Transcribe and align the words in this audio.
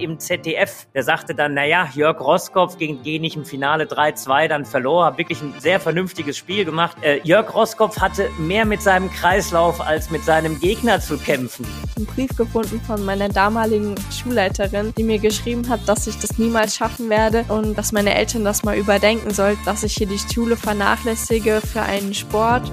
im 0.00 0.18
ZDF. 0.18 0.86
Der 0.94 1.02
sagte 1.02 1.34
dann, 1.34 1.54
naja, 1.54 1.88
Jörg 1.94 2.20
Roskopf 2.20 2.78
gegen 2.78 3.02
Genich 3.02 3.36
im 3.36 3.44
Finale 3.44 3.84
3-2 3.84 4.48
dann 4.48 4.64
verlor, 4.64 5.06
hat 5.06 5.18
wirklich 5.18 5.40
ein 5.40 5.54
sehr 5.58 5.80
vernünftiges 5.80 6.36
Spiel 6.36 6.64
gemacht. 6.64 6.96
Äh, 7.02 7.20
Jörg 7.22 7.54
Roskopf 7.54 8.00
hatte 8.00 8.28
mehr 8.38 8.64
mit 8.64 8.82
seinem 8.82 9.10
Kreislauf 9.10 9.80
als 9.80 10.10
mit 10.10 10.24
seinem 10.24 10.58
Gegner 10.60 11.00
zu 11.00 11.18
kämpfen. 11.18 11.66
Einen 11.96 12.06
Brief 12.06 12.36
gefunden 12.36 12.80
von 12.80 13.04
meiner 13.04 13.28
damaligen 13.28 13.94
Schulleiterin, 14.10 14.92
die 14.96 15.04
mir 15.04 15.18
geschrieben 15.18 15.68
hat, 15.68 15.80
dass 15.86 16.06
ich 16.06 16.18
das 16.18 16.38
niemals 16.38 16.76
schaffen 16.76 17.10
werde 17.10 17.44
und 17.48 17.76
dass 17.76 17.92
meine 17.92 18.14
Eltern 18.14 18.44
das 18.44 18.64
mal 18.64 18.76
überdenken 18.76 19.32
sollten, 19.32 19.64
dass 19.64 19.82
ich 19.82 19.94
hier 19.94 20.06
die 20.06 20.18
Schule 20.18 20.56
vernachlässige 20.56 21.60
für 21.60 21.82
einen 21.82 22.14
Sport. 22.14 22.70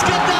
Timo 0.00 0.39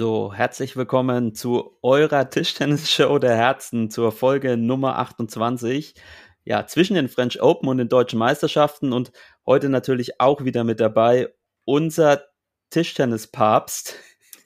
So, 0.00 0.32
herzlich 0.32 0.76
willkommen 0.76 1.34
zu 1.34 1.76
eurer 1.82 2.30
Tischtennis-Show 2.30 3.18
der 3.18 3.36
Herzen 3.36 3.90
zur 3.90 4.12
Folge 4.12 4.56
Nummer 4.56 4.96
28. 4.96 5.94
Ja, 6.42 6.66
zwischen 6.66 6.94
den 6.94 7.10
French 7.10 7.42
Open 7.42 7.68
und 7.68 7.76
den 7.76 7.90
deutschen 7.90 8.18
Meisterschaften 8.18 8.94
und 8.94 9.12
heute 9.44 9.68
natürlich 9.68 10.18
auch 10.18 10.42
wieder 10.42 10.64
mit 10.64 10.80
dabei 10.80 11.28
unser 11.66 12.24
Tischtennis-Papst, 12.70 13.96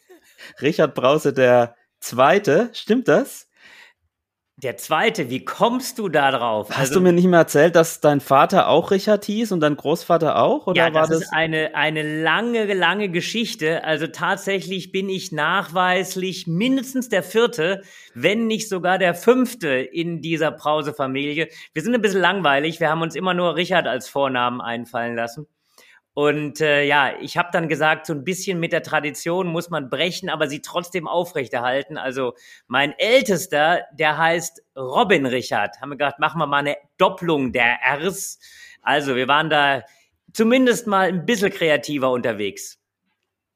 Richard 0.60 0.96
Brause, 0.96 1.32
der 1.32 1.76
Zweite. 2.00 2.70
Stimmt 2.72 3.06
das? 3.06 3.48
Der 4.56 4.76
zweite, 4.76 5.30
wie 5.30 5.44
kommst 5.44 5.98
du 5.98 6.08
da 6.08 6.30
drauf? 6.30 6.70
Hast 6.70 6.78
also, 6.78 6.94
du 6.94 7.00
mir 7.00 7.12
nicht 7.12 7.26
mehr 7.26 7.40
erzählt, 7.40 7.74
dass 7.74 8.00
dein 8.00 8.20
Vater 8.20 8.68
auch 8.68 8.92
Richard 8.92 9.24
hieß 9.24 9.50
und 9.50 9.58
dein 9.58 9.76
Großvater 9.76 10.40
auch? 10.40 10.68
Oder 10.68 10.76
ja, 10.76 10.90
das, 10.90 10.94
war 10.94 11.08
das 11.08 11.22
ist 11.22 11.32
eine, 11.32 11.74
eine 11.74 12.22
lange, 12.22 12.72
lange 12.72 13.08
Geschichte. 13.08 13.82
Also 13.82 14.06
tatsächlich 14.06 14.92
bin 14.92 15.08
ich 15.08 15.32
nachweislich 15.32 16.46
mindestens 16.46 17.08
der 17.08 17.24
vierte, 17.24 17.82
wenn 18.14 18.46
nicht 18.46 18.68
sogar 18.68 18.98
der 18.98 19.14
fünfte 19.14 19.68
in 19.68 20.22
dieser 20.22 20.52
Brause-Familie. 20.52 21.48
Wir 21.72 21.82
sind 21.82 21.92
ein 21.92 22.00
bisschen 22.00 22.20
langweilig. 22.20 22.78
Wir 22.78 22.90
haben 22.90 23.02
uns 23.02 23.16
immer 23.16 23.34
nur 23.34 23.56
Richard 23.56 23.88
als 23.88 24.08
Vornamen 24.08 24.60
einfallen 24.60 25.16
lassen. 25.16 25.48
Und 26.14 26.60
äh, 26.60 26.84
ja, 26.84 27.12
ich 27.20 27.36
habe 27.36 27.48
dann 27.52 27.68
gesagt, 27.68 28.06
so 28.06 28.12
ein 28.12 28.22
bisschen 28.22 28.60
mit 28.60 28.72
der 28.72 28.84
Tradition 28.84 29.48
muss 29.48 29.68
man 29.68 29.90
brechen, 29.90 30.30
aber 30.30 30.48
sie 30.48 30.62
trotzdem 30.62 31.08
aufrechterhalten. 31.08 31.98
Also 31.98 32.34
mein 32.68 32.94
Ältester, 32.98 33.82
der 33.92 34.16
heißt 34.16 34.62
Robin 34.76 35.26
Richard. 35.26 35.80
Haben 35.80 35.90
wir 35.90 35.96
gedacht, 35.96 36.20
machen 36.20 36.38
wir 36.38 36.46
mal 36.46 36.58
eine 36.58 36.76
Doppelung 36.98 37.52
der 37.52 37.78
Rs. 37.98 38.38
Also 38.80 39.16
wir 39.16 39.26
waren 39.26 39.50
da 39.50 39.82
zumindest 40.32 40.86
mal 40.86 41.08
ein 41.08 41.26
bisschen 41.26 41.50
kreativer 41.50 42.12
unterwegs. 42.12 42.78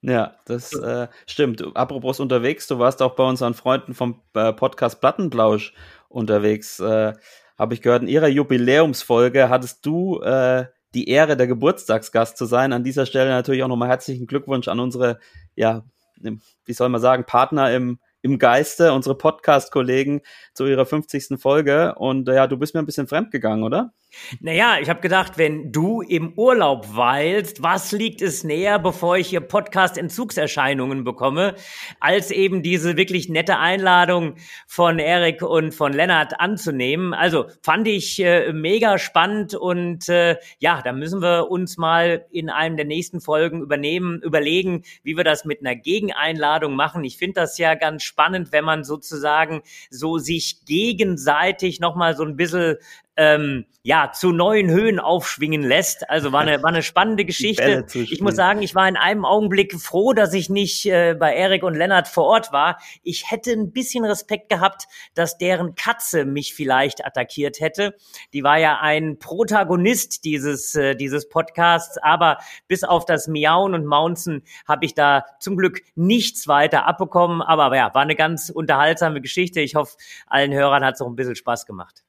Ja, 0.00 0.36
das 0.44 0.72
äh, 0.72 1.06
stimmt. 1.26 1.64
Apropos 1.76 2.18
unterwegs, 2.18 2.66
du 2.66 2.80
warst 2.80 3.02
auch 3.02 3.14
bei 3.14 3.24
unseren 3.24 3.54
Freunden 3.54 3.94
vom 3.94 4.20
äh, 4.34 4.52
Podcast 4.52 5.00
Plattenblausch 5.00 5.74
unterwegs. 6.08 6.80
Äh, 6.80 7.14
Habe 7.56 7.74
ich 7.74 7.82
gehört, 7.82 8.02
in 8.02 8.08
ihrer 8.08 8.28
Jubiläumsfolge 8.28 9.48
hattest 9.48 9.86
du 9.86 10.20
äh, 10.22 10.66
die 10.94 11.08
Ehre, 11.08 11.36
der 11.36 11.46
Geburtstagsgast 11.46 12.36
zu 12.36 12.46
sein. 12.46 12.72
An 12.72 12.84
dieser 12.84 13.06
Stelle 13.06 13.30
natürlich 13.30 13.62
auch 13.62 13.68
nochmal 13.68 13.88
herzlichen 13.88 14.26
Glückwunsch 14.26 14.68
an 14.68 14.80
unsere, 14.80 15.18
ja, 15.54 15.84
wie 16.20 16.72
soll 16.72 16.88
man 16.88 17.00
sagen, 17.00 17.24
Partner 17.24 17.72
im, 17.72 17.98
im 18.22 18.38
Geiste, 18.38 18.92
unsere 18.92 19.16
Podcast-Kollegen 19.16 20.22
zu 20.54 20.66
ihrer 20.66 20.86
50. 20.86 21.40
Folge. 21.40 21.94
Und 21.96 22.28
äh, 22.28 22.34
ja, 22.34 22.46
du 22.46 22.56
bist 22.56 22.74
mir 22.74 22.80
ein 22.80 22.86
bisschen 22.86 23.08
fremd 23.08 23.30
gegangen, 23.30 23.62
oder? 23.62 23.92
Naja, 24.40 24.78
ich 24.80 24.88
habe 24.88 25.00
gedacht, 25.00 25.36
wenn 25.36 25.70
du 25.70 26.00
im 26.00 26.32
Urlaub 26.32 26.96
weilst, 26.96 27.62
was 27.62 27.92
liegt 27.92 28.22
es 28.22 28.42
näher, 28.42 28.78
bevor 28.78 29.18
ich 29.18 29.28
hier 29.28 29.40
Podcast-Entzugserscheinungen 29.40 31.04
bekomme, 31.04 31.54
als 32.00 32.30
eben 32.30 32.62
diese 32.62 32.96
wirklich 32.96 33.28
nette 33.28 33.58
Einladung 33.58 34.36
von 34.66 34.98
Erik 34.98 35.42
und 35.42 35.74
von 35.74 35.92
Lennart 35.92 36.40
anzunehmen. 36.40 37.12
Also 37.12 37.46
fand 37.62 37.86
ich 37.86 38.18
äh, 38.20 38.52
mega 38.52 38.98
spannend 38.98 39.54
und 39.54 40.08
äh, 40.08 40.36
ja, 40.58 40.80
da 40.82 40.92
müssen 40.92 41.20
wir 41.20 41.50
uns 41.50 41.76
mal 41.76 42.26
in 42.30 42.48
einem 42.48 42.76
der 42.76 42.86
nächsten 42.86 43.20
Folgen 43.20 43.60
übernehmen, 43.60 44.22
überlegen, 44.22 44.84
wie 45.02 45.18
wir 45.18 45.24
das 45.24 45.44
mit 45.44 45.60
einer 45.60 45.76
Gegeneinladung 45.76 46.74
machen. 46.74 47.04
Ich 47.04 47.18
finde 47.18 47.40
das 47.42 47.58
ja 47.58 47.74
ganz 47.74 48.02
spannend, 48.08 48.50
wenn 48.50 48.64
man 48.64 48.82
sozusagen 48.82 49.62
so 49.90 50.18
sich 50.18 50.64
gegenseitig 50.66 51.78
nochmal 51.78 52.16
so 52.16 52.24
ein 52.24 52.36
bisschen 52.36 52.76
ähm, 53.18 53.66
ja, 53.82 54.12
zu 54.12 54.30
neuen 54.30 54.70
Höhen 54.70 55.00
aufschwingen 55.00 55.62
lässt. 55.62 56.08
Also 56.08 56.30
war 56.30 56.42
eine, 56.42 56.62
war 56.62 56.70
eine 56.70 56.82
spannende 56.82 57.24
Geschichte. 57.24 57.84
Ich 57.94 58.20
muss 58.20 58.36
sagen, 58.36 58.62
ich 58.62 58.74
war 58.74 58.88
in 58.88 58.96
einem 58.96 59.24
Augenblick 59.24 59.74
froh, 59.80 60.12
dass 60.12 60.34
ich 60.34 60.48
nicht 60.48 60.86
äh, 60.86 61.16
bei 61.18 61.34
Erik 61.34 61.64
und 61.64 61.74
Lennart 61.74 62.06
vor 62.06 62.24
Ort 62.24 62.52
war. 62.52 62.78
Ich 63.02 63.30
hätte 63.30 63.50
ein 63.50 63.72
bisschen 63.72 64.04
Respekt 64.04 64.50
gehabt, 64.50 64.86
dass 65.14 65.36
deren 65.36 65.74
Katze 65.74 66.26
mich 66.26 66.54
vielleicht 66.54 67.04
attackiert 67.04 67.60
hätte. 67.60 67.96
Die 68.32 68.44
war 68.44 68.58
ja 68.58 68.78
ein 68.80 69.18
Protagonist 69.18 70.24
dieses, 70.24 70.76
äh, 70.76 70.94
dieses 70.94 71.28
Podcasts, 71.28 71.98
aber 71.98 72.38
bis 72.68 72.84
auf 72.84 73.04
das 73.04 73.26
Miauen 73.26 73.74
und 73.74 73.84
Maunzen 73.84 74.44
habe 74.66 74.84
ich 74.84 74.94
da 74.94 75.24
zum 75.40 75.56
Glück 75.56 75.80
nichts 75.96 76.46
weiter 76.46 76.86
abbekommen. 76.86 77.42
Aber 77.42 77.74
ja, 77.74 77.92
war 77.94 78.02
eine 78.02 78.16
ganz 78.16 78.48
unterhaltsame 78.48 79.20
Geschichte. 79.20 79.60
Ich 79.60 79.74
hoffe, 79.74 79.96
allen 80.28 80.52
Hörern 80.52 80.84
hat 80.84 80.94
es 80.94 81.00
auch 81.00 81.08
ein 81.08 81.16
bisschen 81.16 81.34
Spaß 81.34 81.66
gemacht. 81.66 82.04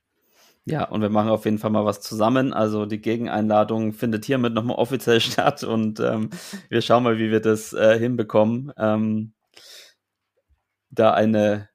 Ja, 0.69 0.83
und 0.85 1.01
wir 1.01 1.09
machen 1.09 1.29
auf 1.29 1.45
jeden 1.45 1.57
Fall 1.57 1.71
mal 1.71 1.85
was 1.85 2.01
zusammen. 2.01 2.53
Also 2.53 2.85
die 2.85 3.01
Gegeneinladung 3.01 3.93
findet 3.93 4.25
hiermit 4.25 4.53
nochmal 4.53 4.77
offiziell 4.77 5.19
statt 5.21 5.63
und 5.63 5.99
ähm, 5.99 6.29
wir 6.69 6.81
schauen 6.81 7.03
mal, 7.03 7.17
wie 7.17 7.31
wir 7.31 7.39
das 7.39 7.73
äh, 7.73 7.97
hinbekommen, 7.97 8.71
ähm, 8.77 9.33
da 10.91 11.13
eine 11.13 11.69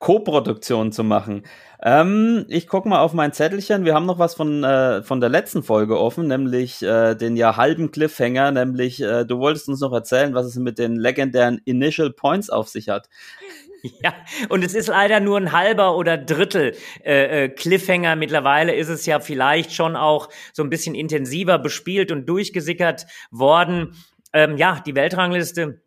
Co-Produktion 0.00 0.90
zu 0.90 1.04
machen. 1.04 1.44
Ähm, 1.80 2.44
ich 2.48 2.66
gucke 2.66 2.88
mal 2.88 3.00
auf 3.00 3.12
mein 3.12 3.32
Zettelchen. 3.32 3.84
Wir 3.84 3.94
haben 3.94 4.06
noch 4.06 4.18
was 4.18 4.34
von, 4.34 4.64
äh, 4.64 5.04
von 5.04 5.20
der 5.20 5.28
letzten 5.28 5.62
Folge 5.62 5.98
offen, 6.00 6.26
nämlich 6.26 6.82
äh, 6.82 7.14
den 7.14 7.36
ja 7.36 7.56
halben 7.56 7.92
Cliffhanger, 7.92 8.50
nämlich 8.50 9.00
äh, 9.00 9.24
du 9.24 9.38
wolltest 9.38 9.68
uns 9.68 9.80
noch 9.80 9.92
erzählen, 9.92 10.34
was 10.34 10.46
es 10.46 10.56
mit 10.56 10.78
den 10.78 10.96
legendären 10.96 11.60
Initial 11.64 12.10
Points 12.12 12.50
auf 12.50 12.68
sich 12.68 12.88
hat. 12.88 13.08
Ja, 13.82 14.14
und 14.48 14.64
es 14.64 14.74
ist 14.74 14.88
leider 14.88 15.18
nur 15.18 15.38
ein 15.38 15.50
halber 15.50 15.96
oder 15.96 16.16
Drittel 16.16 16.76
äh, 17.04 17.44
äh, 17.44 17.48
Cliffhanger. 17.48 18.14
Mittlerweile 18.14 18.74
ist 18.74 18.88
es 18.88 19.06
ja 19.06 19.18
vielleicht 19.18 19.72
schon 19.72 19.96
auch 19.96 20.28
so 20.52 20.62
ein 20.62 20.70
bisschen 20.70 20.94
intensiver 20.94 21.58
bespielt 21.58 22.12
und 22.12 22.26
durchgesickert 22.26 23.06
worden. 23.30 23.96
Ähm, 24.32 24.56
ja, 24.56 24.80
die 24.86 24.94
Weltrangliste 24.94 25.82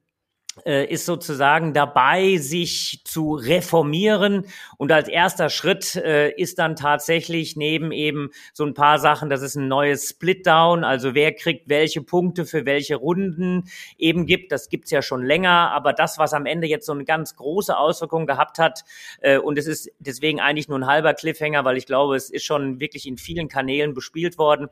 ist 0.64 1.06
sozusagen 1.06 1.74
dabei, 1.74 2.38
sich 2.38 3.02
zu 3.04 3.34
reformieren. 3.34 4.46
Und 4.78 4.92
als 4.92 5.10
erster 5.10 5.50
Schritt 5.50 5.96
äh, 5.96 6.32
ist 6.32 6.60
dann 6.60 6.78
tatsächlich 6.78 7.58
neben 7.58 7.92
eben 7.92 8.30
so 8.54 8.64
ein 8.66 8.74
paar 8.74 8.98
Sachen, 9.00 9.30
das 9.30 9.42
ist 9.42 9.56
ein 9.56 9.68
neues 9.68 10.10
Splitdown, 10.10 10.86
also 10.86 11.14
wer 11.14 11.34
kriegt 11.34 11.68
welche 11.68 12.02
Punkte 12.02 12.46
für 12.46 12.66
welche 12.66 12.96
Runden 12.96 13.66
eben 13.98 14.26
gibt. 14.26 14.52
Das 14.54 14.70
gibt's 14.70 14.92
ja 14.92 15.02
schon 15.02 15.26
länger, 15.26 15.72
aber 15.72 15.92
das, 15.92 16.18
was 16.18 16.34
am 16.34 16.46
Ende 16.46 16.68
jetzt 16.68 16.86
so 16.86 16.94
eine 16.94 17.04
ganz 17.04 17.36
große 17.36 17.78
Auswirkung 17.78 18.26
gehabt 18.26 18.58
hat, 18.58 18.86
äh, 19.20 19.38
und 19.38 19.58
es 19.58 19.68
ist 19.68 19.92
deswegen 20.00 20.40
eigentlich 20.40 20.70
nur 20.70 20.80
ein 20.80 20.88
halber 20.88 21.14
Cliffhanger, 21.14 21.66
weil 21.66 21.76
ich 21.76 21.86
glaube, 21.86 22.16
es 22.16 22.30
ist 22.30 22.46
schon 22.46 22.80
wirklich 22.80 23.06
in 23.08 23.18
vielen 23.18 23.50
Kanälen 23.50 23.94
bespielt 23.94 24.38
worden, 24.38 24.70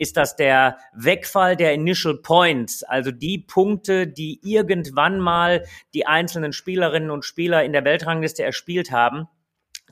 ist 0.00 0.16
das 0.16 0.34
der 0.34 0.78
Wegfall 0.94 1.56
der 1.56 1.74
Initial 1.74 2.16
Points, 2.16 2.82
also 2.82 3.10
die 3.10 3.38
Punkte, 3.38 4.06
die 4.06 4.40
irgendwann 4.42 5.20
mal 5.20 5.64
die 5.92 6.06
einzelnen 6.06 6.54
Spielerinnen 6.54 7.10
und 7.10 7.24
Spieler 7.24 7.62
in 7.62 7.72
der 7.72 7.84
Weltrangliste 7.84 8.42
erspielt 8.42 8.90
haben 8.90 9.28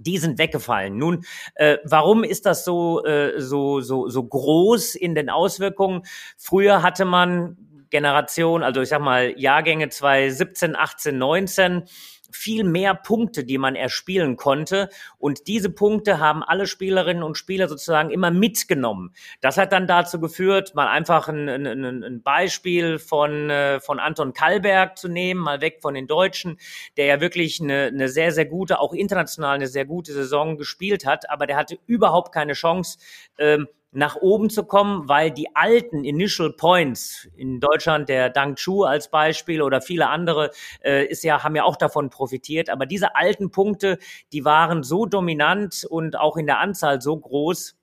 die 0.01 0.19
sind 0.19 0.39
weggefallen. 0.39 0.97
Nun, 0.97 1.25
äh, 1.57 1.79
warum 1.83 2.23
ist 2.23 2.47
das 2.47 2.65
so, 2.65 3.05
äh, 3.05 3.41
so, 3.41 3.81
so, 3.81 4.09
so 4.09 4.23
groß 4.23 4.95
in 4.95 5.17
den 5.17 5.29
Auswirkungen? 5.29 6.03
Früher 6.37 6.83
hatte 6.85 7.05
man 7.05 7.57
Generation, 7.91 8.63
also 8.63 8.81
ich 8.81 8.91
sag 8.91 9.01
mal 9.01 9.35
Jahrgänge 9.37 9.89
2017, 9.89 10.77
18, 10.77 11.19
19, 11.19 11.83
viel 12.31 12.65
mehr 12.65 12.95
Punkte, 12.95 13.45
die 13.45 13.59
man 13.59 13.75
erspielen 13.75 14.37
konnte. 14.37 14.89
Und 15.19 15.47
diese 15.47 15.71
Punkte 15.71 16.19
haben 16.19 16.43
alle 16.43 16.67
Spielerinnen 16.67 17.23
und 17.23 17.37
Spieler 17.37 17.69
sozusagen 17.69 18.11
immer 18.11 18.31
mitgenommen. 18.31 19.15
Das 19.41 19.57
hat 19.57 19.73
dann 19.73 19.87
dazu 19.87 20.21
geführt, 20.21 20.75
mal 20.75 20.89
einfach 20.89 21.29
ein, 21.29 21.49
ein, 21.49 22.05
ein 22.05 22.23
Beispiel 22.23 22.99
von, 22.99 23.51
äh, 23.51 23.81
von 23.81 23.99
Anton 23.99 24.33
Kallberg 24.33 24.99
zu 24.99 25.09
nehmen, 25.09 25.41
mal 25.41 25.61
weg 25.61 25.79
von 25.81 25.95
den 25.95 26.07
Deutschen, 26.07 26.59
der 26.97 27.07
ja 27.07 27.21
wirklich 27.21 27.61
eine, 27.61 27.87
eine 27.87 28.09
sehr, 28.09 28.33
sehr 28.33 28.47
gute, 28.47 28.81
auch 28.81 28.93
international 28.93 29.55
eine 29.55 29.67
sehr 29.67 29.85
gute 29.85 30.13
Saison 30.13 30.57
gespielt 30.57 31.07
hat, 31.07 31.31
aber 31.31 31.47
der 31.47 31.57
hatte 31.57 31.79
überhaupt 31.87 32.33
keine 32.33 32.53
Chance, 32.53 32.99
ähm, 33.39 33.69
nach 33.93 34.17
oben 34.17 34.51
zu 34.51 34.65
kommen, 34.65 35.09
weil 35.09 35.31
die 35.31 35.55
alten 35.55 36.05
Initial 36.05 36.53
Points 36.53 37.29
in 37.37 37.61
Deutschland, 37.61 38.09
der 38.09 38.29
Dang 38.31 38.57
Chu 38.57 38.85
als 38.85 39.11
Beispiel 39.11 39.63
oder 39.63 39.81
viele 39.81 40.09
andere, 40.09 40.51
äh, 40.85 41.07
ist 41.07 41.25
ja, 41.25 41.43
haben 41.43 41.57
ja 41.57 41.65
auch 41.65 41.77
davon 41.77 42.11
profitiert. 42.11 42.69
Aber 42.69 42.87
diese 42.87 43.17
alten 43.17 43.51
Punkte, 43.51 43.99
die 44.33 44.45
waren 44.45 44.83
so 44.83 45.07
dominant 45.07 45.87
und 45.89 46.19
auch 46.19 46.37
in 46.37 46.47
der 46.47 46.59
Anzahl 46.59 47.01
so 47.01 47.17
groß, 47.17 47.78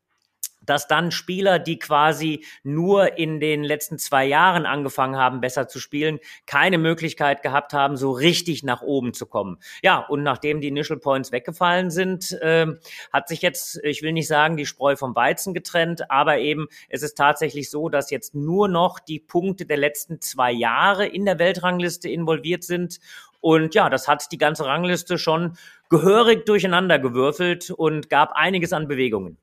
dass 0.65 0.87
dann 0.87 1.11
Spieler, 1.11 1.59
die 1.59 1.79
quasi 1.79 2.45
nur 2.63 3.17
in 3.17 3.39
den 3.39 3.63
letzten 3.63 3.97
zwei 3.97 4.25
Jahren 4.25 4.65
angefangen 4.65 5.15
haben, 5.15 5.41
besser 5.41 5.67
zu 5.67 5.79
spielen, 5.79 6.19
keine 6.45 6.77
Möglichkeit 6.77 7.41
gehabt 7.41 7.73
haben, 7.73 7.97
so 7.97 8.11
richtig 8.11 8.63
nach 8.63 8.81
oben 8.81 9.13
zu 9.13 9.25
kommen. 9.25 9.57
Ja, 9.83 9.99
und 9.99 10.23
nachdem 10.23 10.61
die 10.61 10.67
Initial 10.67 10.99
Points 10.99 11.31
weggefallen 11.31 11.91
sind, 11.91 12.31
äh, 12.41 12.67
hat 13.11 13.27
sich 13.27 13.41
jetzt, 13.41 13.79
ich 13.83 14.01
will 14.01 14.13
nicht 14.13 14.27
sagen, 14.27 14.57
die 14.57 14.65
Spreu 14.65 14.95
vom 14.95 15.15
Weizen 15.15 15.53
getrennt, 15.53 16.09
aber 16.09 16.39
eben 16.39 16.67
es 16.89 17.03
ist 17.03 17.15
tatsächlich 17.15 17.69
so, 17.69 17.89
dass 17.89 18.09
jetzt 18.11 18.35
nur 18.35 18.67
noch 18.67 18.99
die 18.99 19.19
Punkte 19.19 19.65
der 19.65 19.77
letzten 19.77 20.21
zwei 20.21 20.51
Jahre 20.51 21.05
in 21.05 21.25
der 21.25 21.39
Weltrangliste 21.39 22.09
involviert 22.09 22.63
sind. 22.63 22.99
Und 23.41 23.75
ja, 23.75 23.89
das 23.89 24.07
hat 24.07 24.31
die 24.31 24.37
ganze 24.37 24.65
Rangliste 24.65 25.17
schon 25.17 25.57
gehörig 25.89 26.45
durcheinander 26.45 26.97
gewürfelt 26.97 27.69
und 27.69 28.09
gab 28.09 28.31
einiges 28.31 28.73
an 28.73 28.87
Bewegungen. 28.87 29.37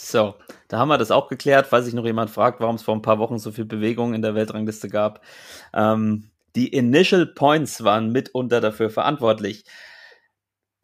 So, 0.00 0.36
da 0.68 0.78
haben 0.78 0.88
wir 0.88 0.98
das 0.98 1.10
auch 1.10 1.28
geklärt, 1.28 1.66
falls 1.66 1.86
sich 1.86 1.94
noch 1.94 2.04
jemand 2.04 2.30
fragt, 2.30 2.60
warum 2.60 2.76
es 2.76 2.82
vor 2.82 2.94
ein 2.94 3.02
paar 3.02 3.18
Wochen 3.18 3.38
so 3.38 3.50
viel 3.50 3.64
Bewegung 3.64 4.14
in 4.14 4.22
der 4.22 4.34
Weltrangliste 4.34 4.88
gab. 4.88 5.22
Ähm, 5.74 6.30
die 6.54 6.68
Initial 6.68 7.26
Points 7.26 7.82
waren 7.82 8.12
mitunter 8.12 8.60
dafür 8.60 8.90
verantwortlich. 8.90 9.64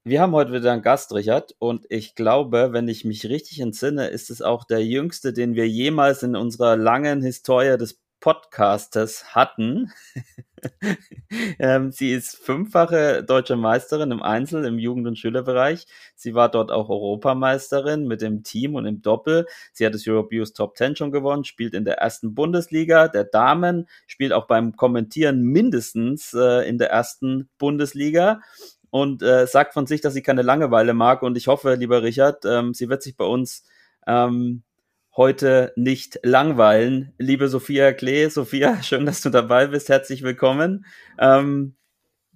Wir 0.02 0.20
haben 0.20 0.32
heute 0.32 0.52
wieder 0.52 0.72
einen 0.72 0.82
Gast, 0.82 1.14
Richard, 1.14 1.54
und 1.58 1.86
ich 1.88 2.14
glaube, 2.14 2.72
wenn 2.72 2.88
ich 2.88 3.04
mich 3.04 3.26
richtig 3.26 3.60
entsinne, 3.60 4.08
ist 4.08 4.30
es 4.30 4.42
auch 4.42 4.64
der 4.64 4.84
jüngste, 4.84 5.32
den 5.32 5.54
wir 5.54 5.66
jemals 5.68 6.22
in 6.22 6.36
unserer 6.36 6.76
langen 6.76 7.22
Historie 7.22 7.78
des 7.78 8.00
Podcasters 8.20 9.34
hatten. 9.34 9.92
ähm, 11.58 11.92
sie 11.92 12.12
ist 12.12 12.36
fünffache 12.36 13.22
deutsche 13.24 13.56
Meisterin 13.56 14.10
im 14.10 14.22
Einzel, 14.22 14.64
im 14.64 14.78
Jugend- 14.78 15.06
und 15.06 15.18
Schülerbereich. 15.18 15.86
Sie 16.14 16.34
war 16.34 16.50
dort 16.50 16.70
auch 16.70 16.88
Europameisterin 16.88 18.06
mit 18.06 18.20
dem 18.20 18.42
Team 18.42 18.74
und 18.74 18.86
im 18.86 19.02
Doppel. 19.02 19.46
Sie 19.72 19.84
hat 19.86 19.94
das 19.94 20.06
Europeus 20.06 20.52
Top 20.52 20.74
Ten 20.74 20.96
schon 20.96 21.12
gewonnen, 21.12 21.44
spielt 21.44 21.74
in 21.74 21.84
der 21.84 21.98
ersten 21.98 22.34
Bundesliga 22.34 23.08
der 23.08 23.24
Damen, 23.24 23.88
spielt 24.06 24.32
auch 24.32 24.46
beim 24.46 24.76
Kommentieren 24.76 25.42
mindestens 25.42 26.34
äh, 26.34 26.68
in 26.68 26.78
der 26.78 26.90
ersten 26.90 27.48
Bundesliga 27.58 28.40
und 28.90 29.22
äh, 29.22 29.46
sagt 29.46 29.74
von 29.74 29.86
sich, 29.86 30.00
dass 30.00 30.14
sie 30.14 30.22
keine 30.22 30.42
Langeweile 30.42 30.94
mag. 30.94 31.22
Und 31.22 31.36
ich 31.36 31.48
hoffe, 31.48 31.74
lieber 31.74 32.02
Richard, 32.02 32.44
ähm, 32.44 32.74
sie 32.74 32.88
wird 32.88 33.02
sich 33.02 33.16
bei 33.16 33.24
uns 33.24 33.64
ähm, 34.06 34.62
heute 35.16 35.72
nicht 35.76 36.18
langweilen. 36.22 37.12
Liebe 37.18 37.48
Sophia 37.48 37.92
Klee, 37.92 38.28
Sophia, 38.28 38.82
schön, 38.82 39.06
dass 39.06 39.20
du 39.20 39.30
dabei 39.30 39.68
bist. 39.68 39.88
Herzlich 39.88 40.22
willkommen. 40.22 40.84
Ähm, 41.18 41.74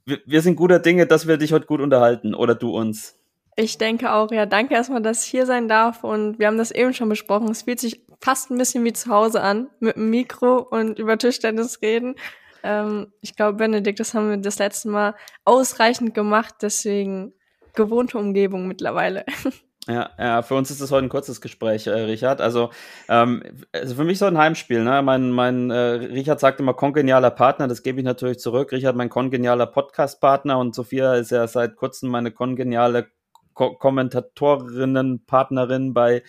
wir, 0.05 0.21
wir 0.27 0.43
sind 0.43 0.57
guter 0.57 0.79
Dinge, 0.79 1.07
dass 1.07 1.27
wir 1.27 1.37
dich 1.37 1.53
heute 1.53 1.67
gut 1.67 1.81
unterhalten 1.81 2.35
oder 2.35 2.55
du 2.55 2.71
uns. 2.71 3.19
Ich 3.57 3.77
denke 3.77 4.13
auch, 4.13 4.31
ja. 4.31 4.47
Danke 4.47 4.75
erstmal, 4.75 5.03
dass 5.03 5.25
ich 5.25 5.31
hier 5.31 5.45
sein 5.45 5.67
darf. 5.67 6.05
Und 6.05 6.39
wir 6.39 6.47
haben 6.47 6.59
das 6.59 6.71
eben 6.71 6.95
schon 6.95 7.09
besprochen. 7.09 7.51
Es 7.51 7.63
fühlt 7.63 7.81
sich 7.81 8.07
fast 8.21 8.51
ein 8.51 8.59
bisschen 8.59 8.85
wie 8.85 8.93
zu 8.93 9.11
Hause 9.11 9.43
an, 9.43 9.69
mit 9.81 9.97
dem 9.97 10.11
Mikro 10.11 10.59
und 10.59 10.99
über 10.99 11.19
Tischtennis 11.19 11.83
reden. 11.83 12.15
Ähm, 12.63 13.13
ich 13.21 13.35
glaube, 13.35 13.59
Benedikt, 13.59 13.99
das 13.99 14.15
haben 14.15 14.31
wir 14.31 14.37
das 14.37 14.59
letzte 14.59 14.89
Mal 14.89 15.15
ausreichend 15.45 16.15
gemacht. 16.15 16.55
Deswegen 16.63 17.33
gewohnte 17.75 18.19
Umgebung 18.19 18.69
mittlerweile. 18.69 19.25
Ja, 19.89 20.11
ja, 20.19 20.43
für 20.43 20.55
uns 20.55 20.71
ist 20.71 20.83
das 20.83 20.91
heute 20.91 21.07
ein 21.07 21.09
kurzes 21.09 21.41
Gespräch, 21.41 21.87
äh, 21.87 21.93
Richard. 21.93 22.43
Also, 22.43 22.69
ähm, 23.09 23.43
also 23.73 23.95
für 23.95 24.05
mich 24.05 24.19
so 24.19 24.27
ein 24.27 24.37
Heimspiel. 24.37 24.85
Ne? 24.85 25.01
Mein, 25.01 25.31
mein 25.31 25.71
äh, 25.71 25.79
Richard 25.79 26.41
sagt 26.41 26.61
immer 26.61 26.75
kongenialer 26.75 27.31
Partner, 27.31 27.69
das 27.69 27.83
gebe 27.83 27.99
ich 27.99 28.05
natürlich 28.05 28.39
zurück. 28.39 28.71
Richard, 28.73 28.97
mein 28.97 29.09
kongenialer 29.09 29.65
Podcast-Partner 29.65 30.59
und 30.59 30.75
Sophia 30.75 31.15
ist 31.15 31.31
ja 31.31 31.47
seit 31.47 31.77
kurzem 31.77 32.11
meine 32.11 32.33
kongeniale 32.33 33.07
Ko 33.55 33.77
Kommentatorinnen, 33.77 35.25
Partnerin 35.25 35.95
bei, 35.95 36.23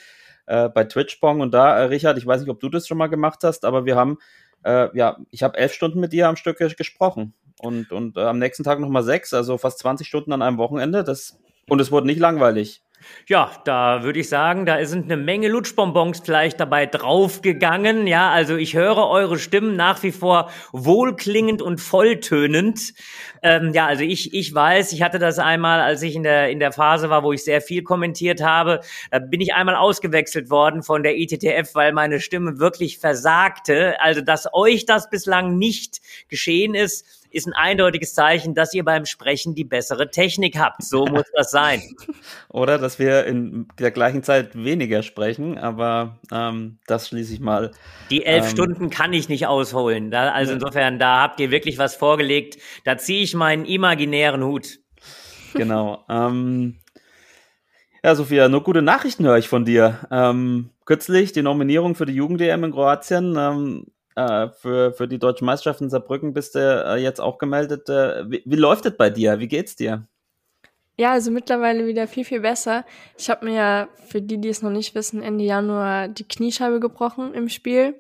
äh, 0.46 0.70
bei 0.70 0.86
Twitchbong. 0.86 1.42
Und 1.42 1.54
da, 1.54 1.80
äh, 1.80 1.84
Richard, 1.84 2.18
ich 2.18 2.26
weiß 2.26 2.40
nicht, 2.40 2.50
ob 2.50 2.62
du 2.62 2.70
das 2.70 2.88
schon 2.88 2.98
mal 2.98 3.08
gemacht 3.08 3.40
hast, 3.44 3.66
aber 3.66 3.84
wir 3.84 3.98
haben, 3.98 4.20
äh, 4.64 4.88
ja, 4.98 5.18
ich 5.32 5.44
habe 5.44 5.58
elf 5.58 5.74
Stunden 5.74 6.00
mit 6.00 6.14
dir 6.14 6.30
am 6.30 6.38
Stück 6.38 6.60
gesprochen. 6.78 7.34
Und, 7.60 7.92
und 7.92 8.16
äh, 8.16 8.22
am 8.22 8.40
nächsten 8.40 8.64
Tag 8.64 8.80
nochmal 8.80 9.04
sechs, 9.04 9.34
also 9.34 9.58
fast 9.58 9.80
20 9.80 10.08
Stunden 10.08 10.32
an 10.32 10.42
einem 10.42 10.58
Wochenende. 10.58 11.04
Das, 11.04 11.38
und 11.68 11.82
es 11.82 11.92
wurde 11.92 12.08
nicht 12.08 12.20
langweilig. 12.20 12.82
Ja, 13.28 13.52
da 13.66 14.04
würde 14.04 14.20
ich 14.20 14.30
sagen, 14.30 14.66
da 14.66 14.84
sind 14.86 15.06
eine 15.06 15.18
Menge 15.18 15.48
Lutschbonbons 15.48 16.22
vielleicht 16.24 16.60
dabei 16.60 16.86
draufgegangen. 16.86 18.08
Ja, 18.08 18.32
also 18.32 18.56
ich 18.56 18.76
höre 18.76 19.08
eure 19.08 19.38
Stimmen 19.38 19.76
nach 19.76 20.04
wie 20.04 20.12
vor 20.12 20.50
wohlklingend 20.72 21.62
und 21.62 21.80
volltönend. 21.80 22.94
Ähm, 23.42 23.72
ja, 23.74 23.86
also 23.86 24.04
ich, 24.04 24.34
ich 24.34 24.54
weiß, 24.54 24.92
ich 24.94 25.02
hatte 25.02 25.20
das 25.20 25.40
einmal, 25.40 25.82
als 25.82 26.02
ich 26.02 26.16
in 26.16 26.24
der, 26.24 26.50
in 26.50 26.60
der 26.60 26.72
Phase 26.72 27.10
war, 27.10 27.24
wo 27.24 27.32
ich 27.32 27.44
sehr 27.44 27.62
viel 27.62 27.84
kommentiert 27.84 28.42
habe, 28.42 28.82
da 29.12 29.20
bin 29.20 29.42
ich 29.42 29.54
einmal 29.54 29.76
ausgewechselt 29.76 30.50
worden 30.50 30.84
von 30.84 31.04
der 31.04 31.18
ITTF, 31.18 31.76
weil 31.76 31.94
meine 31.94 32.20
Stimme 32.20 32.60
wirklich 32.60 32.98
versagte. 32.98 34.00
Also, 34.02 34.22
dass 34.22 34.48
euch 34.54 34.86
das 34.86 35.10
bislang 35.10 35.58
nicht 35.58 36.02
geschehen 36.28 36.76
ist, 36.76 37.19
ist 37.32 37.48
ein 37.48 37.54
eindeutiges 37.54 38.14
Zeichen, 38.14 38.56
dass 38.56 38.74
ihr 38.74 38.84
beim 38.84 39.06
Sprechen 39.06 39.56
die 39.56 39.64
bessere 39.64 40.10
Technik 40.10 40.58
habt. 40.58 40.84
So 40.84 41.06
muss 41.06 41.26
das 41.34 41.52
sein. 41.52 41.82
Oder 42.50 42.78
dass 42.78 43.00
wir 43.00 43.26
in 43.26 43.68
der 43.80 43.92
gleichen 43.92 44.24
Zeit 44.24 44.56
weniger 44.56 45.04
sprechen, 45.04 45.58
aber 45.58 46.20
ähm, 46.32 46.80
das 46.88 47.08
schließe 47.10 47.34
ich 47.34 47.40
mal. 47.40 47.72
Die 48.10 48.26
elf 48.26 48.46
ähm, 48.46 48.52
Stunden 48.52 48.90
kann 48.90 49.14
ich 49.14 49.30
nicht 49.30 49.48
ausholen. 49.48 50.12
Da, 50.12 50.32
also 50.32 50.54
insofern, 50.54 51.00
da 51.00 51.22
habt 51.22 51.40
ihr 51.40 51.52
wirklich 51.52 51.78
was 51.78 51.96
vorgelegt. 51.96 52.58
Da 52.86 52.98
ziehe 52.98 53.22
ich 53.22 53.36
meinen 53.36 53.66
imaginären 53.66 54.44
Hut. 54.44 54.80
Genau. 55.54 56.06
ähm, 56.10 56.80
ja, 58.04 58.16
Sophia, 58.16 58.48
nur 58.48 58.64
gute 58.64 58.82
Nachrichten 58.82 59.26
höre 59.26 59.38
ich 59.38 59.50
von 59.50 59.66
dir. 59.66 60.08
Ähm, 60.10 60.70
kürzlich 60.86 61.34
die 61.34 61.42
Nominierung 61.42 61.96
für 61.96 62.06
die 62.06 62.14
Jugend-DM 62.14 62.64
in 62.64 62.72
Kroatien. 62.72 63.36
Ähm, 63.38 63.86
äh, 64.20 64.50
für, 64.50 64.92
für 64.92 65.08
die 65.08 65.20
deutschen 65.20 65.46
Meisterschaften 65.46 65.86
in 65.86 65.90
Saarbrücken 65.90 66.34
bist 66.34 66.56
du 66.56 66.60
äh, 66.60 66.98
jetzt 66.98 67.22
auch 67.22 67.38
gemeldet. 67.38 67.88
Äh, 67.88 68.30
wie, 68.30 68.44
wie 68.46 68.56
läuft 68.56 68.86
es 68.86 68.98
bei 68.98 69.10
dir? 69.10 69.40
Wie 69.40 69.48
geht's 69.48 69.76
dir? 69.76 70.08
Ja, 70.98 71.14
also 71.14 71.32
mittlerweile 71.32 71.88
wieder 71.88 72.08
viel, 72.08 72.26
viel 72.26 72.42
besser. 72.42 72.84
Ich 73.18 73.30
habe 73.30 73.46
mir 73.46 73.54
ja, 73.54 73.90
für 74.08 74.22
die, 74.22 74.42
die 74.42 74.50
es 74.50 74.62
noch 74.62 74.72
nicht 74.72 74.96
wissen, 74.96 75.24
Ende 75.24 75.46
Januar 75.46 76.10
die 76.10 76.28
Kniescheibe 76.28 76.82
gebrochen 76.82 77.34
im 77.34 77.48
Spiel. 77.48 77.96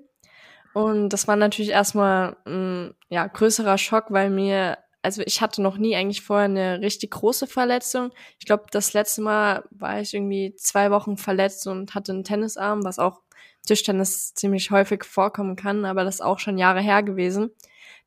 Und 0.73 1.09
das 1.09 1.25
war 1.25 1.37
natürlich 1.37 1.71
erstmal 1.71 2.35
ein 2.45 2.93
ja, 3.07 3.25
größerer 3.25 3.77
Schock, 3.77 4.07
weil 4.09 4.29
mir, 4.29 4.77
also 5.01 5.21
ich 5.25 5.39
hatte 5.39 5.61
noch 5.61 5.77
nie 5.77 5.95
eigentlich 5.95 6.21
vorher 6.21 6.45
eine 6.45 6.81
richtig 6.81 7.11
große 7.11 7.47
Verletzung. 7.47 8.11
Ich 8.37 8.45
glaube, 8.45 8.65
das 8.71 8.91
letzte 8.91 9.21
Mal 9.21 9.63
war 9.71 10.01
ich 10.01 10.13
irgendwie 10.13 10.53
zwei 10.55 10.91
Wochen 10.91 11.15
verletzt 11.15 11.67
und 11.67 11.95
hatte 11.95 12.11
einen 12.11 12.25
Tennisarm, 12.25 12.83
was 12.83 12.99
auch 12.99 13.21
Tischtennis 13.65 14.33
ziemlich 14.33 14.71
häufig 14.71 15.03
vorkommen 15.03 15.55
kann, 15.55 15.85
aber 15.85 16.03
das 16.03 16.21
auch 16.21 16.39
schon 16.39 16.57
Jahre 16.57 16.81
her 16.81 17.03
gewesen. 17.03 17.51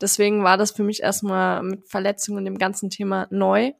Deswegen 0.01 0.43
war 0.43 0.57
das 0.57 0.73
für 0.73 0.83
mich 0.83 1.03
erstmal 1.03 1.63
mit 1.63 1.87
Verletzungen 1.87 2.39
und 2.39 2.45
dem 2.45 2.59
ganzen 2.59 2.91
Thema 2.91 3.29
neu. 3.31 3.73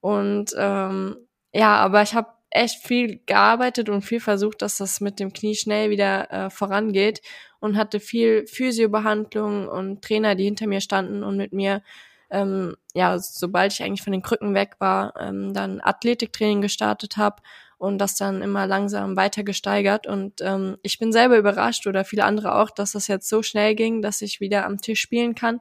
Und 0.00 0.54
ähm, 0.56 1.16
ja, 1.52 1.76
aber 1.76 2.02
ich 2.02 2.14
habe 2.14 2.28
echt 2.50 2.86
viel 2.86 3.20
gearbeitet 3.26 3.88
und 3.88 4.02
viel 4.02 4.20
versucht, 4.20 4.62
dass 4.62 4.78
das 4.78 5.00
mit 5.00 5.20
dem 5.20 5.32
Knie 5.32 5.54
schnell 5.54 5.90
wieder 5.90 6.30
äh, 6.30 6.50
vorangeht 6.50 7.20
und 7.60 7.76
hatte 7.76 8.00
viel 8.00 8.46
Physiobehandlung 8.46 9.68
und 9.68 10.02
Trainer, 10.02 10.34
die 10.34 10.44
hinter 10.44 10.66
mir 10.66 10.80
standen 10.80 11.22
und 11.22 11.36
mit 11.36 11.52
mir, 11.52 11.82
ähm, 12.30 12.76
ja, 12.94 13.18
sobald 13.18 13.72
ich 13.72 13.82
eigentlich 13.82 14.02
von 14.02 14.12
den 14.12 14.22
Krücken 14.22 14.54
weg 14.54 14.76
war, 14.78 15.14
ähm, 15.20 15.52
dann 15.52 15.80
Athletiktraining 15.80 16.62
gestartet 16.62 17.16
habe 17.16 17.42
und 17.78 17.98
das 17.98 18.16
dann 18.16 18.42
immer 18.42 18.66
langsam 18.66 19.16
weiter 19.16 19.44
gesteigert. 19.44 20.06
Und 20.06 20.40
ähm, 20.40 20.76
ich 20.82 20.98
bin 20.98 21.12
selber 21.12 21.38
überrascht 21.38 21.86
oder 21.86 22.04
viele 22.04 22.24
andere 22.24 22.56
auch, 22.56 22.70
dass 22.70 22.92
das 22.92 23.06
jetzt 23.06 23.28
so 23.28 23.42
schnell 23.42 23.74
ging, 23.74 24.02
dass 24.02 24.20
ich 24.20 24.40
wieder 24.40 24.66
am 24.66 24.80
Tisch 24.80 25.00
spielen 25.00 25.34
kann. 25.34 25.60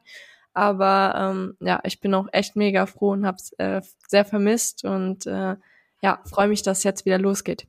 Aber 0.53 1.13
ähm, 1.15 1.57
ja, 1.59 1.79
ich 1.83 2.00
bin 2.00 2.13
auch 2.15 2.27
echt 2.31 2.55
mega 2.55 2.88
froh 2.88 3.12
und 3.12 3.27
habe 3.27 3.38
es 3.38 3.53
äh, 3.59 3.81
sehr 4.07 4.25
vermisst 4.25 4.83
und 4.83 5.27
äh, 5.27 5.55
ja, 6.01 6.19
freue 6.25 6.47
mich, 6.47 6.63
dass 6.63 6.79
es 6.79 6.83
jetzt 6.83 7.05
wieder 7.05 7.19
losgeht. 7.19 7.67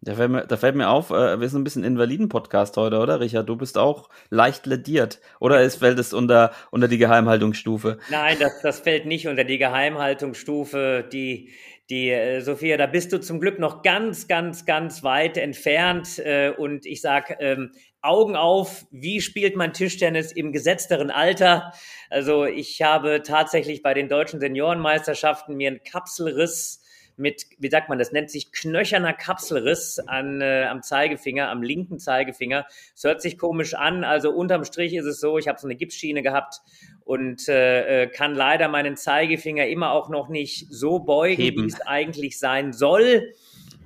Da 0.00 0.14
fällt 0.14 0.30
mir, 0.30 0.46
da 0.46 0.56
fällt 0.56 0.76
mir 0.76 0.88
auf, 0.88 1.10
äh, 1.10 1.40
wir 1.40 1.48
sind 1.48 1.60
ein 1.60 1.64
bisschen 1.64 1.82
Invaliden-Podcast 1.82 2.76
heute, 2.76 2.98
oder 2.98 3.18
Richard? 3.20 3.48
Du 3.48 3.56
bist 3.56 3.76
auch 3.76 4.08
leicht 4.30 4.64
lediert. 4.66 5.20
Oder 5.40 5.60
es 5.60 5.74
fällt 5.76 5.98
es 5.98 6.14
unter, 6.14 6.52
unter 6.70 6.86
die 6.86 6.98
Geheimhaltungsstufe? 6.98 7.98
Nein, 8.08 8.36
das, 8.38 8.62
das 8.62 8.78
fällt 8.78 9.06
nicht 9.06 9.26
unter 9.26 9.42
die 9.42 9.58
Geheimhaltungsstufe. 9.58 11.04
Die, 11.12 11.50
die 11.90 12.10
äh, 12.10 12.40
Sophia, 12.40 12.76
da 12.76 12.86
bist 12.86 13.12
du 13.12 13.20
zum 13.20 13.40
Glück 13.40 13.58
noch 13.58 13.82
ganz, 13.82 14.28
ganz, 14.28 14.66
ganz 14.66 15.02
weit 15.02 15.36
entfernt. 15.36 16.18
Äh, 16.18 16.50
und 16.50 16.84
ich 16.84 17.00
sag 17.00 17.36
ähm, 17.40 17.72
Augen 18.02 18.36
auf, 18.36 18.86
wie 18.90 19.20
spielt 19.20 19.56
man 19.56 19.72
Tischtennis 19.72 20.32
im 20.32 20.52
gesetzteren 20.52 21.10
Alter? 21.10 21.72
Also 22.10 22.44
ich 22.44 22.82
habe 22.82 23.22
tatsächlich 23.22 23.82
bei 23.82 23.94
den 23.94 24.08
deutschen 24.08 24.40
Seniorenmeisterschaften 24.40 25.56
mir 25.56 25.68
einen 25.68 25.82
Kapselriss 25.82 26.82
mit, 27.18 27.46
wie 27.58 27.68
sagt 27.68 27.88
man, 27.88 27.98
das 27.98 28.12
nennt 28.12 28.30
sich 28.30 28.52
knöcherner 28.52 29.12
Kapselriss 29.12 29.98
an, 29.98 30.40
äh, 30.40 30.66
am 30.70 30.82
Zeigefinger, 30.82 31.48
am 31.48 31.62
linken 31.62 31.98
Zeigefinger. 31.98 32.66
Es 32.94 33.02
hört 33.02 33.20
sich 33.20 33.38
komisch 33.38 33.74
an, 33.74 34.04
also 34.04 34.30
unterm 34.30 34.64
Strich 34.64 34.94
ist 34.94 35.04
es 35.04 35.18
so, 35.18 35.36
ich 35.36 35.48
habe 35.48 35.58
so 35.58 35.66
eine 35.66 35.74
Gipsschiene 35.74 36.22
gehabt 36.22 36.60
und 37.08 37.48
äh, 37.48 38.02
äh 38.02 38.06
kann 38.06 38.34
leider 38.34 38.68
meinen 38.68 38.98
Zeigefinger 38.98 39.66
immer 39.66 39.92
auch 39.92 40.10
noch 40.10 40.28
nicht 40.28 40.66
so 40.70 40.98
beugen, 40.98 41.42
Heben. 41.42 41.62
wie 41.62 41.66
es 41.68 41.80
eigentlich 41.80 42.38
sein 42.38 42.74
soll. 42.74 43.32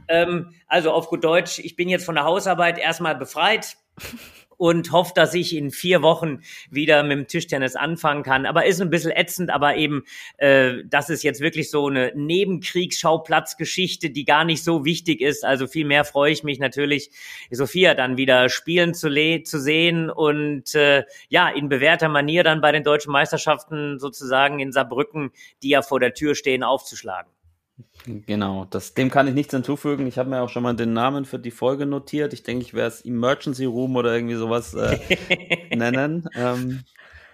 Ähm, 0.08 0.54
also 0.66 0.90
auf 0.90 1.08
gut 1.08 1.22
Deutsch, 1.22 1.60
ich 1.60 1.76
bin 1.76 1.88
jetzt 1.88 2.04
von 2.04 2.16
der 2.16 2.24
Hausarbeit 2.24 2.78
erstmal 2.78 3.14
befreit 3.14 3.76
und 4.62 4.92
hoffe, 4.92 5.11
dass 5.16 5.35
ich 5.35 5.57
in 5.57 5.73
vier 5.73 6.02
Wochen 6.02 6.38
wieder 6.71 7.02
mit 7.02 7.19
dem 7.19 7.26
Tischtennis 7.26 7.75
anfangen 7.75 8.23
kann. 8.23 8.47
Aber 8.47 8.64
ist 8.64 8.81
ein 8.81 8.90
bisschen 8.90 9.11
ätzend, 9.11 9.50
aber 9.50 9.75
eben, 9.75 10.04
äh, 10.37 10.85
das 10.85 11.11
ist 11.11 11.25
jetzt 11.25 11.40
wirklich 11.40 11.69
so 11.69 11.88
eine 11.88 12.12
Nebenkriegsschaupplatzgeschichte, 12.14 14.11
die 14.11 14.25
gar 14.25 14.45
nicht 14.45 14.62
so 14.62 14.85
wichtig 14.85 15.21
ist. 15.21 15.45
Also 15.45 15.66
vielmehr 15.66 16.04
freue 16.04 16.31
ich 16.31 16.45
mich 16.45 16.61
natürlich, 16.61 17.11
Sophia 17.50 17.95
dann 17.95 18.16
wieder 18.16 18.49
spielen 18.49 18.95
zu, 18.95 19.11
zu 19.42 19.61
sehen 19.61 20.09
und 20.11 20.76
äh, 20.76 21.07
ja, 21.28 21.49
in 21.49 21.69
bewährter 21.69 22.09
Manier 22.09 22.45
dann 22.45 22.61
bei 22.61 22.71
den 22.71 22.85
deutschen 22.85 23.11
Meisterschaften 23.11 23.99
sozusagen 23.99 24.61
in 24.61 24.71
Saarbrücken, 24.71 25.33
die 25.64 25.71
ja 25.71 25.83
vor 25.83 25.99
der 25.99 26.14
Tür 26.14 26.37
stehen, 26.37 26.62
aufzuschlagen. 26.62 27.33
Genau, 28.04 28.66
das, 28.66 28.94
dem 28.94 29.10
kann 29.10 29.28
ich 29.28 29.34
nichts 29.34 29.52
hinzufügen. 29.54 30.06
Ich 30.06 30.18
habe 30.18 30.28
mir 30.28 30.42
auch 30.42 30.48
schon 30.48 30.62
mal 30.62 30.74
den 30.74 30.92
Namen 30.92 31.24
für 31.24 31.38
die 31.38 31.50
Folge 31.50 31.86
notiert. 31.86 32.32
Ich 32.32 32.42
denke, 32.42 32.64
ich 32.64 32.74
werde 32.74 32.88
es 32.88 33.04
Emergency 33.04 33.64
Room 33.64 33.96
oder 33.96 34.14
irgendwie 34.14 34.34
sowas 34.34 34.74
äh, 34.74 34.98
nennen. 35.76 36.28
Ähm, 36.34 36.82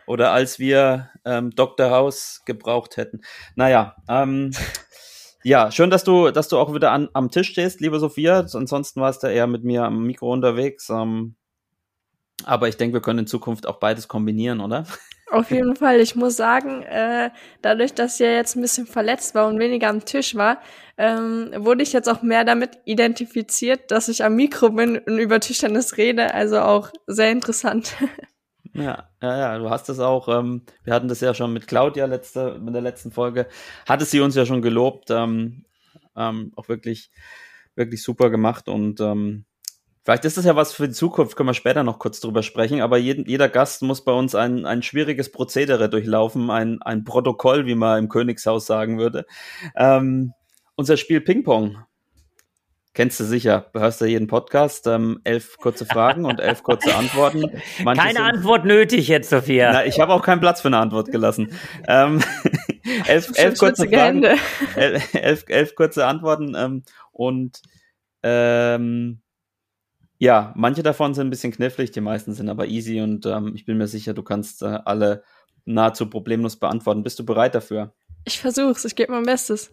oder 0.07 0.33
als 0.33 0.59
wir 0.59 1.11
ähm, 1.25 1.51
Dr. 1.51 1.91
House 1.91 2.43
gebraucht 2.45 2.97
hätten. 2.97 3.21
Naja, 3.57 3.97
ähm, 4.09 4.53
ja, 5.43 5.71
schön, 5.71 5.91
dass 5.91 6.05
du, 6.05 6.31
dass 6.31 6.49
du 6.49 6.59
auch 6.59 6.75
wieder 6.75 6.93
an, 6.93 7.09
am 7.13 7.31
Tisch 7.31 7.51
stehst, 7.51 7.81
liebe 7.81 8.01
Sophia. 8.01 8.41
Ansonsten 8.41 9.01
warst 9.01 9.23
du 9.23 9.27
eher 9.29 9.47
mit 9.47 9.65
mir 9.65 9.85
am 9.85 10.07
Mikro 10.07 10.33
unterwegs. 10.33 10.89
Ähm, 10.91 11.37
aber 12.45 12.69
ich 12.69 12.77
denke, 12.77 12.95
wir 12.95 13.03
können 13.03 13.21
in 13.21 13.27
Zukunft 13.27 13.67
auch 13.67 13.79
beides 13.79 14.09
kombinieren, 14.09 14.61
oder? 14.61 14.87
Auf 15.31 15.51
jeden 15.51 15.77
Fall. 15.77 16.01
Ich 16.01 16.15
muss 16.15 16.37
sagen, 16.37 16.83
äh, 16.83 17.31
dadurch, 17.61 17.93
dass 17.93 18.19
er 18.19 18.37
jetzt 18.37 18.57
ein 18.57 18.63
bisschen 18.63 18.87
verletzt 18.87 19.35
war 19.35 19.47
und 19.47 19.59
weniger 19.59 19.89
am 19.89 20.05
Tisch 20.05 20.35
war, 20.35 20.61
ähm, 20.97 21.51
wurde 21.57 21.83
ich 21.83 21.93
jetzt 21.93 22.09
auch 22.09 22.23
mehr 22.23 22.45
damit 22.45 22.79
identifiziert, 22.87 23.91
dass 23.91 24.09
ich 24.09 24.25
am 24.25 24.37
Mikro 24.37 24.71
bin 24.71 24.99
und 24.99 25.19
über 25.19 25.39
Tischtennis 25.39 25.99
rede. 25.99 26.33
Also 26.35 26.61
auch 26.61 26.91
sehr 27.07 27.31
interessant. 27.31 27.95
Ja, 28.75 29.09
ja, 29.23 29.39
ja, 29.39 29.59
du 29.59 29.71
hast 29.71 29.89
es 29.89 29.99
auch, 29.99 30.29
ähm, 30.29 30.63
wir 30.85 30.95
hatten 30.95 31.09
das 31.09 31.21
ja 31.21 31.35
schon 31.35 31.53
mit 31.53 31.67
Claudia 31.67 32.07
letzte, 32.07 32.59
mit 32.61 32.75
der 32.75 32.83
letzten 32.83 33.11
Folge, 33.11 33.49
hatte 33.87 34.05
sie 34.05 34.21
uns 34.21 34.37
ja 34.37 34.47
schon 34.47 34.63
gelobt, 34.63 35.11
ähm, 35.11 35.65
ähm, 36.15 36.53
auch 36.55 36.69
wirklich, 36.69 37.11
wirklich 37.75 38.03
super 38.03 38.31
gemacht 38.31 38.69
und 38.69 39.01
ähm, 39.01 39.47
Vielleicht 40.09 40.25
ist 40.25 40.39
das 40.39 40.47
ja 40.47 40.57
was 40.57 40.73
für 40.73 40.89
die 40.89 40.95
Zukunft, 40.95 41.37
können 41.37 41.51
wir 41.51 41.55
später 41.55 41.85
noch 41.85 41.99
kurz 41.99 42.19
drüber 42.19 42.43
sprechen, 42.43 42.81
aber 42.81 42.97
jeden, 42.97 43.27
jeder 43.27 43.51
Gast 43.51 43.83
muss 43.83 44.07
bei 44.07 44.13
uns 44.13 44.35
ein, 44.35 44.65
ein 44.65 44.83
schwieriges 44.83 45.31
Prozedere 45.31 45.91
durchlaufen, 45.91 46.49
ein, 46.49 46.81
ein 46.81 47.05
Protokoll, 47.05 47.67
wie 47.67 47.75
man 47.75 47.99
im 47.99 48.09
Königshaus 48.09 48.65
sagen 48.65 48.99
würde. 48.99 49.27
Ähm, 49.77 50.33
unser 50.77 50.97
Spiel 50.97 51.21
Ping-Pong. 51.21 51.85
Kennst 52.95 53.21
du 53.21 53.25
sicher, 53.25 53.67
hörst 53.75 54.01
du 54.01 54.07
jeden 54.07 54.29
Podcast, 54.29 54.87
ähm, 54.87 55.21
elf 55.25 55.59
kurze 55.59 55.85
Fragen 55.85 56.25
und 56.25 56.41
elf 56.41 56.63
kurze 56.63 56.95
Antworten. 56.95 57.43
Manche 57.85 58.01
Keine 58.01 58.15
sind, 58.15 58.25
Antwort 58.29 58.65
nötig 58.65 59.09
jetzt, 59.09 59.29
Sophia. 59.29 59.73
Na, 59.75 59.85
ich 59.85 60.01
habe 60.01 60.15
auch 60.15 60.23
keinen 60.23 60.41
Platz 60.41 60.63
für 60.63 60.69
eine 60.69 60.79
Antwort 60.79 61.11
gelassen. 61.11 61.53
ähm, 61.87 62.23
elf, 63.07 63.31
elf 63.35 63.59
kurze 63.59 63.87
Fragen, 63.87 64.23
elf, 64.75 65.15
elf, 65.15 65.45
elf, 65.49 65.75
kurze 65.75 66.07
Antworten 66.07 66.55
ähm, 66.57 66.85
und 67.13 67.61
ähm, 68.23 69.21
ja, 70.19 70.53
manche 70.57 70.83
davon 70.83 71.15
sind 71.15 71.29
ein 71.29 71.31
bisschen 71.31 71.53
knifflig, 71.53 71.93
die 71.93 72.01
meisten 72.01 72.33
sind 72.35 72.49
aber 72.49 72.67
easy 72.67 73.01
und 73.01 73.25
ähm, 73.27 73.53
ich 73.55 73.65
bin 73.65 73.79
mir 73.79 73.87
sicher, 73.87 74.15
du 74.15 74.23
kannst 74.23 74.63
äh, 74.63 74.79
alle 74.85 75.23
nahezu 75.65 76.11
problemlos 76.11 76.57
beantworten. 76.57 77.03
Bist 77.05 77.19
du 77.19 77.25
bereit 77.25 77.55
dafür? 77.55 77.95
Ich 78.25 78.41
versuch's, 78.41 78.85
ich 78.85 78.97
gebe 78.97 79.13
mein 79.13 79.25
Bestes. 79.25 79.71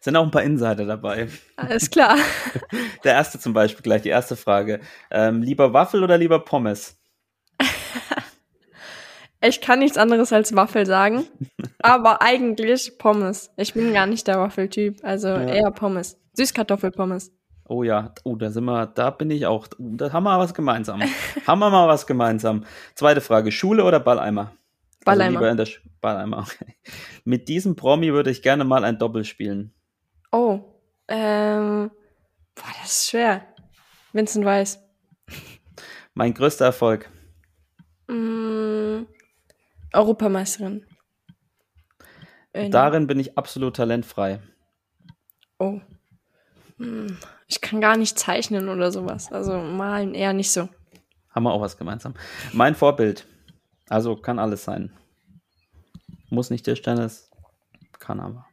Sind 0.00 0.16
auch 0.16 0.24
ein 0.24 0.30
paar 0.30 0.42
Insider 0.42 0.84
dabei. 0.84 1.28
Alles 1.56 1.90
klar. 1.90 2.16
Der 3.04 3.12
erste 3.12 3.38
zum 3.38 3.52
Beispiel 3.52 3.82
gleich, 3.82 4.02
die 4.02 4.08
erste 4.08 4.36
Frage. 4.36 4.80
Ähm, 5.10 5.42
lieber 5.42 5.72
Waffel 5.72 6.02
oder 6.02 6.18
lieber 6.18 6.40
Pommes? 6.40 6.96
ich 9.40 9.60
kann 9.60 9.78
nichts 9.78 9.98
anderes 9.98 10.32
als 10.32 10.56
Waffel 10.56 10.86
sagen, 10.86 11.26
aber 11.78 12.22
eigentlich 12.22 12.98
Pommes. 12.98 13.50
Ich 13.56 13.74
bin 13.74 13.92
gar 13.92 14.06
nicht 14.06 14.26
der 14.26 14.38
Waffeltyp, 14.38 14.98
also 15.02 15.28
ja. 15.28 15.46
eher 15.46 15.70
Pommes. 15.70 16.18
Süßkartoffelpommes. 16.34 17.32
Oh 17.68 17.82
ja, 17.82 18.14
oh, 18.24 18.34
da 18.34 18.50
sind 18.50 18.64
wir, 18.64 18.86
da 18.86 19.10
bin 19.10 19.30
ich 19.30 19.44
auch, 19.44 19.66
da 19.78 20.10
haben 20.10 20.24
wir 20.24 20.38
was 20.38 20.54
gemeinsam. 20.54 21.02
haben 21.46 21.58
wir 21.58 21.68
mal 21.68 21.86
was 21.86 22.06
gemeinsam. 22.06 22.64
Zweite 22.94 23.20
Frage, 23.20 23.52
Schule 23.52 23.84
oder 23.84 24.00
Balleimer? 24.00 24.52
Also 25.04 25.04
Balleimer. 25.04 25.40
Also 25.40 25.50
in 25.50 25.56
der 25.58 25.68
Balleimer, 26.00 26.38
okay. 26.38 26.76
Mit 27.24 27.48
diesem 27.48 27.76
Promi 27.76 28.12
würde 28.12 28.30
ich 28.30 28.40
gerne 28.40 28.64
mal 28.64 28.84
ein 28.84 28.98
Doppel 28.98 29.24
spielen. 29.24 29.74
Oh, 30.32 30.60
ähm, 31.08 31.90
boah, 32.54 32.72
das 32.80 32.90
ist 32.90 33.10
schwer. 33.10 33.46
Vincent 34.14 34.46
Weiss. 34.46 34.80
Mein 36.14 36.32
größter 36.32 36.64
Erfolg. 36.64 37.10
Mm, 38.08 39.02
Europameisterin. 39.92 40.86
Darin 42.52 43.06
bin 43.06 43.20
ich 43.20 43.36
absolut 43.36 43.76
talentfrei. 43.76 44.40
Oh. 45.58 45.80
Hm. 46.78 47.18
Ich 47.48 47.60
kann 47.60 47.80
gar 47.80 47.96
nicht 47.96 48.18
zeichnen 48.18 48.68
oder 48.68 48.92
sowas. 48.92 49.32
Also 49.32 49.58
malen 49.58 50.14
eher 50.14 50.32
nicht 50.32 50.52
so. 50.52 50.68
Haben 51.30 51.44
wir 51.44 51.52
auch 51.52 51.60
was 51.60 51.78
gemeinsam. 51.78 52.14
Mein 52.52 52.74
Vorbild. 52.74 53.26
Also 53.88 54.16
kann 54.16 54.38
alles 54.38 54.64
sein. 54.64 54.92
Muss 56.30 56.50
nicht 56.50 56.64
Tischtennis, 56.64 57.30
kann 57.98 58.20
aber. 58.20 58.46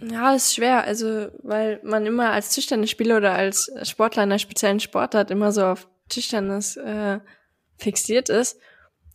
Ja, 0.00 0.34
ist 0.34 0.54
schwer. 0.54 0.84
Also, 0.84 1.28
weil 1.42 1.80
man 1.84 2.06
immer 2.06 2.30
als 2.30 2.50
Tischtennisspieler 2.50 3.18
oder 3.18 3.32
als 3.32 3.70
Sportler 3.82 4.24
in 4.24 4.30
einer 4.30 4.38
speziellen 4.38 4.80
Sportart 4.80 5.30
immer 5.30 5.52
so 5.52 5.64
auf 5.64 5.88
Tischtennis 6.08 6.76
äh, 6.76 7.20
fixiert 7.76 8.28
ist. 8.28 8.60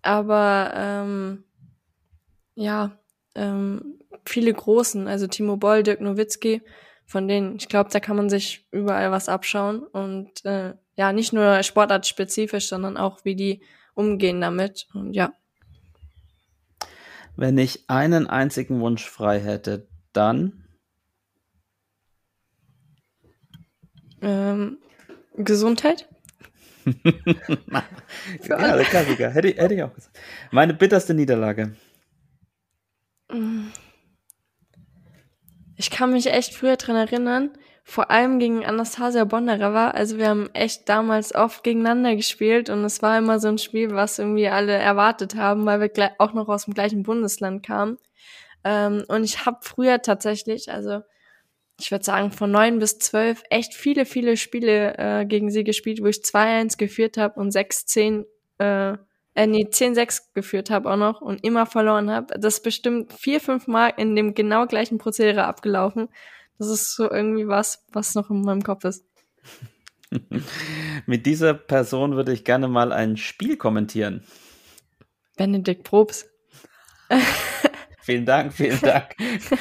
Aber 0.02 0.72
ähm, 0.76 1.44
ja, 2.56 2.98
ähm, 3.36 4.00
viele 4.26 4.54
Großen, 4.54 5.08
also 5.08 5.28
Timo 5.28 5.58
Boll, 5.58 5.84
Dirk 5.84 6.02
Nowitzki, 6.02 6.62
von 7.06 7.28
denen, 7.28 7.58
ich 7.58 7.70
glaube, 7.70 7.90
da 7.92 8.00
kann 8.00 8.16
man 8.16 8.30
sich 8.30 8.66
überall 8.72 9.12
was 9.12 9.30
abschauen 9.30 9.84
und 9.84 10.44
äh, 10.46 10.74
ja, 10.96 11.12
nicht 11.12 11.34
nur 11.34 11.64
sportartspezifisch, 11.64 12.68
sondern 12.68 12.98
auch, 12.98 13.26
wie 13.26 13.36
die 13.36 13.62
umgehen 13.94 14.42
damit 14.42 14.88
und 14.94 15.14
ja. 15.14 15.34
Wenn 17.36 17.58
ich 17.58 17.90
einen 17.90 18.28
einzigen 18.28 18.80
Wunsch 18.80 19.06
frei 19.06 19.40
hätte, 19.40 19.88
dann 20.14 20.64
ähm, 24.22 24.78
Gesundheit. 25.36 26.08
ja, 28.46 28.76
der 28.76 28.86
Klassiker. 28.86 29.30
Hätte, 29.30 29.48
hätte 29.50 29.74
ich 29.74 29.84
auch 29.84 29.94
gesagt. 29.94 30.20
Meine 30.52 30.74
bitterste 30.74 31.14
Niederlage. 31.14 31.76
Ich 35.76 35.90
kann 35.90 36.12
mich 36.12 36.28
echt 36.28 36.54
früher 36.54 36.78
dran 36.78 36.96
erinnern, 36.96 37.52
vor 37.84 38.12
allem 38.12 38.40
gegen 38.40 38.66
Anastasia 38.66 39.26
Bondareва. 39.26 39.90
Also 39.90 40.18
wir 40.18 40.30
haben 40.30 40.50
echt 40.54 40.88
damals 40.88 41.36
oft 41.36 41.64
gegeneinander 41.64 42.16
gespielt 42.16 42.70
und 42.70 42.84
es 42.86 43.02
war 43.02 43.18
immer 43.18 43.40
so 43.40 43.48
ein 43.50 43.58
Spiel, 43.58 43.92
was 43.92 44.20
irgendwie 44.20 44.48
alle 44.48 44.74
erwartet 44.74 45.36
haben, 45.36 45.66
weil 45.66 45.82
wir 45.82 46.12
auch 46.20 46.34
noch 46.34 46.48
aus 46.48 46.66
dem 46.66 46.74
gleichen 46.74 47.04
Bundesland 47.04 47.66
kamen. 47.66 47.98
Ähm, 48.64 49.04
und 49.08 49.24
ich 49.24 49.46
habe 49.46 49.58
früher 49.62 50.02
tatsächlich, 50.02 50.72
also 50.72 51.02
ich 51.80 51.92
würde 51.92 52.06
sagen 52.06 52.32
von 52.32 52.52
neun 52.52 52.80
bis 52.80 53.00
zwölf, 53.00 53.44
echt 53.50 53.74
viele, 53.74 54.06
viele 54.06 54.38
Spiele 54.38 54.98
äh, 54.98 55.26
gegen 55.26 55.50
sie 55.50 55.64
gespielt, 55.64 56.02
wo 56.02 56.08
ich 56.08 56.18
2-1 56.18 56.78
geführt 56.78 57.18
habe 57.18 57.40
und 57.40 57.52
6-10 57.54 58.26
äh, 58.60 58.98
äh, 59.36 59.48
nee, 59.48 59.66
10-6 59.66 60.34
geführt 60.34 60.70
habe 60.70 60.92
auch 60.92 60.98
noch 60.98 61.22
und 61.22 61.44
immer 61.44 61.66
verloren 61.66 62.12
habe. 62.12 62.40
Das 62.40 62.56
ist 62.56 62.64
bestimmt 62.64 63.14
vier, 63.14 63.40
fünf 63.40 63.68
Mal 63.68 63.94
in 63.98 64.16
dem 64.16 64.34
genau 64.36 64.68
gleichen 64.68 64.98
Prozedere 64.98 65.46
abgelaufen. 65.46 66.10
Das 66.60 66.68
ist 66.68 66.96
so 66.96 67.10
irgendwie 67.10 67.48
was, 67.48 67.84
was 67.92 68.16
noch 68.16 68.30
in 68.30 68.42
meinem 68.42 68.64
Kopf 68.64 68.84
ist. 68.86 69.06
Mit 71.06 71.26
dieser 71.26 71.54
Person 71.54 72.16
würde 72.16 72.34
ich 72.34 72.44
gerne 72.46 72.68
mal 72.68 72.92
ein 72.92 73.18
Spiel 73.18 73.58
kommentieren. 73.58 74.24
Benedikt 75.36 75.84
Probst. 75.84 76.30
vielen 78.02 78.26
Dank, 78.26 78.54
vielen 78.54 78.80
Dank. 78.82 79.16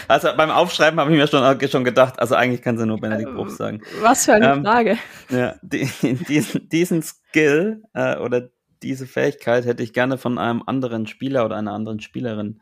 Also 0.08 0.28
beim 0.36 0.50
Aufschreiben 0.50 1.00
habe 1.00 1.10
ich 1.10 1.16
mir 1.16 1.26
schon, 1.26 1.68
schon 1.70 1.84
gedacht, 1.84 2.18
also 2.18 2.34
eigentlich 2.34 2.60
kann 2.60 2.76
sie 2.76 2.86
nur 2.86 3.00
Benedikt 3.00 3.34
Probst 3.34 3.56
sagen. 3.56 3.80
Was 4.00 4.26
für 4.26 4.34
eine 4.34 4.52
ähm, 4.52 4.64
Frage. 4.64 4.98
Ja, 5.30 5.56
die, 5.62 5.86
diesen, 6.28 6.68
diesen 6.68 7.02
Skill 7.02 7.82
äh, 7.94 8.16
oder 8.18 8.50
diese 8.82 9.06
Fähigkeit 9.06 9.64
hätte 9.64 9.82
ich 9.82 9.92
gerne 9.92 10.18
von 10.18 10.38
einem 10.38 10.62
anderen 10.66 11.06
Spieler 11.06 11.44
oder 11.44 11.56
einer 11.56 11.72
anderen 11.72 12.00
Spielerin. 12.00 12.60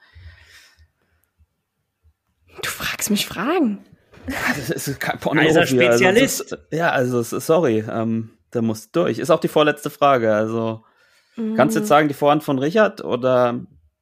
Du 2.62 2.68
fragst 2.68 3.10
mich 3.10 3.26
Fragen. 3.26 3.84
Das 4.26 4.70
ist 4.70 5.00
kein 5.00 5.18
Pornografie. 5.18 5.58
Also 5.58 5.76
Spezialist. 5.76 6.52
Also, 6.52 6.64
ja, 6.72 6.90
also 6.90 7.22
sorry, 7.22 7.84
ähm, 7.90 8.30
der 8.52 8.62
muss 8.62 8.90
durch. 8.90 9.18
Ist 9.18 9.30
auch 9.30 9.40
die 9.40 9.48
vorletzte 9.48 9.90
Frage. 9.90 10.34
Also 10.34 10.84
mhm. 11.36 11.54
kannst 11.56 11.76
du 11.76 11.80
jetzt 11.80 11.88
sagen, 11.88 12.08
die 12.08 12.14
Vorhand 12.14 12.42
von 12.42 12.58
Richard 12.58 13.02
oder 13.02 13.60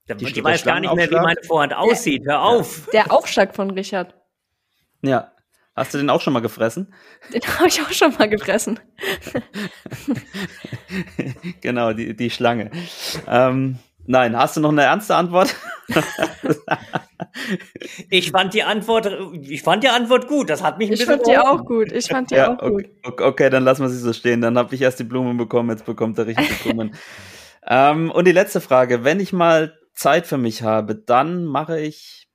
die, 0.09 0.33
die 0.33 0.45
weiß 0.45 0.65
gar 0.65 0.81
nicht 0.81 0.95
mehr, 0.95 1.11
wie 1.11 1.17
meine 1.17 1.43
Vorhand 1.43 1.75
aussieht. 1.75 2.25
Hör 2.27 2.43
auf. 2.43 2.89
Der 2.93 3.13
Aufschlag 3.13 3.55
von 3.55 3.71
Richard. 3.71 4.15
Ja. 5.03 5.33
Hast 5.79 5.95
du 5.95 5.99
den 5.99 6.11
auch 6.11 6.21
schon 6.21 6.33
mal 6.33 6.41
gefressen? 6.41 6.93
Den 7.33 7.41
habe 7.43 7.69
ich 7.69 7.81
auch 7.81 7.91
schon 7.93 8.13
mal 8.19 8.29
gefressen. 8.29 8.81
genau, 11.61 11.93
die, 11.93 12.17
die 12.17 12.31
Schlange. 12.31 12.73
Ähm, 13.29 13.79
nein, 14.07 14.37
hast 14.37 14.57
du 14.57 14.61
noch 14.61 14.73
eine 14.73 14.83
ernste 14.83 15.15
Antwort? 15.15 15.55
ich 18.11 18.33
fand 18.33 18.55
die 18.55 18.65
Antwort, 18.65 19.09
ich 19.41 19.63
fand 19.63 19.85
die 19.85 19.89
Antwort 19.89 20.27
gut. 20.27 20.51
Das 20.51 20.65
hat 20.65 20.79
mich 20.79 20.89
ein 20.89 20.95
ich 20.95 20.99
bisschen. 20.99 21.21
Ich 21.21 21.25
fand 21.25 21.29
die 21.29 21.39
auch 21.39 21.65
gut. 21.65 21.93
Ich 21.93 22.09
fand 22.09 22.31
die 22.33 22.35
ja, 22.35 22.53
auch 22.53 22.61
okay, 22.61 22.91
gut. 23.05 23.21
Okay, 23.21 23.49
dann 23.49 23.63
lassen 23.63 23.83
wir 23.83 23.89
sie 23.89 23.99
so 23.99 24.13
stehen. 24.13 24.41
Dann 24.41 24.59
habe 24.59 24.75
ich 24.75 24.83
erst 24.83 24.99
die 24.99 25.05
Blumen 25.05 25.37
bekommen, 25.37 25.71
jetzt 25.71 25.85
bekommt 25.85 26.19
er 26.19 26.27
richtig 26.27 26.49
die 26.49 26.69
Blumen. 26.71 26.97
ähm, 27.69 28.11
und 28.11 28.27
die 28.27 28.33
letzte 28.33 28.61
Frage: 28.61 29.05
Wenn 29.05 29.21
ich 29.21 29.33
mal 29.33 29.79
Zeit 29.95 30.27
für 30.27 30.39
mich 30.39 30.63
habe, 30.63 30.97
dann 30.97 31.45
mache 31.45 31.79
ich 31.79 32.29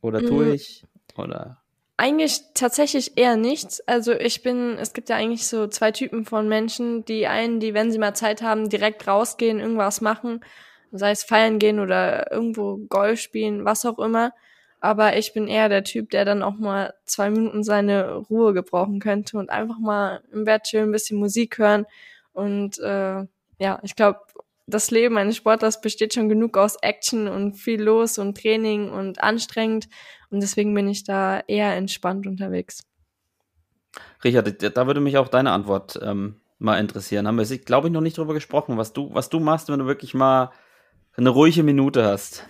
oder 0.00 0.20
tue 0.20 0.46
mhm. 0.46 0.54
ich 0.54 0.84
oder 1.16 1.57
eigentlich 1.98 2.40
tatsächlich 2.54 3.18
eher 3.18 3.36
nichts. 3.36 3.80
Also 3.80 4.12
ich 4.12 4.42
bin, 4.42 4.78
es 4.78 4.92
gibt 4.92 5.08
ja 5.08 5.16
eigentlich 5.16 5.46
so 5.48 5.66
zwei 5.66 5.90
Typen 5.90 6.24
von 6.24 6.48
Menschen. 6.48 7.04
Die 7.04 7.26
einen, 7.26 7.58
die, 7.58 7.74
wenn 7.74 7.90
sie 7.90 7.98
mal 7.98 8.14
Zeit 8.14 8.40
haben, 8.40 8.68
direkt 8.68 9.06
rausgehen, 9.08 9.58
irgendwas 9.58 10.00
machen, 10.00 10.40
sei 10.92 11.10
es 11.10 11.24
feiern 11.24 11.58
gehen 11.58 11.80
oder 11.80 12.30
irgendwo 12.30 12.78
Golf 12.88 13.20
spielen, 13.20 13.64
was 13.64 13.84
auch 13.84 13.98
immer. 13.98 14.32
Aber 14.80 15.16
ich 15.16 15.32
bin 15.32 15.48
eher 15.48 15.68
der 15.68 15.82
Typ, 15.82 16.10
der 16.10 16.24
dann 16.24 16.44
auch 16.44 16.54
mal 16.54 16.94
zwei 17.04 17.30
Minuten 17.30 17.64
seine 17.64 18.14
Ruhe 18.14 18.54
gebrauchen 18.54 19.00
könnte 19.00 19.36
und 19.36 19.50
einfach 19.50 19.80
mal 19.80 20.22
im 20.32 20.44
Bett 20.44 20.62
chillen, 20.62 20.90
ein 20.90 20.92
bisschen 20.92 21.18
Musik 21.18 21.58
hören. 21.58 21.84
Und 22.32 22.78
äh, 22.78 23.24
ja, 23.58 23.80
ich 23.82 23.96
glaube, 23.96 24.20
das 24.68 24.92
Leben 24.92 25.18
eines 25.18 25.36
Sportlers 25.36 25.80
besteht 25.80 26.14
schon 26.14 26.28
genug 26.28 26.56
aus 26.56 26.76
Action 26.80 27.26
und 27.26 27.54
viel 27.54 27.82
los 27.82 28.18
und 28.18 28.40
Training 28.40 28.88
und 28.90 29.20
anstrengend. 29.20 29.88
Und 30.30 30.40
deswegen 30.40 30.74
bin 30.74 30.88
ich 30.88 31.04
da 31.04 31.40
eher 31.46 31.74
entspannt 31.74 32.26
unterwegs. 32.26 32.82
Richard, 34.22 34.76
da 34.76 34.86
würde 34.86 35.00
mich 35.00 35.16
auch 35.16 35.28
deine 35.28 35.52
Antwort 35.52 35.98
ähm, 36.02 36.40
mal 36.58 36.78
interessieren. 36.78 37.26
Haben 37.26 37.38
wir, 37.38 37.58
glaube 37.58 37.88
ich, 37.88 37.92
noch 37.92 38.00
nicht 38.00 38.18
drüber 38.18 38.34
gesprochen, 38.34 38.76
was 38.76 38.92
du, 38.92 39.12
was 39.14 39.28
du 39.28 39.40
machst, 39.40 39.68
wenn 39.68 39.78
du 39.78 39.86
wirklich 39.86 40.14
mal 40.14 40.50
eine 41.16 41.30
ruhige 41.30 41.62
Minute 41.62 42.04
hast. 42.04 42.48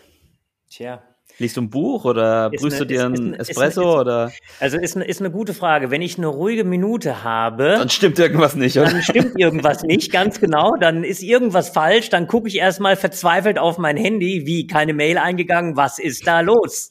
Tja, 0.68 1.02
Liest 1.40 1.56
du 1.56 1.62
ein 1.62 1.70
Buch 1.70 2.04
oder 2.04 2.50
ist 2.52 2.60
brühst 2.60 2.76
eine, 2.76 2.86
du 2.86 2.94
dir 2.94 3.04
einen 3.04 3.34
Espresso 3.34 3.80
ist, 3.80 4.00
oder? 4.00 4.32
Also 4.58 4.76
ist 4.76 4.96
eine, 4.96 5.04
ist 5.04 5.20
eine 5.20 5.30
gute 5.30 5.54
Frage. 5.54 5.92
Wenn 5.92 6.02
ich 6.02 6.18
eine 6.18 6.26
ruhige 6.26 6.64
Minute 6.64 7.22
habe, 7.22 7.76
dann 7.78 7.90
stimmt 7.90 8.18
irgendwas 8.18 8.56
nicht, 8.56 8.76
oder? 8.76 8.90
Dann 8.90 9.02
stimmt 9.02 9.38
irgendwas 9.38 9.84
nicht, 9.84 10.10
ganz 10.10 10.40
genau. 10.40 10.74
Dann 10.80 11.04
ist 11.04 11.22
irgendwas 11.22 11.68
falsch. 11.68 12.10
Dann 12.10 12.26
gucke 12.26 12.48
ich 12.48 12.56
erstmal 12.56 12.96
verzweifelt 12.96 13.58
auf 13.58 13.78
mein 13.78 13.96
Handy, 13.96 14.46
wie 14.46 14.66
keine 14.66 14.94
Mail 14.94 15.16
eingegangen, 15.16 15.76
was 15.76 16.00
ist 16.00 16.26
da 16.26 16.40
los? 16.40 16.90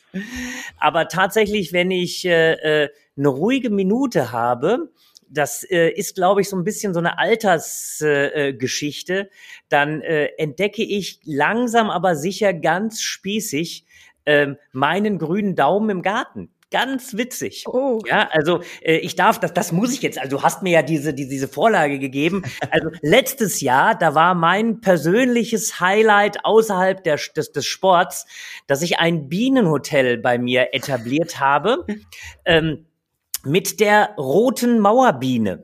Aber 0.79 1.09
tatsächlich, 1.09 1.73
wenn 1.73 1.91
ich 1.91 2.25
äh, 2.25 2.83
äh 2.83 2.89
eine 3.17 3.29
ruhige 3.29 3.71
Minute 3.71 4.31
habe, 4.31 4.91
das 5.29 5.63
äh, 5.63 5.89
ist, 5.89 6.15
glaube 6.15 6.41
ich, 6.41 6.49
so 6.49 6.55
ein 6.55 6.63
bisschen 6.63 6.93
so 6.93 6.99
eine 6.99 7.19
Altersgeschichte. 7.19 9.19
Äh, 9.19 9.27
dann 9.69 10.01
äh, 10.01 10.27
entdecke 10.37 10.83
ich 10.83 11.19
langsam, 11.25 11.89
aber 11.89 12.15
sicher 12.15 12.53
ganz 12.53 13.01
spießig 13.01 13.85
ähm, 14.27 14.57
meinen 14.71 15.17
grünen 15.17 15.55
Daumen 15.55 15.89
im 15.89 16.01
Garten. 16.03 16.49
Ganz 16.69 17.15
witzig. 17.15 17.63
Oh. 17.65 18.01
Ja, 18.05 18.27
also 18.33 18.59
äh, 18.81 18.97
ich 18.97 19.15
darf, 19.15 19.39
das, 19.39 19.53
das 19.53 19.71
muss 19.71 19.93
ich 19.93 20.01
jetzt, 20.01 20.19
also 20.19 20.35
du 20.35 20.43
hast 20.43 20.63
mir 20.63 20.71
ja 20.71 20.81
diese, 20.81 21.13
diese, 21.13 21.29
diese 21.29 21.47
Vorlage 21.47 21.97
gegeben. 21.97 22.43
Also 22.69 22.89
letztes 23.01 23.61
Jahr, 23.61 23.95
da 23.95 24.13
war 24.13 24.35
mein 24.35 24.81
persönliches 24.81 25.79
Highlight 25.79 26.43
außerhalb 26.43 27.01
der, 27.03 27.17
des, 27.35 27.53
des 27.53 27.65
Sports, 27.65 28.25
dass 28.67 28.81
ich 28.81 28.99
ein 28.99 29.29
Bienenhotel 29.29 30.17
bei 30.17 30.37
mir 30.37 30.73
etabliert 30.73 31.39
habe 31.39 31.85
ähm, 32.45 32.85
mit 33.45 33.79
der 33.79 34.15
roten 34.17 34.79
Mauerbiene. 34.79 35.63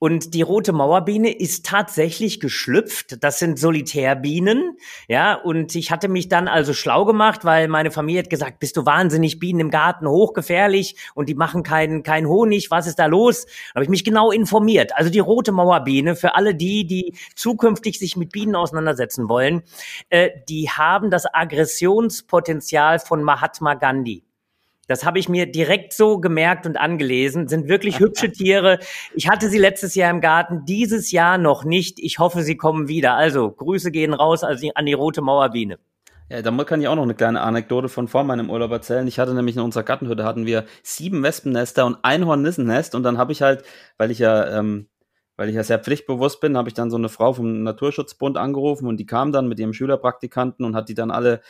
Und 0.00 0.32
die 0.32 0.40
rote 0.40 0.72
Mauerbiene 0.72 1.30
ist 1.30 1.66
tatsächlich 1.66 2.40
geschlüpft. 2.40 3.22
Das 3.22 3.38
sind 3.38 3.58
Solitärbienen. 3.58 4.78
Ja, 5.08 5.34
und 5.34 5.74
ich 5.74 5.90
hatte 5.90 6.08
mich 6.08 6.30
dann 6.30 6.48
also 6.48 6.72
schlau 6.72 7.04
gemacht, 7.04 7.44
weil 7.44 7.68
meine 7.68 7.90
Familie 7.90 8.22
hat 8.22 8.30
gesagt, 8.30 8.60
bist 8.60 8.78
du 8.78 8.86
wahnsinnig, 8.86 9.38
Bienen 9.38 9.60
im 9.60 9.70
Garten, 9.70 10.08
hochgefährlich 10.08 10.96
und 11.14 11.28
die 11.28 11.34
machen 11.34 11.62
keinen 11.62 12.02
kein 12.02 12.26
Honig. 12.26 12.70
Was 12.70 12.86
ist 12.86 12.98
da 12.98 13.04
los? 13.04 13.46
Habe 13.74 13.84
ich 13.84 13.90
mich 13.90 14.02
genau 14.02 14.30
informiert. 14.30 14.96
Also 14.96 15.10
die 15.10 15.18
rote 15.18 15.52
Mauerbiene, 15.52 16.16
für 16.16 16.34
alle 16.34 16.54
die, 16.54 16.86
die 16.86 17.14
zukünftig 17.36 17.98
sich 17.98 18.16
mit 18.16 18.32
Bienen 18.32 18.56
auseinandersetzen 18.56 19.28
wollen, 19.28 19.62
äh, 20.08 20.30
die 20.48 20.70
haben 20.70 21.10
das 21.10 21.26
Aggressionspotenzial 21.30 23.00
von 23.00 23.22
Mahatma 23.22 23.74
Gandhi. 23.74 24.24
Das 24.90 25.04
habe 25.04 25.20
ich 25.20 25.28
mir 25.28 25.46
direkt 25.46 25.92
so 25.92 26.18
gemerkt 26.18 26.66
und 26.66 26.76
angelesen. 26.76 27.46
Sind 27.46 27.68
wirklich 27.68 28.00
hübsche 28.00 28.32
Tiere. 28.32 28.80
Ich 29.14 29.28
hatte 29.28 29.48
sie 29.48 29.58
letztes 29.58 29.94
Jahr 29.94 30.10
im 30.10 30.20
Garten, 30.20 30.64
dieses 30.64 31.12
Jahr 31.12 31.38
noch 31.38 31.62
nicht. 31.64 32.00
Ich 32.00 32.18
hoffe, 32.18 32.42
sie 32.42 32.56
kommen 32.56 32.88
wieder. 32.88 33.14
Also 33.14 33.52
Grüße 33.52 33.92
gehen 33.92 34.14
raus 34.14 34.42
an 34.42 34.86
die 34.86 34.92
rote 34.92 35.22
Mauerbiene. 35.22 35.78
Ja, 36.28 36.42
da 36.42 36.50
kann 36.64 36.80
ich 36.80 36.88
auch 36.88 36.96
noch 36.96 37.04
eine 37.04 37.14
kleine 37.14 37.40
Anekdote 37.40 37.88
von 37.88 38.08
vor 38.08 38.24
meinem 38.24 38.50
Urlaub 38.50 38.72
erzählen. 38.72 39.06
Ich 39.06 39.20
hatte 39.20 39.32
nämlich 39.32 39.54
in 39.54 39.62
unserer 39.62 39.84
Gartenhütte 39.84 40.24
hatten 40.24 40.44
wir 40.44 40.64
sieben 40.82 41.22
Wespennester 41.22 41.86
und 41.86 41.98
ein 42.02 42.26
Hornissennest 42.26 42.96
und 42.96 43.04
dann 43.04 43.16
habe 43.16 43.30
ich 43.30 43.42
halt, 43.42 43.62
weil 43.96 44.10
ich 44.10 44.18
ja 44.18 44.58
ähm, 44.58 44.88
weil 45.36 45.48
ich 45.48 45.54
ja 45.54 45.62
sehr 45.62 45.78
pflichtbewusst 45.78 46.40
bin, 46.40 46.56
habe 46.56 46.68
ich 46.68 46.74
dann 46.74 46.90
so 46.90 46.98
eine 46.98 47.08
Frau 47.08 47.32
vom 47.32 47.62
Naturschutzbund 47.62 48.36
angerufen 48.36 48.86
und 48.86 48.98
die 48.98 49.06
kam 49.06 49.32
dann 49.32 49.48
mit 49.48 49.58
ihrem 49.58 49.72
Schülerpraktikanten 49.72 50.66
und 50.66 50.76
hat 50.76 50.88
die 50.88 50.94
dann 50.94 51.10
alle 51.10 51.40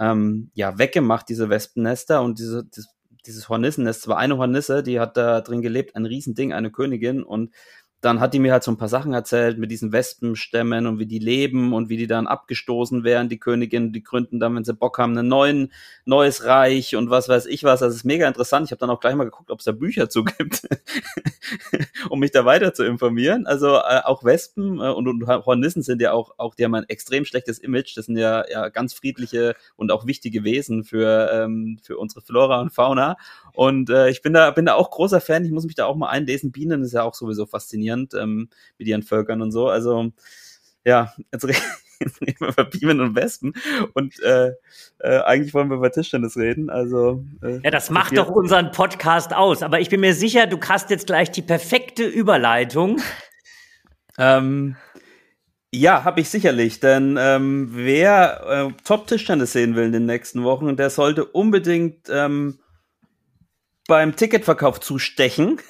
ähm, 0.00 0.50
ja, 0.54 0.78
weggemacht, 0.78 1.28
diese 1.28 1.48
Wespennester 1.50 2.22
und 2.22 2.38
diese, 2.38 2.64
das, 2.64 2.88
dieses 3.26 3.48
Hornissennest, 3.48 4.00
es 4.00 4.08
war 4.08 4.18
eine 4.18 4.38
Hornisse, 4.38 4.82
die 4.82 5.00
hat 5.00 5.16
da 5.16 5.40
drin 5.40 5.62
gelebt, 5.62 5.96
ein 5.96 6.06
Riesending, 6.06 6.52
eine 6.52 6.70
Königin 6.70 7.22
und 7.22 7.52
dann 8.00 8.20
hat 8.20 8.32
die 8.32 8.38
mir 8.38 8.52
halt 8.52 8.62
so 8.62 8.70
ein 8.70 8.76
paar 8.76 8.88
Sachen 8.88 9.12
erzählt 9.12 9.58
mit 9.58 9.72
diesen 9.72 9.90
Wespenstämmen 9.90 10.86
und 10.86 11.00
wie 11.00 11.06
die 11.06 11.18
leben 11.18 11.72
und 11.72 11.88
wie 11.88 11.96
die 11.96 12.06
dann 12.06 12.28
abgestoßen 12.28 13.02
werden, 13.02 13.28
die 13.28 13.40
Königin, 13.40 13.92
die 13.92 14.04
gründen 14.04 14.38
dann, 14.38 14.54
wenn 14.54 14.64
sie 14.64 14.72
Bock 14.72 14.98
haben, 14.98 15.18
ein 15.18 15.26
neuen, 15.26 15.72
neues 16.04 16.44
Reich 16.44 16.94
und 16.94 17.10
was 17.10 17.28
weiß 17.28 17.46
ich 17.46 17.64
was. 17.64 17.80
Das 17.80 17.96
ist 17.96 18.04
mega 18.04 18.28
interessant. 18.28 18.66
Ich 18.66 18.70
habe 18.70 18.78
dann 18.78 18.90
auch 18.90 19.00
gleich 19.00 19.16
mal 19.16 19.24
geguckt, 19.24 19.50
ob 19.50 19.58
es 19.58 19.64
da 19.64 19.72
Bücher 19.72 20.08
zu 20.08 20.22
gibt, 20.22 20.68
um 22.08 22.20
mich 22.20 22.30
da 22.30 22.44
weiter 22.44 22.72
zu 22.72 22.84
informieren. 22.84 23.46
Also 23.46 23.74
äh, 23.74 24.02
auch 24.04 24.22
Wespen 24.22 24.78
äh, 24.78 24.90
und, 24.90 25.08
und 25.08 25.26
Hornissen 25.26 25.82
sind 25.82 26.00
ja 26.00 26.12
auch, 26.12 26.34
auch, 26.38 26.54
die 26.54 26.64
haben 26.64 26.76
ein 26.76 26.88
extrem 26.88 27.24
schlechtes 27.24 27.58
Image. 27.58 27.96
Das 27.96 28.06
sind 28.06 28.16
ja, 28.16 28.44
ja 28.48 28.68
ganz 28.68 28.94
friedliche 28.94 29.56
und 29.74 29.90
auch 29.90 30.06
wichtige 30.06 30.44
Wesen 30.44 30.84
für, 30.84 31.30
ähm, 31.32 31.80
für 31.82 31.98
unsere 31.98 32.20
Flora 32.20 32.60
und 32.60 32.72
Fauna. 32.72 33.16
Und 33.54 33.90
äh, 33.90 34.08
ich 34.08 34.22
bin 34.22 34.34
da, 34.34 34.52
bin 34.52 34.66
da 34.66 34.74
auch 34.74 34.92
großer 34.92 35.20
Fan. 35.20 35.44
Ich 35.44 35.50
muss 35.50 35.64
mich 35.64 35.74
da 35.74 35.86
auch 35.86 35.96
mal 35.96 36.10
einlesen. 36.10 36.52
Bienen 36.52 36.82
ist 36.82 36.92
ja 36.92 37.02
auch 37.02 37.14
sowieso 37.14 37.44
faszinierend 37.44 37.87
ähm, 37.90 38.48
mit 38.78 38.88
ihren 38.88 39.02
Völkern 39.02 39.42
und 39.42 39.52
so. 39.52 39.68
Also 39.68 40.12
ja, 40.84 41.12
jetzt 41.32 41.44
reden 41.44 42.36
wir 42.40 42.48
über 42.48 42.64
Bienen 42.64 43.00
und 43.00 43.16
Wespen 43.16 43.54
und 43.94 44.20
äh, 44.22 44.52
äh, 45.00 45.18
eigentlich 45.20 45.54
wollen 45.54 45.68
wir 45.68 45.76
über 45.76 45.90
Tischtennis 45.90 46.36
reden. 46.36 46.70
Also 46.70 47.24
äh, 47.42 47.60
ja, 47.62 47.70
das 47.70 47.90
macht 47.90 48.16
doch 48.16 48.28
unseren 48.28 48.70
Podcast 48.70 49.34
aus. 49.34 49.62
Aber 49.62 49.80
ich 49.80 49.88
bin 49.88 50.00
mir 50.00 50.14
sicher, 50.14 50.46
du 50.46 50.58
hast 50.60 50.90
jetzt 50.90 51.06
gleich 51.06 51.30
die 51.30 51.42
perfekte 51.42 52.04
Überleitung. 52.04 53.00
Ähm, 54.20 54.74
ja, 55.72 56.02
habe 56.02 56.20
ich 56.20 56.28
sicherlich, 56.28 56.80
denn 56.80 57.16
ähm, 57.20 57.68
wer 57.70 58.72
äh, 58.72 58.82
Top-Tischtennis 58.82 59.52
sehen 59.52 59.76
will 59.76 59.84
in 59.84 59.92
den 59.92 60.06
nächsten 60.06 60.42
Wochen, 60.42 60.76
der 60.76 60.90
sollte 60.90 61.24
unbedingt 61.24 62.08
ähm, 62.10 62.58
beim 63.86 64.16
Ticketverkauf 64.16 64.80
zustechen. 64.80 65.60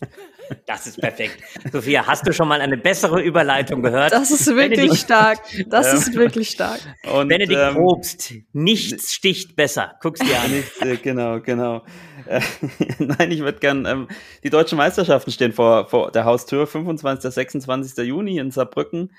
Das 0.66 0.86
ist 0.86 1.00
perfekt. 1.00 1.42
Sophia, 1.72 2.06
hast 2.06 2.26
du 2.26 2.32
schon 2.32 2.48
mal 2.48 2.60
eine 2.60 2.76
bessere 2.76 3.20
Überleitung 3.22 3.82
gehört? 3.82 4.12
Das 4.12 4.30
ist 4.30 4.46
wirklich 4.48 4.78
Benedikt, 4.78 4.96
stark. 4.96 5.38
Das 5.66 5.92
ähm, 5.92 5.98
ist 5.98 6.14
wirklich 6.14 6.50
stark. 6.50 6.80
Und, 7.12 7.28
Benedikt 7.28 7.60
ähm, 7.60 7.74
Probst, 7.74 8.34
nichts 8.52 9.12
sticht 9.12 9.56
besser. 9.56 9.96
Guck's 10.00 10.20
dir 10.20 10.38
an. 10.40 10.50
Nicht, 10.50 10.82
äh, 10.82 10.96
genau, 10.96 11.40
genau. 11.40 11.84
Äh, 12.26 12.40
nein, 12.98 13.30
ich 13.30 13.40
würde 13.40 13.58
gern, 13.58 13.86
ähm, 13.86 14.08
die 14.44 14.50
deutschen 14.50 14.78
Meisterschaften 14.78 15.30
stehen 15.30 15.52
vor, 15.52 15.88
vor 15.88 16.10
der 16.10 16.24
Haustür, 16.24 16.66
25. 16.66 17.32
26. 17.32 18.06
Juni 18.06 18.38
in 18.38 18.50
Saarbrücken. 18.50 19.10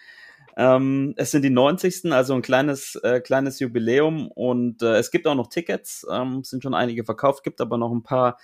Ähm, 0.62 1.16
es 1.18 1.32
sind 1.32 1.42
die 1.42 1.50
90. 1.50 2.14
Also 2.14 2.36
ein 2.36 2.44
kleines, 2.44 2.94
äh, 2.98 3.20
kleines 3.20 3.60
Jubiläum 3.60 4.28
und 4.28 4.84
äh, 4.84 4.98
es 4.98 5.10
gibt 5.10 5.26
auch 5.26 5.34
noch 5.34 5.48
Tickets, 5.48 6.06
ähm, 6.12 6.44
sind 6.44 6.62
schon 6.62 6.76
einige 6.76 7.04
verkauft, 7.04 7.44
gibt 7.44 7.62
aber 7.62 7.80
noch 7.80 7.92
ein 7.92 8.04
paar, 8.04 8.38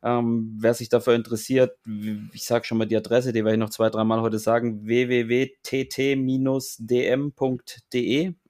ähm, 0.00 0.56
wer 0.60 0.72
sich 0.74 0.88
dafür 0.88 1.16
interessiert, 1.16 1.76
ich 2.32 2.44
sage 2.44 2.64
schon 2.64 2.78
mal 2.78 2.86
die 2.86 2.96
Adresse, 2.96 3.32
die 3.32 3.44
werde 3.44 3.56
ich 3.56 3.60
noch 3.60 3.70
zwei, 3.70 3.90
dreimal 3.90 4.20
heute 4.20 4.38
sagen, 4.38 4.86
www.tt-dm.de. 4.86 5.54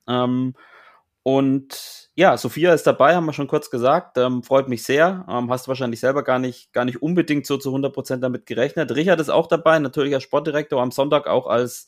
Ähm, 0.06 0.54
und 1.22 2.10
ja, 2.16 2.36
Sophia 2.36 2.74
ist 2.74 2.86
dabei, 2.86 3.14
haben 3.14 3.24
wir 3.24 3.32
schon 3.32 3.48
kurz 3.48 3.70
gesagt. 3.70 4.18
Ähm, 4.18 4.42
freut 4.42 4.68
mich 4.68 4.82
sehr. 4.82 5.24
Ähm, 5.30 5.50
hast 5.50 5.66
wahrscheinlich 5.66 6.00
selber 6.00 6.24
gar 6.24 6.38
nicht, 6.38 6.74
gar 6.74 6.84
nicht 6.84 7.00
unbedingt 7.00 7.46
so 7.46 7.56
zu 7.56 7.74
100% 7.74 8.18
damit 8.18 8.44
gerechnet. 8.44 8.94
Richard 8.94 9.18
ist 9.18 9.30
auch 9.30 9.46
dabei, 9.46 9.78
natürlich 9.78 10.12
als 10.12 10.24
Sportdirektor, 10.24 10.82
am 10.82 10.90
Sonntag 10.90 11.26
auch 11.26 11.46
als 11.46 11.86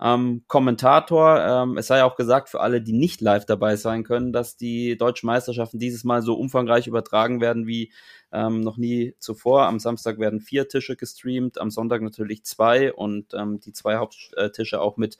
ähm, 0.00 0.44
Kommentator. 0.48 1.40
Ähm, 1.40 1.76
es 1.76 1.86
sei 1.86 2.04
auch 2.04 2.16
gesagt 2.16 2.48
für 2.48 2.60
alle, 2.60 2.82
die 2.82 2.92
nicht 2.92 3.20
live 3.20 3.46
dabei 3.46 3.76
sein 3.76 4.04
können, 4.04 4.32
dass 4.32 4.56
die 4.56 4.96
deutschen 4.96 5.26
Meisterschaften 5.26 5.78
dieses 5.78 6.04
Mal 6.04 6.22
so 6.22 6.34
umfangreich 6.34 6.86
übertragen 6.86 7.40
werden 7.40 7.66
wie 7.66 7.92
ähm, 8.32 8.60
noch 8.60 8.76
nie 8.76 9.14
zuvor. 9.18 9.66
Am 9.66 9.78
Samstag 9.78 10.18
werden 10.18 10.40
vier 10.40 10.68
Tische 10.68 10.96
gestreamt, 10.96 11.60
am 11.60 11.70
Sonntag 11.70 12.02
natürlich 12.02 12.44
zwei 12.44 12.92
und 12.92 13.34
ähm, 13.34 13.60
die 13.60 13.72
zwei 13.72 13.96
Haupttische 13.96 14.80
auch 14.80 14.96
mit 14.96 15.18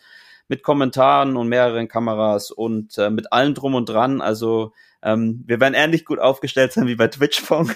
mit 0.48 0.62
Kommentaren 0.62 1.36
und 1.36 1.48
mehreren 1.48 1.88
Kameras 1.88 2.50
und 2.50 2.98
äh, 2.98 3.10
mit 3.10 3.32
allem 3.32 3.54
drum 3.54 3.74
und 3.74 3.88
dran. 3.88 4.20
Also 4.20 4.72
ähm, 5.04 5.44
wir 5.46 5.60
werden 5.60 5.74
ähnlich 5.74 6.06
gut 6.06 6.18
aufgestellt 6.18 6.72
sein 6.72 6.86
wie 6.86 6.96
bei 6.96 7.08
Twitchpong. 7.08 7.70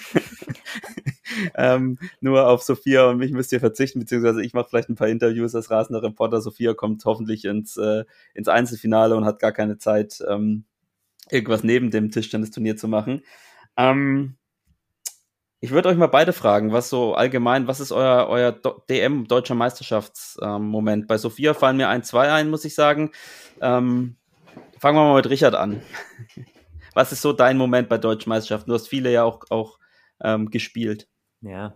ähm, 1.55 1.99
nur 2.21 2.49
auf 2.49 2.63
Sophia 2.63 3.11
und 3.11 3.19
mich 3.19 3.33
müsst 3.33 3.53
ihr 3.53 3.61
verzichten, 3.61 4.01
beziehungsweise 4.01 4.43
ich 4.43 4.55
mache 4.55 4.69
vielleicht 4.71 4.89
ein 4.89 4.97
paar 4.97 5.09
Interviews 5.09 5.55
als 5.55 5.71
rasender 5.71 6.03
Reporter. 6.03 6.41
Sophia 6.41 6.73
kommt 6.73 7.05
hoffentlich 7.05 7.45
ins, 7.45 7.77
äh, 7.77 8.05
ins 8.33 8.49
Einzelfinale 8.49 9.15
und 9.15 9.27
hat 9.27 9.41
gar 9.41 9.53
keine 9.53 9.77
Zeit, 9.77 10.25
ähm, 10.27 10.65
irgendwas 11.31 11.63
neben 11.63 11.91
dem 11.91 12.11
Tischtennisturnier 12.11 12.79
zu 12.79 12.89
machen. 12.89 13.23
Ähm, 13.77 14.38
ich 15.61 15.71
würde 15.71 15.89
euch 15.89 15.97
mal 15.97 16.07
beide 16.07 16.33
fragen, 16.33 16.73
was 16.73 16.89
so 16.89 17.15
allgemein, 17.15 17.67
was 17.67 17.81
ist 17.81 17.91
euer, 17.93 18.29
euer 18.29 18.53
DM 18.89 19.27
deutscher 19.27 19.55
Meisterschaftsmoment? 19.55 21.03
Ähm, 21.03 21.07
Bei 21.07 21.19
Sophia 21.19 21.55
fallen 21.55 21.77
mir 21.77 21.89
ein, 21.89 22.05
zwei 22.05 22.31
ein, 22.33 22.51
muss 22.51 22.65
ich 22.65 22.75
sagen. 22.75 23.11
Ähm, 23.61 24.17
fangen 24.79 24.97
wir 24.97 25.05
mal 25.05 25.17
mit 25.17 25.29
Richard 25.29 25.55
an. 25.55 25.83
was 26.95 27.13
ist 27.13 27.23
so 27.23 27.33
dein 27.33 27.57
Moment 27.59 27.89
bei 27.89 27.99
deutschen 27.99 28.31
Meisterschaften? 28.31 28.71
Du 28.71 28.75
hast 28.75 28.89
viele 28.89 29.11
ja 29.11 29.25
auch, 29.25 29.41
auch 29.51 29.79
ähm, 30.23 30.51
gespielt. 30.51 31.09
Ja, 31.41 31.75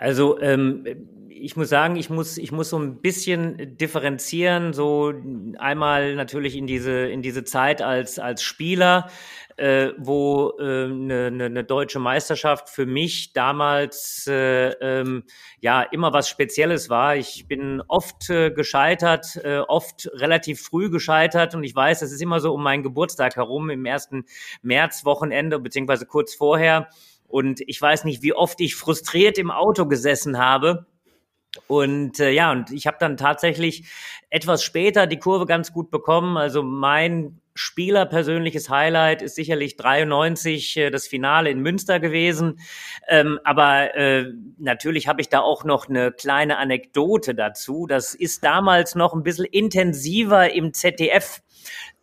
also 0.00 0.40
ähm, 0.40 0.86
ich 1.28 1.56
muss 1.56 1.68
sagen, 1.68 1.96
ich 1.96 2.08
muss, 2.08 2.38
ich 2.38 2.52
muss 2.52 2.70
so 2.70 2.78
ein 2.78 3.02
bisschen 3.02 3.76
differenzieren, 3.76 4.72
so 4.72 5.12
einmal 5.58 6.14
natürlich 6.14 6.56
in 6.56 6.66
diese, 6.66 7.08
in 7.08 7.20
diese 7.20 7.44
Zeit 7.44 7.82
als, 7.82 8.18
als 8.18 8.42
Spieler, 8.42 9.10
äh, 9.58 9.90
wo 9.98 10.54
äh, 10.58 10.84
eine, 10.84 11.30
ne, 11.30 11.50
ne 11.50 11.64
deutsche 11.64 11.98
Meisterschaft 11.98 12.70
für 12.70 12.86
mich 12.86 13.34
damals 13.34 14.26
äh, 14.26 14.70
ähm, 14.80 15.24
ja 15.60 15.82
immer 15.82 16.14
was 16.14 16.30
Spezielles 16.30 16.88
war. 16.88 17.16
Ich 17.16 17.46
bin 17.46 17.82
oft 17.86 18.30
äh, 18.30 18.50
gescheitert, 18.50 19.38
äh, 19.44 19.58
oft 19.58 20.10
relativ 20.14 20.62
früh 20.62 20.88
gescheitert 20.88 21.54
und 21.54 21.62
ich 21.62 21.76
weiß, 21.76 22.00
es 22.00 22.10
ist 22.10 22.22
immer 22.22 22.40
so 22.40 22.54
um 22.54 22.62
meinen 22.62 22.82
Geburtstag 22.82 23.36
herum 23.36 23.68
im 23.68 23.84
ersten 23.84 24.24
Märzwochenende 24.62 25.58
beziehungsweise 25.58 26.06
kurz 26.06 26.34
vorher. 26.34 26.88
Und 27.30 27.60
ich 27.66 27.80
weiß 27.80 28.04
nicht, 28.04 28.22
wie 28.22 28.34
oft 28.34 28.60
ich 28.60 28.74
frustriert 28.74 29.38
im 29.38 29.50
Auto 29.50 29.86
gesessen 29.86 30.38
habe. 30.38 30.86
Und 31.66 32.20
äh, 32.20 32.30
ja, 32.30 32.52
und 32.52 32.70
ich 32.70 32.86
habe 32.86 32.96
dann 33.00 33.16
tatsächlich 33.16 33.84
etwas 34.30 34.62
später 34.62 35.06
die 35.06 35.18
Kurve 35.18 35.46
ganz 35.46 35.72
gut 35.72 35.90
bekommen. 35.90 36.36
Also 36.36 36.62
mein 36.62 37.40
Spieler 37.54 38.06
persönliches 38.06 38.70
Highlight 38.70 39.20
ist 39.20 39.34
sicherlich 39.34 39.76
93 39.76 40.76
äh, 40.76 40.90
das 40.90 41.08
Finale 41.08 41.50
in 41.50 41.60
Münster 41.60 41.98
gewesen. 41.98 42.60
Ähm, 43.08 43.40
aber 43.44 43.94
äh, 43.96 44.32
natürlich 44.58 45.08
habe 45.08 45.20
ich 45.20 45.28
da 45.28 45.40
auch 45.40 45.64
noch 45.64 45.88
eine 45.88 46.12
kleine 46.12 46.58
Anekdote 46.58 47.34
dazu. 47.34 47.86
Das 47.88 48.14
ist 48.14 48.44
damals 48.44 48.94
noch 48.94 49.12
ein 49.12 49.24
bisschen 49.24 49.46
intensiver 49.46 50.52
im 50.52 50.72
ZDF 50.72 51.42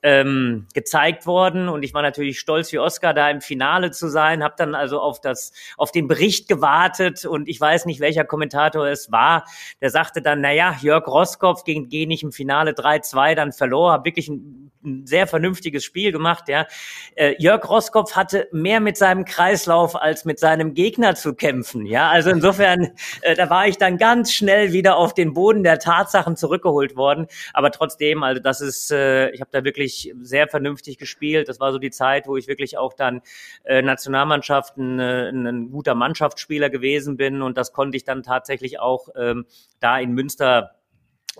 ähm, 0.07 0.67
gezeigt 0.73 1.25
worden. 1.25 1.67
Und 1.67 1.83
ich 1.83 1.93
war 1.93 2.01
natürlich 2.01 2.39
stolz 2.39 2.71
wie 2.71 2.79
Oscar 2.79 3.13
da 3.13 3.29
im 3.29 3.41
Finale 3.41 3.91
zu 3.91 4.07
sein, 4.07 4.41
habe 4.41 4.55
dann 4.57 4.73
also 4.73 5.01
auf 5.01 5.19
das 5.19 5.51
auf 5.75 5.91
den 5.91 6.07
Bericht 6.07 6.47
gewartet. 6.47 7.25
Und 7.25 7.49
ich 7.49 7.59
weiß 7.59 7.85
nicht 7.85 7.99
welcher 7.99 8.23
Kommentator 8.23 8.87
es 8.87 9.11
war, 9.11 9.43
der 9.81 9.89
sagte 9.89 10.21
dann, 10.21 10.39
na 10.39 10.53
ja, 10.53 10.77
Jörg 10.79 11.05
Roskopf 11.07 11.65
gegen 11.65 11.89
Genich 11.89 12.23
im 12.23 12.31
Finale 12.31 12.71
3-2 12.71 13.35
dann 13.35 13.51
verlor, 13.51 13.91
habe 13.91 14.05
wirklich 14.05 14.29
ein, 14.29 14.71
ein, 14.85 15.05
sehr 15.05 15.27
vernünftiges 15.27 15.83
Spiel 15.83 16.13
gemacht, 16.13 16.47
ja. 16.47 16.67
Äh, 17.15 17.35
Jörg 17.37 17.67
Roskopf 17.67 18.15
hatte 18.15 18.47
mehr 18.53 18.79
mit 18.79 18.95
seinem 18.95 19.25
Kreislauf 19.25 19.97
als 19.97 20.23
mit 20.23 20.39
seinem 20.39 20.73
Gegner 20.73 21.15
zu 21.15 21.33
kämpfen, 21.33 21.85
ja. 21.85 22.09
Also 22.09 22.29
insofern 22.29 22.91
äh, 23.23 23.35
da 23.35 23.49
war 23.49 23.67
ich 23.67 23.77
dann 23.77 23.97
ganz 23.97 24.31
schnell 24.31 24.71
wieder 24.71 24.95
auf 24.95 25.13
den 25.13 25.33
Boden 25.33 25.63
der 25.63 25.79
Tatsachen 25.79 26.37
zurückgeholt 26.37 26.95
worden, 26.95 27.27
aber 27.53 27.71
trotzdem, 27.71 28.23
also 28.23 28.41
das 28.41 28.61
ist 28.61 28.89
äh, 28.91 29.31
ich 29.31 29.41
habe 29.41 29.49
da 29.51 29.65
wirklich 29.65 29.96
wirklich 30.05 30.27
sehr 30.27 30.47
vernünftig 30.47 30.97
gespielt. 30.97 31.49
Das 31.49 31.59
war 31.59 31.71
so 31.71 31.79
die 31.79 31.91
Zeit, 31.91 32.27
wo 32.27 32.37
ich 32.37 32.47
wirklich 32.47 32.77
auch 32.77 32.93
dann 32.93 33.21
äh, 33.63 33.81
Nationalmannschaften 33.81 34.99
äh, 34.99 35.29
ein 35.29 35.71
guter 35.71 35.95
Mannschaftsspieler 35.95 36.69
gewesen 36.69 37.17
bin 37.17 37.41
und 37.41 37.57
das 37.57 37.73
konnte 37.73 37.97
ich 37.97 38.03
dann 38.03 38.23
tatsächlich 38.23 38.79
auch 38.79 39.09
ähm, 39.15 39.45
da 39.79 39.99
in 39.99 40.11
Münster 40.11 40.71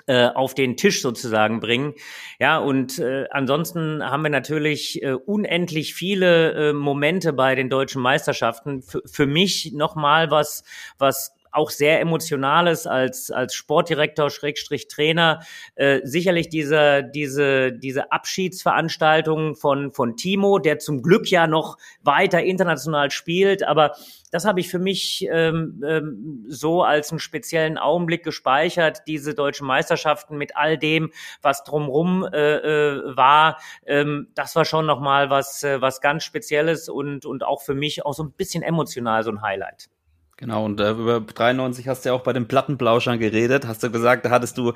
äh, 0.06 0.28
auf 0.28 0.54
den 0.54 0.78
Tisch 0.78 1.02
sozusagen 1.02 1.60
bringen. 1.60 1.96
Ja, 2.40 2.60
und 2.60 3.00
äh, 3.00 3.26
ansonsten 3.32 4.04
haben 4.04 4.22
wir 4.22 4.30
natürlich 4.30 5.02
äh, 5.02 5.14
unendlich 5.14 5.96
viele 5.96 6.70
äh, 6.70 6.74
Momente 6.74 7.34
bei 7.34 7.56
den 7.56 7.70
deutschen 7.70 8.02
Meisterschaften. 8.04 8.80
F 8.80 9.02
für 9.06 9.26
mich 9.26 9.72
nochmal 9.74 10.30
was, 10.30 10.64
was 11.00 11.34
auch 11.52 11.70
sehr 11.70 12.00
emotionales 12.02 12.88
als 12.88 13.32
als 13.32 13.54
Sportdirektor 13.54 14.30
Schrägstrich 14.30 14.88
Trainer 14.88 15.42
äh, 15.76 16.02
sicherlich 16.04 16.50
diese 16.50 17.04
diese 17.04 17.74
diese 17.74 18.12
Abschiedsveranstaltung 18.12 19.56
von 19.56 19.92
von 19.92 20.16
Timo, 20.18 20.60
der 20.60 20.80
zum 20.80 21.02
Glück 21.02 21.30
ja 21.30 21.48
noch 21.48 21.78
weiter 22.02 22.44
international 22.44 23.12
spielt, 23.12 23.64
aber 23.64 23.94
das 24.32 24.46
habe 24.46 24.60
ich 24.60 24.70
für 24.70 24.80
mich 24.80 25.28
ähm, 25.32 25.82
ähm, 25.88 26.46
so 26.48 26.84
als 26.84 27.12
einen 27.12 27.20
speziellen 27.20 27.78
Augenblick 27.78 28.24
gespeichert, 28.24 29.04
diese 29.08 29.34
deutschen 29.34 29.66
Meisterschaften 29.68 30.38
mit 30.38 30.58
all 30.58 30.78
dem, 30.78 31.12
was 31.42 31.64
drumrum 31.64 32.24
äh, 32.24 32.56
äh, 32.56 33.16
war. 33.16 33.60
Ähm, 33.86 34.28
das 34.36 34.56
war 34.56 34.66
schon 34.66 34.86
nochmal 34.86 35.30
was, 35.30 35.64
äh, 35.64 35.82
was 35.82 36.02
ganz 36.02 36.24
Spezielles 36.24 36.90
und, 36.90 37.26
und 37.26 37.44
auch 37.44 37.62
für 37.62 37.76
mich 37.76 38.06
auch 38.06 38.14
so 38.14 38.24
ein 38.24 38.32
bisschen 38.32 38.64
emotional 38.64 39.24
so 39.24 39.32
ein 39.32 39.42
Highlight. 39.42 39.90
Genau, 40.40 40.66
und 40.66 40.80
äh, 40.80 40.92
über 40.92 41.20
93 41.20 41.88
hast 41.88 42.06
du 42.06 42.10
ja 42.10 42.16
auch 42.16 42.22
bei 42.22 42.32
den 42.32 42.48
Plattenblauschern 42.48 43.18
geredet. 43.18 43.66
Hast 43.66 43.82
du 43.82 43.90
gesagt, 43.90 44.24
da 44.24 44.30
hattest 44.30 44.60
du 44.60 44.74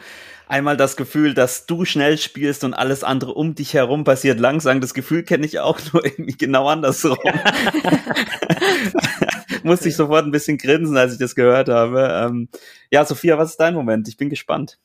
einmal 0.48 0.76
das 0.76 0.96
Gefühl, 0.96 1.36
dass 1.36 1.68
du 1.68 1.86
schnell 1.86 2.18
spielst 2.18 2.64
und 2.64 2.74
alles 2.74 3.04
andere 3.04 3.36
um 3.36 3.54
dich 3.54 3.76
herum 3.76 4.04
passiert 4.04 4.40
langsam. 4.40 4.82
Das 4.82 4.96
Gefühl 4.96 5.22
kenne 5.22 5.46
ich 5.46 5.60
auch 5.60 5.80
nur 5.94 6.04
irgendwie 6.04 6.36
genau 6.36 6.68
andersrum. 6.68 7.20
Musste 9.64 9.90
ich 9.90 9.96
sofort 9.96 10.26
ein 10.26 10.32
bisschen 10.32 10.58
grinsen, 10.58 10.98
als 10.98 11.14
ich 11.14 11.20
das 11.20 11.36
gehört 11.36 11.70
habe. 11.70 12.10
Ähm, 12.12 12.50
ja, 12.90 13.06
Sophia, 13.06 13.38
was 13.38 13.52
ist 13.52 13.60
dein 13.60 13.76
Moment? 13.76 14.08
Ich 14.08 14.18
bin 14.18 14.32
gespannt. 14.32 14.80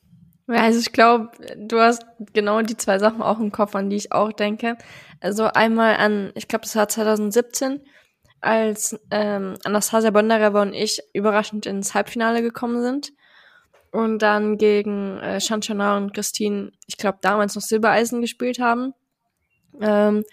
Ja, 0.47 0.57
also 0.57 0.79
ich 0.79 0.93
glaube, 0.93 1.31
du 1.57 1.79
hast 1.79 2.05
genau 2.33 2.61
die 2.61 2.77
zwei 2.77 2.99
Sachen 2.99 3.23
auch 3.23 3.39
im 3.39 3.51
Kopf, 3.51 3.73
an 3.73 3.89
die 3.89 3.95
ich 3.95 4.11
auch 4.11 4.31
denke. 4.31 4.77
Also 5.21 5.45
einmal 5.45 5.95
an, 5.95 6.31
ich 6.35 6.47
glaube, 6.47 6.65
das 6.65 6.75
war 6.75 6.87
2017 6.87 7.81
als 8.41 8.99
ähm, 9.11 9.55
Anastasia 9.63 10.11
Bondareва 10.11 10.61
und 10.61 10.73
ich 10.73 11.01
überraschend 11.13 11.65
ins 11.65 11.93
Halbfinale 11.93 12.41
gekommen 12.41 12.81
sind. 12.81 13.13
Und 13.91 14.19
dann 14.19 14.57
gegen 14.57 15.17
äh, 15.19 15.39
Shanchana 15.39 15.97
und 15.97 16.13
Christine, 16.13 16.71
ich 16.87 16.97
glaube, 16.97 17.19
damals 17.21 17.55
noch 17.55 17.61
Silbereisen 17.61 18.21
gespielt 18.21 18.59
haben. 18.59 18.93
Ähm, 19.81 20.23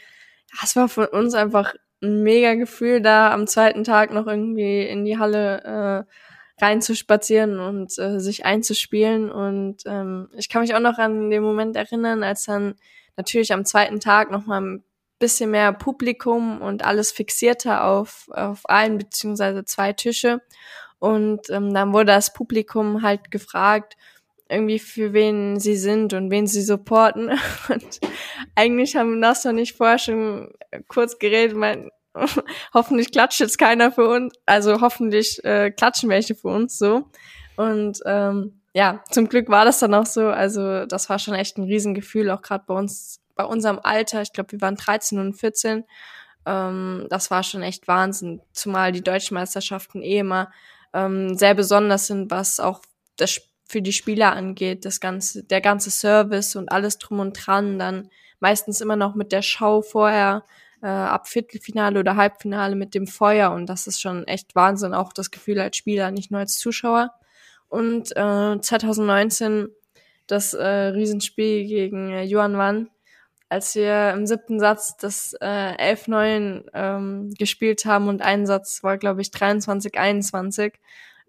das 0.61 0.77
war 0.77 0.89
für 0.89 1.11
uns 1.11 1.35
einfach 1.35 1.75
ein 2.03 2.23
mega 2.23 2.55
Gefühl, 2.55 3.01
da 3.01 3.33
am 3.33 3.47
zweiten 3.47 3.85
Tag 3.85 4.13
noch 4.13 4.27
irgendwie 4.27 4.83
in 4.83 5.05
die 5.05 5.19
Halle 5.19 6.07
äh, 6.59 6.65
reinzuspazieren 6.65 7.59
und 7.59 7.99
äh, 7.99 8.21
sich 8.21 8.45
einzuspielen. 8.45 9.31
Und 9.31 9.83
ähm, 9.87 10.29
ich 10.37 10.49
kann 10.49 10.63
mich 10.63 10.75
auch 10.75 10.81
noch 10.81 10.99
an 10.99 11.31
den 11.31 11.43
Moment 11.43 11.77
erinnern, 11.77 12.23
als 12.23 12.45
dann 12.45 12.75
natürlich 13.17 13.53
am 13.53 13.65
zweiten 13.65 14.01
Tag 14.01 14.31
noch 14.31 14.47
mal 14.47 14.61
ein 14.61 14.85
bisschen 15.25 15.51
mehr 15.51 15.73
Publikum 15.73 16.61
und 16.61 16.85
alles 16.85 17.11
fixierter 17.11 17.85
auf, 17.85 18.29
auf 18.31 18.67
ein 18.67 18.99
beziehungsweise 18.99 19.65
zwei 19.65 19.95
Tische. 19.95 20.43
Und 20.99 21.49
ähm, 21.49 21.73
dann 21.73 21.95
wurde 21.95 22.13
das 22.13 22.35
Publikum 22.35 23.01
halt 23.01 23.31
gefragt, 23.31 23.97
irgendwie 24.51 24.79
für 24.79 25.15
wen 25.15 25.59
sie 25.59 25.77
sind 25.77 26.13
und 26.13 26.31
wen 26.31 26.47
sie 26.47 26.61
supporten. 26.61 27.31
Und 27.69 28.01
eigentlich 28.55 28.95
haben 28.97 29.23
das 29.23 29.45
noch 29.45 29.53
nicht 29.53 29.77
vorher 29.77 29.99
schon 29.99 30.53
kurz 30.87 31.19
geredet, 31.19 31.57
mein, 31.57 31.91
hoffentlich 32.75 33.11
klatscht 33.11 33.41
jetzt 33.41 33.59
keiner 33.59 33.91
für 33.91 34.07
uns, 34.07 34.35
also 34.45 34.83
hoffentlich 34.83 35.43
äh, 35.45 35.71
klatschen 35.71 36.11
welche 36.11 36.35
für 36.35 36.49
uns 36.49 36.77
so. 36.77 37.11
Und 37.57 38.01
ähm, 38.05 38.61
ja, 38.75 39.03
zum 39.11 39.29
Glück 39.29 39.49
war 39.49 39.65
das 39.65 39.79
dann 39.79 39.95
auch 39.95 40.07
so. 40.07 40.27
Also 40.27 40.85
das 40.85 41.09
war 41.09 41.19
schon 41.19 41.35
echt 41.35 41.57
ein 41.57 41.65
Riesengefühl, 41.65 42.31
auch 42.31 42.43
gerade 42.43 42.65
bei 42.67 42.75
uns, 42.75 43.21
bei 43.35 43.45
unserem 43.45 43.81
Alter. 43.83 44.23
Ich 44.23 44.33
glaube, 44.33 44.53
wir 44.53 44.61
waren 44.61 44.77
13 44.77 45.19
und 45.19 45.35
14. 45.35 45.85
Ähm, 46.47 47.07
das 47.11 47.31
war 47.31 47.43
schon 47.43 47.63
echt 47.63 47.89
Wahnsinn, 47.89 48.41
zumal 48.53 48.93
die 48.93 49.03
deutschen 49.03 49.35
Meisterschaften 49.35 50.03
eh 50.03 50.19
immer 50.19 50.51
ähm, 50.93 51.37
sehr 51.37 51.55
besonders 51.55 52.07
sind, 52.07 52.31
was 52.31 52.61
auch 52.61 52.81
das 53.17 53.41
für 53.67 53.83
die 53.83 53.93
Spieler 53.93 54.33
angeht, 54.35 54.85
das 54.85 55.01
ganze, 55.01 55.43
der 55.43 55.61
ganze 55.61 55.91
Service 55.91 56.55
und 56.55 56.71
alles 56.71 56.99
drum 56.99 57.19
und 57.19 57.33
dran, 57.33 57.79
dann 57.79 58.11
meistens 58.39 58.81
immer 58.81 58.97
noch 58.97 59.15
mit 59.15 59.33
der 59.33 59.43
Show 59.43 59.83
vorher, 59.83 60.45
äh, 60.83 60.87
ab 60.87 61.29
Viertelfinale 61.29 61.99
oder 61.99 62.17
Halbfinale 62.17 62.77
mit 62.77 62.95
dem 62.95 63.07
Feuer 63.07 63.51
und 63.53 63.67
das 63.67 63.87
ist 63.87 64.01
schon 64.01 64.27
echt 64.27 64.55
Wahnsinn, 64.55 64.95
auch 64.95 65.13
das 65.13 65.31
Gefühl 65.31 65.59
als 65.61 65.77
Spieler, 65.77 66.11
nicht 66.11 66.31
nur 66.31 66.41
als 66.41 66.59
Zuschauer. 66.59 67.13
Und 67.69 68.15
äh, 68.17 68.61
2019 68.61 69.69
das 70.27 70.55
äh, 70.55 70.65
Riesenspiel 70.65 71.67
gegen 71.67 72.11
äh, 72.11 72.25
Yuan 72.25 72.57
Wan, 72.57 72.91
als 73.55 73.77
wir 73.77 74.11
im 74.11 74.27
siebten 74.27 74.59
Satz 74.59 74.97
das 74.97 75.33
äh, 75.41 75.95
11-9 75.95 76.65
ähm, 76.75 77.33
gespielt 77.39 77.85
haben 77.85 78.09
und 78.09 78.21
ein 78.21 78.47
Satz 78.47 78.83
war, 78.83 78.99
glaube 78.99 79.21
ich, 79.21 79.29
23-21. 79.29 80.73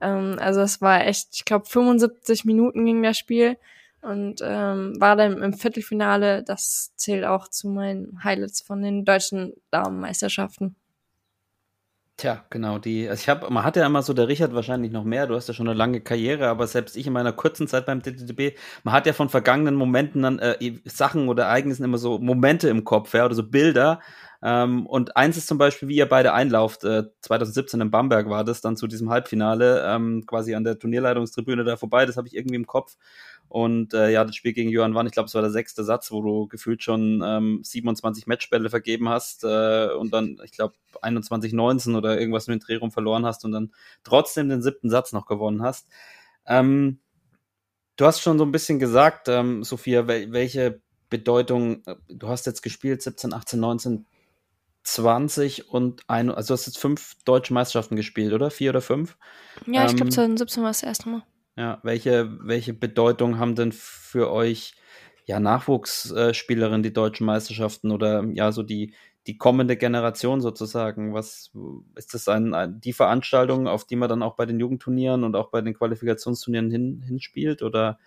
Ähm, 0.02 0.38
also 0.40 0.62
es 0.62 0.82
war 0.82 1.06
echt, 1.06 1.28
ich 1.34 1.46
glaube, 1.46 1.68
75 1.68 2.44
Minuten 2.44 2.84
ging 2.84 3.04
das 3.04 3.20
Spiel 3.20 3.58
und 4.02 4.42
ähm, 4.44 5.00
war 5.00 5.16
dann 5.16 5.44
im 5.44 5.54
Viertelfinale. 5.54 6.44
Das 6.44 6.94
zählt 6.96 7.26
auch 7.26 7.48
zu 7.48 7.70
meinen 7.70 8.24
Highlights 8.24 8.62
von 8.62 8.82
den 8.82 9.06
deutschen 9.06 9.54
Damenmeisterschaften. 9.70 10.76
Tja, 12.18 12.46
genau, 12.50 12.80
die, 12.80 13.10
also 13.10 13.20
ich 13.22 13.28
habe, 13.28 13.52
man 13.52 13.66
hat 13.66 13.76
ja 13.76 13.86
immer 13.86 14.02
so, 14.02 14.14
der 14.14 14.30
Richard 14.30 14.54
wahrscheinlich 14.54 14.90
noch 14.90 15.04
mehr, 15.04 15.28
du 15.28 15.36
hast 15.36 15.50
ja 15.50 15.54
schon 15.54 15.68
eine 15.68 15.78
lange 15.78 16.00
Karriere, 16.00 16.48
aber 16.48 16.66
selbst 16.66 16.96
ich 16.96 17.08
in 17.08 17.12
meiner 17.12 17.34
kurzen 17.34 17.68
Zeit 17.68 17.86
beim 17.86 18.02
DTB, 18.02 18.58
man 18.86 18.94
hat 18.94 19.06
ja 19.06 19.12
von 19.12 19.28
vergangenen 19.28 19.76
Momenten 19.76 20.22
dann 20.22 20.40
äh, 20.40 20.80
Sachen 20.86 21.28
oder 21.28 21.44
Ereignissen 21.44 21.84
immer 21.84 21.98
so 21.98 22.18
Momente 22.18 22.70
im 22.70 22.86
Kopf, 22.86 23.14
ja, 23.14 23.26
oder 23.26 23.36
so 23.36 23.44
Bilder, 23.44 24.00
ähm, 24.42 24.86
und 24.86 25.18
eins 25.18 25.38
ist 25.38 25.48
zum 25.48 25.58
Beispiel, 25.58 25.88
wie 25.90 25.96
ihr 25.96 26.08
beide 26.08 26.32
einlauft. 26.34 26.84
Äh, 26.84 27.06
2017 27.22 27.82
in 27.82 27.90
Bamberg 27.90 28.30
war 28.30 28.44
das 28.44 28.62
dann 28.62 28.78
zu 28.78 28.86
diesem 28.86 29.10
Halbfinale, 29.10 29.84
ähm, 29.88 30.24
quasi 30.28 30.54
an 30.54 30.64
der 30.64 30.78
Turnierleitungstribüne 30.78 31.64
da 31.64 31.78
vorbei. 31.78 32.06
Das 32.06 32.16
habe 32.16 32.28
ich 32.28 32.36
irgendwie 32.36 32.56
im 32.56 32.68
Kopf. 32.68 32.96
Und 33.48 33.94
äh, 33.94 34.12
ja, 34.12 34.26
das 34.26 34.36
Spiel 34.36 34.54
gegen 34.54 34.70
Johann 34.70 34.96
Wann, 34.96 35.06
ich 35.06 35.14
glaube, 35.14 35.28
es 35.28 35.36
war 35.36 35.42
der 35.42 35.52
sechste 35.52 35.84
Satz, 35.84 36.12
wo 36.12 36.22
du 36.22 36.48
gefühlt 36.48 36.84
schon 36.84 37.22
ähm, 37.24 37.62
27 37.64 38.28
Matchbälle 38.28 38.70
vergeben 38.70 39.08
hast 39.08 39.44
äh, 39.44 39.90
und 39.98 40.14
dann, 40.14 40.38
ich 40.44 40.52
glaube, 40.52 40.76
21-19 41.02 41.96
oder 41.96 42.20
irgendwas 42.20 42.48
mit 42.48 42.62
dem 42.62 42.66
Dreh 42.66 42.76
rum 42.78 42.92
verloren 42.92 43.26
hast 43.26 43.46
und 43.46 43.52
dann 43.52 43.72
trotzdem 44.04 44.50
den 44.50 44.62
siebten 44.62 44.90
Satz 44.90 45.14
noch 45.14 45.26
gewonnen 45.26 45.62
hast. 45.62 45.88
Ähm, 46.46 47.00
du 47.96 48.06
hast 48.06 48.22
schon 48.22 48.38
so 48.38 48.46
ein 48.46 48.52
bisschen 48.52 48.80
gesagt, 48.80 49.28
ähm, 49.28 49.64
Sophia, 49.64 50.08
wel 50.08 50.32
welche 50.32 50.82
Bedeutung, 51.10 51.84
äh, 51.86 51.96
du 52.10 52.28
hast 52.28 52.46
jetzt 52.46 52.62
gespielt, 52.62 53.02
17, 53.02 53.34
18, 53.34 53.60
19, 53.60 54.06
20 54.84 55.70
und 55.70 56.04
ein, 56.08 56.30
also 56.30 56.50
du 56.50 56.54
hast 56.54 56.66
jetzt 56.68 56.78
fünf 56.78 57.16
deutsche 57.26 57.54
Meisterschaften 57.54 57.96
gespielt, 57.96 58.34
oder? 58.34 58.52
Vier 58.52 58.72
oder 58.72 58.82
fünf? 58.82 59.18
Ja, 59.66 59.86
ich 59.86 59.96
glaube 59.96 60.12
2017 60.12 60.64
war 60.64 60.70
es 60.72 60.82
das 60.82 60.88
erste 60.88 61.10
Mal. 61.10 61.24
Ja, 61.58 61.80
welche, 61.84 62.38
welche 62.42 62.74
Bedeutung 62.74 63.40
haben 63.40 63.56
denn 63.56 63.72
für 63.72 64.32
euch 64.32 64.74
ja 65.26 65.40
Nachwuchsspielerinnen 65.40 66.84
die 66.84 66.94
deutschen 66.94 67.26
Meisterschaften 67.26 67.92
oder 67.92 68.24
ja 68.34 68.52
so 68.52 68.62
die 68.64 68.94
die 69.28 69.38
kommende 69.38 69.76
Generation 69.76 70.42
sozusagen? 70.42 71.14
Was 71.14 71.52
ist 71.96 72.14
das 72.14 72.28
ein, 72.28 72.80
die 72.80 72.94
Veranstaltung, 72.94 73.68
auf 73.68 73.86
die 73.86 73.96
man 73.96 74.10
dann 74.10 74.22
auch 74.22 74.36
bei 74.36 74.46
den 74.46 74.60
Jugendturnieren 74.60 75.24
und 75.24 75.36
auch 75.36 75.50
bei 75.50 75.62
den 75.62 75.74
Qualifikationsturnieren 75.74 76.70
hin, 76.70 77.04
hinspielt 77.06 77.64
oder 77.64 78.00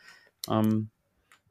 ähm 0.51 0.91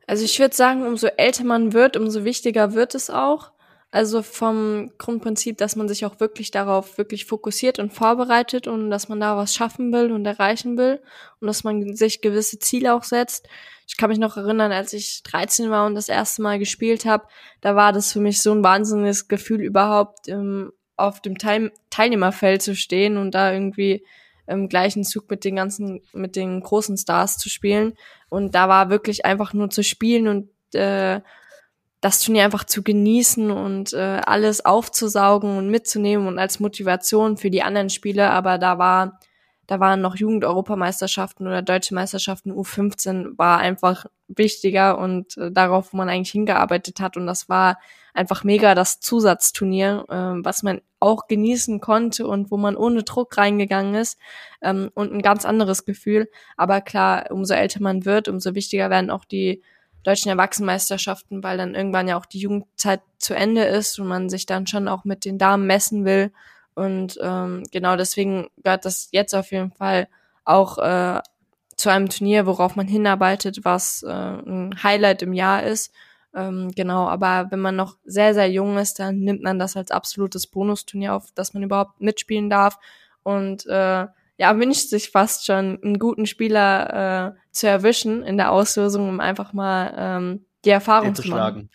also 0.10 0.24
ich 0.24 0.40
würde 0.40 0.56
sagen, 0.56 0.86
umso 0.86 1.08
älter 1.08 1.44
man 1.44 1.74
wird, 1.74 1.98
umso 1.98 2.24
wichtiger 2.24 2.74
wird 2.74 2.96
es 2.96 3.10
auch. 3.10 3.52
Also 3.90 4.22
vom 4.22 4.92
Grundprinzip, 4.98 5.58
dass 5.58 5.78
man 5.78 5.88
sich 5.88 6.06
auch 6.06 6.20
wirklich 6.20 6.52
darauf 6.52 6.98
wirklich 6.98 7.26
fokussiert 7.26 7.80
und 7.80 7.94
vorbereitet 7.94 8.68
und 8.68 8.90
dass 8.90 9.08
man 9.08 9.22
da 9.22 9.38
was 9.38 9.56
schaffen 9.56 9.94
will 9.94 10.12
und 10.12 10.26
erreichen 10.26 10.78
will 10.78 11.02
und 11.40 11.48
dass 11.48 11.64
man 11.64 11.96
sich 11.96 12.22
gewisse 12.22 12.60
Ziele 12.60 12.94
auch 12.94 13.04
setzt. 13.04 13.48
Ich 13.88 13.96
kann 13.96 14.10
mich 14.10 14.20
noch 14.20 14.36
erinnern, 14.36 14.74
als 14.74 14.92
ich 14.92 15.24
13 15.24 15.70
war 15.70 15.86
und 15.86 15.96
das 15.96 16.10
erste 16.10 16.42
Mal 16.42 16.60
gespielt 16.60 17.06
habe, 17.06 17.28
da 17.62 17.78
war 17.78 17.94
das 17.94 18.12
für 18.12 18.20
mich 18.20 18.42
so 18.42 18.52
ein 18.52 18.64
wahnsinniges 18.64 19.30
Gefühl 19.30 19.62
überhaupt 19.62 20.28
ähm, 20.28 20.74
auf 20.98 21.22
dem 21.22 21.38
Teil 21.38 21.72
Teilnehmerfeld 21.90 22.62
zu 22.62 22.76
stehen 22.76 23.16
und 23.16 23.32
da 23.32 23.54
irgendwie 23.54 24.06
im 24.48 24.68
gleichen 24.68 25.04
Zug 25.06 25.30
mit 25.30 25.46
den 25.46 25.56
ganzen, 25.56 26.02
mit 26.14 26.36
den 26.36 26.62
großen 26.62 26.98
Stars 26.98 27.38
zu 27.38 27.50
spielen. 27.50 27.94
Und 28.30 28.56
da 28.56 28.68
war 28.68 28.90
wirklich 28.90 29.26
einfach 29.26 29.54
nur 29.54 29.70
zu 29.70 29.84
spielen 29.84 30.28
und 30.28 30.76
äh, 30.76 31.22
das 32.02 32.20
Turnier 32.20 32.46
einfach 32.46 32.64
zu 32.64 32.84
genießen 32.84 33.50
und 33.50 33.94
äh, 33.94 34.22
alles 34.26 34.64
aufzusaugen 34.66 35.58
und 35.58 35.70
mitzunehmen 35.70 36.28
und 36.28 36.38
als 36.38 36.60
Motivation 36.60 37.38
für 37.38 37.50
die 37.50 37.64
anderen 37.64 37.90
Spiele. 37.90 38.30
Aber 38.30 38.60
da 38.60 38.78
war, 38.78 39.20
da 39.66 39.80
waren 39.80 40.02
noch 40.02 40.16
Jugend-Europameisterschaften 40.16 41.48
oder 41.48 41.64
deutsche 41.64 41.96
Meisterschaften 41.96 42.52
U15 42.52 43.38
war 43.38 43.58
einfach 43.58 44.06
wichtiger 44.28 45.00
und 45.00 45.38
äh, 45.38 45.52
darauf, 45.52 45.92
wo 45.92 45.98
man 45.98 46.10
eigentlich 46.10 46.32
hingearbeitet 46.32 47.00
hat. 47.00 47.18
Und 47.18 47.26
das 47.26 47.50
war 47.50 47.80
einfach 48.14 48.44
mega 48.44 48.76
das 48.76 49.00
Zusatzturnier, 49.00 50.06
äh, 50.10 50.46
was 50.46 50.62
man 50.62 50.82
auch 51.00 51.28
genießen 51.28 51.80
konnte 51.80 52.28
und 52.28 52.52
wo 52.52 52.58
man 52.58 52.76
ohne 52.76 53.04
Druck 53.04 53.38
reingegangen 53.38 53.96
ist 53.96 54.20
ähm, 54.62 54.92
und 54.94 55.14
ein 55.14 55.22
ganz 55.24 55.46
anderes 55.46 55.86
Gefühl. 55.86 56.30
Aber 56.58 56.82
klar, 56.82 57.32
umso 57.32 57.56
älter 57.56 57.82
man 57.82 58.06
wird, 58.06 58.28
umso 58.28 58.54
wichtiger 58.54 58.90
werden 58.92 59.10
auch 59.10 59.26
die 59.26 59.64
deutschen 60.08 60.30
Erwachsenenmeisterschaften, 60.30 61.44
weil 61.44 61.58
dann 61.58 61.76
irgendwann 61.76 62.08
ja 62.08 62.18
auch 62.18 62.26
die 62.26 62.40
Jugendzeit 62.40 63.02
zu 63.18 63.34
Ende 63.34 63.66
ist 63.66 64.00
und 64.00 64.08
man 64.08 64.30
sich 64.30 64.46
dann 64.46 64.66
schon 64.66 64.88
auch 64.88 65.04
mit 65.04 65.26
den 65.26 65.38
Damen 65.38 65.68
messen 65.68 66.06
will. 66.06 66.32
Und 66.76 67.20
ähm, 67.22 67.64
genau 67.72 67.98
deswegen 67.98 68.48
gehört 68.64 68.86
das 68.86 69.10
jetzt 69.12 69.36
auf 69.36 69.52
jeden 69.52 69.72
Fall 69.72 70.08
auch 70.46 70.78
äh, 70.78 71.22
zu 71.76 71.90
einem 71.90 72.08
Turnier, 72.08 72.46
worauf 72.46 72.78
man 72.78 72.88
hinarbeitet, 72.88 73.66
was 73.66 74.04
äh, 74.04 74.10
ein 74.10 74.82
Highlight 74.82 75.24
im 75.24 75.34
Jahr 75.34 75.64
ist. 75.64 75.94
Ähm, 76.34 76.72
genau, 76.74 77.10
aber 77.10 77.52
wenn 77.52 77.60
man 77.60 77.76
noch 77.76 77.98
sehr, 78.06 78.34
sehr 78.34 78.50
jung 78.50 78.78
ist, 78.78 79.00
dann 79.00 79.20
nimmt 79.20 79.44
man 79.44 79.60
das 79.60 79.76
als 79.76 79.92
absolutes 79.92 80.48
Bonusturnier 80.48 81.16
auf, 81.16 81.32
dass 81.34 81.54
man 81.54 81.64
überhaupt 81.64 82.00
mitspielen 82.00 82.50
darf. 82.50 82.78
Und 83.24 83.66
äh, 83.66 84.08
ja, 84.38 84.58
wünscht 84.58 84.90
sich 84.90 85.10
fast 85.10 85.46
schon, 85.46 85.80
einen 85.84 86.00
guten 86.00 86.26
Spieler 86.26 87.36
äh, 87.36 87.40
zu 87.52 87.68
erwischen 87.68 88.24
in 88.24 88.38
der 88.38 88.52
Auslösung, 88.52 89.10
um 89.10 89.20
einfach 89.20 89.54
mal 89.54 89.94
ähm, 89.98 90.46
die 90.64 90.70
Erfahrung 90.70 91.16
zu 91.16 91.28
machen. 91.28 91.70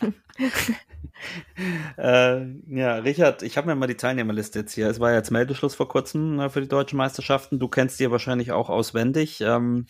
äh, 1.98 2.46
ja, 2.68 2.96
Richard, 2.96 3.42
ich 3.42 3.56
habe 3.56 3.66
mir 3.66 3.74
mal 3.74 3.86
die 3.86 3.96
Teilnehmerliste 3.96 4.60
jetzt 4.60 4.74
hier. 4.74 4.88
Es 4.88 5.00
war 5.00 5.10
ja 5.10 5.16
jetzt 5.16 5.30
Meldeschluss 5.30 5.74
vor 5.74 5.88
kurzem 5.88 6.38
äh, 6.38 6.48
für 6.48 6.60
die 6.60 6.68
deutschen 6.68 6.96
Meisterschaften. 6.96 7.58
Du 7.58 7.68
kennst 7.68 7.98
die 7.98 8.04
ja 8.04 8.10
wahrscheinlich 8.10 8.52
auch 8.52 8.70
auswendig. 8.70 9.40
Ähm, 9.40 9.86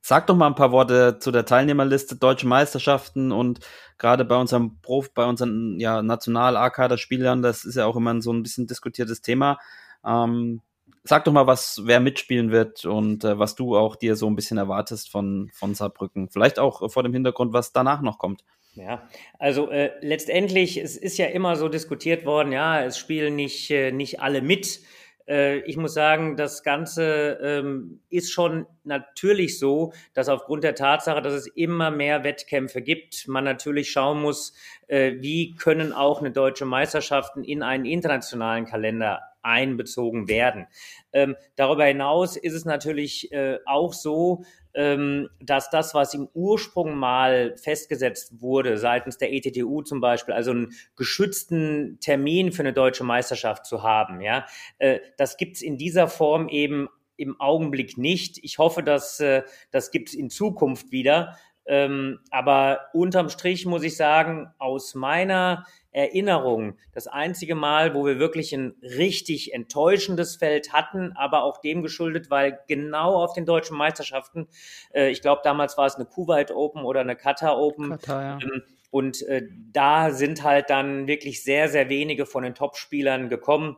sag 0.00 0.26
doch 0.26 0.36
mal 0.36 0.46
ein 0.46 0.54
paar 0.54 0.72
Worte 0.72 1.18
zu 1.18 1.30
der 1.30 1.46
Teilnehmerliste 1.46 2.16
deutsche 2.16 2.46
Meisterschaften 2.46 3.32
und 3.32 3.60
gerade 3.96 4.24
bei 4.24 4.36
unserem 4.36 4.80
Prof, 4.82 5.12
bei 5.14 5.24
unseren 5.24 5.80
ja, 5.80 6.02
National-A-Kader-Spielern, 6.02 7.40
das 7.40 7.64
ist 7.64 7.76
ja 7.76 7.86
auch 7.86 7.96
immer 7.96 8.20
so 8.20 8.32
ein 8.32 8.42
bisschen 8.42 8.66
diskutiertes 8.66 9.22
Thema. 9.22 9.58
Ähm, 10.04 10.60
sag 11.04 11.24
doch 11.24 11.32
mal, 11.32 11.46
was 11.46 11.82
wer 11.84 12.00
mitspielen 12.00 12.50
wird 12.50 12.84
und 12.86 13.24
äh, 13.24 13.38
was 13.38 13.54
du 13.54 13.76
auch 13.76 13.94
dir 13.94 14.16
so 14.16 14.26
ein 14.26 14.36
bisschen 14.36 14.56
erwartest 14.56 15.10
von, 15.10 15.50
von 15.52 15.74
Saarbrücken. 15.74 16.30
Vielleicht 16.30 16.58
auch 16.58 16.90
vor 16.90 17.02
dem 17.02 17.12
Hintergrund, 17.12 17.52
was 17.52 17.72
danach 17.72 18.00
noch 18.00 18.18
kommt. 18.18 18.42
Ja, 18.74 19.08
also 19.38 19.70
äh, 19.70 19.92
letztendlich, 20.00 20.78
es 20.78 20.96
ist 20.96 21.16
ja 21.16 21.26
immer 21.26 21.54
so 21.54 21.68
diskutiert 21.68 22.24
worden, 22.24 22.50
ja, 22.50 22.82
es 22.82 22.98
spielen 22.98 23.36
nicht, 23.36 23.70
äh, 23.70 23.92
nicht 23.92 24.20
alle 24.20 24.42
mit. 24.42 24.80
Äh, 25.28 25.58
ich 25.60 25.76
muss 25.76 25.94
sagen, 25.94 26.36
das 26.36 26.64
Ganze 26.64 27.38
ähm, 27.40 28.00
ist 28.10 28.32
schon 28.32 28.66
natürlich 28.82 29.60
so, 29.60 29.92
dass 30.12 30.28
aufgrund 30.28 30.64
der 30.64 30.74
Tatsache, 30.74 31.22
dass 31.22 31.34
es 31.34 31.46
immer 31.46 31.90
mehr 31.92 32.24
Wettkämpfe 32.24 32.82
gibt, 32.82 33.28
man 33.28 33.44
natürlich 33.44 33.90
schauen 33.92 34.20
muss, 34.20 34.54
äh, 34.88 35.12
wie 35.20 35.54
können 35.54 35.92
auch 35.92 36.20
eine 36.20 36.32
deutsche 36.32 36.64
Meisterschaften 36.64 37.44
in 37.44 37.62
einen 37.62 37.84
internationalen 37.84 38.64
Kalender 38.64 39.20
einbezogen 39.44 40.28
werden. 40.28 40.66
Ähm, 41.12 41.36
darüber 41.56 41.84
hinaus 41.84 42.36
ist 42.36 42.54
es 42.54 42.64
natürlich 42.64 43.30
äh, 43.32 43.58
auch 43.66 43.92
so, 43.92 44.44
ähm, 44.74 45.28
dass 45.40 45.70
das, 45.70 45.94
was 45.94 46.14
im 46.14 46.28
Ursprung 46.34 46.96
mal 46.96 47.56
festgesetzt 47.56 48.40
wurde, 48.40 48.76
seitens 48.76 49.18
der 49.18 49.32
ETTU 49.32 49.82
zum 49.82 50.00
Beispiel, 50.00 50.34
also 50.34 50.50
einen 50.50 50.72
geschützten 50.96 51.98
Termin 52.00 52.52
für 52.52 52.62
eine 52.62 52.72
deutsche 52.72 53.04
Meisterschaft 53.04 53.66
zu 53.66 53.82
haben, 53.82 54.20
ja, 54.20 54.46
äh, 54.78 54.98
das 55.16 55.36
gibt's 55.36 55.62
in 55.62 55.78
dieser 55.78 56.08
Form 56.08 56.48
eben 56.48 56.88
im 57.16 57.40
Augenblick 57.40 57.96
nicht. 57.96 58.38
Ich 58.42 58.58
hoffe, 58.58 58.82
dass 58.82 59.20
äh, 59.20 59.42
das 59.70 59.90
es 59.94 60.14
in 60.14 60.30
Zukunft 60.30 60.90
wieder. 60.90 61.38
Ähm, 61.66 62.18
aber 62.30 62.88
unterm 62.92 63.30
Strich 63.30 63.64
muss 63.64 63.84
ich 63.84 63.96
sagen, 63.96 64.48
aus 64.58 64.94
meiner 64.94 65.64
Erinnerung, 65.94 66.76
das 66.92 67.06
einzige 67.06 67.54
Mal, 67.54 67.94
wo 67.94 68.04
wir 68.04 68.18
wirklich 68.18 68.52
ein 68.52 68.74
richtig 68.82 69.54
enttäuschendes 69.54 70.36
Feld 70.36 70.72
hatten, 70.72 71.12
aber 71.14 71.44
auch 71.44 71.60
dem 71.60 71.82
geschuldet, 71.82 72.30
weil 72.30 72.58
genau 72.66 73.22
auf 73.22 73.32
den 73.32 73.46
deutschen 73.46 73.78
Meisterschaften, 73.78 74.48
äh, 74.92 75.10
ich 75.10 75.22
glaube 75.22 75.42
damals 75.44 75.78
war 75.78 75.86
es 75.86 75.94
eine 75.94 76.04
Kuwait 76.04 76.50
Open 76.50 76.84
oder 76.84 77.00
eine 77.00 77.14
Qatar 77.14 77.56
Open, 77.58 77.90
Katar, 77.90 78.22
ja. 78.22 78.38
ähm, 78.42 78.62
und 78.90 79.22
äh, 79.22 79.42
da 79.72 80.10
sind 80.10 80.42
halt 80.42 80.68
dann 80.68 81.06
wirklich 81.06 81.42
sehr, 81.42 81.68
sehr 81.68 81.88
wenige 81.88 82.26
von 82.26 82.44
den 82.44 82.54
Top-Spielern 82.54 83.28
gekommen. 83.28 83.76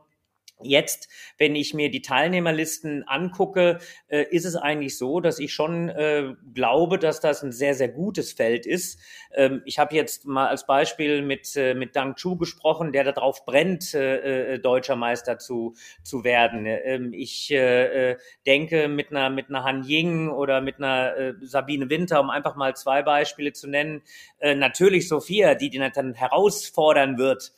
Jetzt, 0.63 1.07
wenn 1.37 1.55
ich 1.55 1.75
mir 1.75 1.91
die 1.91 2.01
Teilnehmerlisten 2.01 3.07
angucke, 3.07 3.77
äh, 4.07 4.23
ist 4.23 4.43
es 4.43 4.55
eigentlich 4.55 4.97
so, 4.97 5.19
dass 5.19 5.37
ich 5.37 5.53
schon 5.53 5.89
äh, 5.89 6.33
glaube, 6.55 6.97
dass 6.97 7.19
das 7.19 7.43
ein 7.43 7.51
sehr, 7.51 7.75
sehr 7.75 7.89
gutes 7.89 8.33
Feld 8.33 8.65
ist. 8.65 8.99
Ähm, 9.35 9.61
ich 9.65 9.77
habe 9.77 9.95
jetzt 9.95 10.25
mal 10.25 10.47
als 10.47 10.65
Beispiel 10.65 11.21
mit, 11.21 11.55
äh, 11.55 11.75
mit 11.75 11.95
Dang 11.95 12.15
Chu 12.15 12.37
gesprochen, 12.37 12.91
der 12.91 13.03
darauf 13.03 13.45
brennt, 13.45 13.93
äh, 13.93 14.55
äh, 14.55 14.59
deutscher 14.59 14.95
Meister 14.95 15.37
zu, 15.37 15.75
zu 16.01 16.23
werden. 16.23 16.65
Ähm, 16.65 17.13
ich 17.13 17.51
äh, 17.51 18.17
denke 18.47 18.87
mit 18.87 19.11
einer, 19.11 19.29
mit 19.29 19.49
einer 19.49 19.63
Han 19.63 19.83
Ying 19.83 20.29
oder 20.29 20.61
mit 20.61 20.77
einer 20.77 21.35
Sabine 21.41 21.89
Winter, 21.91 22.19
um 22.19 22.31
einfach 22.31 22.55
mal 22.55 22.75
zwei 22.75 23.03
Beispiele 23.03 23.53
zu 23.53 23.67
nennen, 23.67 24.01
natürlich 24.41 25.07
Sophia, 25.07 25.55
die 25.55 25.69
die 25.69 25.77
dann 25.77 26.13
herausfordern 26.13 27.17
wird 27.17 27.51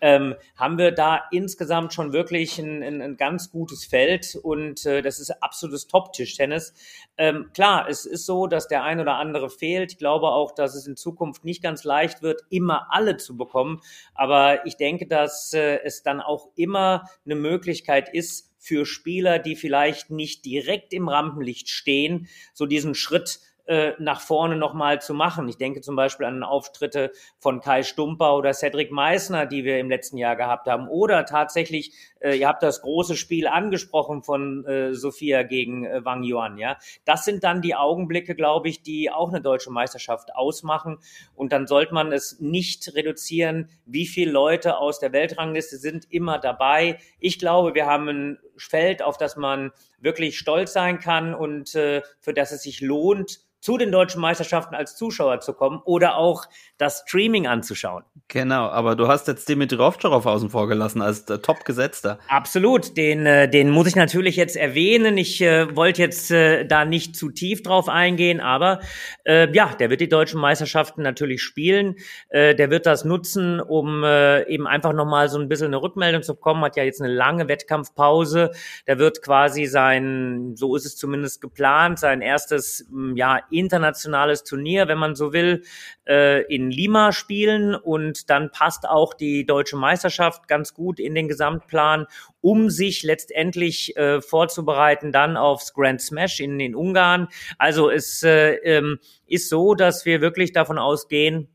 ähm, 0.00 0.34
haben 0.56 0.78
wir 0.78 0.92
da 0.92 1.22
insgesamt 1.30 1.92
schon 1.94 2.12
wirklich 2.12 2.58
ein, 2.58 2.82
ein, 2.82 3.00
ein 3.02 3.16
ganz 3.16 3.50
gutes 3.50 3.84
Feld 3.84 4.36
und 4.42 4.84
äh, 4.86 5.02
das 5.02 5.18
ist 5.18 5.42
absolutes 5.42 5.86
Top-Tischtennis. 5.86 6.74
Ähm, 7.16 7.50
klar, 7.54 7.88
es 7.88 8.06
ist 8.06 8.26
so, 8.26 8.46
dass 8.46 8.68
der 8.68 8.84
ein 8.84 9.00
oder 9.00 9.16
andere 9.16 9.50
fehlt. 9.50 9.92
Ich 9.92 9.98
glaube 9.98 10.28
auch, 10.28 10.52
dass 10.52 10.74
es 10.74 10.86
in 10.86 10.96
Zukunft 10.96 11.44
nicht 11.44 11.62
ganz 11.62 11.84
leicht 11.84 12.22
wird, 12.22 12.42
immer 12.50 12.88
alle 12.90 13.16
zu 13.16 13.36
bekommen. 13.36 13.80
Aber 14.14 14.66
ich 14.66 14.76
denke, 14.76 15.06
dass 15.06 15.52
äh, 15.52 15.80
es 15.84 16.02
dann 16.02 16.20
auch 16.20 16.48
immer 16.56 17.04
eine 17.24 17.34
Möglichkeit 17.34 18.12
ist, 18.12 18.48
für 18.58 18.84
Spieler, 18.84 19.38
die 19.38 19.56
vielleicht 19.56 20.10
nicht 20.10 20.44
direkt 20.44 20.92
im 20.92 21.08
Rampenlicht 21.08 21.68
stehen, 21.68 22.28
so 22.52 22.66
diesen 22.66 22.94
Schritt 22.94 23.40
äh, 23.68 23.92
nach 23.98 24.20
vorne 24.20 24.56
nochmal 24.56 25.00
zu 25.00 25.12
machen. 25.12 25.46
Ich 25.48 25.58
denke 25.58 25.82
zum 25.82 25.94
Beispiel 25.94 26.24
an 26.26 26.42
Auftritte 26.42 27.12
von 27.38 27.60
Kai 27.60 27.82
Stumper 27.82 28.34
oder 28.36 28.54
Cedric 28.54 28.90
Meissner, 28.90 29.44
die 29.44 29.64
wir 29.64 29.78
im 29.78 29.90
letzten 29.90 30.16
Jahr 30.16 30.36
gehabt 30.36 30.68
haben. 30.68 30.88
Oder 30.88 31.26
tatsächlich, 31.26 31.92
äh, 32.20 32.36
ihr 32.36 32.48
habt 32.48 32.62
das 32.62 32.82
große 32.82 33.16
Spiel 33.16 33.46
angesprochen 33.46 34.22
von 34.22 34.64
äh, 34.66 34.94
Sophia 34.94 35.42
gegen 35.42 35.84
äh, 35.84 36.04
Wang 36.04 36.22
Yuan. 36.24 36.58
Ja, 36.58 36.78
das 37.04 37.24
sind 37.24 37.44
dann 37.44 37.62
die 37.62 37.74
Augenblicke, 37.74 38.34
glaube 38.34 38.68
ich, 38.68 38.82
die 38.82 39.10
auch 39.10 39.28
eine 39.28 39.40
deutsche 39.40 39.70
Meisterschaft 39.70 40.34
ausmachen. 40.34 40.98
Und 41.34 41.52
dann 41.52 41.66
sollte 41.66 41.94
man 41.94 42.12
es 42.12 42.40
nicht 42.40 42.94
reduzieren, 42.94 43.68
wie 43.86 44.06
viele 44.06 44.32
Leute 44.32 44.78
aus 44.78 44.98
der 44.98 45.12
Weltrangliste 45.12 45.78
sind 45.78 46.10
immer 46.10 46.38
dabei. 46.38 46.98
Ich 47.18 47.38
glaube, 47.38 47.74
wir 47.74 47.86
haben 47.86 48.08
ein 48.08 48.38
Feld, 48.56 49.02
auf 49.02 49.16
das 49.16 49.36
man 49.36 49.72
wirklich 50.00 50.38
stolz 50.38 50.72
sein 50.72 50.98
kann 50.98 51.34
und 51.34 51.74
äh, 51.74 52.02
für 52.20 52.34
das 52.34 52.52
es 52.52 52.62
sich 52.62 52.80
lohnt, 52.80 53.48
zu 53.60 53.76
den 53.76 53.90
deutschen 53.90 54.20
Meisterschaften 54.20 54.74
als 54.74 54.96
Zuschauer 54.96 55.40
zu 55.40 55.52
kommen 55.52 55.80
oder 55.84 56.16
auch 56.16 56.46
das 56.78 57.04
Streaming 57.06 57.46
anzuschauen. 57.46 58.04
Genau, 58.28 58.66
aber 58.68 58.94
du 58.94 59.08
hast 59.08 59.26
jetzt 59.26 59.48
Dimitri 59.48 59.78
Ovtcharov 59.78 60.26
außen 60.26 60.50
vor 60.50 60.68
gelassen 60.68 61.02
als 61.02 61.24
der 61.24 61.42
Top-Gesetzter. 61.42 62.18
Absolut, 62.28 62.96
den, 62.96 63.26
äh, 63.26 63.48
den 63.48 63.70
muss 63.70 63.88
ich 63.88 63.96
natürlich 63.96 64.36
jetzt 64.36 64.56
erwähnen. 64.56 65.16
Ich 65.16 65.40
äh, 65.40 65.74
wollte 65.74 66.02
jetzt 66.02 66.30
äh, 66.30 66.64
da 66.64 66.84
nicht 66.84 67.16
zu 67.16 67.30
tief 67.30 67.62
drauf 67.62 67.88
eingehen, 67.88 68.40
aber 68.40 68.80
äh, 69.24 69.50
ja, 69.52 69.74
der 69.74 69.90
wird 69.90 70.00
die 70.00 70.08
deutschen 70.08 70.40
Meisterschaften 70.40 71.02
natürlich 71.02 71.42
spielen. 71.42 71.96
Äh, 72.28 72.54
der 72.54 72.70
wird 72.70 72.86
das 72.86 73.04
nutzen, 73.04 73.60
um 73.60 74.04
äh, 74.04 74.46
eben 74.48 74.66
einfach 74.66 74.92
nochmal 74.92 75.28
so 75.28 75.38
ein 75.38 75.48
bisschen 75.48 75.68
eine 75.68 75.82
Rückmeldung 75.82 76.22
zu 76.22 76.34
bekommen. 76.34 76.62
Hat 76.64 76.76
ja 76.76 76.84
jetzt 76.84 77.02
eine 77.02 77.12
lange 77.12 77.48
Wettkampfpause. 77.48 78.52
Der 78.86 78.98
wird 78.98 79.22
quasi 79.22 79.66
sein, 79.66 80.54
so 80.54 80.76
ist 80.76 80.86
es 80.86 80.96
zumindest 80.96 81.40
geplant, 81.40 81.98
sein 81.98 82.20
erstes 82.20 82.86
ja, 83.14 83.40
internationales 83.50 84.44
Turnier, 84.44 84.86
wenn 84.86 84.98
man 84.98 85.16
so 85.16 85.32
will, 85.32 85.62
äh, 86.06 86.42
in 86.54 86.67
Lima 86.70 87.12
spielen 87.12 87.74
und 87.74 88.30
dann 88.30 88.50
passt 88.50 88.88
auch 88.88 89.14
die 89.14 89.46
deutsche 89.46 89.76
Meisterschaft 89.76 90.48
ganz 90.48 90.74
gut 90.74 91.00
in 91.00 91.14
den 91.14 91.28
Gesamtplan, 91.28 92.06
um 92.40 92.70
sich 92.70 93.02
letztendlich 93.02 93.96
äh, 93.96 94.20
vorzubereiten 94.20 95.12
dann 95.12 95.36
aufs 95.36 95.74
Grand 95.74 96.00
Smash 96.00 96.40
in, 96.40 96.60
in 96.60 96.74
Ungarn. 96.74 97.28
Also 97.58 97.90
es 97.90 98.22
äh, 98.22 98.54
ähm, 98.56 98.98
ist 99.26 99.48
so, 99.48 99.74
dass 99.74 100.04
wir 100.06 100.20
wirklich 100.20 100.52
davon 100.52 100.78
ausgehen, 100.78 101.48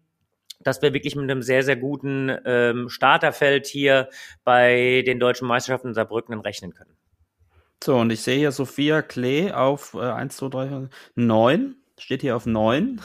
dass 0.61 0.81
wir 0.81 0.93
wirklich 0.93 1.15
mit 1.15 1.29
einem 1.29 1.41
sehr, 1.41 1.63
sehr 1.63 1.75
guten 1.75 2.31
ähm, 2.45 2.89
Starterfeld 2.89 3.67
hier 3.67 4.09
bei 4.43 5.03
den 5.05 5.19
deutschen 5.19 5.47
Meisterschaften 5.47 5.89
in 5.89 5.93
Saarbrücken 5.93 6.39
rechnen 6.39 6.73
können. 6.73 6.95
So, 7.83 7.97
und 7.97 8.11
ich 8.11 8.21
sehe 8.21 8.37
hier 8.37 8.51
Sophia 8.51 9.01
Klee 9.01 9.51
auf 9.51 9.93
äh, 9.93 9.99
1, 9.99 10.37
2, 10.37 10.49
3, 10.49 10.89
9 11.15 11.75
steht 11.99 12.21
hier 12.21 12.35
auf 12.35 12.45
neun. 12.45 13.01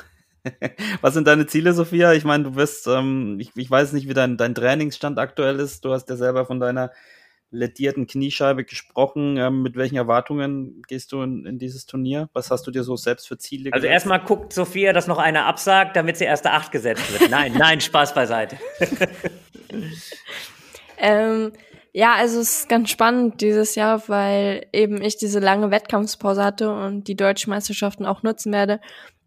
Was 1.01 1.15
sind 1.15 1.27
deine 1.27 1.47
Ziele, 1.47 1.73
Sophia? 1.73 2.13
Ich 2.13 2.25
meine, 2.25 2.45
du 2.45 2.51
bist, 2.53 2.87
ähm, 2.87 3.39
ich, 3.41 3.53
ich 3.55 3.71
weiß 3.71 3.93
nicht, 3.93 4.09
wie 4.09 4.15
dein, 4.15 4.37
dein 4.37 4.55
Trainingsstand 4.55 5.19
aktuell 5.19 5.61
ist. 5.61 5.85
Du 5.85 5.93
hast 5.93 6.09
ja 6.09 6.17
selber 6.17 6.47
von 6.47 6.61
deiner 6.61 6.91
ledierten 7.51 8.07
Kniescheibe 8.07 8.65
gesprochen. 8.65 9.37
Ähm, 9.37 9.63
mit 9.63 9.77
welchen 9.77 9.97
Erwartungen 9.97 10.83
gehst 10.87 11.13
du 11.13 11.23
in, 11.23 11.47
in, 11.47 11.59
dieses 11.59 11.87
Turnier? 11.87 12.29
Was 12.33 12.51
hast 12.51 12.67
du 12.67 12.71
dir 12.71 12.83
so 12.83 12.97
selbst 12.97 13.27
für 13.29 13.39
Ziele 13.39 13.73
Also 13.73 13.87
erstmal 13.87 14.21
guckt 14.21 14.53
Sophia, 14.53 14.93
dass 14.93 15.07
noch 15.07 15.19
einer 15.19 15.47
absagt, 15.47 15.97
damit 15.97 16.17
sie 16.17 16.25
erste 16.25 16.51
Acht 16.51 16.73
gesetzt 16.73 17.19
wird. 17.19 17.31
Nein, 17.31 17.55
nein, 17.57 17.81
Spaß 17.81 18.15
beiseite. 18.15 18.59
ähm, 20.99 21.53
ja, 21.93 22.15
also 22.15 22.41
es 22.41 22.61
ist 22.61 22.69
ganz 22.69 22.91
spannend 22.91 23.41
dieses 23.41 23.75
Jahr, 23.75 24.09
weil 24.09 24.67
eben 24.73 25.03
ich 25.03 25.17
diese 25.17 25.41
lange 25.41 25.71
Wettkampfpause 25.71 26.45
hatte 26.45 26.71
und 26.71 27.05
die 27.09 27.17
deutschen 27.17 27.51
Meisterschaften 27.51 28.07
auch 28.07 28.23
nutzen 28.23 28.53
werde, 28.53 28.81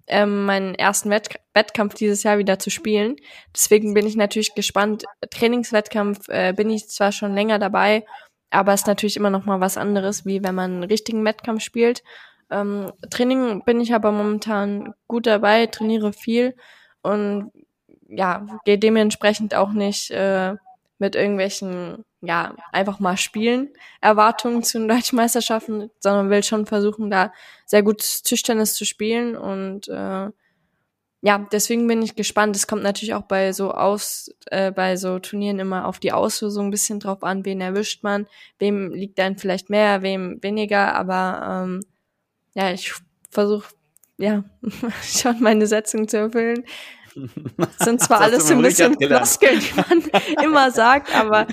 ähm, 0.07 0.45
meinen 0.45 0.75
ersten 0.75 1.09
Wett 1.09 1.39
Wettkampf 1.53 1.95
dieses 1.95 2.23
Jahr 2.23 2.37
wieder 2.37 2.59
zu 2.59 2.69
spielen. 2.69 3.15
Deswegen 3.55 3.93
bin 3.93 4.07
ich 4.07 4.15
natürlich 4.15 4.55
gespannt. 4.55 5.03
Trainingswettkampf 5.29 6.29
äh, 6.29 6.53
bin 6.53 6.69
ich 6.69 6.87
zwar 6.87 7.11
schon 7.11 7.33
länger 7.33 7.59
dabei, 7.59 8.05
aber 8.51 8.73
es 8.73 8.81
ist 8.81 8.87
natürlich 8.87 9.17
immer 9.17 9.29
noch 9.29 9.45
mal 9.45 9.59
was 9.59 9.77
anderes, 9.77 10.25
wie 10.25 10.43
wenn 10.43 10.55
man 10.55 10.71
einen 10.71 10.83
richtigen 10.83 11.25
Wettkampf 11.25 11.61
spielt. 11.61 12.03
Ähm, 12.49 12.91
Training 13.09 13.63
bin 13.65 13.79
ich 13.79 13.93
aber 13.93 14.11
momentan 14.11 14.93
gut 15.07 15.25
dabei, 15.25 15.67
trainiere 15.67 16.13
viel 16.13 16.55
und 17.01 17.51
ja, 18.07 18.45
gehe 18.65 18.77
dementsprechend 18.77 19.55
auch 19.55 19.71
nicht 19.71 20.11
äh, 20.11 20.55
mit 20.99 21.15
irgendwelchen, 21.15 22.03
ja, 22.21 22.55
einfach 22.71 22.99
mal 22.99 23.17
spielen, 23.17 23.69
Erwartungen 23.99 24.63
zu 24.63 24.77
den 24.79 24.87
deutschen 24.87 25.15
Meisterschaften, 25.15 25.89
sondern 25.99 26.29
will 26.29 26.43
schon 26.43 26.65
versuchen, 26.65 27.09
da 27.09 27.33
sehr 27.65 27.83
gut 27.83 27.99
Tischtennis 28.23 28.75
zu 28.75 28.85
spielen 28.85 29.35
und 29.35 29.87
äh, 29.87 30.29
ja, 31.23 31.47
deswegen 31.51 31.87
bin 31.87 32.01
ich 32.01 32.15
gespannt. 32.15 32.55
Es 32.55 32.65
kommt 32.65 32.81
natürlich 32.81 33.13
auch 33.13 33.23
bei 33.23 33.53
so 33.53 33.71
aus, 33.71 34.31
äh, 34.47 34.71
bei 34.71 34.97
so 34.97 35.19
Turnieren 35.19 35.59
immer 35.59 35.85
auf 35.87 35.99
die 35.99 36.11
Auslösung 36.11 36.67
ein 36.67 36.71
bisschen 36.71 36.99
drauf 36.99 37.23
an, 37.23 37.45
wen 37.45 37.61
erwischt 37.61 38.03
man, 38.03 38.27
wem 38.57 38.91
liegt 38.91 39.19
dann 39.19 39.37
vielleicht 39.37 39.69
mehr, 39.69 40.01
wem 40.01 40.41
weniger, 40.41 40.95
aber 40.95 41.63
ähm, 41.63 41.81
ja, 42.55 42.71
ich 42.71 42.93
versuche 43.29 43.69
ja 44.17 44.43
schon 45.03 45.41
meine 45.41 45.67
Setzung 45.67 46.07
zu 46.07 46.17
erfüllen. 46.17 46.65
Das 47.57 47.85
sind 47.85 48.01
zwar 48.01 48.21
alles 48.21 48.47
so 48.47 48.53
ein 48.53 48.61
bisschen 48.61 48.95
Floskeln, 48.99 49.59
die 49.59 49.73
man 49.75 50.03
immer 50.43 50.71
sagt, 50.71 51.13
aber 51.15 51.47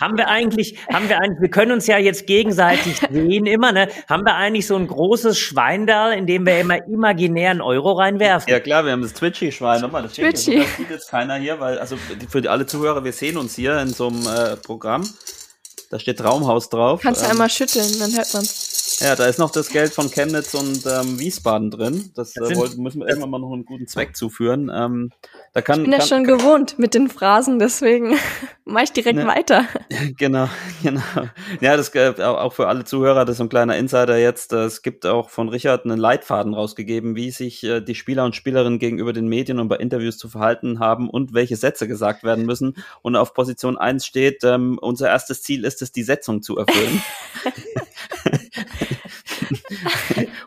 haben 0.00 0.16
wir 0.16 0.28
eigentlich, 0.28 0.78
haben 0.92 1.08
wir 1.08 1.18
eigentlich, 1.18 1.40
wir 1.40 1.50
können 1.50 1.72
uns 1.72 1.86
ja 1.86 1.98
jetzt 1.98 2.26
gegenseitig 2.26 3.00
sehen 3.10 3.46
immer, 3.46 3.72
ne? 3.72 3.88
Haben 4.08 4.24
wir 4.24 4.34
eigentlich 4.34 4.66
so 4.66 4.76
ein 4.76 4.86
großes 4.86 5.38
Schwein 5.38 5.86
da, 5.86 6.12
in 6.12 6.26
dem 6.26 6.46
wir 6.46 6.58
immer 6.60 6.84
imaginären 6.86 7.60
Euro 7.60 7.92
reinwerfen? 7.92 8.50
Ja 8.50 8.60
klar, 8.60 8.84
wir 8.84 8.92
haben 8.92 9.02
das 9.02 9.14
Twitchy-Schwein. 9.14 9.80
Nochmal, 9.80 10.02
das, 10.02 10.14
Twitchy. 10.14 10.58
das 10.58 10.76
sieht 10.76 10.90
jetzt 10.90 11.10
keiner 11.10 11.36
hier, 11.36 11.60
weil 11.60 11.78
also 11.78 11.96
für 12.28 12.50
alle 12.50 12.66
Zuhörer, 12.66 13.04
wir 13.04 13.12
sehen 13.12 13.36
uns 13.36 13.54
hier 13.54 13.78
in 13.78 13.88
so 13.88 14.08
einem 14.08 14.26
äh, 14.26 14.56
Programm. 14.56 15.08
Da 15.90 15.98
steht 15.98 16.18
Traumhaus 16.18 16.70
drauf. 16.70 17.00
Kannst 17.02 17.20
du 17.20 17.26
ähm, 17.26 17.32
einmal 17.32 17.50
schütteln, 17.50 17.98
dann 17.98 18.14
hört 18.14 18.32
man's. 18.32 18.81
Ja, 19.00 19.16
da 19.16 19.26
ist 19.26 19.38
noch 19.38 19.50
das 19.50 19.68
Geld 19.68 19.92
von 19.92 20.10
Chemnitz 20.10 20.54
und 20.54 20.84
ähm, 20.86 21.18
Wiesbaden 21.18 21.70
drin. 21.70 22.10
Das, 22.14 22.32
das 22.32 22.50
äh, 22.50 22.56
wollten, 22.56 22.82
müssen 22.82 23.00
wir 23.00 23.08
irgendwann 23.08 23.30
mal 23.30 23.38
noch 23.38 23.52
einen 23.52 23.64
guten 23.64 23.86
Zweck 23.86 24.16
zuführen. 24.16 24.70
Ähm, 24.72 25.10
da 25.52 25.62
kann, 25.62 25.80
ich 25.80 25.90
bin 25.90 25.92
ja 25.92 26.04
schon 26.04 26.24
gewohnt 26.24 26.78
mit 26.78 26.94
den 26.94 27.08
Phrasen, 27.08 27.58
deswegen 27.58 28.16
mache 28.64 28.84
ich 28.84 28.92
direkt 28.92 29.18
ne, 29.18 29.26
weiter. 29.26 29.66
Genau, 30.18 30.48
genau. 30.82 31.00
Ja, 31.60 31.76
das 31.76 31.94
äh, 31.94 32.14
auch 32.22 32.52
für 32.52 32.68
alle 32.68 32.84
Zuhörer, 32.84 33.24
das 33.24 33.36
ist 33.36 33.40
ein 33.40 33.48
kleiner 33.48 33.76
Insider 33.76 34.18
jetzt. 34.18 34.52
Äh, 34.52 34.64
es 34.64 34.82
gibt 34.82 35.06
auch 35.06 35.30
von 35.30 35.48
Richard 35.48 35.84
einen 35.84 35.98
Leitfaden 35.98 36.54
rausgegeben, 36.54 37.14
wie 37.14 37.30
sich 37.30 37.64
äh, 37.64 37.80
die 37.80 37.94
Spieler 37.94 38.24
und 38.24 38.36
Spielerinnen 38.36 38.78
gegenüber 38.78 39.12
den 39.12 39.28
Medien 39.28 39.58
und 39.58 39.68
bei 39.68 39.76
Interviews 39.76 40.18
zu 40.18 40.28
verhalten 40.28 40.80
haben 40.80 41.08
und 41.08 41.34
welche 41.34 41.56
Sätze 41.56 41.88
gesagt 41.88 42.24
werden 42.24 42.46
müssen. 42.46 42.76
Und 43.02 43.16
auf 43.16 43.34
Position 43.34 43.78
1 43.78 44.04
steht, 44.04 44.44
ähm, 44.44 44.78
unser 44.80 45.08
erstes 45.08 45.42
Ziel 45.42 45.64
ist 45.64 45.82
es, 45.82 45.92
die 45.92 46.02
Setzung 46.02 46.42
zu 46.42 46.58
erfüllen. 46.58 47.02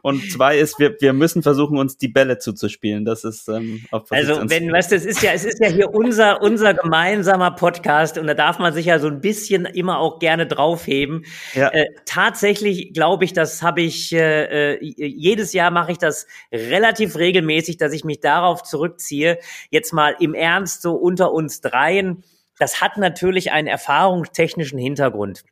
Und 0.02 0.32
zwei 0.32 0.58
ist, 0.58 0.80
wir, 0.80 0.96
wir 1.00 1.14
müssen 1.14 1.44
versuchen, 1.44 1.78
uns 1.78 1.98
die 1.98 2.08
Bälle 2.08 2.38
zuzuspielen. 2.38 3.06
Das 3.06 3.24
ist 3.24 3.48
ähm, 3.50 3.86
Also, 3.92 4.42
wenn, 4.50 4.72
weißt 4.72 4.92
du, 4.92 4.96
es 4.96 5.06
ist 5.06 5.22
ja, 5.22 5.32
es 5.32 5.46
ist 5.46 5.60
ja 5.60 5.70
hier 5.70 5.94
unser, 5.94 6.42
unser 6.42 6.74
gemeinsamer 6.74 7.52
Podcast 7.52 8.18
und 8.18 8.28
da 8.28 8.34
darf 8.34 8.60
man 8.60 8.74
sich 8.74 8.86
ja 8.86 9.00
so 9.00 9.08
ein 9.08 9.22
bisschen 9.22 9.66
immer 9.66 10.00
auch 10.00 10.20
gerne 10.20 10.48
draufheben. 10.48 11.26
Ja. 11.54 11.70
Äh, 11.70 11.88
tatsächlich 12.06 12.94
glaube 12.94 13.26
ich, 13.26 13.34
das 13.34 13.62
habe 13.62 13.82
ich, 13.82 14.14
äh, 14.14 14.76
äh, 14.76 14.80
jedes 14.82 15.54
Jahr 15.54 15.72
mache 15.72 15.92
ich 15.92 15.98
das 15.98 16.28
relativ 16.52 17.16
regelmäßig, 17.16 17.78
dass 17.78 17.94
ich 17.94 18.04
mich 18.04 18.20
darauf 18.20 18.64
zurückziehe. 18.64 19.40
Jetzt 19.70 19.94
mal 19.94 20.16
im 20.20 20.34
Ernst 20.34 20.82
so 20.82 20.94
unter 20.94 21.32
uns 21.32 21.62
dreien. 21.62 22.24
Das 22.58 22.82
hat 22.82 22.98
natürlich 22.98 23.52
einen 23.52 23.68
erfahrungstechnischen 23.68 24.80
Hintergrund 24.80 25.44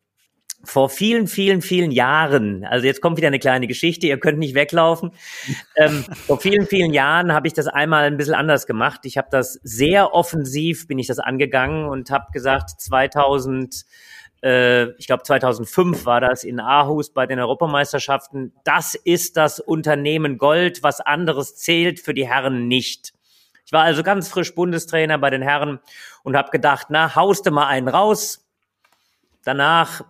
vor 0.66 0.90
vielen, 0.90 1.28
vielen, 1.28 1.62
vielen 1.62 1.92
Jahren, 1.92 2.64
also 2.64 2.86
jetzt 2.86 3.02
kommt 3.02 3.18
wieder 3.18 3.28
eine 3.28 3.40
kleine 3.40 3.68
Geschichte, 3.68 4.08
ihr 4.08 4.20
könnt 4.20 4.40
nicht 4.40 4.56
weglaufen. 4.56 5.12
ähm, 5.76 6.06
vor 6.26 6.40
vielen, 6.40 6.68
vielen 6.68 6.94
Jahren 6.94 7.34
habe 7.34 7.48
ich 7.48 7.54
das 7.54 7.68
einmal 7.68 8.06
ein 8.06 8.18
bisschen 8.18 8.34
anders 8.34 8.66
gemacht. 8.66 9.02
Ich 9.04 9.18
habe 9.18 9.28
das 9.30 9.60
sehr 9.64 10.14
offensiv, 10.14 10.88
bin 10.88 11.00
ich 11.00 11.08
das 11.08 11.20
angegangen 11.20 11.86
und 11.90 12.12
habe 12.12 12.28
gesagt, 12.32 12.70
2000, 12.80 13.84
äh, 14.42 14.92
ich 14.98 15.08
glaube 15.08 15.24
2005 15.24 16.06
war 16.06 16.22
das 16.22 16.46
in 16.46 16.62
Aarhus 16.62 17.12
bei 17.12 17.26
den 17.26 17.40
Europameisterschaften, 17.40 18.54
das 18.64 18.96
ist 18.96 19.36
das 19.36 19.60
Unternehmen 19.60 20.38
Gold, 20.38 20.82
was 20.82 21.02
anderes 21.02 21.58
zählt 21.58 22.00
für 22.00 22.14
die 22.14 22.28
Herren 22.28 22.70
nicht. 22.70 23.14
Ich 23.66 23.74
war 23.74 23.84
also 23.84 24.02
ganz 24.02 24.30
frisch 24.30 24.56
Bundestrainer 24.56 25.18
bei 25.18 25.30
den 25.30 25.42
Herren 25.42 25.80
und 26.24 26.38
habe 26.38 26.52
gedacht, 26.52 26.88
na, 26.90 27.16
hauste 27.16 27.52
mal 27.52 27.68
einen 27.68 27.90
raus. 27.90 28.46
Danach 29.44 30.04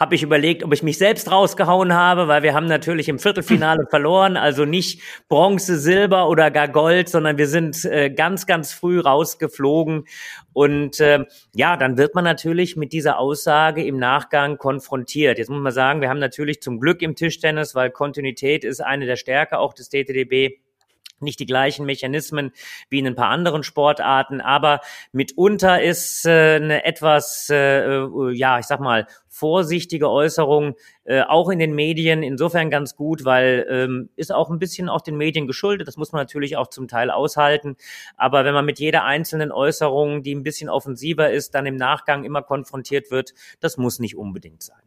habe 0.00 0.14
ich 0.14 0.22
überlegt, 0.22 0.64
ob 0.64 0.72
ich 0.72 0.82
mich 0.82 0.96
selbst 0.96 1.30
rausgehauen 1.30 1.92
habe, 1.92 2.26
weil 2.26 2.42
wir 2.42 2.54
haben 2.54 2.66
natürlich 2.66 3.10
im 3.10 3.18
Viertelfinale 3.18 3.84
verloren, 3.90 4.38
also 4.38 4.64
nicht 4.64 5.02
Bronze, 5.28 5.78
Silber 5.78 6.30
oder 6.30 6.50
gar 6.50 6.68
Gold, 6.68 7.10
sondern 7.10 7.36
wir 7.36 7.46
sind 7.46 7.84
äh, 7.84 8.08
ganz, 8.08 8.46
ganz 8.46 8.72
früh 8.72 8.98
rausgeflogen. 8.98 10.06
Und 10.54 11.00
äh, 11.00 11.26
ja, 11.54 11.76
dann 11.76 11.98
wird 11.98 12.14
man 12.14 12.24
natürlich 12.24 12.76
mit 12.76 12.94
dieser 12.94 13.18
Aussage 13.18 13.84
im 13.84 13.98
Nachgang 13.98 14.56
konfrontiert. 14.56 15.36
Jetzt 15.36 15.50
muss 15.50 15.60
man 15.60 15.72
sagen, 15.72 16.00
wir 16.00 16.08
haben 16.08 16.18
natürlich 16.18 16.62
zum 16.62 16.80
Glück 16.80 17.02
im 17.02 17.14
Tischtennis, 17.14 17.74
weil 17.74 17.90
Kontinuität 17.90 18.64
ist 18.64 18.80
eine 18.80 19.04
der 19.04 19.16
Stärke 19.16 19.58
auch 19.58 19.74
des 19.74 19.90
DTDB 19.90 20.60
nicht 21.20 21.40
die 21.40 21.46
gleichen 21.46 21.86
Mechanismen 21.86 22.52
wie 22.88 22.98
in 22.98 23.06
ein 23.06 23.14
paar 23.14 23.28
anderen 23.28 23.62
Sportarten, 23.62 24.40
aber 24.40 24.80
mitunter 25.12 25.82
ist 25.82 26.26
äh, 26.26 26.56
eine 26.56 26.84
etwas, 26.84 27.48
äh, 27.50 27.84
äh, 27.84 28.32
ja, 28.32 28.58
ich 28.58 28.66
sag 28.66 28.80
mal, 28.80 29.06
vorsichtige 29.40 30.10
Äußerung 30.10 30.74
äh, 31.04 31.22
auch 31.22 31.48
in 31.48 31.58
den 31.58 31.74
Medien 31.74 32.22
insofern 32.22 32.70
ganz 32.70 32.94
gut, 32.94 33.24
weil 33.24 33.66
ähm, 33.70 34.10
ist 34.16 34.32
auch 34.32 34.50
ein 34.50 34.58
bisschen 34.58 34.90
auch 34.90 35.00
den 35.00 35.16
Medien 35.16 35.46
geschuldet. 35.46 35.88
Das 35.88 35.96
muss 35.96 36.12
man 36.12 36.20
natürlich 36.20 36.58
auch 36.58 36.68
zum 36.68 36.88
Teil 36.88 37.10
aushalten. 37.10 37.76
Aber 38.16 38.44
wenn 38.44 38.52
man 38.52 38.66
mit 38.66 38.78
jeder 38.78 39.04
einzelnen 39.04 39.50
Äußerung, 39.50 40.22
die 40.22 40.34
ein 40.34 40.42
bisschen 40.42 40.68
offensiver 40.68 41.30
ist, 41.30 41.54
dann 41.54 41.64
im 41.64 41.76
Nachgang 41.76 42.24
immer 42.24 42.42
konfrontiert 42.42 43.10
wird, 43.10 43.32
das 43.60 43.78
muss 43.78 43.98
nicht 43.98 44.16
unbedingt 44.16 44.62
sein. 44.62 44.82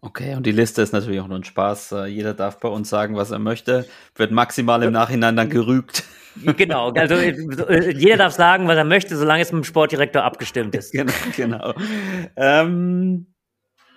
Okay, 0.00 0.34
und 0.34 0.44
die 0.44 0.52
Liste 0.52 0.82
ist 0.82 0.92
natürlich 0.92 1.20
auch 1.20 1.28
nur 1.28 1.38
ein 1.38 1.44
Spaß. 1.44 1.92
Äh, 1.92 2.06
jeder 2.06 2.34
darf 2.34 2.58
bei 2.58 2.68
uns 2.68 2.90
sagen, 2.90 3.16
was 3.16 3.30
er 3.30 3.38
möchte, 3.38 3.86
wird 4.16 4.32
maximal 4.32 4.82
im 4.82 4.92
Nachhinein 4.92 5.36
dann 5.36 5.48
gerügt. 5.48 6.04
Genau, 6.56 6.90
also 6.90 7.14
äh, 7.14 7.92
jeder 7.92 8.16
darf 8.16 8.32
sagen, 8.32 8.66
was 8.66 8.76
er 8.76 8.84
möchte, 8.84 9.16
solange 9.16 9.42
es 9.42 9.52
mit 9.52 9.62
dem 9.62 9.64
Sportdirektor 9.64 10.24
abgestimmt 10.24 10.74
ist. 10.74 10.92
Genau, 10.94 11.12
genau. 11.36 11.74
Ähm, 12.36 13.33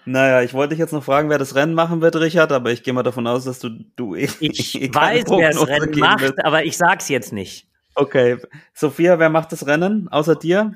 naja, 0.08 0.42
ich 0.42 0.54
wollte 0.54 0.70
dich 0.70 0.80
jetzt 0.80 0.94
noch 0.94 1.04
fragen, 1.04 1.30
wer 1.30 1.38
das 1.38 1.54
Rennen 1.54 1.74
machen 1.74 2.02
wird, 2.02 2.16
Richard, 2.16 2.52
aber 2.52 2.72
ich 2.72 2.82
gehe 2.82 2.94
mal 2.94 3.04
davon 3.04 3.28
aus, 3.28 3.44
dass 3.44 3.60
du, 3.60 3.70
du 3.96 4.16
eh, 4.16 4.30
Ich 4.40 4.76
eh 4.82 4.94
weiß, 4.94 5.26
wer 5.30 5.52
das 5.52 5.68
Rennen 5.68 6.00
macht, 6.00 6.22
wird. 6.22 6.46
aber 6.46 6.64
ich 6.64 6.78
sag's 6.78 7.10
jetzt 7.10 7.34
nicht. 7.34 7.68
Okay. 7.94 8.38
Sophia, 8.74 9.20
wer 9.20 9.30
macht 9.30 9.52
das 9.52 9.68
Rennen 9.68 10.08
außer 10.08 10.36
dir? 10.36 10.74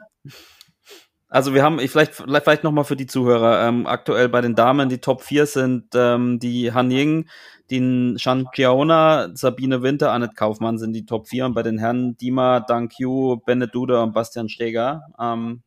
Also 1.29 1.53
wir 1.53 1.63
haben, 1.63 1.79
ich 1.79 1.91
vielleicht, 1.91 2.13
vielleicht 2.13 2.63
nochmal 2.65 2.84
für 2.84 2.97
die 2.97 3.07
Zuhörer, 3.07 3.65
ähm, 3.65 3.88
aktuell 3.88 4.27
bei 4.27 4.41
den 4.41 4.53
Damen, 4.53 4.89
die 4.89 4.97
Top 4.97 5.21
4 5.21 5.45
sind 5.45 5.86
ähm, 5.95 6.39
die 6.39 6.73
Han 6.73 6.91
Ying, 6.91 7.29
die 7.69 8.15
Shan 8.17 8.49
Chiaona, 8.53 9.29
Sabine 9.34 9.82
Winter, 9.82 10.11
Annette 10.11 10.34
Kaufmann 10.36 10.77
sind 10.77 10.91
die 10.91 11.05
Top 11.05 11.29
4 11.29 11.45
und 11.45 11.53
bei 11.53 11.63
den 11.63 11.77
Herren 11.77 12.17
Dima, 12.17 12.59
Dang 12.59 12.91
Yu, 12.97 13.38
Bennett 13.45 13.73
Duda 13.73 14.03
und 14.03 14.13
Bastian 14.13 14.49
Steger. 14.49 15.03
Ähm, 15.17 15.63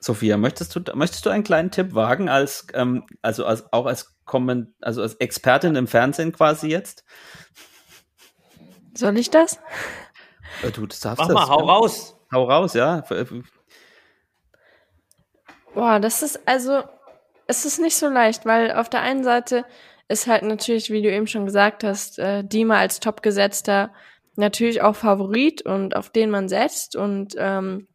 Sophia, 0.00 0.36
möchtest 0.36 0.74
du, 0.76 0.80
möchtest 0.94 1.26
du 1.26 1.30
einen 1.30 1.44
kleinen 1.44 1.70
Tipp 1.70 1.94
wagen, 1.94 2.28
als, 2.28 2.66
ähm, 2.74 3.04
also 3.20 3.44
als, 3.44 3.72
auch 3.72 3.86
als 3.86 4.16
Komment, 4.24 4.70
also 4.80 5.02
als 5.02 5.14
Expertin 5.14 5.74
im 5.74 5.86
Fernsehen 5.86 6.32
quasi 6.32 6.68
jetzt? 6.68 7.04
Soll 8.94 9.16
ich 9.18 9.30
das? 9.30 9.58
Äh, 10.62 10.70
du, 10.70 10.86
das 10.86 11.00
darfst 11.00 11.18
Mach 11.18 11.28
mal, 11.28 11.48
hau 11.48 11.64
raus. 11.66 12.16
Hau 12.32 12.44
raus, 12.44 12.74
ja. 12.74 13.02
Boah, 15.74 15.98
das 15.98 16.22
ist 16.22 16.46
also, 16.46 16.82
es 17.46 17.64
ist 17.64 17.80
nicht 17.80 17.96
so 17.96 18.08
leicht, 18.08 18.44
weil 18.44 18.72
auf 18.72 18.88
der 18.88 19.00
einen 19.00 19.24
Seite 19.24 19.64
ist 20.08 20.26
halt 20.26 20.42
natürlich, 20.42 20.90
wie 20.90 21.02
du 21.02 21.10
eben 21.10 21.26
schon 21.26 21.44
gesagt 21.44 21.84
hast, 21.84 22.18
äh, 22.18 22.42
Dima 22.44 22.78
als 22.78 23.00
Topgesetzter 23.00 23.92
natürlich 24.36 24.82
auch 24.82 24.96
Favorit 24.96 25.62
und 25.62 25.96
auf 25.96 26.10
den 26.10 26.30
man 26.30 26.48
setzt. 26.48 26.96
Und 26.96 27.34
ähm, 27.38 27.88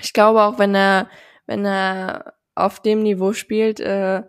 ich 0.00 0.12
glaube 0.12 0.42
auch, 0.42 0.58
wenn 0.58 0.74
er, 0.74 1.08
wenn 1.50 1.66
er 1.66 2.34
auf 2.54 2.80
dem 2.80 3.02
Niveau 3.02 3.32
spielt, 3.32 3.80
äh, 3.80 4.22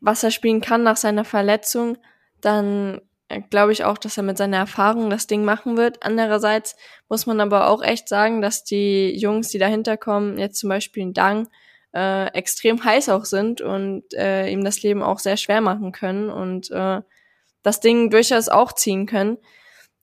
was 0.00 0.22
er 0.22 0.30
spielen 0.30 0.60
kann 0.60 0.82
nach 0.82 0.98
seiner 0.98 1.24
Verletzung, 1.24 1.96
dann 2.42 3.00
glaube 3.48 3.72
ich 3.72 3.84
auch, 3.84 3.96
dass 3.96 4.18
er 4.18 4.24
mit 4.24 4.36
seiner 4.36 4.58
Erfahrung 4.58 5.08
das 5.08 5.26
Ding 5.26 5.46
machen 5.46 5.78
wird. 5.78 6.02
Andererseits 6.02 6.76
muss 7.08 7.24
man 7.24 7.40
aber 7.40 7.70
auch 7.70 7.82
echt 7.82 8.10
sagen, 8.10 8.42
dass 8.42 8.62
die 8.62 9.18
Jungs, 9.18 9.48
die 9.48 9.58
dahinter 9.58 9.96
kommen, 9.96 10.36
jetzt 10.38 10.58
zum 10.58 10.68
Beispiel 10.68 11.02
in 11.02 11.14
Dang, 11.14 11.48
äh, 11.94 12.26
extrem 12.34 12.84
heiß 12.84 13.08
auch 13.08 13.24
sind 13.24 13.62
und 13.62 14.12
äh, 14.12 14.46
ihm 14.50 14.64
das 14.64 14.82
Leben 14.82 15.02
auch 15.02 15.20
sehr 15.20 15.38
schwer 15.38 15.62
machen 15.62 15.92
können 15.92 16.28
und 16.28 16.70
äh, 16.70 17.00
das 17.62 17.80
Ding 17.80 18.10
durchaus 18.10 18.50
auch 18.50 18.74
ziehen 18.74 19.06
können. 19.06 19.38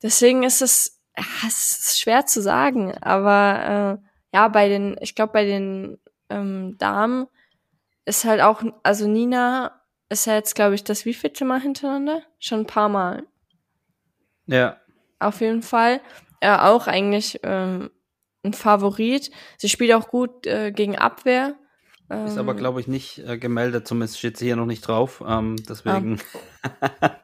Deswegen 0.01 0.41
ist 0.41 0.63
es, 0.63 0.99
ja, 1.15 1.23
es 1.47 1.77
ist 1.77 1.99
schwer 1.99 2.25
zu 2.25 2.41
sagen, 2.41 2.97
aber 2.99 3.99
äh, 4.01 4.35
ja, 4.35 4.47
bei 4.47 4.69
den, 4.69 4.97
ich 5.01 5.13
glaube, 5.13 5.33
bei 5.33 5.45
den 5.45 5.99
ähm, 6.32 6.77
Damen 6.77 7.27
ist 8.05 8.25
halt 8.25 8.41
auch, 8.41 8.63
also 8.84 9.07
Nina 9.07 9.82
ist 10.09 10.25
ja 10.25 10.34
jetzt, 10.34 10.55
glaube 10.55 10.75
ich, 10.75 10.84
das 10.84 11.05
wievielte 11.05 11.45
Mal 11.45 11.61
hintereinander? 11.61 12.23
Schon 12.39 12.61
ein 12.61 12.67
paar 12.67 12.89
Mal. 12.89 13.23
Ja. 14.47 14.77
Auf 15.19 15.41
jeden 15.41 15.61
Fall. 15.61 16.01
Ja, 16.43 16.69
auch 16.69 16.88
eigentlich 16.88 17.39
ähm, 17.43 17.91
ein 18.43 18.53
Favorit. 18.53 19.32
Sie 19.57 19.69
spielt 19.69 19.93
auch 19.93 20.09
gut 20.09 20.47
äh, 20.47 20.71
gegen 20.71 20.97
Abwehr. 20.97 21.55
Ist 22.26 22.38
aber, 22.38 22.51
ähm, 22.51 22.57
glaube 22.57 22.82
ich, 22.82 22.88
nicht 22.88 23.20
äh, 23.20 23.38
gemeldet, 23.38 23.88
zumindest 23.88 24.20
steht 24.20 24.38
sie 24.38 24.45
hier 24.45 24.57
noch 24.57 24.66
nicht 24.66 24.82
drauf. 24.82 25.24
Ähm, 25.26 25.55
deswegen. 25.68 26.20
Ah. 26.62 26.70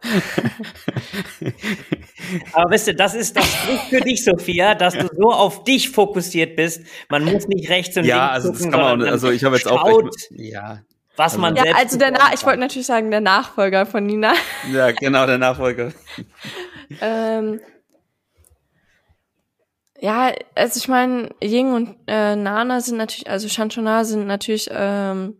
aber 2.53 2.71
wisst 2.71 2.87
ihr, 2.87 2.95
das 2.95 3.13
ist 3.13 3.35
das 3.35 3.45
spricht 3.45 3.83
für 3.89 3.99
dich, 3.99 4.23
Sophia, 4.23 4.75
dass 4.75 4.93
du 4.93 5.07
so 5.15 5.31
auf 5.31 5.65
dich 5.65 5.89
fokussiert 5.89 6.55
bist. 6.55 6.83
Man 7.09 7.25
muss 7.25 7.47
nicht 7.47 7.69
rechts 7.69 7.97
und 7.97 8.05
ja, 8.05 8.33
links 8.33 8.45
also 8.45 8.51
gucken, 8.53 8.71
das 8.71 8.79
kann 8.79 8.99
man, 8.99 9.09
also 9.09 9.29
ich 9.29 9.43
habe 9.43 9.57
jetzt 9.57 9.67
auch. 9.67 9.85
Echt, 9.87 10.31
ja, 10.31 10.81
was 11.17 11.33
also, 11.33 11.41
man 11.41 11.55
ja, 11.55 11.63
selbst 11.63 11.81
also 11.81 11.97
der 11.97 12.11
Na 12.11 12.33
ich 12.33 12.45
wollte 12.45 12.59
natürlich 12.59 12.87
sagen, 12.87 13.11
der 13.11 13.21
Nachfolger 13.21 13.85
von 13.85 14.05
Nina. 14.05 14.33
Ja, 14.71 14.91
genau, 14.91 15.25
der 15.25 15.39
Nachfolger. 15.39 15.91
ähm, 17.01 17.59
ja, 19.99 20.31
also 20.55 20.77
ich 20.77 20.87
meine, 20.87 21.29
Ying 21.43 21.73
und 21.73 21.95
äh, 22.07 22.35
Nana 22.35 22.81
sind 22.81 22.97
natürlich, 22.97 23.29
also 23.29 23.47
Shanchona 23.47 24.03
sind 24.03 24.27
natürlich 24.27 24.69
ähm, 24.71 25.37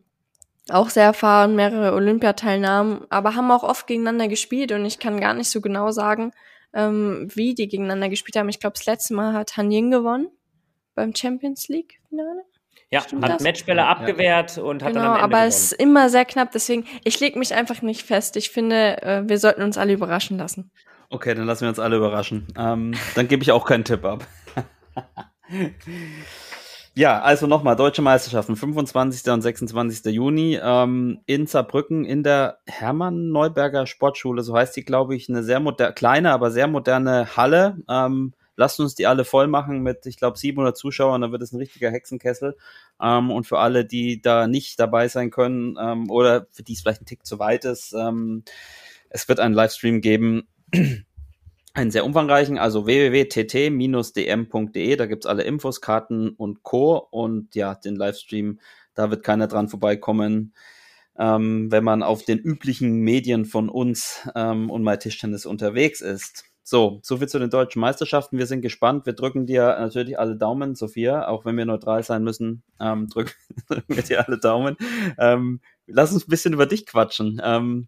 auch 0.70 0.90
sehr 0.90 1.06
erfahren, 1.06 1.56
mehrere 1.56 1.94
Olympiateilnahmen, 1.94 3.06
aber 3.10 3.36
haben 3.36 3.52
auch 3.52 3.64
oft 3.64 3.88
gegeneinander 3.88 4.28
gespielt 4.28 4.72
und 4.72 4.86
ich 4.86 5.00
kann 5.00 5.22
gar 5.22 5.34
nicht 5.34 5.50
so 5.50 5.62
genau 5.62 5.92
sagen, 5.92 6.32
ähm, 6.74 7.30
wie 7.34 7.56
die 7.56 7.68
gegeneinander 7.68 8.10
gespielt 8.10 8.36
haben. 8.36 8.50
Ich 8.50 8.60
glaube, 8.60 8.76
das 8.76 8.86
letzte 8.86 9.14
Mal 9.14 9.34
hat 9.34 9.58
Han 9.58 9.72
Ying 9.72 9.92
gewonnen 9.92 10.28
beim 10.96 11.16
Champions 11.16 11.68
League 11.68 12.00
Finale. 12.10 12.44
Ja, 12.90 13.02
Stimmt 13.02 13.24
hat 13.24 13.36
das? 13.36 13.44
Matchbälle 13.44 13.86
abgewehrt 13.86 14.58
ja. 14.58 14.64
und 14.64 14.82
hat 14.82 14.94
genau, 14.94 15.02
dann 15.02 15.12
am 15.12 15.24
Ende 15.26 15.38
aber 15.38 15.46
es 15.46 15.72
ist 15.72 15.74
immer 15.74 16.10
sehr 16.10 16.26
knapp, 16.26 16.52
deswegen, 16.52 16.86
ich 17.04 17.20
lege 17.20 17.38
mich 17.38 17.54
einfach 17.54 17.82
nicht 17.82 18.04
fest. 18.04 18.38
Ich 18.38 18.50
finde, 18.50 19.02
äh, 19.02 19.24
wir 19.28 19.38
sollten 19.40 19.62
uns 19.62 19.78
alle 19.78 19.94
überraschen 19.94 20.38
lassen. 20.38 20.72
Okay, 21.10 21.36
dann 21.36 21.46
lassen 21.46 21.62
wir 21.62 21.70
uns 21.70 21.80
alle 21.80 21.98
überraschen. 21.98 22.48
Ähm, 22.58 22.94
dann 23.16 23.28
gebe 23.28 23.44
ich 23.44 23.52
auch 23.52 23.66
keinen 23.66 23.84
Tipp 23.84 24.04
ab. 24.04 24.26
Ja, 26.96 27.22
also 27.22 27.48
nochmal, 27.48 27.76
Deutsche 27.76 28.02
Meisterschaften, 28.02 28.56
25. 28.56 29.32
und 29.32 29.42
26. 29.42 30.14
Juni 30.14 30.60
ähm, 30.62 31.20
in 31.26 31.48
Saarbrücken 31.48 32.06
in 32.06 32.24
der 32.24 32.60
Hermann-Neuberger 32.68 33.86
Sportschule, 33.86 34.44
so 34.44 34.56
heißt 34.56 34.76
die, 34.76 34.84
glaube 34.84 35.16
ich, 35.16 35.30
eine 35.30 35.44
sehr 35.44 35.62
kleine, 35.94 36.32
aber 36.32 36.52
sehr 36.52 36.68
moderne 36.68 37.36
Halle. 37.38 37.78
Ähm, 37.90 38.34
Lasst 38.60 38.80
uns 38.80 38.96
die 38.96 39.06
alle 39.06 39.24
voll 39.24 39.46
machen 39.46 39.84
mit, 39.84 40.08
ich 40.08 40.18
glaube, 40.18 40.40
700 40.40 40.76
Zuschauern, 40.76 41.22
dann 41.22 41.32
wird 41.32 41.44
es 41.44 41.54
ein 41.54 41.60
richtiger 41.60 41.92
Hexenkessel. 41.92 42.58
Ähm, 43.00 43.30
und 43.30 43.46
für 43.46 43.60
alle, 43.60 43.86
die 43.86 44.20
da 44.20 44.48
nicht 44.48 44.80
dabei 44.80 45.08
sein 45.08 45.30
können 45.30 45.78
ähm, 45.80 46.10
oder 46.10 46.48
für 46.52 46.64
die 46.64 46.74
es 46.74 46.82
vielleicht 46.82 47.04
ein 47.04 47.06
Tick 47.06 47.24
zu 47.24 47.38
weit 47.38 47.66
ist, 47.66 47.94
ähm, 47.94 48.44
es 49.10 49.30
wird 49.30 49.40
einen 49.40 49.54
Livestream 49.54 50.02
geben 50.02 50.48
einen 51.78 51.92
sehr 51.92 52.06
umfangreichen, 52.06 52.58
also 52.58 52.88
www.tt-dm.de, 52.88 54.96
da 54.96 55.06
gibt's 55.06 55.28
alle 55.28 55.44
Infos, 55.44 55.80
Karten 55.80 56.30
und 56.30 56.64
Co. 56.64 56.98
Und 56.98 57.54
ja, 57.54 57.76
den 57.76 57.96
Livestream, 57.96 58.60
da 58.96 59.12
wird 59.12 59.24
keiner 59.24 59.48
dran 59.48 59.70
vorbeikommen, 59.70 60.56
ähm, 61.20 61.72
wenn 61.72 61.84
man 61.84 62.02
auf 62.02 62.26
den 62.26 62.40
üblichen 62.40 63.02
Medien 63.02 63.46
von 63.46 63.70
uns 63.70 64.28
ähm, 64.34 64.72
und 64.72 64.84
My 64.84 64.98
Tischtennis 64.98 65.46
unterwegs 65.46 66.02
ist. 66.02 66.46
So, 66.64 67.00
soviel 67.04 67.28
zu 67.28 67.38
den 67.38 67.52
deutschen 67.52 67.80
Meisterschaften. 67.80 68.40
Wir 68.40 68.48
sind 68.48 68.62
gespannt. 68.62 69.06
Wir 69.06 69.14
drücken 69.14 69.46
dir 69.46 69.78
natürlich 69.80 70.18
alle 70.18 70.36
Daumen, 70.36 70.74
Sophia, 70.74 71.28
auch 71.28 71.46
wenn 71.46 71.58
wir 71.58 71.66
neutral 71.66 72.02
sein 72.02 72.24
müssen, 72.24 72.64
ähm, 72.80 73.08
drücken, 73.08 73.34
drücken 73.70 73.96
wir 73.96 74.02
dir 74.02 74.28
alle 74.28 74.40
Daumen. 74.40 74.78
Ähm, 75.20 75.62
lass 75.86 76.12
uns 76.12 76.26
ein 76.26 76.32
bisschen 76.32 76.54
über 76.54 76.66
dich 76.66 76.88
quatschen. 76.88 77.40
Ähm, 77.44 77.88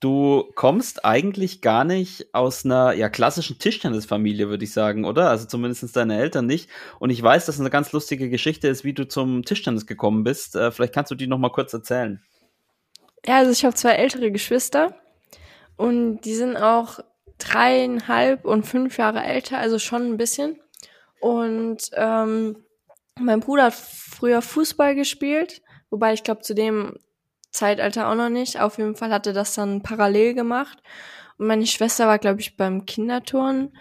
Du 0.00 0.50
kommst 0.54 1.04
eigentlich 1.04 1.60
gar 1.60 1.84
nicht 1.84 2.34
aus 2.34 2.64
einer 2.64 2.94
ja, 2.94 3.10
klassischen 3.10 3.58
Tischtennisfamilie, 3.58 4.48
würde 4.48 4.64
ich 4.64 4.72
sagen, 4.72 5.04
oder? 5.04 5.28
Also 5.28 5.46
zumindest 5.46 5.94
deine 5.94 6.18
Eltern 6.18 6.46
nicht. 6.46 6.70
Und 6.98 7.10
ich 7.10 7.22
weiß, 7.22 7.44
dass 7.44 7.56
es 7.56 7.60
eine 7.60 7.68
ganz 7.68 7.92
lustige 7.92 8.30
Geschichte 8.30 8.68
ist, 8.68 8.82
wie 8.82 8.94
du 8.94 9.06
zum 9.06 9.44
Tischtennis 9.44 9.86
gekommen 9.86 10.24
bist. 10.24 10.56
Äh, 10.56 10.70
vielleicht 10.72 10.94
kannst 10.94 11.10
du 11.10 11.14
die 11.14 11.26
noch 11.26 11.36
mal 11.36 11.50
kurz 11.50 11.74
erzählen. 11.74 12.22
Ja, 13.26 13.36
also 13.36 13.50
ich 13.50 13.62
habe 13.64 13.74
zwei 13.74 13.92
ältere 13.92 14.32
Geschwister 14.32 14.96
und 15.76 16.22
die 16.22 16.34
sind 16.34 16.56
auch 16.56 17.00
dreieinhalb 17.36 18.46
und 18.46 18.64
fünf 18.64 18.96
Jahre 18.96 19.22
älter, 19.22 19.58
also 19.58 19.78
schon 19.78 20.02
ein 20.12 20.16
bisschen. 20.16 20.58
Und 21.20 21.90
ähm, 21.92 22.64
mein 23.18 23.40
Bruder 23.40 23.64
hat 23.64 23.74
früher 23.74 24.40
Fußball 24.40 24.94
gespielt, 24.94 25.60
wobei 25.90 26.14
ich 26.14 26.22
glaube, 26.22 26.40
zu 26.40 26.54
dem 26.54 26.96
Zeitalter 27.50 28.08
auch 28.08 28.14
noch 28.14 28.28
nicht. 28.28 28.60
Auf 28.60 28.78
jeden 28.78 28.96
Fall 28.96 29.12
hatte 29.12 29.32
das 29.32 29.54
dann 29.54 29.82
parallel 29.82 30.34
gemacht. 30.34 30.82
Und 31.38 31.46
meine 31.46 31.66
Schwester 31.66 32.06
war, 32.06 32.18
glaube 32.18 32.40
ich, 32.40 32.56
beim 32.56 32.86
Kinderturnen. 32.86 33.76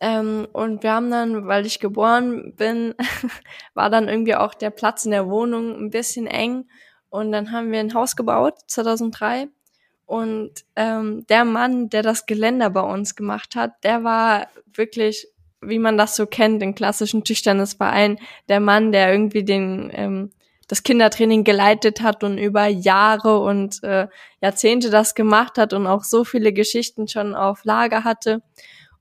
Ähm, 0.00 0.46
und 0.52 0.82
wir 0.82 0.92
haben 0.92 1.10
dann, 1.10 1.46
weil 1.46 1.66
ich 1.66 1.80
geboren 1.80 2.54
bin, 2.54 2.94
war 3.74 3.90
dann 3.90 4.08
irgendwie 4.08 4.36
auch 4.36 4.54
der 4.54 4.70
Platz 4.70 5.04
in 5.04 5.10
der 5.10 5.28
Wohnung 5.28 5.74
ein 5.74 5.90
bisschen 5.90 6.26
eng. 6.26 6.68
Und 7.10 7.32
dann 7.32 7.52
haben 7.52 7.72
wir 7.72 7.80
ein 7.80 7.94
Haus 7.94 8.14
gebaut, 8.14 8.54
2003. 8.66 9.48
Und 10.06 10.64
ähm, 10.76 11.26
der 11.28 11.44
Mann, 11.44 11.90
der 11.90 12.02
das 12.02 12.26
Geländer 12.26 12.70
bei 12.70 12.80
uns 12.80 13.14
gemacht 13.14 13.56
hat, 13.56 13.82
der 13.84 14.04
war 14.04 14.46
wirklich, 14.72 15.28
wie 15.60 15.78
man 15.78 15.98
das 15.98 16.16
so 16.16 16.26
kennt, 16.26 16.62
in 16.62 16.74
klassischen 16.74 17.24
Tischtennisvereinen, 17.24 18.18
der 18.48 18.60
Mann, 18.60 18.92
der 18.92 19.12
irgendwie 19.12 19.44
den 19.44 19.90
ähm, 19.92 20.30
das 20.68 20.82
Kindertraining 20.82 21.44
geleitet 21.44 22.02
hat 22.02 22.22
und 22.22 22.38
über 22.38 22.66
Jahre 22.66 23.40
und 23.40 23.82
äh, 23.82 24.06
Jahrzehnte 24.40 24.90
das 24.90 25.14
gemacht 25.14 25.58
hat 25.58 25.72
und 25.72 25.86
auch 25.86 26.04
so 26.04 26.24
viele 26.24 26.52
Geschichten 26.52 27.08
schon 27.08 27.34
auf 27.34 27.64
Lager 27.64 28.04
hatte. 28.04 28.42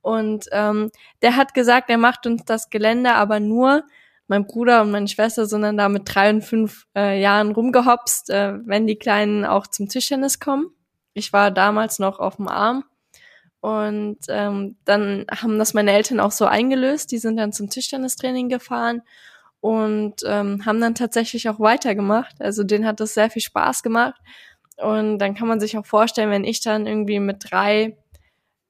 Und 0.01 0.45
ähm, 0.51 0.89
der 1.21 1.35
hat 1.35 1.53
gesagt, 1.53 1.89
er 1.89 1.97
macht 1.97 2.25
uns 2.25 2.45
das 2.45 2.69
Gelände 2.69 3.13
aber 3.13 3.39
nur, 3.39 3.83
mein 4.29 4.45
Bruder 4.45 4.81
und 4.81 4.91
meine 4.91 5.07
Schwester 5.07 5.45
sind 5.45 5.61
dann 5.61 5.77
da 5.77 5.89
mit 5.89 6.03
drei 6.05 6.29
und 6.29 6.41
fünf 6.41 6.85
äh, 6.95 7.21
Jahren 7.21 7.51
rumgehopst, 7.51 8.29
äh, 8.29 8.55
wenn 8.65 8.87
die 8.87 8.97
Kleinen 8.97 9.45
auch 9.45 9.67
zum 9.67 9.87
Tischtennis 9.87 10.39
kommen. 10.39 10.67
Ich 11.13 11.33
war 11.33 11.51
damals 11.51 11.99
noch 11.99 12.19
auf 12.19 12.37
dem 12.37 12.47
Arm. 12.47 12.83
Und 13.59 14.19
ähm, 14.29 14.77
dann 14.85 15.25
haben 15.31 15.57
das 15.57 15.73
meine 15.73 15.91
Eltern 15.91 16.19
auch 16.19 16.31
so 16.31 16.45
eingelöst. 16.45 17.11
Die 17.11 17.17
sind 17.17 17.37
dann 17.37 17.53
zum 17.53 17.69
Tischtennistraining 17.69 18.49
gefahren 18.49 19.01
und 19.67 20.15
ähm, 20.25 20.65
haben 20.65 20.79
dann 20.79 20.95
tatsächlich 20.95 21.49
auch 21.49 21.59
weitergemacht. 21.59 22.37
Also 22.39 22.63
denen 22.63 22.87
hat 22.87 23.01
das 23.01 23.13
sehr 23.13 23.29
viel 23.29 23.41
Spaß 23.41 23.83
gemacht. 23.83 24.15
Und 24.77 25.19
dann 25.19 25.35
kann 25.35 25.49
man 25.49 25.59
sich 25.59 25.77
auch 25.77 25.85
vorstellen, 25.85 26.29
wenn 26.29 26.45
ich 26.45 26.61
dann 26.61 26.87
irgendwie 26.87 27.19
mit 27.19 27.51
drei 27.51 27.97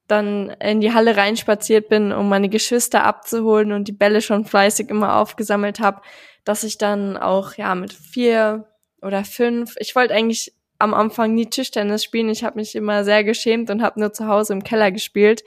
dann 0.08 0.50
in 0.58 0.80
die 0.80 0.92
Halle 0.92 1.16
reinspaziert 1.16 1.88
bin, 1.88 2.12
um 2.12 2.28
meine 2.28 2.48
Geschwister 2.48 3.04
abzuholen 3.04 3.70
und 3.70 3.86
die 3.86 3.92
Bälle 3.92 4.20
schon 4.22 4.44
fleißig 4.44 4.88
immer 4.88 5.16
aufgesammelt 5.18 5.78
habe, 5.78 6.00
dass 6.44 6.64
ich 6.64 6.78
dann 6.78 7.16
auch 7.16 7.54
ja 7.54 7.76
mit 7.76 7.92
vier 7.92 8.66
oder 9.00 9.22
fünf, 9.24 9.76
ich 9.78 9.94
wollte 9.94 10.14
eigentlich 10.14 10.52
am 10.80 10.94
Anfang 10.94 11.34
nie 11.34 11.46
Tischtennis 11.46 12.02
spielen, 12.02 12.30
ich 12.30 12.42
habe 12.42 12.56
mich 12.56 12.74
immer 12.74 13.04
sehr 13.04 13.22
geschämt 13.22 13.70
und 13.70 13.82
habe 13.82 14.00
nur 14.00 14.12
zu 14.12 14.26
Hause 14.26 14.54
im 14.54 14.64
Keller 14.64 14.90
gespielt 14.90 15.44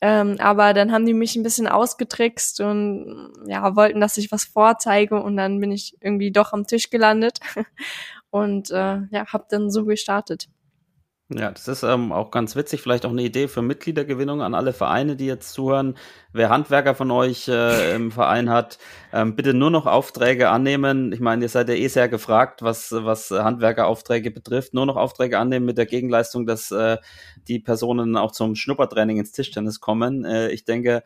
ähm, 0.00 0.36
aber 0.38 0.74
dann 0.74 0.92
haben 0.92 1.06
die 1.06 1.14
mich 1.14 1.36
ein 1.36 1.42
bisschen 1.42 1.66
ausgetrickst 1.68 2.60
und 2.60 3.32
ja, 3.46 3.74
wollten, 3.76 4.00
dass 4.00 4.16
ich 4.16 4.30
was 4.30 4.44
vorzeige 4.44 5.20
und 5.22 5.36
dann 5.36 5.60
bin 5.60 5.72
ich 5.72 5.96
irgendwie 6.00 6.30
doch 6.30 6.52
am 6.52 6.66
Tisch 6.66 6.90
gelandet 6.90 7.40
und 8.30 8.70
äh, 8.70 9.00
ja, 9.10 9.26
habe 9.26 9.46
dann 9.48 9.70
so 9.70 9.84
gestartet. 9.84 10.48
Ja, 11.30 11.50
das 11.50 11.68
ist 11.68 11.82
ähm, 11.82 12.10
auch 12.10 12.30
ganz 12.30 12.56
witzig, 12.56 12.80
vielleicht 12.80 13.04
auch 13.04 13.10
eine 13.10 13.20
Idee 13.22 13.48
für 13.48 13.60
Mitgliedergewinnung 13.60 14.40
an 14.40 14.54
alle 14.54 14.72
Vereine, 14.72 15.14
die 15.14 15.26
jetzt 15.26 15.52
zuhören. 15.52 15.94
Wer 16.32 16.48
Handwerker 16.48 16.94
von 16.94 17.10
euch 17.10 17.48
äh, 17.48 17.94
im 17.94 18.10
Verein 18.10 18.48
hat, 18.48 18.78
ähm, 19.12 19.36
bitte 19.36 19.52
nur 19.52 19.70
noch 19.70 19.84
Aufträge 19.84 20.48
annehmen. 20.48 21.12
Ich 21.12 21.20
meine, 21.20 21.44
ihr 21.44 21.50
seid 21.50 21.68
ja 21.68 21.74
eh 21.74 21.88
sehr 21.88 22.08
gefragt, 22.08 22.62
was, 22.62 22.92
was 22.92 23.30
Handwerkeraufträge 23.30 24.30
betrifft. 24.30 24.72
Nur 24.72 24.86
noch 24.86 24.96
Aufträge 24.96 25.38
annehmen 25.38 25.66
mit 25.66 25.76
der 25.76 25.84
Gegenleistung, 25.84 26.46
dass 26.46 26.70
äh, 26.70 26.96
die 27.46 27.58
Personen 27.58 28.16
auch 28.16 28.32
zum 28.32 28.54
Schnuppertraining 28.54 29.18
ins 29.18 29.32
Tischtennis 29.32 29.80
kommen. 29.80 30.24
Äh, 30.24 30.48
ich 30.52 30.64
denke, 30.64 31.02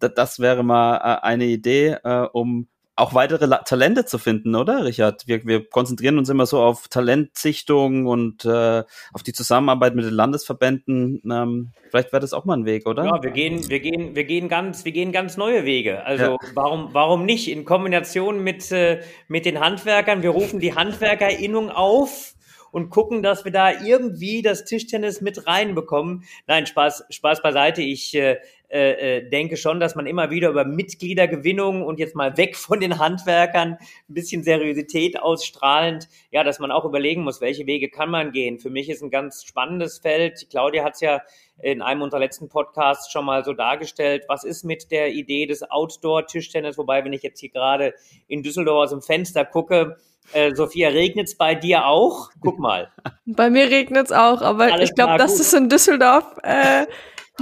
das 0.00 0.38
wäre 0.38 0.64
mal 0.64 0.96
äh, 0.96 1.22
eine 1.22 1.46
Idee, 1.46 1.96
äh, 2.04 2.26
um 2.32 2.68
auch 2.94 3.14
weitere 3.14 3.46
La 3.46 3.58
Talente 3.58 4.04
zu 4.04 4.18
finden, 4.18 4.54
oder, 4.54 4.84
Richard? 4.84 5.26
Wir, 5.26 5.44
wir 5.46 5.68
konzentrieren 5.68 6.18
uns 6.18 6.28
immer 6.28 6.46
so 6.46 6.60
auf 6.60 6.88
Talentsichtung 6.88 8.06
und 8.06 8.44
äh, 8.44 8.84
auf 9.12 9.22
die 9.22 9.32
Zusammenarbeit 9.32 9.94
mit 9.94 10.04
den 10.04 10.12
Landesverbänden. 10.12 11.22
Ähm, 11.30 11.72
vielleicht 11.90 12.12
wäre 12.12 12.20
das 12.20 12.34
auch 12.34 12.44
mal 12.44 12.56
ein 12.56 12.66
Weg, 12.66 12.86
oder? 12.86 13.04
Ja, 13.04 13.22
wir 13.22 13.30
gehen, 13.30 13.68
wir 13.68 13.80
gehen, 13.80 14.14
wir 14.14 14.24
gehen 14.24 14.48
ganz, 14.48 14.84
wir 14.84 14.92
gehen 14.92 15.10
ganz 15.12 15.36
neue 15.36 15.64
Wege. 15.64 16.04
Also 16.04 16.24
ja. 16.24 16.38
warum, 16.54 16.90
warum 16.92 17.24
nicht 17.24 17.50
in 17.50 17.64
Kombination 17.64 18.44
mit 18.44 18.70
äh, 18.72 19.00
mit 19.26 19.46
den 19.46 19.60
Handwerkern? 19.60 20.22
Wir 20.22 20.30
rufen 20.30 20.60
die 20.60 20.74
Handwerkerinnung 20.74 21.70
auf 21.70 22.34
und 22.72 22.90
gucken, 22.90 23.22
dass 23.22 23.44
wir 23.44 23.52
da 23.52 23.70
irgendwie 23.70 24.42
das 24.42 24.64
Tischtennis 24.64 25.20
mit 25.20 25.46
reinbekommen. 25.46 26.24
Nein, 26.46 26.66
Spaß, 26.66 27.04
Spaß 27.10 27.42
beiseite. 27.42 27.82
Ich 27.82 28.14
äh, 28.14 28.38
äh, 28.72 29.28
denke 29.28 29.56
schon, 29.56 29.80
dass 29.80 29.94
man 29.94 30.06
immer 30.06 30.30
wieder 30.30 30.48
über 30.48 30.64
Mitgliedergewinnung 30.64 31.82
und 31.82 31.98
jetzt 31.98 32.14
mal 32.14 32.36
weg 32.38 32.56
von 32.56 32.80
den 32.80 32.98
Handwerkern 32.98 33.72
ein 33.72 34.14
bisschen 34.14 34.42
Seriosität 34.42 35.20
ausstrahlend, 35.20 36.08
ja, 36.30 36.42
dass 36.42 36.58
man 36.58 36.70
auch 36.70 36.84
überlegen 36.84 37.22
muss, 37.22 37.40
welche 37.40 37.66
Wege 37.66 37.90
kann 37.90 38.10
man 38.10 38.32
gehen. 38.32 38.58
Für 38.58 38.70
mich 38.70 38.88
ist 38.88 39.02
ein 39.02 39.10
ganz 39.10 39.44
spannendes 39.44 39.98
Feld. 39.98 40.46
Claudia 40.50 40.84
hat 40.84 40.94
es 40.94 41.00
ja 41.00 41.20
in 41.60 41.82
einem 41.82 42.02
unserer 42.02 42.20
letzten 42.20 42.48
Podcasts 42.48 43.12
schon 43.12 43.26
mal 43.26 43.44
so 43.44 43.52
dargestellt. 43.52 44.24
Was 44.28 44.42
ist 44.42 44.64
mit 44.64 44.90
der 44.90 45.12
Idee 45.12 45.46
des 45.46 45.70
Outdoor-Tischtennis? 45.70 46.78
Wobei, 46.78 47.04
wenn 47.04 47.12
ich 47.12 47.22
jetzt 47.22 47.40
hier 47.40 47.50
gerade 47.50 47.94
in 48.26 48.42
Düsseldorf 48.42 48.84
aus 48.84 48.90
dem 48.90 49.02
Fenster 49.02 49.44
gucke, 49.44 49.98
äh, 50.32 50.54
Sophia, 50.54 50.88
regnet's 50.88 51.36
bei 51.36 51.54
dir 51.54 51.86
auch? 51.86 52.30
Guck 52.40 52.58
mal. 52.58 52.90
Bei 53.26 53.50
mir 53.50 53.70
regnet's 53.70 54.12
auch, 54.12 54.40
aber 54.40 54.72
Alles 54.72 54.90
ich 54.90 54.94
glaube, 54.94 55.18
das 55.18 55.38
ist 55.38 55.52
in 55.52 55.68
Düsseldorf 55.68 56.24
äh, 56.42 56.86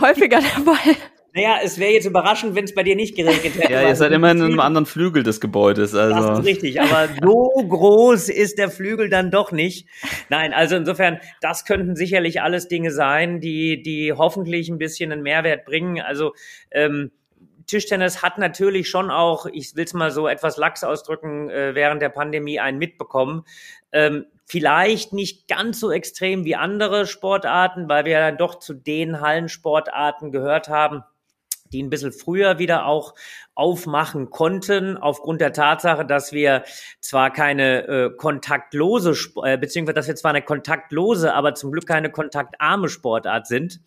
häufiger 0.01 0.41
der 0.41 0.65
Fall. 0.65 0.97
Naja, 1.33 1.59
es 1.63 1.79
wäre 1.79 1.93
jetzt 1.93 2.07
überraschend, 2.07 2.55
wenn 2.57 2.65
es 2.65 2.75
bei 2.75 2.83
dir 2.83 2.97
nicht 2.97 3.15
geregnet 3.15 3.55
hätte. 3.57 3.73
ja, 3.73 3.89
ihr 3.89 3.95
seid 3.95 4.11
immer 4.13 4.33
in 4.33 4.43
einem 4.43 4.61
anderen 4.61 4.87
Flügel 4.87 5.23
des 5.23 5.41
Gebäudes. 5.41 5.95
Also. 5.95 6.29
Das 6.29 6.39
ist 6.41 6.45
richtig, 6.45 6.81
aber 6.81 7.09
so 7.23 7.51
groß 7.69 8.29
ist 8.29 8.59
der 8.59 8.71
Flügel 8.71 9.09
dann 9.09 9.31
doch 9.31 9.53
nicht. 9.53 9.87
Nein, 10.29 10.53
also 10.53 10.77
insofern, 10.77 11.21
das 11.41 11.65
könnten 11.65 11.95
sicherlich 11.95 12.43
alles 12.43 12.69
Dinge 12.69 12.91
sein, 12.91 13.41
die, 13.41 13.83
die 13.83 14.13
hoffentlich 14.13 14.69
ein 14.69 14.79
bisschen 14.79 15.13
einen 15.13 15.23
Mehrwert 15.23 15.65
bringen. 15.65 16.01
Also 16.01 16.35
ähm, 16.73 17.13
Tischtennis 17.67 18.23
hat 18.23 18.39
natürlich 18.39 18.89
schon 18.89 19.11
auch, 19.11 19.47
ich 19.47 19.77
will 19.77 19.85
es 19.85 19.95
mal 19.95 20.11
so 20.11 20.27
etwas 20.27 20.57
lax 20.57 20.83
ausdrücken, 20.83 21.49
äh, 21.49 21.77
während 21.77 22.03
der 22.03 22.09
Pandemie 22.09 22.59
einen 22.59 22.79
mitbekommen. 22.79 23.45
Ähm, 23.93 24.27
vielleicht 24.45 25.13
nicht 25.13 25.47
ganz 25.47 25.79
so 25.79 25.93
extrem 25.93 26.45
wie 26.45 26.57
andere 26.57 27.07
Sportarten, 27.07 27.89
weil 27.89 28.05
wir 28.05 28.19
dann 28.19 28.37
doch 28.37 28.59
zu 28.59 28.75
den 28.75 29.21
Hallensportarten 29.21 30.33
gehört 30.33 30.69
haben, 30.69 31.05
die 31.73 31.83
ein 31.83 31.91
bisschen 31.91 32.13
früher 32.13 32.59
wieder 32.59 32.87
auch 32.87 33.15
aufmachen 33.55 34.31
konnten, 34.31 34.97
aufgrund 34.97 35.41
der 35.41 35.53
Tatsache, 35.53 36.07
dass 36.07 36.33
wir 36.33 36.65
zwar 37.01 37.33
keine 37.33 37.87
äh, 37.87 38.11
kontaktlose, 38.17 39.15
äh, 39.45 39.59
beziehungsweise 39.59 39.95
dass 39.95 40.09
wir 40.09 40.17
zwar 40.17 40.31
eine 40.31 40.43
kontaktlose, 40.43 41.35
aber 41.35 41.55
zum 41.55 41.73
Glück 41.73 41.87
keine 41.87 42.11
kontaktarme 42.11 42.89
Sportart 42.89 43.47
sind. 43.47 43.81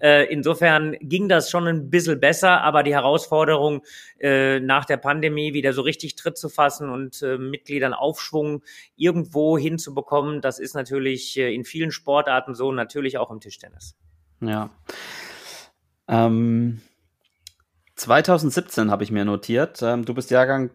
Äh, 0.00 0.30
insofern 0.30 0.96
ging 1.00 1.28
das 1.28 1.50
schon 1.50 1.66
ein 1.66 1.90
bisschen 1.90 2.20
besser, 2.20 2.60
aber 2.62 2.82
die 2.82 2.94
Herausforderung, 2.94 3.82
äh, 4.20 4.60
nach 4.60 4.84
der 4.84 4.98
Pandemie 4.98 5.54
wieder 5.54 5.72
so 5.72 5.82
richtig 5.82 6.16
Tritt 6.16 6.36
zu 6.36 6.48
fassen 6.48 6.90
und 6.90 7.22
äh, 7.22 7.38
Mitgliedern 7.38 7.94
Aufschwung 7.94 8.62
irgendwo 8.96 9.56
hinzubekommen, 9.56 10.40
das 10.42 10.58
ist 10.58 10.74
natürlich 10.74 11.38
äh, 11.38 11.54
in 11.54 11.64
vielen 11.64 11.90
Sportarten 11.90 12.54
so, 12.54 12.72
natürlich 12.72 13.16
auch 13.18 13.30
im 13.30 13.40
Tischtennis. 13.40 13.96
Ja. 14.40 14.68
Ähm 16.08 16.82
2017 17.96 18.90
habe 18.90 19.04
ich 19.04 19.10
mir 19.10 19.24
notiert. 19.24 19.80
Ähm, 19.82 20.04
du 20.04 20.14
bist 20.14 20.30
Jahrgang 20.30 20.70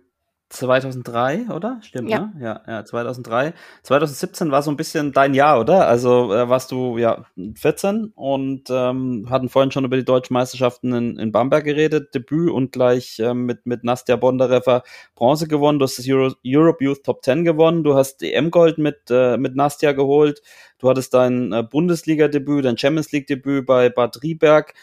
2003, 0.52 1.48
oder? 1.50 1.80
Stimmt, 1.82 2.10
ja. 2.10 2.20
ne? 2.20 2.34
Ja, 2.42 2.62
ja, 2.68 2.84
2003. 2.84 3.54
2017 3.84 4.52
war 4.52 4.62
so 4.62 4.70
ein 4.70 4.76
bisschen 4.76 5.14
dein 5.14 5.34
Jahr, 5.34 5.60
oder? 5.60 5.88
Also 5.88 6.34
äh, 6.34 6.50
warst 6.50 6.72
du 6.72 6.98
ja 6.98 7.26
14 7.56 8.12
und 8.16 8.64
ähm, 8.70 9.28
hatten 9.30 9.50
vorhin 9.50 9.72
schon 9.72 9.86
über 9.86 9.96
die 9.96 10.04
deutschen 10.04 10.34
Meisterschaften 10.34 10.94
in, 10.94 11.18
in 11.18 11.32
Bamberg 11.32 11.64
geredet, 11.64 12.14
Debüt 12.14 12.52
und 12.52 12.72
gleich 12.74 13.20
äh, 13.20 13.34
mit, 13.34 13.66
mit 13.66 13.84
Nastja 13.84 14.18
Bondarever 14.18 14.84
Bronze 15.16 15.48
gewonnen. 15.48 15.80
Du 15.80 15.84
hast 15.84 16.00
das 16.00 16.10
Euro, 16.10 16.34
Europe 16.46 16.84
Youth 16.84 17.04
Top 17.04 17.24
10 17.24 17.46
gewonnen. 17.46 17.84
Du 17.84 17.96
hast 17.96 18.22
EM-Gold 18.22 18.78
mit, 18.78 19.10
äh, 19.10 19.38
mit 19.38 19.56
Nastja 19.56 19.94
geholt. 19.94 20.42
Du 20.80 20.90
hattest 20.90 21.14
dein 21.14 21.54
äh, 21.54 21.64
Bundesliga-Debüt, 21.64 22.66
dein 22.66 22.78
Champions 22.78 23.12
League-Debüt 23.14 23.66
bei 23.66 23.90
Bad 23.90 24.22
Rieberg 24.22 24.74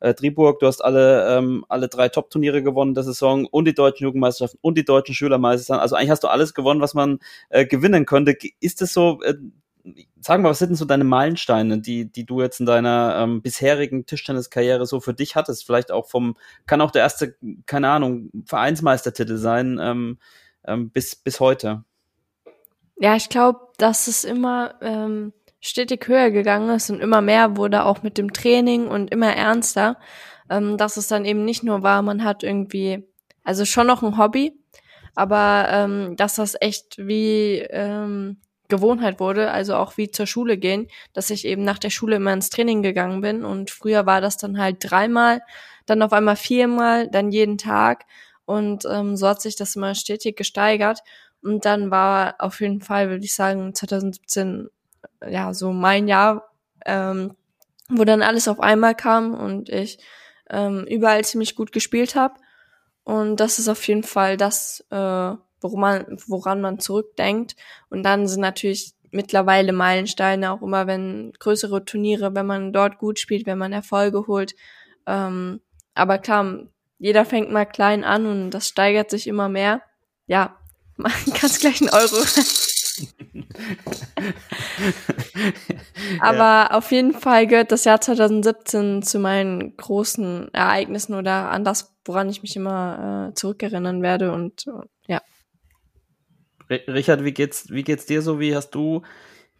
äh, 0.00 0.14
Triburg, 0.14 0.60
du 0.60 0.66
hast 0.66 0.80
alle, 0.80 1.36
ähm, 1.36 1.64
alle 1.68 1.88
drei 1.88 2.08
Top-Turniere 2.08 2.62
gewonnen 2.62 2.94
der 2.94 3.04
Saison 3.04 3.46
und 3.46 3.64
die 3.64 3.74
deutschen 3.74 4.04
Jugendmeisterschaften 4.04 4.58
und 4.62 4.78
die 4.78 4.84
deutschen 4.84 5.14
Schülermeisterschaften. 5.14 5.82
Also 5.82 5.96
eigentlich 5.96 6.10
hast 6.10 6.24
du 6.24 6.28
alles 6.28 6.54
gewonnen, 6.54 6.80
was 6.80 6.94
man 6.94 7.18
äh, 7.48 7.66
gewinnen 7.66 8.06
könnte. 8.06 8.36
Ist 8.60 8.82
es 8.82 8.92
so, 8.92 9.20
äh, 9.22 9.34
sag 10.20 10.40
mal, 10.40 10.50
was 10.50 10.58
sind 10.58 10.70
denn 10.70 10.76
so 10.76 10.84
deine 10.84 11.04
Meilensteine, 11.04 11.80
die, 11.80 12.10
die 12.10 12.24
du 12.24 12.40
jetzt 12.40 12.60
in 12.60 12.66
deiner 12.66 13.16
ähm, 13.18 13.42
bisherigen 13.42 14.06
Tischtenniskarriere 14.06 14.86
so 14.86 15.00
für 15.00 15.14
dich 15.14 15.36
hattest? 15.36 15.64
Vielleicht 15.66 15.90
auch 15.90 16.06
vom, 16.06 16.36
kann 16.66 16.80
auch 16.80 16.90
der 16.90 17.02
erste, 17.02 17.36
keine 17.66 17.88
Ahnung, 17.88 18.30
Vereinsmeistertitel 18.44 19.36
sein, 19.36 19.78
ähm, 19.80 20.18
ähm, 20.64 20.90
bis, 20.90 21.16
bis 21.16 21.40
heute. 21.40 21.84
Ja, 22.96 23.14
ich 23.14 23.28
glaube, 23.28 23.60
dass 23.78 24.08
es 24.08 24.24
immer 24.24 24.74
ähm, 24.82 25.32
stetig 25.60 26.06
höher 26.06 26.30
gegangen 26.30 26.70
ist 26.70 26.90
und 26.90 27.00
immer 27.00 27.20
mehr 27.20 27.56
wurde 27.56 27.84
auch 27.84 28.02
mit 28.02 28.18
dem 28.18 28.32
Training 28.32 28.86
und 28.86 29.10
immer 29.10 29.34
ernster, 29.34 29.98
ähm, 30.50 30.76
dass 30.76 30.96
es 30.96 31.08
dann 31.08 31.24
eben 31.24 31.44
nicht 31.44 31.62
nur 31.62 31.82
war, 31.82 32.02
man 32.02 32.24
hat 32.24 32.42
irgendwie, 32.42 33.04
also 33.44 33.64
schon 33.64 33.86
noch 33.86 34.02
ein 34.02 34.18
Hobby, 34.18 34.58
aber 35.14 35.66
ähm, 35.70 36.16
dass 36.16 36.36
das 36.36 36.54
echt 36.60 36.96
wie 36.98 37.58
ähm, 37.70 38.38
Gewohnheit 38.68 39.18
wurde, 39.18 39.50
also 39.50 39.74
auch 39.76 39.96
wie 39.96 40.10
zur 40.10 40.26
Schule 40.26 40.58
gehen, 40.58 40.88
dass 41.12 41.30
ich 41.30 41.44
eben 41.44 41.64
nach 41.64 41.78
der 41.78 41.90
Schule 41.90 42.16
immer 42.16 42.32
ins 42.32 42.50
Training 42.50 42.82
gegangen 42.82 43.20
bin 43.20 43.44
und 43.44 43.70
früher 43.70 44.06
war 44.06 44.20
das 44.20 44.36
dann 44.36 44.58
halt 44.58 44.76
dreimal, 44.80 45.40
dann 45.86 46.02
auf 46.02 46.12
einmal 46.12 46.36
viermal, 46.36 47.08
dann 47.08 47.32
jeden 47.32 47.58
Tag 47.58 48.04
und 48.44 48.84
ähm, 48.90 49.16
so 49.16 49.26
hat 49.28 49.42
sich 49.42 49.56
das 49.56 49.74
immer 49.74 49.94
stetig 49.94 50.36
gesteigert 50.36 51.00
und 51.42 51.64
dann 51.64 51.90
war 51.90 52.36
auf 52.38 52.60
jeden 52.60 52.80
Fall, 52.80 53.10
würde 53.10 53.24
ich 53.24 53.34
sagen, 53.34 53.74
2017 53.74 54.68
ja, 55.28 55.52
so 55.54 55.72
mein 55.72 56.08
Jahr, 56.08 56.50
ähm, 56.86 57.34
wo 57.88 58.04
dann 58.04 58.22
alles 58.22 58.48
auf 58.48 58.60
einmal 58.60 58.94
kam 58.94 59.34
und 59.34 59.68
ich 59.68 59.98
ähm, 60.50 60.84
überall 60.86 61.24
ziemlich 61.24 61.54
gut 61.54 61.72
gespielt 61.72 62.14
habe. 62.14 62.34
Und 63.04 63.36
das 63.36 63.58
ist 63.58 63.68
auf 63.68 63.86
jeden 63.88 64.02
Fall 64.02 64.36
das, 64.36 64.84
äh, 64.90 64.96
woran 64.96 65.80
man, 65.80 66.18
woran 66.26 66.60
man 66.60 66.78
zurückdenkt. 66.78 67.56
Und 67.88 68.02
dann 68.02 68.28
sind 68.28 68.40
natürlich 68.40 68.94
mittlerweile 69.10 69.72
Meilensteine 69.72 70.52
auch 70.52 70.62
immer, 70.62 70.86
wenn 70.86 71.32
größere 71.38 71.84
Turniere, 71.84 72.34
wenn 72.34 72.46
man 72.46 72.72
dort 72.72 72.98
gut 72.98 73.18
spielt, 73.18 73.46
wenn 73.46 73.58
man 73.58 73.72
Erfolge 73.72 74.26
holt. 74.26 74.54
Ähm, 75.06 75.60
aber 75.94 76.18
klar, 76.18 76.64
jeder 76.98 77.24
fängt 77.24 77.50
mal 77.50 77.64
klein 77.64 78.04
an 78.04 78.26
und 78.26 78.50
das 78.50 78.68
steigert 78.68 79.10
sich 79.10 79.26
immer 79.26 79.48
mehr. 79.48 79.82
Ja, 80.26 80.58
man 80.96 81.12
kann 81.34 81.50
gleich 81.50 81.80
einen 81.80 81.90
Euro 81.90 82.16
Aber 86.20 86.38
ja. 86.38 86.70
auf 86.72 86.90
jeden 86.92 87.12
Fall 87.12 87.46
gehört 87.46 87.72
das 87.72 87.84
Jahr 87.84 88.00
2017 88.00 89.02
zu 89.02 89.18
meinen 89.18 89.76
großen 89.76 90.52
Ereignissen 90.52 91.14
oder 91.14 91.50
an 91.50 91.64
das, 91.64 91.96
woran 92.04 92.28
ich 92.28 92.42
mich 92.42 92.56
immer 92.56 93.30
äh, 93.30 93.34
zurückerinnern 93.34 94.02
werde 94.02 94.32
und 94.32 94.66
äh, 94.66 94.86
ja. 95.06 95.22
Richard, 96.70 97.24
wie 97.24 97.32
geht's, 97.32 97.70
wie 97.70 97.82
geht's 97.82 98.06
dir 98.06 98.22
so? 98.22 98.40
Wie 98.40 98.54
hast 98.54 98.70
du 98.70 99.02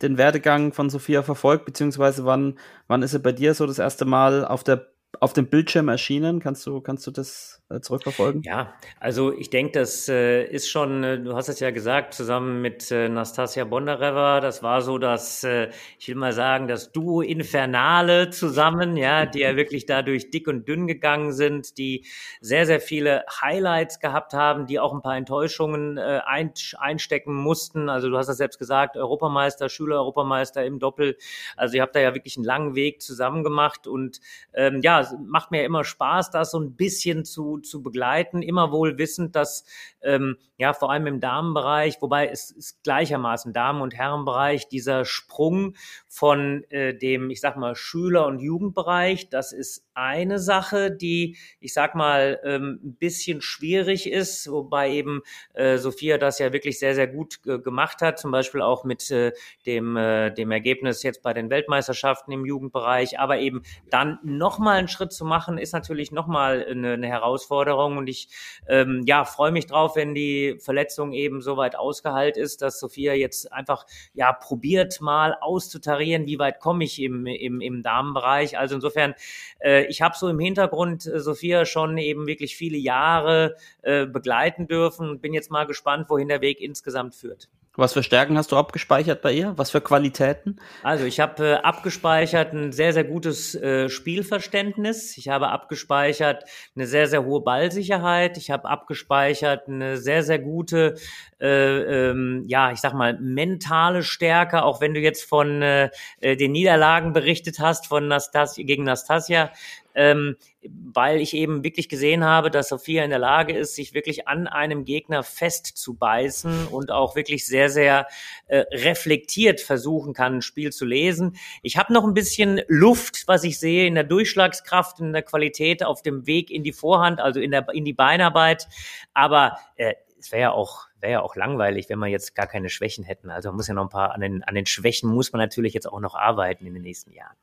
den 0.03 0.19
Werdegang 0.19 0.73
von 0.73 0.91
Sophia 0.91 1.23
verfolgt, 1.23 1.65
beziehungsweise 1.65 2.25
wann, 2.25 2.59
wann 2.87 3.03
ist 3.03 3.13
sie 3.13 3.19
bei 3.19 3.33
dir 3.33 3.55
so 3.55 3.67
das 3.67 3.79
erste 3.79 4.05
Mal 4.05 4.45
auf 4.45 4.63
der 4.63 4.87
auf 5.21 5.33
dem 5.33 5.49
Bildschirm 5.49 5.89
erschienen? 5.89 6.41
Kannst 6.41 6.67
du, 6.67 6.81
kannst 6.81 7.07
du 7.07 7.11
das 7.11 7.58
zurückverfolgen? 7.69 8.43
Ja, 8.45 8.73
also 8.99 9.31
ich 9.33 9.51
denke, 9.51 9.73
das 9.73 10.09
äh, 10.09 10.43
ist 10.45 10.71
schon, 10.71 11.05
äh, 11.05 11.21
du 11.21 11.35
hast 11.35 11.49
es 11.49 11.61
ja 11.61 11.71
gesagt, 11.71 12.15
zusammen 12.15 12.63
mit 12.63 12.91
äh, 12.91 13.11
Nastasia 13.11 13.65
Bondareва, 13.67 14.41
das 14.41 14.63
war 14.63 14.81
so 14.81 14.97
das, 14.97 15.45
äh, 15.45 15.69
ich 15.99 16.09
will 16.09 16.15
mal 16.15 16.33
sagen, 16.33 16.67
das 16.67 16.93
Duo 16.93 17.21
Infernale 17.21 18.31
zusammen, 18.31 18.97
ja, 18.97 19.27
die 19.27 19.41
ja 19.41 19.55
wirklich 19.55 19.85
dadurch 19.85 20.31
dick 20.31 20.49
und 20.49 20.67
dünn 20.67 20.87
gegangen 20.87 21.33
sind, 21.33 21.77
die 21.77 22.07
sehr, 22.41 22.65
sehr 22.65 22.81
viele 22.81 23.25
Highlights 23.43 24.01
gehabt 24.01 24.33
haben, 24.33 24.65
die 24.65 24.81
auch 24.81 24.95
ein 24.95 25.03
paar 25.03 25.17
Enttäuschungen 25.17 25.99
äh, 25.99 26.21
ein, 26.25 26.55
einstecken 26.79 27.35
mussten. 27.35 27.91
Also 27.91 28.09
du 28.09 28.17
hast 28.17 28.29
das 28.29 28.39
selbst 28.39 28.59
gesagt, 28.59 28.97
Europameister, 28.97 29.69
Schüler-Europameister 29.69 30.65
im 30.65 30.79
Doppel. 30.79 31.19
Also 31.55 31.77
ihr 31.77 31.83
habt 31.83 31.95
da 31.95 32.01
ja 32.01 32.15
wirklich 32.15 32.39
einen 32.39 32.47
langen 32.47 32.75
Weg 32.75 33.03
zusammen 33.03 33.45
gemacht 33.45 33.87
und 33.87 34.21
ähm, 34.55 34.81
ja, 34.83 35.07
macht 35.23 35.51
mir 35.51 35.65
immer 35.65 35.85
Spaß, 35.85 36.31
das 36.31 36.53
so 36.53 36.59
ein 36.59 36.75
bisschen 36.75 37.27
zu 37.27 37.58
zu, 37.63 37.83
begleiten, 37.83 38.43
immer 38.43 38.73
wohl 38.73 38.99
wissend, 38.99 39.35
dass 39.37 39.65
ähm, 40.03 40.37
ja 40.57 40.73
vor 40.73 40.91
allem 40.91 41.07
im 41.07 41.21
Damenbereich, 41.21 42.01
wobei 42.01 42.29
es 42.29 42.51
ist 42.51 42.83
gleichermaßen 42.83 43.53
Damen- 43.53 43.81
und 43.81 43.95
Herrenbereich, 43.95 44.69
dieser 44.69 45.05
Sprung 45.05 45.75
von 46.07 46.65
äh, 46.71 46.97
dem, 46.97 47.31
ich 47.31 47.41
sag 47.41 47.57
mal, 47.57 47.75
Schüler- 47.75 48.27
und 48.27 48.41
Jugendbereich, 48.41 49.29
das 49.31 49.53
ist 49.53 49.88
eine 49.99 50.39
Sache, 50.39 50.93
die, 50.93 51.37
ich 51.61 51.73
sag 51.73 51.95
mal, 51.95 52.41
ähm, 52.45 52.79
ein 52.83 52.95
bisschen 52.95 53.41
schwierig 53.41 54.11
ist, 54.11 54.51
wobei 54.51 54.91
eben 54.93 55.23
äh, 55.55 55.77
Sophia 55.77 56.19
das 56.19 56.39
ja 56.39 56.53
wirklich 56.53 56.79
sehr, 56.79 56.95
sehr 56.95 57.09
gut 57.09 57.43
gemacht 57.43 58.01
hat, 58.01 58.19
zum 58.19 58.31
Beispiel 58.31 58.63
auch 58.63 58.85
mit 58.85 59.11
äh, 59.11 59.33
dem, 59.67 59.97
äh, 59.97 60.31
dem 60.31 60.53
Ergebnis 60.53 61.03
jetzt 61.03 61.23
bei 61.23 61.35
den 61.35 61.51
Weltmeisterschaften 61.51 62.31
im 62.33 62.47
Jugendbereich, 62.47 63.19
aber 63.19 63.39
eben 63.39 63.63
dann 63.91 64.19
nochmal 64.23 64.79
einen 64.79 64.89
Schritt 64.89 65.13
zu 65.13 65.25
machen, 65.25 65.59
ist 65.59 65.73
natürlich 65.73 66.13
nochmal 66.13 66.65
eine, 66.69 66.93
eine 66.93 67.09
Herausforderung 67.09 67.97
und 67.97 68.09
ich 68.09 68.29
ähm, 68.69 69.03
ja, 69.07 69.25
freue 69.25 69.51
mich 69.51 69.67
drauf, 69.67 69.97
wenn 69.97 70.15
die 70.15 70.59
Verletzung 70.61 71.13
eben 71.13 71.41
so 71.41 71.57
weit 71.57 71.77
ausgeheilt 71.77 72.37
ist, 72.37 72.63
dass 72.63 72.79
Sophia 72.79 73.15
jetzt 73.15 73.53
einfach 73.53 73.85
ja 74.13 74.33
probiert 74.33 75.01
mal 75.01 75.37
auszutarieren, 75.41 76.27
wie 76.27 76.39
weit 76.39 76.61
komme 76.61 76.85
ich 76.85 77.03
im, 77.03 77.27
im, 77.27 77.61
im 77.61 77.83
Damenbereich. 77.83 78.59
Also 78.59 78.77
insofern 78.77 79.15
äh, 79.59 79.88
ich 79.89 80.03
habe 80.03 80.17
so 80.17 80.29
im 80.29 80.39
Hintergrund 80.39 81.07
äh, 81.07 81.21
Sophia 81.21 81.65
schon 81.65 81.99
eben 81.99 82.27
wirklich 82.27 82.57
viele 82.57 82.79
Jahre 82.79 83.57
äh, 83.83 84.07
begleiten 84.07 84.67
dürfen 84.67 85.09
und 85.09 85.23
bin 85.23 85.35
jetzt 85.35 85.51
mal 85.51 85.67
gespannt, 85.67 86.09
wohin 86.09 86.29
der 86.29 86.41
Weg 86.41 86.61
insgesamt 86.61 87.15
führt. 87.15 87.49
Was 87.79 87.93
für 87.93 88.03
Stärken 88.03 88.37
hast 88.37 88.51
du 88.51 88.57
abgespeichert 88.57 89.23
bei 89.23 89.33
ihr? 89.33 89.53
Was 89.57 89.71
für 89.71 89.81
Qualitäten? 89.81 90.57
Also 90.83 91.05
ich 91.05 91.21
habe 91.21 91.47
äh, 91.47 91.55
abgespeichert 91.55 92.53
ein 92.53 92.73
sehr, 92.73 92.93
sehr 92.93 93.05
gutes 93.05 93.55
äh, 93.55 93.89
Spielverständnis. 93.89 95.17
Ich 95.17 95.29
habe 95.29 95.51
abgespeichert 95.51 96.43
eine 96.75 96.89
sehr, 96.89 97.07
sehr 97.07 97.25
hohe 97.25 97.41
Ballsicherheit. 97.41 98.37
Ich 98.37 98.51
habe 98.51 98.69
abgespeichert 98.69 99.69
eine 99.69 99.97
sehr, 99.97 100.25
sehr 100.25 100.41
gute, 100.41 100.97
äh, 101.41 102.09
ähm, 102.09 102.43
ja, 102.49 102.73
ich 102.73 102.81
sag 102.81 102.95
mal, 102.95 103.17
mentale 103.21 104.03
Stärke. 104.03 104.65
Auch 104.65 104.81
wenn 104.81 104.93
du 104.93 104.99
jetzt 104.99 105.23
von 105.23 105.63
äh, 105.63 105.91
äh 106.21 106.35
den 106.35 106.51
Niederlagen 106.51 107.13
berichtet 107.13 107.61
hast 107.61 107.87
von 107.87 108.09
Nastasia, 108.09 108.65
gegen 108.65 108.83
Nastasia, 108.83 109.53
ähm, 109.99 110.37
weil 110.63 111.21
ich 111.21 111.35
eben 111.35 111.65
wirklich 111.65 111.89
gesehen 111.89 112.25
habe, 112.25 112.53
dass 112.53 112.69
Sophia 112.69 113.03
in 113.03 113.11
der 113.11 113.19
Lage 113.19 113.53
ist, 113.53 113.75
sich 113.75 113.95
wirklich 113.95 114.29
an 114.29 114.47
einem 114.47 114.85
Gegner 114.85 115.25
festzubeißen 115.25 116.69
und 116.69 116.93
auch 116.93 117.17
wirklich 117.17 117.47
sehr, 117.47 117.69
sehr 117.69 118.07
äh, 118.47 118.59
reflektiert 118.73 119.61
versuchen 119.61 120.15
kann, 120.15 120.37
ein 120.37 120.43
Spiel 120.43 120.71
zu 120.71 120.85
lesen. 120.85 121.37
Ich 121.63 121.77
habe 121.77 121.93
noch 121.93 122.05
ein 122.05 122.15
bisschen 122.15 122.61
Luft, 122.69 123.25
was 123.27 123.43
ich 123.43 123.59
sehe, 123.59 123.89
in 123.89 123.97
der 123.97 124.05
Durchschlagskraft, 124.05 125.01
in 125.01 125.13
der 125.13 125.23
Qualität 125.23 125.85
auf 125.85 126.03
dem 126.03 126.27
Weg 126.29 126.53
in 126.53 126.63
die 126.63 126.73
Vorhand, 126.73 127.21
also 127.21 127.41
in, 127.41 127.51
der, 127.51 127.67
in 127.73 127.85
die 127.85 127.93
Beinarbeit. 127.93 128.69
Aber 129.15 129.59
äh, 129.75 129.95
es 130.21 130.31
wäre 130.31 130.43
ja 130.43 130.53
auch 130.53 130.87
wäre 131.01 131.13
ja 131.13 131.23
auch 131.23 131.37
langweilig, 131.37 131.89
wenn 131.89 132.01
wir 132.01 132.09
jetzt 132.09 132.35
gar 132.35 132.49
keine 132.49 132.71
Schwächen 132.71 133.05
hätten. 133.05 133.31
Also 133.31 133.51
man 133.51 133.57
muss 133.57 133.69
ja 133.69 133.75
noch 133.75 133.85
ein 133.85 133.89
paar 133.89 134.13
an 134.13 134.21
den, 134.21 134.43
an 134.43 134.57
den 134.57 134.67
Schwächen 134.67 135.09
muss 135.09 135.33
man 135.33 135.39
natürlich 135.39 135.73
jetzt 135.73 135.87
auch 135.87 136.01
noch 136.01 136.17
arbeiten 136.17 136.67
in 136.67 136.75
den 136.75 136.83
nächsten 136.83 137.13
Jahren. 137.13 137.37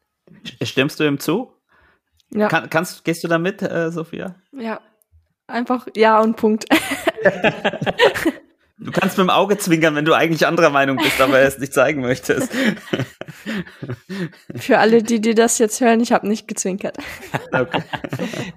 Stimmst 0.62 1.00
du 1.00 1.06
ihm 1.06 1.20
zu? 1.20 1.54
Ja. 2.32 2.48
Kann, 2.48 2.70
kannst, 2.70 3.04
gehst 3.04 3.24
du 3.24 3.28
da 3.28 3.38
mit, 3.38 3.62
äh, 3.62 3.92
Sophia? 3.92 4.36
Ja. 4.52 4.80
Einfach 5.48 5.88
ja 5.96 6.20
und 6.22 6.38
Punkt. 6.38 6.66
du 8.80 8.92
kannst 8.92 9.18
mit 9.18 9.28
dem 9.28 9.30
Auge 9.30 9.58
zwinkern, 9.60 9.94
wenn 9.96 10.06
du 10.06 10.14
eigentlich 10.14 10.48
anderer 10.48 10.72
Meinung 10.72 10.98
bist, 10.98 11.22
aber 11.22 11.40
es 11.40 11.60
nicht 11.60 11.72
zeigen 11.74 12.02
möchtest. 12.02 12.52
Für 14.56 14.80
alle, 14.80 15.04
die, 15.04 15.22
die 15.22 15.36
das 15.36 15.60
jetzt 15.60 15.82
hören, 15.82 16.02
ich 16.02 16.12
habe 16.12 16.28
nicht 16.28 16.48
gezwinkert. 16.48 16.98
Okay. 17.52 17.84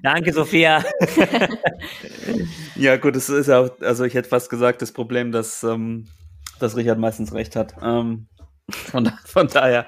Danke, 0.02 0.32
Sophia. 0.32 0.82
ja, 2.74 2.96
gut, 2.96 3.16
es 3.16 3.28
ist 3.28 3.48
ja 3.48 3.60
auch, 3.60 3.70
also 3.82 4.04
ich 4.04 4.14
hätte 4.14 4.30
fast 4.30 4.48
gesagt, 4.48 4.80
das 4.80 4.92
Problem, 4.92 5.30
dass, 5.30 5.62
ähm, 5.62 6.08
dass 6.58 6.74
Richard 6.74 6.98
meistens 6.98 7.34
recht 7.34 7.54
hat. 7.54 7.74
Ähm, 7.82 8.28
Von, 8.70 9.10
von, 9.24 9.48
daher 9.48 9.86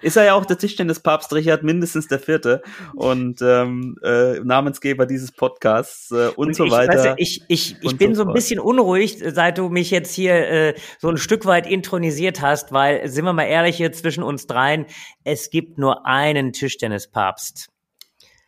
ist 0.00 0.16
er 0.16 0.24
ja 0.24 0.34
auch 0.34 0.46
der 0.46 0.56
Tischtennispapst 0.58 1.32
Richard, 1.32 1.64
mindestens 1.64 2.06
der 2.06 2.20
vierte 2.20 2.62
und 2.94 3.42
ähm, 3.42 3.96
äh, 4.02 4.38
Namensgeber 4.40 5.06
dieses 5.06 5.32
Podcasts 5.32 6.12
äh, 6.12 6.28
und, 6.36 6.48
und, 6.48 6.54
so 6.54 6.66
ich, 6.66 6.70
weiter. 6.70 6.94
Weißt 6.94 7.04
du, 7.04 7.14
ich 7.16 7.42
ich, 7.48 7.76
ich 7.80 7.98
bin 7.98 8.14
so, 8.14 8.22
so 8.22 8.28
ein 8.28 8.32
bisschen 8.34 8.60
unruhig, 8.60 9.18
seit 9.26 9.58
du 9.58 9.70
mich 9.70 9.90
jetzt 9.90 10.14
hier 10.14 10.34
äh, 10.34 10.74
so 11.00 11.08
ein 11.08 11.16
Stück 11.16 11.46
weit 11.46 11.66
intronisiert 11.66 12.40
hast, 12.40 12.70
weil, 12.70 13.08
sind 13.08 13.24
wir 13.24 13.32
mal 13.32 13.44
ehrlich 13.44 13.76
hier 13.76 13.90
zwischen 13.90 14.22
uns 14.22 14.46
dreien, 14.46 14.86
es 15.24 15.50
gibt 15.50 15.76
nur 15.78 16.06
einen 16.06 16.52
Tischtennispapst. 16.52 17.70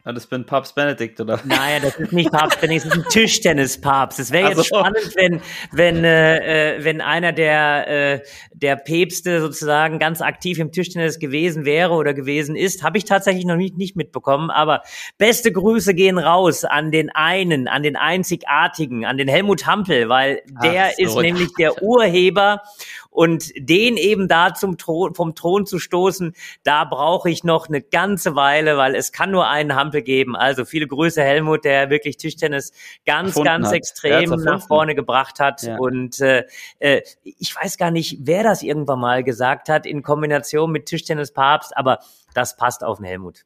Ah, 0.04 0.12
das 0.12 0.28
bin 0.28 0.46
Papst 0.46 0.76
Benedikt, 0.76 1.20
oder? 1.20 1.40
Nein, 1.44 1.82
das 1.82 1.96
ist 1.96 2.12
nicht 2.12 2.30
Papst 2.30 2.60
Benedikt, 2.60 2.86
das 2.86 2.96
ist 2.96 3.04
ein 3.04 3.10
Tischtennispapst. 3.10 4.20
Es 4.20 4.30
wäre 4.30 4.50
jetzt 4.50 4.58
also. 4.58 4.76
spannend, 4.76 5.16
wenn, 5.16 5.40
wenn, 5.72 6.04
äh, 6.04 6.76
äh, 6.76 6.84
wenn 6.84 7.00
einer 7.00 7.32
der, 7.32 7.88
äh, 7.88 8.20
der 8.52 8.76
Päpste 8.76 9.40
sozusagen 9.40 9.98
ganz 9.98 10.22
aktiv 10.22 10.60
im 10.60 10.70
Tischtennis 10.70 11.18
gewesen 11.18 11.64
wäre 11.64 11.94
oder 11.94 12.14
gewesen 12.14 12.54
ist. 12.54 12.84
Habe 12.84 12.96
ich 12.96 13.06
tatsächlich 13.06 13.44
noch 13.44 13.56
nicht, 13.56 13.76
nicht 13.76 13.96
mitbekommen. 13.96 14.50
Aber 14.50 14.82
beste 15.18 15.50
Grüße 15.50 15.94
gehen 15.94 16.18
raus 16.18 16.64
an 16.64 16.92
den 16.92 17.10
einen, 17.10 17.66
an 17.66 17.82
den 17.82 17.96
einzigartigen, 17.96 19.04
an 19.04 19.18
den 19.18 19.26
Helmut 19.26 19.66
Hampel, 19.66 20.08
weil 20.08 20.42
der 20.62 20.92
so. 20.96 21.02
ist 21.02 21.16
nämlich 21.16 21.48
der 21.58 21.82
Urheber 21.82 22.62
und 23.10 23.50
den 23.56 23.96
eben 23.96 24.28
da 24.28 24.54
zum 24.54 24.78
Thron, 24.78 25.14
vom 25.14 25.34
Thron 25.34 25.66
zu 25.66 25.78
stoßen, 25.78 26.34
da 26.62 26.84
brauche 26.84 27.30
ich 27.30 27.44
noch 27.44 27.68
eine 27.68 27.80
ganze 27.82 28.34
Weile, 28.36 28.76
weil 28.76 28.94
es 28.94 29.12
kann 29.12 29.30
nur 29.30 29.48
einen 29.48 29.74
Hampel 29.74 30.02
geben. 30.02 30.36
Also 30.36 30.64
viele 30.64 30.86
Grüße 30.86 31.22
Helmut, 31.22 31.64
der 31.64 31.90
wirklich 31.90 32.16
Tischtennis 32.16 32.72
ganz, 33.06 33.30
Erfunden 33.30 33.46
ganz 33.46 33.68
hat. 33.68 33.74
extrem 33.74 34.30
nach 34.30 34.66
vorne 34.66 34.94
gebracht 34.94 35.40
hat. 35.40 35.62
Ja. 35.62 35.76
Und 35.78 36.20
äh, 36.20 36.44
äh, 36.78 37.02
ich 37.22 37.54
weiß 37.54 37.76
gar 37.78 37.90
nicht, 37.90 38.18
wer 38.20 38.42
das 38.42 38.62
irgendwann 38.62 39.00
mal 39.00 39.24
gesagt 39.24 39.68
hat 39.68 39.86
in 39.86 40.02
Kombination 40.02 40.70
mit 40.70 40.86
Tischtennis 40.86 41.32
Papst, 41.32 41.76
aber 41.76 41.98
das 42.34 42.56
passt 42.56 42.84
auf 42.84 42.98
den 42.98 43.06
Helmut. 43.06 43.44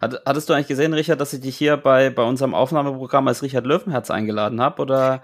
Hattest 0.00 0.48
du 0.48 0.52
eigentlich 0.52 0.68
gesehen, 0.68 0.92
Richard, 0.92 1.20
dass 1.20 1.32
ich 1.32 1.40
dich 1.40 1.56
hier 1.56 1.76
bei, 1.76 2.10
bei 2.10 2.22
unserem 2.22 2.54
Aufnahmeprogramm 2.54 3.26
als 3.26 3.42
Richard 3.42 3.66
Löwenherz 3.66 4.10
eingeladen 4.10 4.60
habe? 4.60 4.82
Oder 4.82 5.22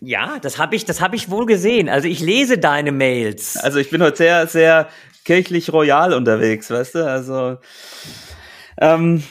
ja, 0.00 0.38
das 0.40 0.58
habe 0.58 0.76
ich, 0.76 0.84
das 0.84 1.00
habe 1.00 1.16
ich 1.16 1.30
wohl 1.30 1.46
gesehen. 1.46 1.88
Also 1.88 2.08
ich 2.08 2.20
lese 2.20 2.58
deine 2.58 2.92
Mails. 2.92 3.56
Also 3.56 3.78
ich 3.78 3.90
bin 3.90 4.02
heute 4.02 4.16
sehr, 4.16 4.46
sehr 4.46 4.88
kirchlich 5.24 5.72
royal 5.72 6.14
unterwegs, 6.14 6.70
weißt 6.70 6.94
du? 6.96 7.06
Also 7.06 7.58
ähm, 8.80 9.22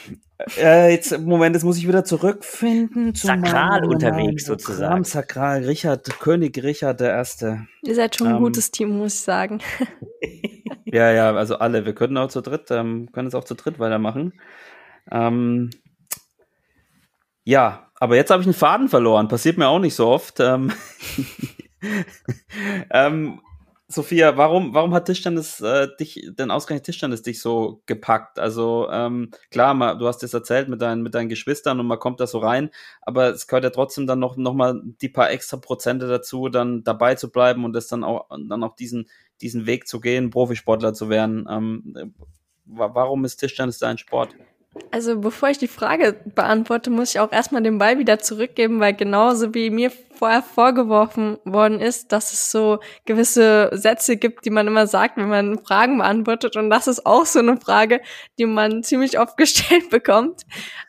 äh, 0.58 0.92
jetzt 0.92 1.20
Moment, 1.20 1.56
jetzt 1.56 1.64
muss 1.64 1.78
ich 1.78 1.88
wieder 1.88 2.06
zurückfinden. 2.06 3.14
Sakral 3.14 3.86
unterwegs 3.86 4.46
sozusagen. 4.46 5.04
Sakral, 5.04 5.66
Richard, 5.66 6.20
König 6.20 6.62
Richard 6.64 7.00
der 7.00 7.10
Erste. 7.10 7.68
Ihr 7.82 7.96
seid 7.96 8.16
schon 8.16 8.28
ein 8.28 8.36
ähm, 8.36 8.44
gutes 8.44 8.72
Team, 8.72 8.98
muss 8.98 9.16
ich 9.16 9.22
sagen. 9.22 9.60
ja, 10.86 11.12
ja, 11.12 11.34
also 11.34 11.58
alle. 11.58 11.86
Wir 11.86 11.94
können 11.94 12.18
auch 12.18 12.30
zu 12.30 12.42
dritt, 12.42 12.72
ähm, 12.72 13.12
können 13.12 13.28
es 13.28 13.36
auch 13.36 13.44
zu 13.44 13.56
dritt 13.56 13.80
weitermachen. 13.80 14.34
Ähm, 15.12 15.72
ja, 17.44 17.89
aber 18.00 18.16
jetzt 18.16 18.32
habe 18.32 18.42
ich 18.42 18.48
einen 18.48 18.54
Faden 18.54 18.90
verloren. 18.90 19.28
Passiert 19.28 19.58
mir 19.58 19.68
auch 19.68 19.80
nicht 19.80 19.96
so 19.96 20.08
oft. 20.08 20.40
Ähm, 20.40 20.72
ähm, 22.92 23.42
Sophia, 23.92 24.38
warum, 24.38 24.76
warum 24.76 24.94
hat 24.94 25.06
Tischtennis 25.06 25.62
äh, 25.62 25.88
dich, 26.00 26.30
denn 26.38 26.52
ausgerechnet 26.52 26.86
Tischtennis 26.86 27.24
dich 27.24 27.42
so 27.42 27.82
gepackt? 27.88 28.38
Also 28.38 28.88
ähm, 28.92 29.32
klar, 29.50 29.74
mal, 29.74 29.98
du 29.98 30.08
hast 30.08 30.22
es 30.22 30.32
erzählt 30.32 30.70
mit 30.70 30.80
deinen, 30.80 31.02
mit 31.02 31.16
deinen 31.16 31.28
Geschwistern 31.28 31.80
und 31.80 31.88
man 31.88 31.98
kommt 31.98 32.20
da 32.20 32.28
so 32.28 32.38
rein, 32.38 32.70
aber 33.02 33.30
es 33.30 33.48
gehört 33.48 33.64
ja 33.64 33.72
trotzdem 33.72 34.06
dann 34.06 34.20
noch, 34.20 34.38
noch 34.38 34.54
mal 34.54 34.80
die 35.02 35.10
paar 35.10 35.32
extra 35.32 35.58
Prozente 35.58 36.08
dazu, 36.08 36.50
dann 36.50 36.84
dabei 36.84 37.16
zu 37.16 37.32
bleiben 37.32 37.66
und 37.66 37.74
das 37.74 37.88
dann 37.88 38.04
auch, 38.04 38.30
dann 38.30 38.64
auch 38.64 38.76
diesen, 38.76 39.10
diesen 39.42 39.66
Weg 39.66 39.88
zu 39.88 40.00
gehen, 40.00 40.30
Profisportler 40.30 40.94
zu 40.94 41.10
werden. 41.10 41.48
Ähm, 41.50 42.14
warum 42.66 43.26
ist 43.26 43.38
Tischtennis 43.38 43.80
dein 43.80 43.98
Sport? 43.98 44.36
Also 44.92 45.20
bevor 45.20 45.50
ich 45.50 45.58
die 45.58 45.68
Frage 45.68 46.20
beantworte, 46.26 46.92
muss 46.92 47.12
ich 47.12 47.20
auch 47.20 47.32
erstmal 47.32 47.64
den 47.64 47.80
Ball 47.80 47.98
wieder 47.98 48.20
zurückgeben, 48.20 48.80
weil 48.80 48.94
genauso 48.94 49.54
wie 49.56 49.72
mir 49.72 49.92
vorher 50.20 50.44
vorgeworfen 50.44 51.38
worden 51.44 51.80
ist, 51.80 52.12
dass 52.12 52.34
es 52.34 52.52
so 52.52 52.80
gewisse 53.06 53.70
Sätze 53.74 54.18
gibt, 54.18 54.46
die 54.46 54.52
man 54.52 54.68
immer 54.68 54.86
sagt, 54.86 55.18
wenn 55.18 55.30
man 55.30 55.60
Fragen 55.60 55.98
beantwortet. 55.98 56.56
Und 56.56 56.70
das 56.70 56.88
ist 56.88 57.06
auch 57.06 57.26
so 57.26 57.40
eine 57.40 57.58
Frage, 57.58 58.02
die 58.38 58.46
man 58.46 58.84
ziemlich 58.84 59.18
oft 59.18 59.38
gestellt 59.38 59.90
bekommt. 59.90 60.42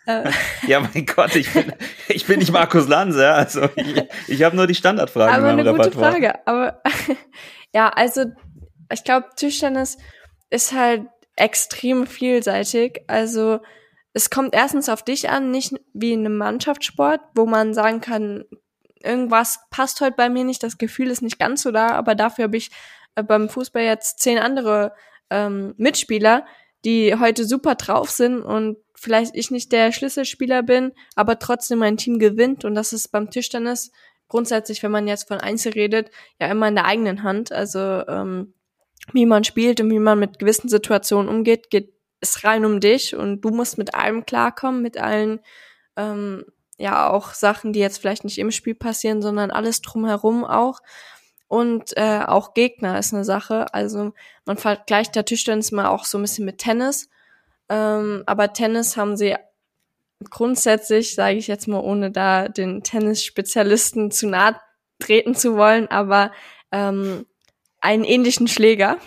Äh, 0.07 0.31
ja, 0.67 0.81
mein 0.81 1.07
Gott, 1.07 1.35
ich 1.37 1.51
bin, 1.53 1.73
ich 2.09 2.27
bin 2.27 2.41
nicht 2.41 2.53
Markus 2.53 2.87
Lanz, 2.87 3.17
ja. 3.17 3.33
Also 3.33 3.69
ich, 3.77 4.03
ich 4.29 4.43
habe 4.43 4.57
nur 4.57 4.67
die 4.67 4.75
Standardfragen. 4.75 5.35
Aber 5.35 5.49
eine 5.49 5.65
gute 5.65 5.93
Frage. 5.93 6.47
Aber 6.47 6.83
ja, 7.75 7.89
also 7.89 8.27
ich 8.93 9.05
glaube, 9.05 9.29
Tischtennis 9.37 9.97
ist 10.51 10.75
halt 10.75 11.07
extrem 11.41 12.07
vielseitig. 12.07 13.03
Also 13.07 13.61
es 14.13 14.31
kommt 14.31 14.55
erstens 14.55 14.89
auf 14.89 15.03
dich 15.05 15.31
an, 15.31 15.51
nicht 15.51 15.75
wie 15.93 16.13
in 16.13 16.21
einem 16.21 16.37
Mannschaftssport, 16.37 17.21
wo 17.35 17.47
man 17.47 17.75
sagen 17.75 18.01
kann, 18.01 18.45
irgendwas 19.03 19.61
passt 19.71 20.01
heute 20.01 20.17
bei 20.17 20.29
mir 20.29 20.45
nicht, 20.45 20.63
das 20.63 20.79
Gefühl 20.79 21.09
ist 21.11 21.23
nicht 21.23 21.39
ganz 21.39 21.63
so 21.63 21.71
da, 21.71 21.89
aber 21.91 22.15
dafür 22.15 22.45
habe 22.45 22.57
ich 22.57 22.71
äh, 23.15 23.23
beim 23.23 23.49
Fußball 23.49 23.83
jetzt 23.83 24.21
zehn 24.21 24.39
andere 24.39 24.93
ähm, 25.31 25.75
Mitspieler, 25.79 26.45
die 26.85 27.15
heute 27.15 27.45
super 27.45 27.77
drauf 27.77 28.11
sind 28.11 28.43
und 28.43 28.77
vielleicht 28.95 29.35
ich 29.35 29.51
nicht 29.51 29.73
der 29.73 29.93
Schlüsselspieler 29.93 30.63
bin, 30.63 30.93
aber 31.15 31.39
trotzdem 31.39 31.79
mein 31.79 31.97
Team 31.97 32.19
gewinnt 32.19 32.65
und 32.65 32.75
das 32.75 32.93
ist 32.93 33.09
beim 33.09 33.31
Tischtennis 33.31 33.91
grundsätzlich, 34.29 34.83
wenn 34.83 34.93
man 34.93 35.09
jetzt 35.09 35.29
von 35.29 35.39
Einzel 35.39 35.73
redet, 35.73 36.11
ja 36.41 36.49
immer 36.49 36.69
in 36.69 36.75
der 36.75 36.87
eigenen 36.87 37.23
Hand. 37.23 37.53
Also 37.53 37.79
ähm, 37.79 38.55
wie 39.13 39.27
man 39.27 39.45
spielt 39.45 39.81
und 39.81 39.91
wie 39.91 39.99
man 39.99 40.19
mit 40.19 40.39
gewissen 40.39 40.69
Situationen 40.69 41.29
umgeht, 41.29 41.71
geht 41.71 41.95
es 42.21 42.45
rein 42.45 42.65
um 42.65 42.81
dich 42.81 43.17
und 43.17 43.41
du 43.41 43.51
musst 43.51 43.79
mit 43.79 43.95
allem 43.95 44.27
klarkommen, 44.27 44.83
mit 44.83 44.99
allen, 44.99 45.41
ähm, 45.97 46.45
ja, 46.79 47.11
auch 47.11 47.35
Sachen, 47.35 47.73
die 47.73 47.81
jetzt 47.81 47.99
vielleicht 47.99 48.25
nicht 48.25 48.39
im 48.39 48.51
Spiel 48.51 48.75
passieren, 48.75 49.23
sondern 49.23 49.51
alles 49.51 49.83
drumherum 49.83 50.45
auch. 50.45 50.81
Und 51.49 51.97
äh, 51.97 52.21
auch 52.27 52.55
Gegner 52.55 52.99
ist 52.99 53.13
eine 53.13 53.25
Sache. 53.25 53.75
Also 53.75 54.13
man 54.45 54.57
vergleicht 54.57 55.17
der 55.17 55.25
Tischtennis 55.25 55.73
mal 55.73 55.87
auch 55.87 56.05
so 56.05 56.17
ein 56.17 56.23
bisschen 56.23 56.45
mit 56.45 56.59
Tennis. 56.59 57.09
Ähm, 57.69 58.23
aber 58.27 58.53
Tennis 58.53 58.97
haben 58.97 59.17
sie 59.17 59.35
grundsätzlich, 60.29 61.15
sage 61.15 61.37
ich 61.37 61.49
jetzt 61.49 61.67
mal, 61.67 61.81
ohne 61.81 62.11
da 62.11 62.49
den 62.49 62.83
Tennis-Spezialisten 62.83 64.11
zu 64.11 64.29
nahe 64.29 64.61
treten 64.99 65.35
zu 65.35 65.57
wollen, 65.57 65.89
aber 65.89 66.31
ähm, 66.73 67.27
einen 67.81 68.05
ähnlichen 68.05 68.49
Schläger. 68.49 68.99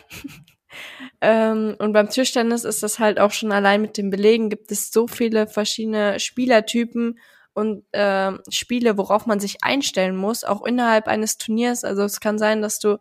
ähm, 1.21 1.75
und 1.79 1.93
beim 1.93 2.09
Tischtennis 2.09 2.63
ist 2.63 2.83
das 2.83 2.99
halt 2.99 3.19
auch 3.19 3.31
schon 3.31 3.51
allein 3.51 3.81
mit 3.81 3.97
den 3.97 4.09
Belegen 4.09 4.49
gibt 4.49 4.71
es 4.71 4.91
so 4.91 5.07
viele 5.07 5.47
verschiedene 5.47 6.19
Spielertypen 6.19 7.19
und 7.53 7.83
äh, 7.91 8.31
Spiele, 8.49 8.97
worauf 8.97 9.25
man 9.25 9.39
sich 9.39 9.63
einstellen 9.63 10.15
muss, 10.15 10.43
auch 10.43 10.65
innerhalb 10.65 11.07
eines 11.07 11.37
Turniers. 11.37 11.83
Also 11.83 12.03
es 12.03 12.19
kann 12.19 12.39
sein, 12.39 12.61
dass 12.61 12.79
du 12.79 12.97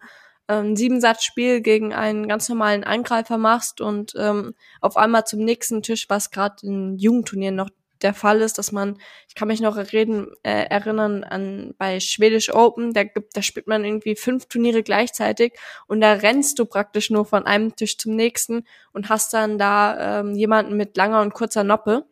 ähm, 0.48 0.72
ein 0.72 0.76
Siebensatzspiel 0.76 1.60
gegen 1.62 1.94
einen 1.94 2.28
ganz 2.28 2.48
normalen 2.48 2.84
Angreifer 2.84 3.38
machst 3.38 3.80
und 3.80 4.12
ähm, 4.16 4.54
auf 4.80 4.96
einmal 4.96 5.24
zum 5.24 5.40
nächsten 5.40 5.82
Tisch, 5.82 6.06
was 6.08 6.30
gerade 6.30 6.66
in 6.66 6.98
Jugendturnieren 6.98 7.54
noch 7.56 7.70
der 8.02 8.14
Fall 8.14 8.40
ist, 8.40 8.58
dass 8.58 8.72
man, 8.72 8.98
ich 9.28 9.34
kann 9.34 9.48
mich 9.48 9.60
noch 9.60 9.76
reden, 9.76 10.28
äh, 10.42 10.64
erinnern 10.66 11.24
an 11.24 11.74
bei 11.78 12.00
Schwedisch 12.00 12.52
Open, 12.52 12.92
da 12.92 13.04
gibt, 13.04 13.36
da 13.36 13.42
spielt 13.42 13.66
man 13.66 13.84
irgendwie 13.84 14.16
fünf 14.16 14.46
Turniere 14.46 14.82
gleichzeitig 14.82 15.54
und 15.86 16.00
da 16.00 16.12
rennst 16.12 16.58
du 16.58 16.66
praktisch 16.66 17.10
nur 17.10 17.24
von 17.24 17.46
einem 17.46 17.76
Tisch 17.76 17.98
zum 17.98 18.16
nächsten 18.16 18.64
und 18.92 19.08
hast 19.08 19.32
dann 19.32 19.58
da 19.58 20.20
ähm, 20.20 20.34
jemanden 20.34 20.76
mit 20.76 20.96
langer 20.96 21.20
und 21.22 21.34
kurzer 21.34 21.64
Noppe. 21.64 22.06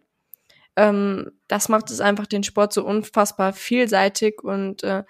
Ähm, 0.77 1.33
das 1.49 1.69
macht 1.69 1.91
es 1.91 2.01
einfach 2.01 2.27
den 2.27 2.45
Sport 2.45 2.73
so 2.73 2.85
unfassbar 2.85 3.53
vielseitig 3.53 4.43
und 4.43 4.83
äh, 4.83 5.05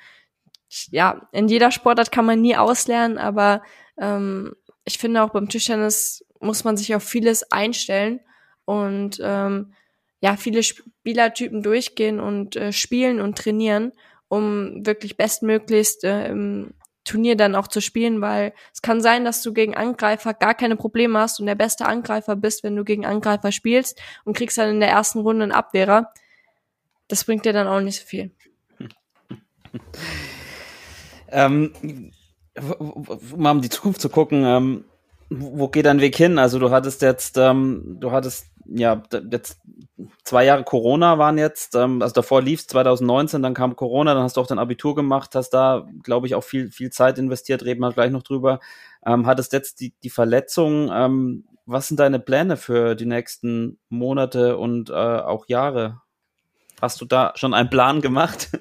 ja, 0.90 1.28
in 1.32 1.48
jeder 1.48 1.70
Sportart 1.70 2.12
kann 2.12 2.26
man 2.26 2.40
nie 2.40 2.56
auslernen, 2.56 3.18
aber 3.18 3.62
ähm, 3.98 4.54
ich 4.84 4.98
finde 4.98 5.22
auch 5.22 5.30
beim 5.30 5.48
Tischtennis 5.48 6.24
muss 6.40 6.64
man 6.64 6.76
sich 6.76 6.94
auf 6.94 7.02
vieles 7.02 7.50
einstellen 7.50 8.20
und 8.64 9.20
ähm, 9.22 9.74
ja 10.20 10.36
viele 10.36 10.62
Spielertypen 10.62 11.62
durchgehen 11.62 12.20
und 12.20 12.56
äh, 12.56 12.72
spielen 12.72 13.20
und 13.20 13.38
trainieren, 13.38 13.92
um 14.28 14.84
wirklich 14.84 15.16
bestmöglichst 15.16 16.04
äh, 16.04 16.28
im 16.28 16.74
Turnier 17.04 17.36
dann 17.36 17.54
auch 17.54 17.66
zu 17.66 17.80
spielen, 17.80 18.20
weil 18.20 18.52
es 18.72 18.82
kann 18.82 19.00
sein, 19.00 19.24
dass 19.24 19.42
du 19.42 19.52
gegen 19.52 19.74
Angreifer 19.74 20.34
gar 20.34 20.54
keine 20.54 20.76
Probleme 20.76 21.18
hast 21.18 21.40
und 21.40 21.46
der 21.46 21.54
beste 21.54 21.86
Angreifer 21.86 22.36
bist, 22.36 22.62
wenn 22.62 22.76
du 22.76 22.84
gegen 22.84 23.06
Angreifer 23.06 23.52
spielst 23.52 24.00
und 24.24 24.36
kriegst 24.36 24.58
dann 24.58 24.68
in 24.68 24.80
der 24.80 24.90
ersten 24.90 25.20
Runde 25.20 25.44
einen 25.44 25.52
Abwehrer. 25.52 26.12
Das 27.08 27.24
bringt 27.24 27.46
dir 27.46 27.52
dann 27.52 27.66
auch 27.66 27.80
nicht 27.80 28.00
so 28.00 28.06
viel. 28.06 28.30
ähm, 31.28 31.72
um 32.78 33.06
mal 33.36 33.52
um 33.52 33.62
die 33.62 33.70
Zukunft 33.70 34.00
zu 34.00 34.10
gucken, 34.10 34.44
ähm, 34.44 34.84
wo 35.30 35.68
geht 35.68 35.86
dein 35.86 36.00
Weg 36.00 36.16
hin? 36.16 36.38
Also 36.38 36.58
du 36.58 36.70
hattest 36.70 37.02
jetzt, 37.02 37.38
ähm, 37.38 37.96
du 38.00 38.10
hattest 38.10 38.49
ja 38.66 39.02
jetzt 39.30 39.60
zwei 40.24 40.44
Jahre 40.44 40.64
Corona 40.64 41.18
waren 41.18 41.38
jetzt, 41.38 41.74
ähm, 41.74 42.02
also 42.02 42.12
davor 42.12 42.42
lief 42.42 42.60
es 42.60 42.66
2019, 42.68 43.42
dann 43.42 43.54
kam 43.54 43.76
Corona, 43.76 44.14
dann 44.14 44.22
hast 44.22 44.36
du 44.36 44.40
auch 44.40 44.46
dein 44.46 44.58
Abitur 44.58 44.94
gemacht, 44.94 45.34
hast 45.34 45.50
da, 45.50 45.86
glaube 46.02 46.26
ich, 46.26 46.34
auch 46.34 46.44
viel, 46.44 46.70
viel 46.70 46.90
Zeit 46.90 47.18
investiert, 47.18 47.64
reden 47.64 47.80
wir 47.80 47.92
gleich 47.92 48.10
noch 48.10 48.22
drüber. 48.22 48.60
Ähm, 49.04 49.26
hattest 49.26 49.52
jetzt 49.52 49.80
die, 49.80 49.94
die 50.02 50.10
Verletzung. 50.10 50.90
Ähm, 50.92 51.44
was 51.66 51.88
sind 51.88 52.00
deine 52.00 52.18
Pläne 52.18 52.56
für 52.56 52.94
die 52.94 53.06
nächsten 53.06 53.78
Monate 53.88 54.56
und 54.58 54.90
äh, 54.90 54.92
auch 54.92 55.46
Jahre? 55.48 56.00
Hast 56.80 57.00
du 57.00 57.04
da 57.04 57.32
schon 57.36 57.54
einen 57.54 57.70
Plan 57.70 58.00
gemacht? 58.00 58.48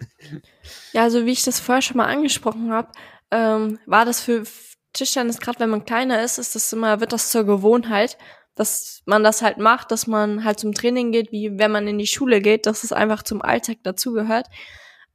Ja, 0.92 1.04
also 1.04 1.26
wie 1.26 1.32
ich 1.32 1.44
das 1.44 1.60
vorher 1.60 1.82
schon 1.82 1.98
mal 1.98 2.06
angesprochen 2.06 2.72
habe, 2.72 2.90
ähm, 3.32 3.80
war 3.86 4.06
das 4.06 4.22
für 4.22 4.44
Tischtennis, 4.94 5.40
gerade 5.40 5.60
wenn 5.60 5.70
man 5.70 5.86
kleiner 5.86 6.24
ist, 6.24 6.38
ist 6.38 6.56
das 6.56 6.74
immer, 6.74 7.00
wird 7.00 7.14
das 7.14 7.30
zur 7.32 7.44
Gewohnheit, 7.44 8.18
dass 8.60 9.04
man 9.06 9.24
das 9.24 9.42
halt 9.42 9.58
macht, 9.58 9.90
dass 9.90 10.06
man 10.06 10.44
halt 10.44 10.60
zum 10.60 10.74
Training 10.74 11.14
geht, 11.14 11.32
wie 11.32 11.58
wenn 11.58 11.72
man 11.72 11.88
in 11.88 11.98
die 11.98 12.08
Schule 12.08 12.42
geht, 12.42 12.66
dass 12.66 12.84
es 12.84 12.92
einfach 12.92 13.24
zum 13.24 13.42
Alltag 13.42 13.78
dazugehört. 13.84 14.48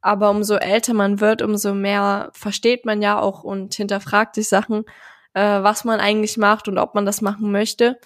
Aber 0.01 0.31
umso 0.31 0.55
älter 0.55 0.95
man 0.95 1.21
wird, 1.21 1.43
umso 1.43 1.75
mehr 1.75 2.31
versteht 2.33 2.85
man 2.85 3.03
ja 3.03 3.19
auch 3.19 3.43
und 3.43 3.75
hinterfragt 3.75 4.33
sich 4.33 4.49
Sachen, 4.49 4.83
äh, 5.35 5.61
was 5.61 5.85
man 5.85 5.99
eigentlich 5.99 6.37
macht 6.37 6.67
und 6.67 6.79
ob 6.79 6.95
man 6.95 7.05
das 7.05 7.21
machen 7.21 7.51
möchte. 7.51 7.99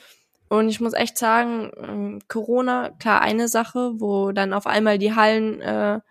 Und 0.50 0.68
ich 0.68 0.82
muss 0.82 0.92
echt 0.92 1.18
sagen, 1.18 1.72
ähm, 1.78 2.20
Corona, 2.28 2.90
klar 3.00 3.22
eine 3.22 3.48
Sache, 3.48 3.94
wo 3.96 4.34
dann 4.34 4.52
auf 4.52 4.68
einmal 4.68 4.98
die 4.98 5.16
Hallen 5.16 5.62
äh, 5.62 6.02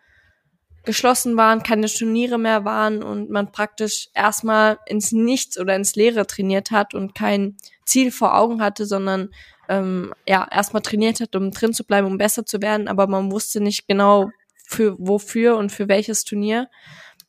geschlossen 0.88 1.36
waren, 1.36 1.62
keine 1.62 1.86
Turniere 1.86 2.38
mehr 2.38 2.64
waren 2.64 3.02
und 3.02 3.28
man 3.28 3.52
praktisch 3.52 4.08
erstmal 4.14 4.78
ins 4.86 5.12
Nichts 5.12 5.60
oder 5.60 5.76
ins 5.76 5.96
Leere 5.96 6.26
trainiert 6.26 6.70
hat 6.70 6.94
und 6.94 7.14
kein 7.14 7.58
Ziel 7.84 8.10
vor 8.10 8.34
Augen 8.34 8.62
hatte, 8.62 8.86
sondern 8.86 9.28
ähm, 9.68 10.14
ja 10.26 10.48
erstmal 10.50 10.80
trainiert 10.80 11.20
hat, 11.20 11.36
um 11.36 11.50
drin 11.50 11.74
zu 11.74 11.84
bleiben, 11.84 12.06
um 12.06 12.16
besser 12.16 12.46
zu 12.46 12.62
werden, 12.62 12.88
aber 12.88 13.06
man 13.06 13.30
wusste 13.30 13.60
nicht 13.60 13.86
genau 13.86 14.30
für 14.64 14.96
wofür 14.98 15.58
und 15.58 15.70
für 15.70 15.88
welches 15.88 16.24
Turnier. 16.24 16.70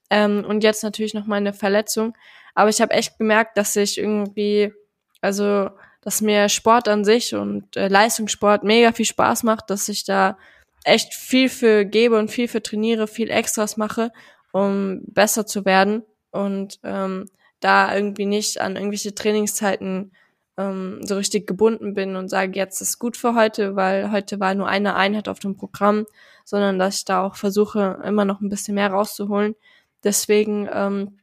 Ähm, 0.09 0.45
und 0.47 0.63
jetzt 0.63 0.81
natürlich 0.81 1.13
noch 1.13 1.27
mal 1.27 1.35
eine 1.35 1.51
Verletzung, 1.51 2.15
aber 2.55 2.69
ich 2.69 2.79
habe 2.79 2.93
echt 2.93 3.17
gemerkt, 3.17 3.57
dass 3.57 3.75
ich 3.75 3.97
irgendwie, 3.97 4.71
also 5.19 5.69
dass 5.99 6.21
mir 6.21 6.47
Sport 6.47 6.87
an 6.87 7.03
sich 7.03 7.35
und 7.35 7.75
äh, 7.75 7.89
Leistungssport 7.89 8.63
mega 8.63 8.93
viel 8.93 9.05
Spaß 9.05 9.43
macht, 9.43 9.69
dass 9.69 9.89
ich 9.89 10.05
da 10.05 10.37
echt 10.83 11.13
viel 11.13 11.49
für 11.49 11.85
gebe 11.85 12.17
und 12.17 12.31
viel 12.31 12.47
für 12.47 12.63
trainiere, 12.63 13.07
viel 13.07 13.29
Extras 13.29 13.77
mache, 13.77 14.11
um 14.51 15.01
besser 15.05 15.45
zu 15.45 15.65
werden 15.65 16.03
und 16.31 16.79
ähm, 16.83 17.25
da 17.59 17.93
irgendwie 17.93 18.25
nicht 18.25 18.61
an 18.61 18.75
irgendwelche 18.75 19.13
Trainingszeiten 19.13 20.11
ähm, 20.57 20.99
so 21.03 21.15
richtig 21.15 21.47
gebunden 21.47 21.93
bin 21.93 22.15
und 22.15 22.29
sage, 22.29 22.57
jetzt 22.57 22.81
ist 22.81 22.99
gut 22.99 23.17
für 23.17 23.35
heute, 23.35 23.75
weil 23.75 24.11
heute 24.11 24.39
war 24.39 24.53
nur 24.55 24.67
eine 24.67 24.95
Einheit 24.95 25.27
auf 25.27 25.39
dem 25.39 25.55
Programm, 25.55 26.05
sondern 26.45 26.79
dass 26.79 26.99
ich 26.99 27.05
da 27.05 27.23
auch 27.23 27.35
versuche, 27.35 28.01
immer 28.03 28.25
noch 28.25 28.41
ein 28.41 28.49
bisschen 28.49 28.75
mehr 28.75 28.91
rauszuholen. 28.91 29.55
Deswegen 30.03 30.69
ähm, 30.71 31.19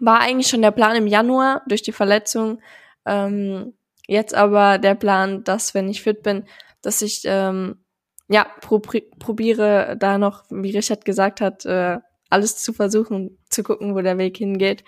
war 0.00 0.20
eigentlich 0.20 0.48
schon 0.48 0.62
der 0.62 0.70
Plan 0.70 0.96
im 0.96 1.06
Januar 1.06 1.62
durch 1.68 1.82
die 1.82 1.92
Verletzung. 1.92 2.60
Ähm, 3.06 3.74
jetzt 4.06 4.34
aber 4.34 4.78
der 4.78 4.94
Plan, 4.94 5.44
dass 5.44 5.74
wenn 5.74 5.88
ich 5.88 6.02
fit 6.02 6.22
bin, 6.22 6.44
dass 6.82 7.02
ich 7.02 7.22
ähm, 7.24 7.83
ja, 8.28 8.46
probiere 8.60 9.96
da 9.98 10.18
noch, 10.18 10.44
wie 10.50 10.76
Richard 10.76 11.04
gesagt 11.04 11.40
hat, 11.40 11.64
äh, 11.66 11.98
alles 12.30 12.56
zu 12.56 12.72
versuchen, 12.72 13.38
zu 13.50 13.62
gucken, 13.62 13.94
wo 13.94 14.00
der 14.00 14.18
Weg 14.18 14.36
hingeht. 14.36 14.84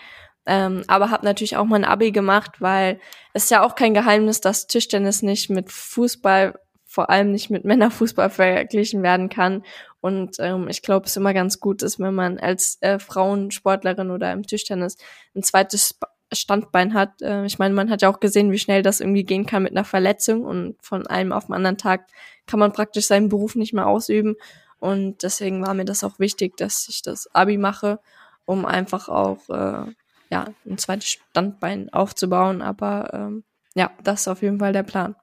Ähm, 0.46 0.84
aber 0.86 1.10
habe 1.10 1.24
natürlich 1.24 1.56
auch 1.56 1.64
mein 1.64 1.84
Abi 1.84 2.12
gemacht, 2.12 2.60
weil 2.60 3.00
es 3.34 3.44
ist 3.44 3.50
ja 3.50 3.64
auch 3.64 3.74
kein 3.74 3.94
Geheimnis, 3.94 4.40
dass 4.40 4.68
Tischtennis 4.68 5.22
nicht 5.22 5.50
mit 5.50 5.72
Fußball, 5.72 6.54
vor 6.86 7.10
allem 7.10 7.32
nicht 7.32 7.50
mit 7.50 7.64
Männerfußball 7.66 8.30
verglichen 8.30 9.02
werden 9.02 9.28
kann. 9.28 9.64
Und 10.00 10.36
ähm, 10.38 10.68
ich 10.68 10.82
glaube, 10.82 11.06
es 11.06 11.16
immer 11.16 11.34
ganz 11.34 11.58
gut 11.60 11.82
ist, 11.82 11.98
wenn 11.98 12.14
man 12.14 12.38
als 12.38 12.78
äh, 12.80 12.98
Frauensportlerin 12.98 14.10
oder 14.10 14.32
im 14.32 14.44
Tischtennis 14.44 14.96
ein 15.34 15.42
zweites 15.42 15.98
Standbein 16.32 16.94
hat. 16.94 17.22
Äh, 17.22 17.44
ich 17.46 17.58
meine, 17.58 17.74
man 17.74 17.90
hat 17.90 18.02
ja 18.02 18.10
auch 18.10 18.20
gesehen, 18.20 18.52
wie 18.52 18.58
schnell 18.58 18.82
das 18.82 19.00
irgendwie 19.00 19.24
gehen 19.24 19.46
kann 19.46 19.62
mit 19.62 19.72
einer 19.72 19.84
Verletzung 19.84 20.44
und 20.44 20.76
von 20.80 21.06
einem 21.06 21.32
auf 21.32 21.46
den 21.46 21.54
anderen 21.54 21.78
Tag 21.78 22.06
kann 22.46 22.60
man 22.60 22.72
praktisch 22.72 23.06
seinen 23.06 23.28
Beruf 23.28 23.54
nicht 23.54 23.72
mehr 23.72 23.86
ausüben. 23.86 24.36
Und 24.78 25.22
deswegen 25.22 25.64
war 25.64 25.74
mir 25.74 25.84
das 25.84 26.04
auch 26.04 26.18
wichtig, 26.18 26.56
dass 26.56 26.88
ich 26.88 27.02
das 27.02 27.32
Abi 27.34 27.58
mache, 27.58 28.00
um 28.44 28.64
einfach 28.64 29.08
auch 29.08 29.48
äh, 29.48 29.90
ja 30.30 30.46
ein 30.66 30.78
zweites 30.78 31.08
Standbein 31.08 31.92
aufzubauen. 31.92 32.62
Aber 32.62 33.10
ähm, 33.12 33.44
ja, 33.74 33.90
das 34.02 34.22
ist 34.22 34.28
auf 34.28 34.42
jeden 34.42 34.58
Fall 34.58 34.72
der 34.72 34.82
Plan. 34.82 35.16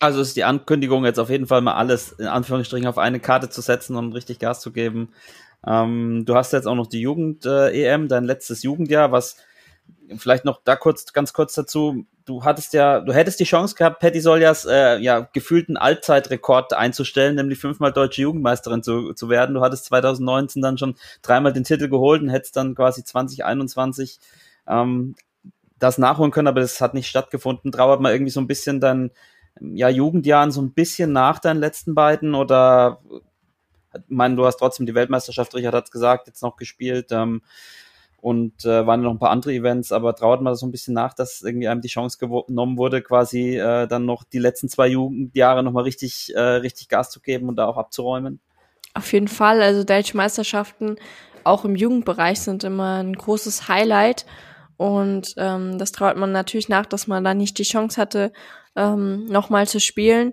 Also 0.00 0.20
ist 0.20 0.36
die 0.36 0.44
Ankündigung 0.44 1.04
jetzt 1.04 1.18
auf 1.18 1.30
jeden 1.30 1.46
Fall 1.46 1.60
mal 1.60 1.74
alles 1.74 2.12
in 2.12 2.26
Anführungsstrichen 2.26 2.86
auf 2.86 2.98
eine 2.98 3.20
Karte 3.20 3.50
zu 3.50 3.60
setzen 3.60 3.96
und 3.96 4.12
richtig 4.12 4.38
Gas 4.38 4.60
zu 4.60 4.72
geben. 4.72 5.12
Ähm, 5.66 6.24
du 6.26 6.34
hast 6.34 6.52
jetzt 6.52 6.66
auch 6.66 6.74
noch 6.74 6.86
die 6.86 7.00
Jugend-EM, 7.00 8.04
äh, 8.04 8.08
dein 8.08 8.24
letztes 8.24 8.62
Jugendjahr, 8.62 9.12
was 9.12 9.36
vielleicht 10.16 10.44
noch 10.44 10.60
da 10.64 10.76
kurz, 10.76 11.12
ganz 11.12 11.32
kurz 11.32 11.54
dazu. 11.54 12.06
Du 12.24 12.44
hattest 12.44 12.72
ja, 12.72 13.00
du 13.00 13.12
hättest 13.12 13.40
die 13.40 13.44
Chance 13.44 13.74
gehabt, 13.74 14.00
Patty 14.00 14.20
Soljas 14.20 14.64
äh, 14.64 14.98
ja 14.98 15.28
gefühlten 15.32 15.76
Allzeitrekord 15.76 16.72
einzustellen, 16.72 17.36
nämlich 17.36 17.58
fünfmal 17.58 17.92
deutsche 17.92 18.22
Jugendmeisterin 18.22 18.82
zu, 18.82 19.12
zu 19.12 19.28
werden. 19.28 19.54
Du 19.54 19.60
hattest 19.60 19.86
2019 19.86 20.62
dann 20.62 20.78
schon 20.78 20.96
dreimal 21.22 21.52
den 21.52 21.64
Titel 21.64 21.88
geholt 21.88 22.22
und 22.22 22.30
hättest 22.30 22.56
dann 22.56 22.74
quasi 22.74 23.04
2021 23.04 24.18
ähm, 24.66 25.14
das 25.78 25.98
nachholen 25.98 26.30
können, 26.30 26.48
aber 26.48 26.60
das 26.60 26.80
hat 26.80 26.94
nicht 26.94 27.08
stattgefunden. 27.08 27.72
Trauert 27.72 28.00
mal 28.00 28.12
irgendwie 28.12 28.32
so 28.32 28.40
ein 28.40 28.46
bisschen 28.46 28.80
dein 28.80 29.10
ja, 29.60 29.88
Jugendjahren 29.88 30.50
so 30.50 30.62
ein 30.62 30.72
bisschen 30.72 31.12
nach 31.12 31.38
deinen 31.38 31.60
letzten 31.60 31.94
beiden 31.94 32.34
oder 32.34 33.00
ich 33.92 34.00
meine, 34.08 34.34
du 34.34 34.44
hast 34.44 34.56
trotzdem 34.56 34.86
die 34.86 34.94
Weltmeisterschaft, 34.94 35.54
Richard 35.54 35.74
hat 35.74 35.92
gesagt, 35.92 36.26
jetzt 36.26 36.42
noch 36.42 36.56
gespielt. 36.56 37.12
Ähm, 37.12 37.42
und 38.24 38.64
äh, 38.64 38.86
waren 38.86 39.02
noch 39.02 39.10
ein 39.10 39.18
paar 39.18 39.32
andere 39.32 39.52
Events, 39.52 39.92
aber 39.92 40.16
trauert 40.16 40.40
man 40.40 40.54
so 40.54 40.64
ein 40.64 40.70
bisschen 40.70 40.94
nach, 40.94 41.12
dass 41.12 41.42
irgendwie 41.42 41.68
einem 41.68 41.82
die 41.82 41.88
Chance 41.88 42.16
genommen 42.18 42.78
wurde, 42.78 43.02
quasi 43.02 43.58
äh, 43.58 43.86
dann 43.86 44.06
noch 44.06 44.24
die 44.24 44.38
letzten 44.38 44.70
zwei 44.70 44.88
Jugendjahre 44.88 45.62
nochmal 45.62 45.82
richtig, 45.82 46.34
äh, 46.34 46.40
richtig 46.40 46.88
Gas 46.88 47.10
zu 47.10 47.20
geben 47.20 47.50
und 47.50 47.56
da 47.56 47.66
auch 47.66 47.76
abzuräumen? 47.76 48.40
Auf 48.94 49.12
jeden 49.12 49.28
Fall, 49.28 49.60
also 49.60 49.84
deutsche 49.84 50.16
Meisterschaften 50.16 50.96
auch 51.44 51.66
im 51.66 51.76
Jugendbereich 51.76 52.40
sind 52.40 52.64
immer 52.64 53.02
ein 53.02 53.12
großes 53.12 53.68
Highlight 53.68 54.24
und 54.78 55.34
ähm, 55.36 55.76
das 55.76 55.92
traut 55.92 56.16
man 56.16 56.32
natürlich 56.32 56.70
nach, 56.70 56.86
dass 56.86 57.06
man 57.06 57.24
da 57.24 57.34
nicht 57.34 57.58
die 57.58 57.64
Chance 57.64 58.00
hatte, 58.00 58.32
ähm, 58.74 59.26
nochmal 59.26 59.68
zu 59.68 59.80
spielen. 59.80 60.32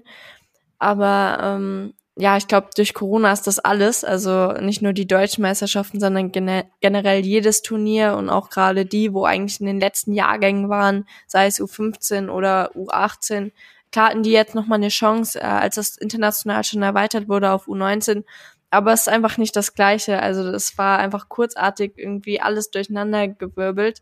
Aber 0.80 1.40
ähm, 1.44 1.94
ja, 2.18 2.36
ich 2.38 2.48
glaube, 2.48 2.70
durch 2.76 2.94
Corona 2.94 3.32
ist 3.32 3.48
das 3.48 3.60
alles. 3.60 4.04
Also 4.04 4.52
nicht 4.54 4.82
nur 4.82 4.94
die 4.94 5.08
deutschen 5.08 5.44
Meisterschaften, 5.44 6.00
sondern 6.00 6.32
gene 6.32 6.66
generell 6.82 7.26
jedes 7.26 7.62
Turnier 7.62 8.16
und 8.18 8.30
auch 8.30 8.50
gerade 8.50 8.86
die, 8.86 9.14
wo 9.14 9.24
eigentlich 9.26 9.62
in 9.62 9.68
den 9.68 9.80
letzten 9.80 10.14
Jahrgängen 10.14 10.70
waren, 10.70 11.06
sei 11.28 11.48
es 11.48 11.62
U15 11.62 12.30
oder 12.30 12.72
U18. 12.76 13.52
Klar 13.92 14.16
die 14.22 14.32
jetzt 14.32 14.56
nochmal 14.56 14.78
eine 14.78 14.90
Chance, 14.90 15.40
äh, 15.40 15.44
als 15.44 15.76
das 15.76 15.98
international 15.98 16.64
schon 16.64 16.82
erweitert 16.82 17.30
wurde 17.30 17.52
auf 17.52 17.68
U19. 17.68 18.24
Aber 18.70 18.94
es 18.94 19.02
ist 19.02 19.10
einfach 19.10 19.38
nicht 19.38 19.56
das 19.56 19.74
Gleiche. 19.74 20.22
Also 20.22 20.44
es 20.50 20.78
war 20.78 21.00
einfach 21.00 21.30
kurzartig 21.30 21.94
irgendwie 21.98 22.42
alles 22.42 22.72
durcheinander 22.72 23.28
gewirbelt. 23.30 24.02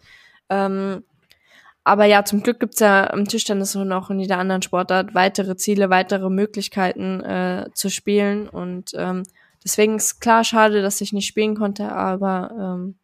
Ähm, 0.49 1.03
aber 1.84 2.05
ja, 2.05 2.23
zum 2.25 2.43
Glück 2.43 2.59
gibt's 2.59 2.80
ja 2.80 3.05
im 3.05 3.27
Tischtennis 3.27 3.75
und 3.75 3.91
auch 3.91 4.09
in 4.09 4.19
jeder 4.19 4.38
anderen 4.38 4.61
Sportart 4.61 5.15
weitere 5.15 5.55
Ziele, 5.55 5.89
weitere 5.89 6.30
Möglichkeiten 6.30 7.21
äh, 7.21 7.65
zu 7.73 7.89
spielen. 7.89 8.47
Und 8.47 8.91
ähm, 8.95 9.23
deswegen 9.63 9.95
ist 9.95 10.19
klar 10.19 10.43
schade, 10.43 10.82
dass 10.82 11.01
ich 11.01 11.13
nicht 11.13 11.27
spielen 11.27 11.55
konnte, 11.55 11.91
aber 11.91 12.51
ähm, 12.59 12.99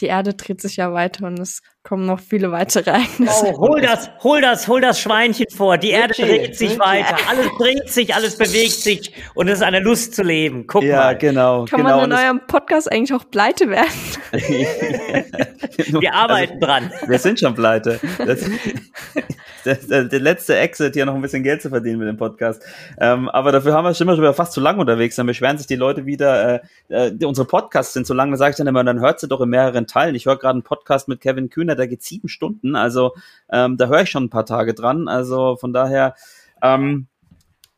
die 0.00 0.06
Erde 0.06 0.34
dreht 0.34 0.60
sich 0.60 0.76
ja 0.76 0.92
weiter 0.92 1.26
und 1.26 1.38
es 1.38 1.62
kommen 1.84 2.04
noch 2.04 2.18
viele 2.18 2.50
weitere 2.50 2.90
Ereignisse. 2.90 3.52
Oh, 3.54 3.68
hol 3.68 3.80
das, 3.80 4.10
hol 4.22 4.40
das, 4.40 4.66
hol 4.66 4.80
das 4.80 5.00
Schweinchen 5.00 5.46
vor. 5.54 5.78
Die 5.78 5.90
Erde 5.90 6.14
dreht 6.14 6.56
sich 6.56 6.78
weiter. 6.80 7.16
Alles 7.28 7.48
dreht 7.58 7.88
sich, 7.90 8.14
alles 8.14 8.36
bewegt 8.36 8.72
sich 8.72 9.12
und 9.34 9.48
es 9.48 9.58
ist 9.58 9.62
eine 9.62 9.80
Lust 9.80 10.14
zu 10.14 10.22
leben. 10.22 10.66
Guck 10.66 10.82
ja, 10.82 10.96
mal. 10.96 11.12
Ja, 11.12 11.18
genau. 11.18 11.64
Kann 11.66 11.82
genau. 11.82 11.96
man 11.98 12.10
in 12.10 12.16
eurem 12.16 12.40
Podcast 12.46 12.90
eigentlich 12.90 13.14
auch 13.14 13.30
pleite 13.30 13.70
werden? 13.70 13.90
Wir 16.00 16.14
arbeiten 16.14 16.60
dran. 16.60 16.90
Wir 17.06 17.18
sind 17.18 17.38
schon 17.38 17.54
pleite. 17.54 18.00
Das, 18.18 18.44
der, 19.64 19.74
der, 19.76 20.04
der, 20.04 20.20
letzte 20.20 20.56
Exit, 20.56 20.94
hier 20.94 21.06
noch 21.06 21.14
ein 21.14 21.22
bisschen 21.22 21.42
Geld 21.42 21.62
zu 21.62 21.68
verdienen 21.68 21.98
mit 21.98 22.08
dem 22.08 22.16
Podcast. 22.16 22.62
Ähm, 22.98 23.28
aber 23.28 23.52
dafür 23.52 23.74
haben 23.74 23.84
wir 23.84 23.94
schon 23.94 24.06
mal 24.06 24.34
fast 24.34 24.52
zu 24.52 24.60
lang 24.60 24.78
unterwegs. 24.78 25.16
Dann 25.16 25.26
beschweren 25.26 25.58
sich 25.58 25.66
die 25.66 25.76
Leute 25.76 26.06
wieder, 26.06 26.62
äh, 26.88 27.08
äh, 27.08 27.24
unsere 27.24 27.46
Podcasts 27.46 27.92
sind 27.92 28.06
zu 28.06 28.14
lang. 28.14 28.30
Da 28.30 28.36
sage 28.36 28.50
ich 28.50 28.56
dann 28.56 28.66
immer, 28.66 28.82
dann 28.84 29.00
hört 29.00 29.20
sie 29.20 29.28
doch 29.28 29.40
in 29.40 29.48
mehreren 29.50 29.86
Teilen. 29.86 30.14
Ich 30.14 30.26
höre 30.26 30.38
gerade 30.38 30.54
einen 30.54 30.62
Podcast 30.62 31.08
mit 31.08 31.20
Kevin 31.20 31.50
Kühner, 31.50 31.76
der 31.76 31.88
geht 31.88 32.02
sieben 32.02 32.28
Stunden. 32.28 32.76
Also 32.76 33.14
ähm, 33.50 33.76
da 33.76 33.86
höre 33.86 34.02
ich 34.02 34.10
schon 34.10 34.24
ein 34.24 34.30
paar 34.30 34.46
Tage 34.46 34.74
dran. 34.74 35.08
Also 35.08 35.56
von 35.56 35.72
daher, 35.72 36.14
ähm, 36.62 37.06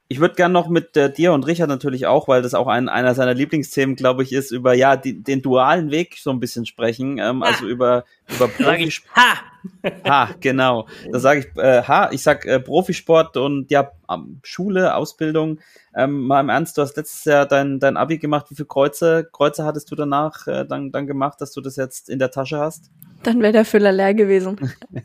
ich 0.08 0.20
würde 0.20 0.34
gern 0.36 0.52
noch 0.52 0.68
mit 0.68 0.96
äh, 0.96 1.12
dir 1.12 1.32
und 1.32 1.46
Richard 1.46 1.68
natürlich 1.68 2.06
auch, 2.06 2.28
weil 2.28 2.42
das 2.42 2.54
auch 2.54 2.68
ein, 2.68 2.88
einer 2.88 3.14
seiner 3.14 3.34
Lieblingsthemen, 3.34 3.96
glaube 3.96 4.22
ich, 4.22 4.32
ist, 4.32 4.52
über 4.52 4.74
ja 4.74 4.96
die, 4.96 5.22
den 5.22 5.42
dualen 5.42 5.90
Weg 5.90 6.16
so 6.18 6.30
ein 6.30 6.38
bisschen 6.40 6.66
sprechen. 6.66 7.18
Ähm, 7.18 7.42
also 7.42 7.66
über 7.66 8.04
über 8.28 8.48
Profi. 8.48 8.90
Ha! 9.16 9.38
Ha, 10.04 10.30
genau. 10.40 10.86
Da 11.10 11.18
sage 11.18 11.40
ich, 11.40 11.62
äh, 11.62 11.82
ha, 11.82 12.10
ich 12.12 12.22
sag 12.22 12.44
äh, 12.44 12.60
Profisport 12.60 13.36
und 13.36 13.70
ja, 13.70 13.90
Schule, 14.42 14.94
Ausbildung. 14.94 15.58
Ähm, 15.94 16.26
mal 16.26 16.40
im 16.40 16.48
Ernst, 16.48 16.76
du 16.76 16.82
hast 16.82 16.96
letztes 16.96 17.24
Jahr 17.24 17.46
dein, 17.46 17.80
dein 17.80 17.96
Abi 17.96 18.18
gemacht. 18.18 18.46
Wie 18.50 18.54
viele 18.54 18.66
Kreuze, 18.66 19.28
Kreuze 19.32 19.64
hattest 19.64 19.90
du 19.90 19.96
danach 19.96 20.46
äh, 20.46 20.64
dann, 20.64 20.92
dann 20.92 21.06
gemacht, 21.06 21.40
dass 21.40 21.52
du 21.52 21.60
das 21.60 21.76
jetzt 21.76 22.08
in 22.08 22.18
der 22.18 22.30
Tasche 22.30 22.58
hast? 22.58 22.90
Dann 23.22 23.40
wäre 23.40 23.52
der 23.52 23.64
Füller 23.64 23.92
leer 23.92 24.14
gewesen. 24.14 24.56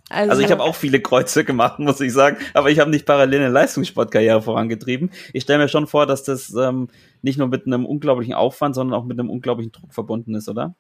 Also, 0.09 0.31
also 0.31 0.41
ich 0.41 0.51
habe 0.51 0.61
auch 0.61 0.75
viele 0.75 0.99
Kreuze 0.99 1.43
gemacht, 1.43 1.79
muss 1.79 2.01
ich 2.01 2.13
sagen, 2.13 2.37
aber 2.53 2.69
ich 2.69 2.79
habe 2.79 2.91
nicht 2.91 3.05
parallel 3.05 3.41
eine 3.41 3.49
Leistungssportkarriere 3.49 4.41
vorangetrieben. 4.41 5.09
Ich 5.33 5.43
stelle 5.43 5.59
mir 5.59 5.69
schon 5.69 5.87
vor, 5.87 6.05
dass 6.05 6.23
das 6.23 6.53
ähm, 6.53 6.89
nicht 7.21 7.37
nur 7.37 7.47
mit 7.47 7.65
einem 7.65 7.85
unglaublichen 7.85 8.33
Aufwand, 8.33 8.75
sondern 8.75 8.99
auch 8.99 9.05
mit 9.05 9.19
einem 9.19 9.29
unglaublichen 9.29 9.71
Druck 9.71 9.93
verbunden 9.93 10.35
ist, 10.35 10.49
oder? 10.49 10.75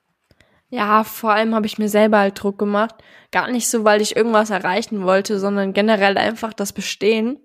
Ja, 0.73 1.03
vor 1.03 1.33
allem 1.33 1.53
habe 1.53 1.65
ich 1.65 1.77
mir 1.77 1.89
selber 1.89 2.19
halt 2.19 2.41
Druck 2.41 2.57
gemacht. 2.57 2.95
Gar 3.31 3.51
nicht 3.51 3.67
so, 3.67 3.83
weil 3.83 4.01
ich 4.01 4.15
irgendwas 4.15 4.51
erreichen 4.51 5.03
wollte, 5.03 5.37
sondern 5.37 5.73
generell 5.73 6.17
einfach 6.17 6.53
das 6.53 6.71
Bestehen. 6.71 7.39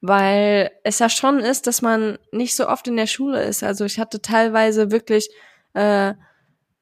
Weil 0.00 0.70
es 0.82 0.98
ja 0.98 1.10
schon 1.10 1.38
ist, 1.38 1.66
dass 1.66 1.82
man 1.82 2.18
nicht 2.32 2.56
so 2.56 2.66
oft 2.66 2.88
in 2.88 2.96
der 2.96 3.06
Schule 3.06 3.42
ist. 3.44 3.62
Also 3.62 3.84
ich 3.84 3.98
hatte 4.00 4.22
teilweise 4.22 4.90
wirklich 4.90 5.28
äh, 5.74 6.14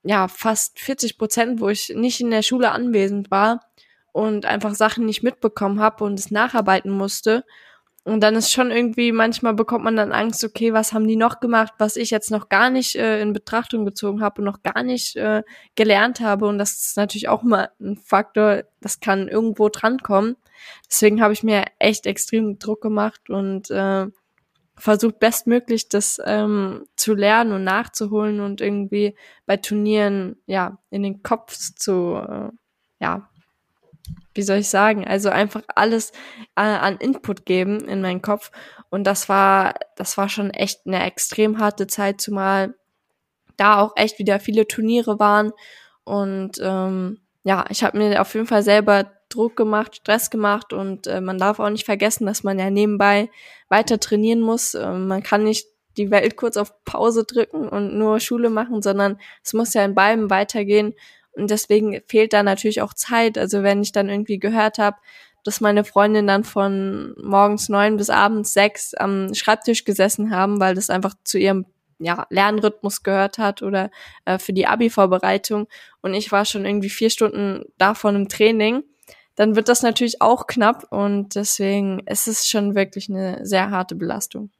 ja 0.04 0.28
fast 0.28 0.78
40 0.78 1.18
Prozent, 1.18 1.60
wo 1.60 1.68
ich 1.68 1.92
nicht 1.96 2.20
in 2.20 2.30
der 2.30 2.42
Schule 2.42 2.70
anwesend 2.70 3.32
war 3.32 3.60
und 4.12 4.46
einfach 4.46 4.74
Sachen 4.74 5.06
nicht 5.06 5.24
mitbekommen 5.24 5.80
habe 5.80 6.04
und 6.04 6.20
es 6.20 6.30
nacharbeiten 6.30 6.92
musste. 6.92 7.44
Und 8.04 8.22
dann 8.22 8.34
ist 8.34 8.50
schon 8.50 8.70
irgendwie, 8.70 9.12
manchmal 9.12 9.52
bekommt 9.54 9.84
man 9.84 9.94
dann 9.94 10.12
Angst, 10.12 10.42
okay, 10.42 10.72
was 10.72 10.94
haben 10.94 11.06
die 11.06 11.16
noch 11.16 11.38
gemacht, 11.38 11.74
was 11.78 11.96
ich 11.96 12.10
jetzt 12.10 12.30
noch 12.30 12.48
gar 12.48 12.70
nicht 12.70 12.96
äh, 12.96 13.20
in 13.20 13.34
Betrachtung 13.34 13.84
gezogen 13.84 14.22
habe 14.22 14.40
und 14.40 14.46
noch 14.46 14.62
gar 14.62 14.82
nicht 14.82 15.16
äh, 15.16 15.42
gelernt 15.74 16.20
habe. 16.20 16.46
Und 16.46 16.58
das 16.58 16.72
ist 16.72 16.96
natürlich 16.96 17.28
auch 17.28 17.42
mal 17.42 17.70
ein 17.78 17.96
Faktor, 17.98 18.62
das 18.80 19.00
kann 19.00 19.28
irgendwo 19.28 19.68
drankommen. 19.68 20.36
Deswegen 20.88 21.20
habe 21.20 21.34
ich 21.34 21.42
mir 21.42 21.64
echt 21.78 22.06
extrem 22.06 22.58
Druck 22.58 22.80
gemacht 22.80 23.28
und 23.28 23.70
äh, 23.70 24.06
versucht 24.76 25.18
bestmöglich 25.20 25.88
das 25.88 26.20
ähm, 26.24 26.86
zu 26.96 27.14
lernen 27.14 27.52
und 27.52 27.64
nachzuholen 27.64 28.40
und 28.40 28.60
irgendwie 28.60 29.14
bei 29.46 29.58
Turnieren 29.58 30.36
ja 30.46 30.78
in 30.90 31.02
den 31.02 31.22
Kopf 31.22 31.54
zu 31.56 32.16
äh, 32.16 32.50
ja 33.00 33.29
wie 34.34 34.42
soll 34.42 34.58
ich 34.58 34.68
sagen, 34.68 35.06
also 35.06 35.28
einfach 35.28 35.62
alles 35.74 36.12
äh, 36.56 36.62
an 36.62 36.96
Input 36.98 37.46
geben 37.46 37.80
in 37.88 38.00
meinen 38.00 38.22
Kopf. 38.22 38.50
Und 38.90 39.04
das 39.04 39.28
war, 39.28 39.74
das 39.96 40.16
war 40.16 40.28
schon 40.28 40.50
echt 40.50 40.86
eine 40.86 41.04
extrem 41.04 41.58
harte 41.58 41.86
Zeit, 41.86 42.20
zumal 42.20 42.74
da 43.56 43.80
auch 43.80 43.92
echt 43.96 44.18
wieder 44.18 44.40
viele 44.40 44.66
Turniere 44.66 45.18
waren. 45.18 45.52
Und 46.04 46.52
ähm, 46.62 47.20
ja, 47.44 47.64
ich 47.68 47.82
habe 47.84 47.98
mir 47.98 48.20
auf 48.20 48.34
jeden 48.34 48.46
Fall 48.46 48.62
selber 48.62 49.10
Druck 49.28 49.56
gemacht, 49.56 49.96
Stress 49.96 50.30
gemacht 50.30 50.72
und 50.72 51.06
äh, 51.06 51.20
man 51.20 51.38
darf 51.38 51.60
auch 51.60 51.70
nicht 51.70 51.84
vergessen, 51.84 52.26
dass 52.26 52.42
man 52.42 52.58
ja 52.58 52.68
nebenbei 52.68 53.30
weiter 53.68 54.00
trainieren 54.00 54.40
muss. 54.40 54.74
Äh, 54.74 54.92
man 54.92 55.22
kann 55.22 55.44
nicht 55.44 55.66
die 55.96 56.10
Welt 56.10 56.36
kurz 56.36 56.56
auf 56.56 56.84
Pause 56.84 57.24
drücken 57.24 57.68
und 57.68 57.96
nur 57.96 58.20
Schule 58.20 58.50
machen, 58.50 58.82
sondern 58.82 59.18
es 59.44 59.52
muss 59.52 59.74
ja 59.74 59.84
in 59.84 59.94
beiden 59.94 60.30
weitergehen. 60.30 60.94
Und 61.32 61.50
deswegen 61.50 62.00
fehlt 62.06 62.32
da 62.32 62.42
natürlich 62.42 62.82
auch 62.82 62.94
Zeit. 62.94 63.38
Also 63.38 63.62
wenn 63.62 63.82
ich 63.82 63.92
dann 63.92 64.08
irgendwie 64.08 64.38
gehört 64.38 64.78
habe, 64.78 64.96
dass 65.44 65.60
meine 65.60 65.84
Freundin 65.84 66.26
dann 66.26 66.44
von 66.44 67.14
morgens 67.22 67.68
neun 67.68 67.96
bis 67.96 68.10
abends 68.10 68.52
sechs 68.52 68.94
am 68.94 69.32
Schreibtisch 69.34 69.84
gesessen 69.84 70.30
haben, 70.34 70.60
weil 70.60 70.74
das 70.74 70.90
einfach 70.90 71.14
zu 71.24 71.38
ihrem 71.38 71.66
ja, 71.98 72.26
Lernrhythmus 72.30 73.02
gehört 73.02 73.38
hat 73.38 73.62
oder 73.62 73.90
äh, 74.24 74.38
für 74.38 74.52
die 74.52 74.66
Abi-Vorbereitung 74.66 75.68
und 76.00 76.14
ich 76.14 76.32
war 76.32 76.44
schon 76.44 76.64
irgendwie 76.64 76.88
vier 76.88 77.10
Stunden 77.10 77.64
davon 77.78 78.16
im 78.16 78.28
Training, 78.28 78.82
dann 79.36 79.54
wird 79.54 79.68
das 79.68 79.82
natürlich 79.82 80.20
auch 80.20 80.46
knapp 80.46 80.86
und 80.90 81.34
deswegen 81.34 82.00
ist 82.06 82.26
es 82.26 82.46
schon 82.48 82.74
wirklich 82.74 83.08
eine 83.10 83.44
sehr 83.46 83.70
harte 83.70 83.94
Belastung. 83.94 84.50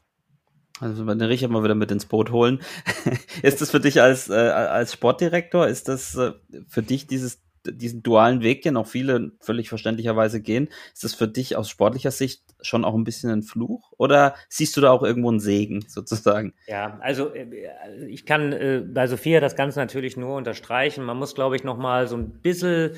Also 0.80 1.06
wenn 1.06 1.18
den 1.18 1.28
Richard 1.28 1.50
mal 1.50 1.62
wieder 1.62 1.74
mit 1.74 1.90
ins 1.90 2.06
Boot 2.06 2.30
holen. 2.30 2.60
ist 3.42 3.60
das 3.60 3.70
für 3.70 3.80
dich 3.80 4.00
als, 4.00 4.30
äh, 4.30 4.34
als 4.34 4.94
Sportdirektor, 4.94 5.68
ist 5.68 5.88
das 5.88 6.14
äh, 6.16 6.32
für 6.68 6.82
dich 6.82 7.06
dieses, 7.06 7.38
diesen 7.66 8.02
dualen 8.02 8.42
Weg, 8.42 8.62
den 8.62 8.76
auch 8.76 8.86
viele 8.86 9.32
völlig 9.40 9.68
verständlicherweise 9.68 10.40
gehen, 10.40 10.68
ist 10.92 11.04
das 11.04 11.14
für 11.14 11.28
dich 11.28 11.56
aus 11.56 11.68
sportlicher 11.68 12.10
Sicht 12.10 12.42
schon 12.62 12.84
auch 12.84 12.94
ein 12.94 13.04
bisschen 13.04 13.30
ein 13.30 13.42
Fluch? 13.42 13.92
Oder 13.98 14.34
siehst 14.48 14.76
du 14.76 14.80
da 14.80 14.90
auch 14.90 15.02
irgendwo 15.02 15.30
einen 15.30 15.40
Segen 15.40 15.84
sozusagen? 15.88 16.54
Ja, 16.66 16.98
also 17.00 17.34
äh, 17.34 18.06
ich 18.08 18.26
kann 18.26 18.52
äh, 18.52 18.82
bei 18.86 19.06
Sophia 19.06 19.40
das 19.40 19.56
Ganze 19.56 19.78
natürlich 19.78 20.16
nur 20.16 20.36
unterstreichen. 20.36 21.04
Man 21.04 21.16
muss, 21.16 21.34
glaube 21.34 21.56
ich, 21.56 21.64
noch 21.64 21.76
mal 21.76 22.06
so 22.06 22.16
ein 22.16 22.30
bisschen 22.40 22.92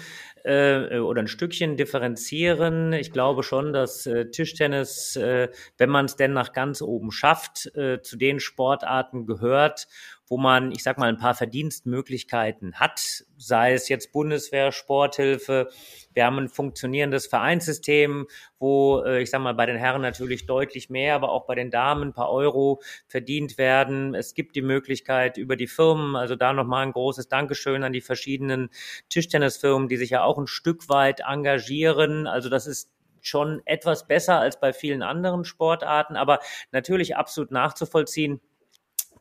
äh, 0.45 0.99
oder 0.99 1.23
ein 1.23 1.29
Stückchen 1.29 1.77
differenzieren. 1.77 2.93
Ich 2.93 3.13
glaube 3.13 3.43
schon, 3.43 3.73
dass 3.73 4.07
äh, 4.07 4.31
Tischtennis, 4.31 5.17
äh, 5.17 5.49
wenn 5.79 5.91
man 5.91 6.07
es 6.07 6.17
denn 6.17 6.33
nach 6.33 6.53
ganz 6.53 6.83
oben 6.83 7.11
schafft, 7.11 7.75
äh, 7.77 8.01
zu 8.03 8.17
den 8.17 8.41
Sportarten 8.41 9.27
gehört, 9.27 9.87
wo 10.33 10.39
man, 10.39 10.73
ich 10.73 10.83
sag 10.83 10.97
mal, 10.97 11.11
ein 11.11 11.19
paar 11.19 11.35
Verdienstmöglichkeiten 11.35 12.77
hat, 12.77 13.27
sei 13.37 13.75
es 13.75 13.91
jetzt 13.91 14.13
Bundeswehr, 14.13 14.73
Sporthilfe. 14.73 15.69
Wir 16.15 16.25
haben 16.25 16.39
ein 16.39 16.49
funktionierendes 16.49 17.27
Vereinssystem, 17.27 18.27
wo, 18.59 19.03
äh, 19.05 19.21
ich 19.21 19.29
sag 19.29 19.43
mal, 19.43 19.53
bei 19.53 19.67
den 19.67 19.77
Herren 19.77 20.01
natürlich 20.01 20.47
deutlich 20.47 20.89
mehr, 20.89 21.17
aber 21.17 21.33
auch 21.33 21.45
bei 21.45 21.55
den 21.55 21.71
Damen 21.71 22.05
ein 22.05 22.13
paar 22.15 22.31
Euro 22.31 22.81
verdient 23.09 23.59
werden. 23.59 24.15
Es 24.15 24.33
gibt 24.33 24.57
die 24.57 24.63
Möglichkeit 24.63 25.37
über 25.37 25.55
die 25.55 25.67
Firmen, 25.67 26.17
also 26.17 26.35
da 26.35 26.55
nochmal 26.55 26.87
ein 26.87 26.93
großes 26.93 27.29
Dankeschön 27.29 27.85
an 27.85 27.93
die 27.93 28.01
verschiedenen 28.01 28.71
Tischtennisfirmen, 29.11 29.87
die 29.87 29.99
sich 29.99 30.09
ja 30.09 30.25
auch 30.25 30.39
ein 30.39 30.47
Stück 30.47 30.89
weit 30.89 31.21
engagieren. 31.29 32.27
Also 32.27 32.49
das 32.49 32.67
ist 32.67 32.91
schon 33.21 33.61
etwas 33.67 34.07
besser 34.07 34.41
als 34.41 34.59
bei 34.59 34.73
vielen 34.73 35.03
anderen 35.03 35.45
Sportarten, 35.45 36.17
aber 36.17 36.39
natürlich 36.71 37.17
absolut 37.17 37.51
nachzuvollziehen 37.51 38.41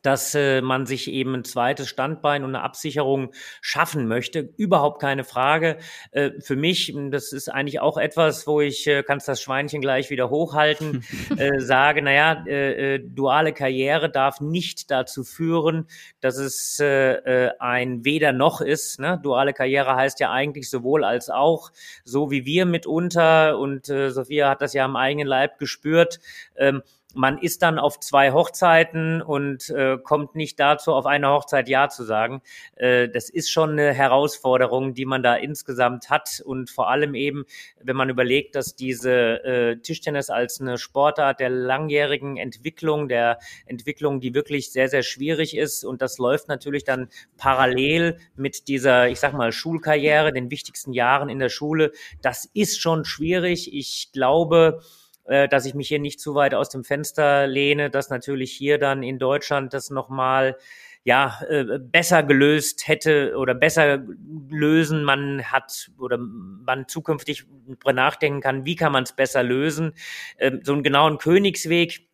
dass 0.02 0.34
äh, 0.34 0.60
man 0.60 0.86
sich 0.86 1.10
eben 1.10 1.34
ein 1.34 1.44
zweites 1.44 1.88
Standbein 1.88 2.44
und 2.44 2.54
eine 2.54 2.64
Absicherung 2.64 3.32
schaffen 3.60 4.06
möchte. 4.08 4.50
Überhaupt 4.56 5.00
keine 5.00 5.24
Frage. 5.24 5.78
Äh, 6.10 6.32
für 6.40 6.56
mich, 6.56 6.92
das 7.10 7.32
ist 7.32 7.48
eigentlich 7.48 7.80
auch 7.80 7.96
etwas, 7.96 8.46
wo 8.46 8.60
ich, 8.60 8.86
äh, 8.86 9.02
kannst 9.02 9.28
das 9.28 9.40
Schweinchen 9.40 9.80
gleich 9.80 10.10
wieder 10.10 10.30
hochhalten, 10.30 11.04
äh, 11.36 11.60
sage, 11.60 12.02
naja, 12.02 12.44
äh, 12.46 12.94
äh, 12.94 12.98
duale 12.98 13.52
Karriere 13.52 14.10
darf 14.10 14.40
nicht 14.40 14.90
dazu 14.90 15.24
führen, 15.24 15.86
dass 16.20 16.36
es 16.36 16.78
äh, 16.80 17.12
äh, 17.14 17.50
ein 17.58 18.04
Weder 18.04 18.32
noch 18.32 18.60
ist. 18.60 18.98
Ne? 18.98 19.20
Duale 19.22 19.52
Karriere 19.52 19.94
heißt 19.94 20.20
ja 20.20 20.30
eigentlich 20.30 20.68
sowohl 20.68 21.04
als 21.04 21.30
auch, 21.30 21.70
so 22.04 22.30
wie 22.30 22.44
wir 22.44 22.66
mitunter, 22.66 23.58
und 23.58 23.88
äh, 23.88 24.10
Sophia 24.10 24.50
hat 24.50 24.62
das 24.62 24.72
ja 24.74 24.84
am 24.84 24.96
eigenen 24.96 25.28
Leib 25.28 25.58
gespürt, 25.58 26.20
ähm, 26.56 26.82
man 27.14 27.38
ist 27.38 27.62
dann 27.62 27.78
auf 27.78 28.00
zwei 28.00 28.32
Hochzeiten 28.32 29.22
und 29.22 29.70
äh, 29.70 29.98
kommt 29.98 30.34
nicht 30.34 30.58
dazu, 30.58 30.92
auf 30.92 31.06
eine 31.06 31.28
Hochzeit 31.28 31.68
Ja 31.68 31.88
zu 31.88 32.04
sagen. 32.04 32.42
Äh, 32.76 33.08
das 33.08 33.28
ist 33.28 33.50
schon 33.50 33.70
eine 33.72 33.92
Herausforderung, 33.92 34.94
die 34.94 35.04
man 35.04 35.22
da 35.22 35.34
insgesamt 35.34 36.10
hat. 36.10 36.42
Und 36.44 36.70
vor 36.70 36.90
allem 36.90 37.14
eben, 37.14 37.44
wenn 37.82 37.96
man 37.96 38.08
überlegt, 38.08 38.54
dass 38.54 38.76
diese 38.76 39.44
äh, 39.44 39.76
Tischtennis 39.76 40.30
als 40.30 40.60
eine 40.60 40.78
Sportart 40.78 41.40
der 41.40 41.50
langjährigen 41.50 42.36
Entwicklung, 42.36 43.08
der 43.08 43.38
Entwicklung, 43.66 44.20
die 44.20 44.34
wirklich 44.34 44.72
sehr, 44.72 44.88
sehr 44.88 45.02
schwierig 45.02 45.56
ist. 45.56 45.84
Und 45.84 46.02
das 46.02 46.18
läuft 46.18 46.48
natürlich 46.48 46.84
dann 46.84 47.08
parallel 47.36 48.18
mit 48.36 48.68
dieser, 48.68 49.08
ich 49.08 49.20
sag 49.20 49.32
mal, 49.32 49.52
Schulkarriere, 49.52 50.32
den 50.32 50.50
wichtigsten 50.50 50.92
Jahren 50.92 51.28
in 51.28 51.38
der 51.38 51.48
Schule. 51.48 51.92
Das 52.22 52.48
ist 52.54 52.80
schon 52.80 53.04
schwierig. 53.04 53.74
Ich 53.74 54.10
glaube, 54.12 54.80
äh, 55.24 55.48
dass 55.48 55.66
ich 55.66 55.74
mich 55.74 55.88
hier 55.88 55.98
nicht 55.98 56.20
zu 56.20 56.34
weit 56.34 56.54
aus 56.54 56.68
dem 56.68 56.84
Fenster 56.84 57.46
lehne, 57.46 57.90
dass 57.90 58.10
natürlich 58.10 58.52
hier 58.52 58.78
dann 58.78 59.02
in 59.02 59.18
Deutschland 59.18 59.72
das 59.72 59.90
nochmal 59.90 60.56
ja, 61.04 61.40
äh, 61.48 61.78
besser 61.80 62.22
gelöst 62.22 62.86
hätte 62.86 63.34
oder 63.36 63.54
besser 63.54 64.02
lösen. 64.48 65.04
Man 65.04 65.42
hat 65.44 65.90
oder 65.98 66.18
man 66.18 66.86
zukünftig 66.86 67.44
nachdenken 67.84 68.40
kann, 68.40 68.64
wie 68.64 68.76
kann 68.76 68.92
man 68.92 69.02
es 69.02 69.12
besser 69.12 69.42
lösen. 69.42 69.94
Ähm, 70.38 70.60
so 70.62 70.72
einen 70.72 70.84
genauen 70.84 71.18
Königsweg 71.18 72.08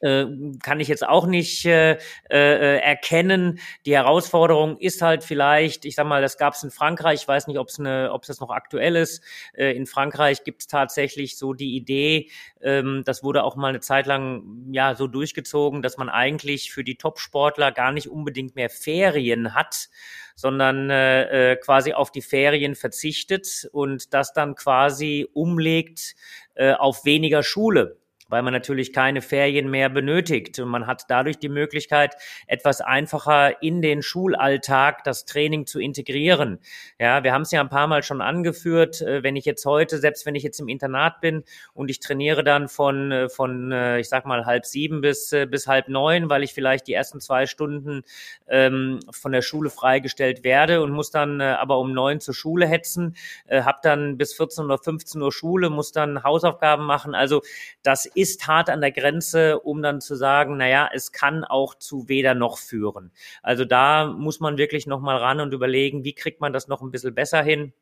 äh, 0.00 0.26
kann 0.62 0.80
ich 0.80 0.88
jetzt 0.88 1.06
auch 1.06 1.26
nicht 1.26 1.64
äh, 1.66 1.98
äh, 2.30 2.78
erkennen. 2.78 3.58
Die 3.86 3.94
Herausforderung 3.94 4.78
ist 4.78 5.02
halt 5.02 5.24
vielleicht, 5.24 5.84
ich 5.84 5.94
sag 5.94 6.06
mal, 6.06 6.22
das 6.22 6.38
gab 6.38 6.54
es 6.54 6.62
in 6.62 6.70
Frankreich, 6.70 7.22
ich 7.22 7.28
weiß 7.28 7.46
nicht, 7.46 7.58
ob 7.58 7.68
es 7.68 7.78
eine, 7.78 8.16
das 8.26 8.40
noch 8.40 8.50
aktuell 8.50 8.96
ist. 8.96 9.22
Äh, 9.54 9.76
in 9.76 9.86
Frankreich 9.86 10.44
gibt 10.44 10.62
es 10.62 10.66
tatsächlich 10.66 11.36
so 11.36 11.52
die 11.52 11.76
Idee, 11.76 12.30
ähm, 12.60 13.02
das 13.04 13.22
wurde 13.22 13.44
auch 13.44 13.56
mal 13.56 13.68
eine 13.68 13.80
Zeit 13.80 14.06
lang 14.06 14.42
ja 14.72 14.94
so 14.94 15.06
durchgezogen, 15.06 15.82
dass 15.82 15.96
man 15.96 16.08
eigentlich 16.08 16.72
für 16.72 16.84
die 16.84 16.96
Top-Sportler 16.96 17.72
gar 17.72 17.92
nicht 17.92 18.08
unbedingt 18.08 18.56
mehr 18.56 18.70
Ferien 18.70 19.54
hat, 19.54 19.88
sondern 20.36 20.90
äh, 20.90 21.52
äh 21.52 21.56
quasi 21.56 21.92
auf 21.92 22.10
die 22.10 22.22
Ferien 22.22 22.74
verzichtet 22.74 23.68
und 23.72 24.14
das 24.14 24.32
dann 24.32 24.54
quasi 24.54 25.26
umlegt 25.32 26.14
äh, 26.54 26.72
auf 26.72 27.04
weniger 27.04 27.42
Schule 27.42 27.99
weil 28.30 28.42
man 28.42 28.52
natürlich 28.52 28.92
keine 28.92 29.20
Ferien 29.20 29.70
mehr 29.70 29.88
benötigt. 29.90 30.58
Und 30.58 30.68
man 30.68 30.86
hat 30.86 31.04
dadurch 31.08 31.38
die 31.38 31.48
Möglichkeit, 31.48 32.14
etwas 32.46 32.80
einfacher 32.80 33.62
in 33.62 33.82
den 33.82 34.02
Schulalltag 34.02 35.04
das 35.04 35.26
Training 35.26 35.66
zu 35.66 35.80
integrieren. 35.80 36.60
Ja, 36.98 37.22
wir 37.22 37.32
haben 37.32 37.42
es 37.42 37.50
ja 37.50 37.60
ein 37.60 37.68
paar 37.68 37.86
Mal 37.86 38.02
schon 38.02 38.22
angeführt. 38.22 39.02
Äh, 39.02 39.22
wenn 39.22 39.36
ich 39.36 39.44
jetzt 39.44 39.66
heute, 39.66 39.98
selbst 39.98 40.24
wenn 40.24 40.34
ich 40.34 40.42
jetzt 40.42 40.60
im 40.60 40.68
Internat 40.68 41.20
bin 41.20 41.44
und 41.74 41.90
ich 41.90 42.00
trainiere 42.00 42.42
dann 42.42 42.68
von, 42.68 43.12
äh, 43.12 43.28
von 43.28 43.72
äh, 43.72 44.00
ich 44.00 44.08
sag 44.08 44.24
mal, 44.24 44.46
halb 44.46 44.64
sieben 44.64 45.02
bis, 45.02 45.34
bis 45.50 45.66
halb 45.66 45.88
neun, 45.88 46.30
weil 46.30 46.42
ich 46.42 46.54
vielleicht 46.54 46.86
die 46.86 46.94
ersten 46.94 47.20
zwei 47.20 47.46
Stunden 47.46 48.02
ähm, 48.48 49.00
von 49.10 49.32
der 49.32 49.42
Schule 49.42 49.68
freigestellt 49.68 50.44
werde 50.44 50.82
und 50.82 50.90
muss 50.92 51.10
dann 51.10 51.40
aber 51.40 51.78
um 51.78 51.92
neun 51.92 52.20
zur 52.20 52.34
Schule 52.34 52.66
hetzen, 52.66 53.16
äh, 53.46 53.62
habe 53.62 53.78
dann 53.82 54.16
bis 54.16 54.32
14 54.34 54.64
oder 54.64 54.78
15 54.78 55.20
Uhr 55.20 55.32
Schule, 55.32 55.70
muss 55.70 55.92
dann 55.92 56.22
Hausaufgaben 56.22 56.84
machen. 56.84 57.14
Also 57.14 57.42
das 57.82 58.06
ist 58.20 58.46
hart 58.46 58.70
an 58.70 58.80
der 58.80 58.92
Grenze, 58.92 59.60
um 59.60 59.82
dann 59.82 60.00
zu 60.00 60.14
sagen, 60.14 60.56
naja, 60.56 60.88
es 60.92 61.12
kann 61.12 61.44
auch 61.44 61.74
zu 61.74 62.08
weder 62.08 62.34
noch 62.34 62.58
führen. 62.58 63.12
Also 63.42 63.64
da 63.64 64.06
muss 64.06 64.40
man 64.40 64.58
wirklich 64.58 64.86
nochmal 64.86 65.16
ran 65.18 65.40
und 65.40 65.54
überlegen, 65.54 66.04
wie 66.04 66.14
kriegt 66.14 66.40
man 66.40 66.52
das 66.52 66.68
noch 66.68 66.82
ein 66.82 66.90
bisschen 66.90 67.14
besser 67.14 67.42
hin. 67.42 67.72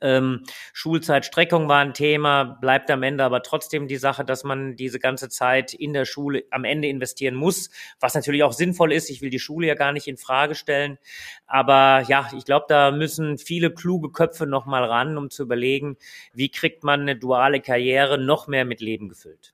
Ähm, 0.00 0.44
Schulzeitstreckung 0.72 1.68
war 1.68 1.80
ein 1.80 1.94
Thema, 1.94 2.44
bleibt 2.44 2.90
am 2.90 3.02
Ende 3.02 3.24
aber 3.24 3.42
trotzdem 3.42 3.86
die 3.86 3.96
Sache, 3.96 4.24
dass 4.24 4.44
man 4.44 4.76
diese 4.76 4.98
ganze 4.98 5.28
Zeit 5.28 5.74
in 5.74 5.92
der 5.92 6.04
Schule 6.04 6.44
am 6.50 6.64
Ende 6.64 6.88
investieren 6.88 7.34
muss, 7.34 7.70
was 8.00 8.14
natürlich 8.14 8.42
auch 8.42 8.52
sinnvoll 8.52 8.92
ist. 8.92 9.10
Ich 9.10 9.20
will 9.20 9.30
die 9.30 9.38
Schule 9.38 9.66
ja 9.66 9.74
gar 9.74 9.92
nicht 9.92 10.08
in 10.08 10.16
Frage 10.16 10.54
stellen. 10.54 10.98
Aber 11.46 12.04
ja, 12.08 12.30
ich 12.36 12.44
glaube, 12.44 12.66
da 12.68 12.90
müssen 12.90 13.38
viele 13.38 13.72
kluge 13.72 14.10
Köpfe 14.10 14.46
nochmal 14.46 14.84
ran, 14.84 15.18
um 15.18 15.30
zu 15.30 15.42
überlegen, 15.42 15.96
wie 16.32 16.48
kriegt 16.48 16.82
man 16.82 17.02
eine 17.02 17.16
duale 17.16 17.60
Karriere 17.60 18.18
noch 18.18 18.46
mehr 18.46 18.64
mit 18.64 18.80
Leben 18.80 19.08
gefüllt. 19.08 19.53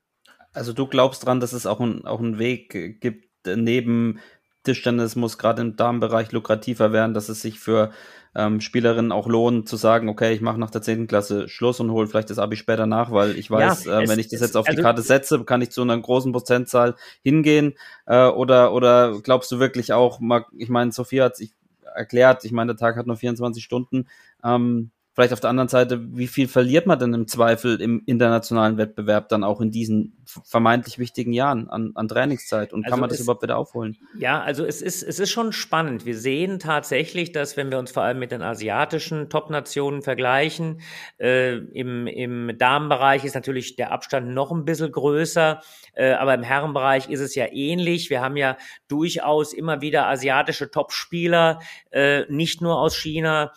Also 0.53 0.73
du 0.73 0.87
glaubst 0.87 1.25
dran, 1.25 1.39
dass 1.39 1.53
es 1.53 1.65
auch, 1.65 1.79
ein, 1.79 2.05
auch 2.05 2.19
einen 2.19 2.39
Weg 2.39 3.01
gibt, 3.01 3.27
neben 3.45 4.19
Tischtennis 4.63 5.15
muss 5.15 5.37
gerade 5.37 5.61
im 5.61 5.75
Damenbereich 5.75 6.31
lukrativer 6.31 6.91
werden, 6.91 7.13
dass 7.13 7.29
es 7.29 7.41
sich 7.41 7.59
für 7.59 7.91
ähm, 8.35 8.61
Spielerinnen 8.61 9.11
auch 9.11 9.27
lohnt, 9.27 9.67
zu 9.67 9.75
sagen, 9.75 10.07
okay, 10.07 10.33
ich 10.33 10.41
mache 10.41 10.59
nach 10.59 10.69
der 10.69 10.81
10. 10.81 11.07
Klasse 11.07 11.49
Schluss 11.49 11.79
und 11.79 11.91
hole 11.91 12.07
vielleicht 12.07 12.29
das 12.29 12.39
Abi 12.39 12.55
später 12.55 12.85
nach, 12.85 13.11
weil 13.11 13.37
ich 13.37 13.49
weiß, 13.51 13.85
ja, 13.85 14.01
äh, 14.01 14.07
wenn 14.07 14.19
ich 14.19 14.29
das 14.29 14.39
jetzt 14.39 14.55
auf 14.55 14.67
also, 14.67 14.77
die 14.77 14.81
Karte 14.81 15.01
setze, 15.01 15.43
kann 15.43 15.61
ich 15.61 15.71
zu 15.71 15.81
einer 15.81 15.97
großen 15.99 16.31
Prozentzahl 16.31 16.95
hingehen. 17.23 17.73
Äh, 18.05 18.27
oder, 18.27 18.73
oder 18.73 19.19
glaubst 19.21 19.51
du 19.51 19.59
wirklich 19.59 19.93
auch, 19.93 20.21
ich 20.57 20.69
meine, 20.69 20.91
Sophia 20.91 21.25
hat 21.25 21.35
sich 21.35 21.53
erklärt, 21.93 22.45
ich 22.45 22.51
meine, 22.51 22.73
der 22.73 22.79
Tag 22.79 22.95
hat 22.95 23.07
nur 23.07 23.17
24 23.17 23.63
Stunden. 23.63 24.07
Ähm, 24.43 24.91
vielleicht 25.13 25.33
auf 25.33 25.41
der 25.41 25.49
anderen 25.49 25.67
Seite, 25.67 25.99
wie 26.15 26.27
viel 26.27 26.47
verliert 26.47 26.85
man 26.85 26.97
denn 26.97 27.13
im 27.13 27.27
Zweifel 27.27 27.81
im 27.81 28.01
internationalen 28.05 28.77
Wettbewerb 28.77 29.27
dann 29.27 29.43
auch 29.43 29.59
in 29.59 29.69
diesen 29.69 30.23
vermeintlich 30.25 30.99
wichtigen 30.99 31.33
Jahren 31.33 31.69
an, 31.69 31.91
an 31.95 32.07
Trainingszeit 32.07 32.71
und 32.71 32.85
also 32.85 32.91
kann 32.91 32.99
man 33.01 33.09
das 33.09 33.19
es, 33.19 33.25
überhaupt 33.25 33.43
wieder 33.43 33.57
aufholen? 33.57 33.97
Ja, 34.17 34.41
also 34.41 34.65
es 34.65 34.81
ist, 34.81 35.03
es 35.03 35.19
ist 35.19 35.29
schon 35.29 35.51
spannend. 35.51 36.05
Wir 36.05 36.17
sehen 36.17 36.59
tatsächlich, 36.59 37.33
dass 37.33 37.57
wenn 37.57 37.71
wir 37.71 37.79
uns 37.79 37.91
vor 37.91 38.03
allem 38.03 38.19
mit 38.19 38.31
den 38.31 38.41
asiatischen 38.41 39.29
Top-Nationen 39.29 40.01
vergleichen, 40.01 40.79
äh, 41.19 41.57
im, 41.57 42.07
im 42.07 42.57
Damenbereich 42.57 43.25
ist 43.25 43.35
natürlich 43.35 43.75
der 43.75 43.91
Abstand 43.91 44.29
noch 44.29 44.51
ein 44.51 44.63
bisschen 44.63 44.91
größer, 44.91 45.61
äh, 45.93 46.13
aber 46.13 46.33
im 46.33 46.43
Herrenbereich 46.43 47.09
ist 47.09 47.19
es 47.19 47.35
ja 47.35 47.47
ähnlich. 47.51 48.09
Wir 48.09 48.21
haben 48.21 48.37
ja 48.37 48.57
durchaus 48.87 49.51
immer 49.51 49.81
wieder 49.81 50.07
asiatische 50.07 50.71
Top-Spieler, 50.71 51.59
äh, 51.91 52.23
nicht 52.29 52.61
nur 52.61 52.79
aus 52.79 52.95
China, 52.95 53.51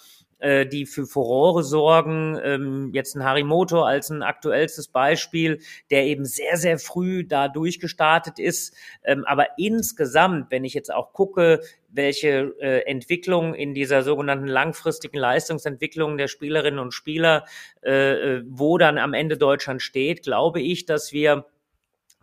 äh, 0.45 0.67
die 0.67 0.85
für 0.85 1.07
Furore 1.07 1.63
sorgen. 1.63 2.39
Ähm, 2.45 2.91
jetzt 2.93 3.17
ein 3.17 3.25
Harimoto 3.25 3.83
als 3.83 4.11
ein 4.11 4.23
aktuellstes 4.23 4.89
Beispiel, 4.89 5.61
der 5.91 6.05
eben 6.05 6.27
sehr, 6.27 6.59
sehr 6.59 6.79
früh 6.79 7.25
da 7.25 7.49
durchgestartet 7.49 8.39
ist. 8.39 8.75
Ähm, 9.05 9.25
aber 9.25 9.47
insgesamt, 9.57 10.51
wenn 10.51 10.65
ich 10.65 10.75
jetzt 10.75 10.93
auch 10.93 11.15
gucke, 11.15 11.61
welche 11.89 12.55
äh, 12.61 12.81
Entwicklung 12.87 13.55
in 13.55 13.73
dieser 13.73 14.03
sogenannten 14.03 14.47
langfristigen 14.47 15.17
Leistungsentwicklung 15.17 16.19
der 16.19 16.29
Spielerinnen 16.29 16.81
und 16.81 16.93
Spieler, 16.93 17.47
äh, 17.83 18.37
äh 18.37 18.43
wo 18.47 18.77
dann 18.77 18.99
am 18.99 19.15
Ende 19.15 19.39
Deutschland 19.39 19.81
steht, 19.81 20.25
glaube 20.25 20.61
ich, 20.61 20.85
dass 20.85 21.13
wir 21.13 21.47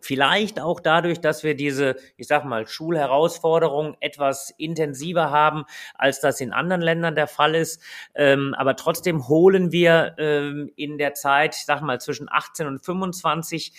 Vielleicht 0.01 0.59
auch 0.59 0.79
dadurch, 0.79 1.21
dass 1.21 1.43
wir 1.43 1.55
diese, 1.55 1.95
ich 2.17 2.27
sag 2.27 2.43
mal, 2.43 2.67
Schulherausforderungen 2.67 3.95
etwas 3.99 4.53
intensiver 4.57 5.29
haben, 5.29 5.63
als 5.93 6.19
das 6.19 6.41
in 6.41 6.53
anderen 6.53 6.81
Ländern 6.81 7.15
der 7.15 7.27
Fall 7.27 7.55
ist. 7.55 7.81
Ähm, 8.15 8.55
aber 8.57 8.75
trotzdem 8.75 9.27
holen 9.27 9.71
wir 9.71 10.15
ähm, 10.17 10.71
in 10.75 10.97
der 10.97 11.13
Zeit, 11.13 11.55
ich 11.55 11.65
sag 11.65 11.81
mal, 11.81 12.01
zwischen 12.01 12.27
18 12.29 12.67
und 12.67 12.83
25 12.83 13.73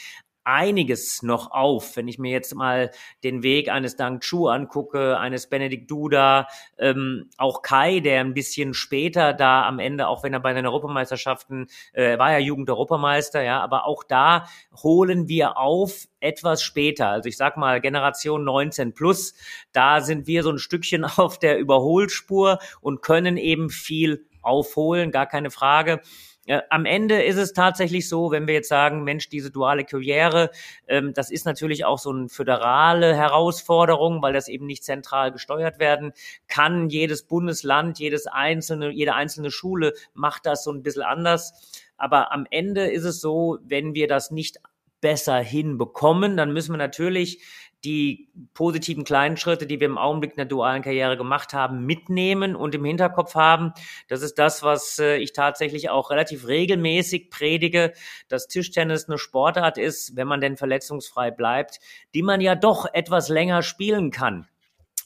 einiges 0.44 1.22
noch 1.22 1.50
auf. 1.50 1.96
Wenn 1.96 2.08
ich 2.08 2.18
mir 2.18 2.30
jetzt 2.30 2.54
mal 2.54 2.90
den 3.24 3.42
Weg 3.42 3.68
eines 3.68 3.96
Dang 3.96 4.20
Chu 4.20 4.48
angucke, 4.48 5.18
eines 5.18 5.48
Benedikt 5.48 5.90
Duda, 5.90 6.48
ähm, 6.78 7.30
auch 7.36 7.62
Kai, 7.62 8.00
der 8.00 8.20
ein 8.20 8.34
bisschen 8.34 8.74
später 8.74 9.32
da 9.32 9.66
am 9.66 9.78
Ende, 9.78 10.08
auch 10.08 10.22
wenn 10.22 10.32
er 10.32 10.40
bei 10.40 10.52
den 10.52 10.66
Europameisterschaften, 10.66 11.66
äh, 11.92 12.18
war 12.18 12.32
ja 12.32 12.38
Jugend-Europameister, 12.38 13.42
ja, 13.42 13.60
aber 13.60 13.86
auch 13.86 14.04
da 14.04 14.46
holen 14.82 15.28
wir 15.28 15.58
auf 15.58 16.08
etwas 16.20 16.62
später. 16.62 17.08
Also 17.08 17.28
ich 17.28 17.36
sag 17.36 17.56
mal 17.56 17.80
Generation 17.80 18.44
19 18.44 18.94
plus, 18.94 19.34
da 19.72 20.00
sind 20.00 20.26
wir 20.26 20.42
so 20.42 20.50
ein 20.50 20.58
Stückchen 20.58 21.04
auf 21.16 21.38
der 21.38 21.58
Überholspur 21.58 22.58
und 22.80 23.02
können 23.02 23.36
eben 23.36 23.70
viel 23.70 24.26
aufholen, 24.42 25.10
gar 25.10 25.26
keine 25.26 25.50
Frage. 25.50 26.00
Äh, 26.46 26.60
am 26.70 26.86
Ende 26.86 27.22
ist 27.22 27.36
es 27.36 27.52
tatsächlich 27.52 28.08
so, 28.08 28.32
wenn 28.32 28.46
wir 28.46 28.54
jetzt 28.54 28.68
sagen, 28.68 29.04
Mensch, 29.04 29.28
diese 29.28 29.50
duale 29.50 29.84
Karriere, 29.84 30.50
ähm, 30.88 31.12
das 31.14 31.30
ist 31.30 31.46
natürlich 31.46 31.84
auch 31.84 31.98
so 31.98 32.10
eine 32.10 32.28
föderale 32.28 33.14
Herausforderung, 33.14 34.22
weil 34.22 34.32
das 34.32 34.48
eben 34.48 34.66
nicht 34.66 34.82
zentral 34.82 35.30
gesteuert 35.30 35.78
werden 35.78 36.12
kann. 36.48 36.88
Jedes 36.88 37.22
Bundesland, 37.22 37.98
jedes 38.00 38.26
einzelne, 38.26 38.90
jede 38.90 39.14
einzelne 39.14 39.50
Schule 39.52 39.92
macht 40.14 40.46
das 40.46 40.64
so 40.64 40.72
ein 40.72 40.82
bisschen 40.82 41.02
anders. 41.02 41.82
Aber 41.96 42.32
am 42.32 42.46
Ende 42.50 42.90
ist 42.90 43.04
es 43.04 43.20
so, 43.20 43.58
wenn 43.62 43.94
wir 43.94 44.08
das 44.08 44.32
nicht 44.32 44.58
besser 45.00 45.38
hinbekommen, 45.38 46.36
dann 46.36 46.52
müssen 46.52 46.72
wir 46.72 46.78
natürlich 46.78 47.42
die 47.84 48.28
positiven 48.54 49.04
kleinen 49.04 49.36
Schritte, 49.36 49.66
die 49.66 49.80
wir 49.80 49.86
im 49.86 49.98
Augenblick 49.98 50.32
in 50.32 50.36
der 50.36 50.46
dualen 50.46 50.82
Karriere 50.82 51.16
gemacht 51.16 51.52
haben, 51.52 51.84
mitnehmen 51.84 52.54
und 52.54 52.74
im 52.74 52.84
Hinterkopf 52.84 53.34
haben. 53.34 53.72
Das 54.08 54.22
ist 54.22 54.38
das, 54.38 54.62
was 54.62 54.98
äh, 54.98 55.16
ich 55.16 55.32
tatsächlich 55.32 55.90
auch 55.90 56.10
relativ 56.10 56.46
regelmäßig 56.46 57.30
predige, 57.30 57.92
dass 58.28 58.48
Tischtennis 58.48 59.08
eine 59.08 59.18
Sportart 59.18 59.78
ist, 59.78 60.16
wenn 60.16 60.28
man 60.28 60.40
denn 60.40 60.56
verletzungsfrei 60.56 61.30
bleibt, 61.30 61.80
die 62.14 62.22
man 62.22 62.40
ja 62.40 62.54
doch 62.54 62.86
etwas 62.92 63.28
länger 63.28 63.62
spielen 63.62 64.10
kann. 64.10 64.46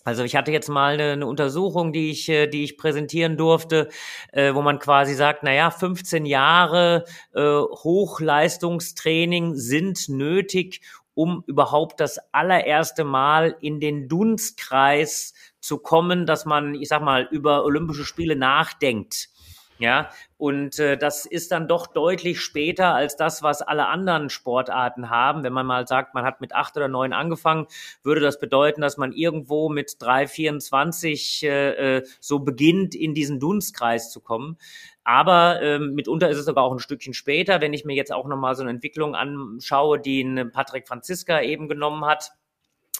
Also 0.07 0.23
ich 0.23 0.37
hatte 0.37 0.53
jetzt 0.53 0.69
mal 0.69 0.95
eine, 0.95 1.13
eine, 1.13 1.27
Untersuchung, 1.27 1.93
die 1.93 2.13
ich, 2.13 2.29
äh, 2.29 2.47
die 2.47 2.63
ich 2.63 2.79
präsentieren 2.79 3.37
durfte, 3.37 3.89
äh, 4.33 4.55
wo 4.55 4.63
man 4.63 4.79
quasi 4.79 5.15
sagt, 5.15 5.43
na 5.43 5.53
ja, 5.53 5.73
15 5.73 6.27
Jahre 6.27 7.05
äh, 7.35 7.43
Hochleistungstraining 7.43 9.57
sind 9.57 10.09
nötig, 10.09 10.81
um 11.17 11.43
überhaupt 11.47 11.99
das 11.99 12.21
allererste 12.33 13.03
Mal 13.03 13.57
in 13.61 13.81
den 13.81 14.07
Dunstkreis 14.07 15.33
zu 15.61 15.79
kommen, 15.79 16.27
dass 16.27 16.45
man, 16.45 16.75
ich 16.75 16.89
sag 16.89 17.01
mal, 17.01 17.27
über 17.31 17.65
Olympische 17.65 18.05
Spiele 18.05 18.37
nachdenkt. 18.37 19.31
Ja, 19.79 20.09
und 20.39 20.79
äh, 20.79 20.97
das 20.97 21.27
ist 21.27 21.53
dann 21.53 21.69
doch 21.69 21.87
deutlich 21.87 22.41
später 22.41 22.95
als 22.95 23.17
das, 23.17 23.43
was 23.43 23.61
alle 23.61 23.89
anderen 23.89 24.31
Sportarten 24.31 25.11
haben. 25.11 25.43
Wenn 25.43 25.53
man 25.53 25.67
mal 25.67 25.87
sagt, 25.87 26.15
man 26.15 26.25
hat 26.25 26.41
mit 26.41 26.55
acht 26.55 26.77
oder 26.77 26.89
neun 26.89 27.13
angefangen, 27.13 27.67
würde 28.03 28.23
das 28.23 28.39
bedeuten, 28.41 28.81
dass 28.81 28.97
man 28.97 29.13
irgendwo 29.13 29.69
mit 29.69 29.97
drei, 29.99 30.27
24 30.27 31.43
äh, 31.43 31.97
äh, 31.99 32.03
so 32.21 32.39
beginnt, 32.39 32.95
in 32.95 33.13
diesen 33.13 33.39
Dunstkreis 33.39 34.11
zu 34.11 34.21
kommen. 34.21 34.57
Aber 35.05 35.61
ähm, 35.63 35.95
mitunter 35.95 36.31
ist 36.31 36.39
es 36.39 36.47
sogar 36.47 36.65
auch 36.65 36.73
ein 36.73 36.79
Stückchen 36.79 37.15
später, 37.15 37.61
wenn 37.61 37.75
ich 37.75 37.85
mir 37.85 37.95
jetzt 37.95 38.13
auch 38.13 38.27
nochmal 38.27 38.57
so 38.57 38.63
eine 38.63 38.71
Entwicklung 38.71 39.15
anschaue, 39.15 40.01
die 40.01 40.23
ein 40.23 40.51
Patrick 40.53 40.89
Franziska 40.89 41.43
eben 41.43 41.69
genommen 41.69 42.05
hat. 42.07 42.33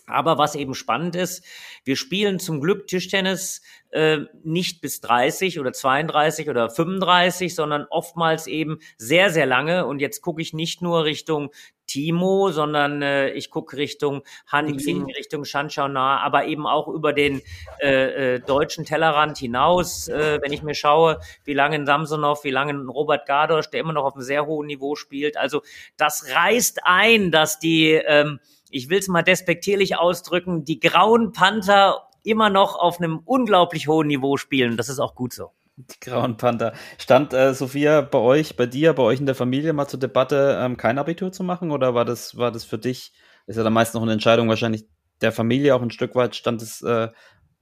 Aber 0.07 0.39
was 0.39 0.55
eben 0.55 0.75
spannend 0.75 1.17
ist, 1.17 1.45
wir 1.85 1.97
spielen 1.97 2.39
zum 2.39 2.61
Glück 2.61 2.87
Tischtennis 2.87 3.61
äh, 3.91 4.19
nicht 4.45 4.81
bis 4.81 5.01
30 5.01 5.59
oder 5.59 5.73
32 5.73 6.49
oder 6.49 6.71
35, 6.71 7.55
sondern 7.55 7.87
oftmals 7.91 8.47
eben 8.47 8.79
sehr, 8.99 9.31
sehr 9.31 9.47
lange. 9.47 9.87
Und 9.87 10.01
jetzt 10.01 10.23
gucke 10.23 10.41
ich 10.43 10.53
nicht 10.53 10.81
nur 10.81 11.05
Richtung 11.05 11.51
Timo, 11.87 12.51
sondern 12.51 13.03
äh, 13.03 13.31
ich 13.31 13.51
gucke 13.51 13.77
Richtung 13.77 14.23
Han 14.49 14.79
Ying, 14.79 15.11
Richtung 15.13 15.45
Shanshana, 15.45 16.21
aber 16.21 16.47
eben 16.47 16.67
auch 16.67 16.89
über 16.89 17.13
den 17.13 17.43
äh, 17.81 18.35
äh, 18.35 18.41
deutschen 18.41 18.85
Tellerrand 18.85 19.39
hinaus, 19.39 20.09
äh, 20.09 20.41
wenn 20.43 20.53
ich 20.53 20.63
mir 20.63 20.75
schaue, 20.75 21.21
wie 21.45 21.55
lange 21.55 21.77
ein 21.77 21.87
Samsonov, 21.87 22.45
wie 22.45 22.51
lange 22.51 22.75
ein 22.75 22.89
Robert 22.89 23.27
Gardosch, 23.27 23.71
der 23.71 23.81
immer 23.81 23.93
noch 23.93 24.05
auf 24.05 24.15
einem 24.15 24.25
sehr 24.25 24.47
hohen 24.47 24.67
Niveau 24.67 24.97
spielt. 24.97 25.37
Also 25.37 25.63
das 25.97 26.27
reißt 26.35 26.81
ein, 26.85 27.31
dass 27.31 27.59
die 27.59 27.93
ähm, 27.93 28.41
ich 28.71 28.89
will 28.89 28.99
es 28.99 29.09
mal 29.09 29.23
despektierlich 29.23 29.97
ausdrücken, 29.97 30.65
die 30.65 30.81
grauen 30.81 31.33
Panther 31.33 32.09
immer 32.23 32.51
noch 32.51 32.77
auf 32.77 32.99
einem 32.99 33.21
unglaublich 33.25 33.89
hohen 33.89 34.09
Niveau 34.09 34.37
spielen. 34.37 34.77
Das 34.77 34.89
ist 34.89 34.99
auch 34.99 35.15
gut 35.15 35.33
so. 35.33 35.53
Die 35.77 36.01
Grauen 36.01 36.39
Panther. 36.39 36.73
Stand 36.97 37.35
äh, 37.35 37.53
Sophia 37.53 38.01
bei 38.01 38.19
euch, 38.19 38.57
bei 38.57 38.65
dir, 38.65 38.95
bei 38.95 39.03
euch 39.03 39.21
in 39.21 39.27
der 39.27 39.35
Familie 39.35 39.75
mal 39.75 39.87
zur 39.87 40.01
Debatte, 40.01 40.59
ähm, 40.61 40.79
kein 40.79 40.99
Abitur 40.99 41.33
zu 41.33 41.45
machen? 41.45 41.71
Oder 41.71 41.95
war 41.95 42.07
das, 42.07 42.37
war 42.37 42.51
das 42.51 42.65
für 42.65 42.79
dich, 42.79 43.13
ist 43.47 43.57
ja 43.57 43.63
dann 43.63 43.75
meist 43.75 43.95
noch 43.95 44.03
eine 44.03 44.13
Entscheidung 44.13 44.49
wahrscheinlich 44.49 44.87
der 45.21 45.33
Familie 45.33 45.75
auch 45.75 45.83
ein 45.83 45.91
Stück 45.91 46.15
weit, 46.15 46.35
stand 46.35 46.63
es 46.63 46.83
äh, 46.83 47.09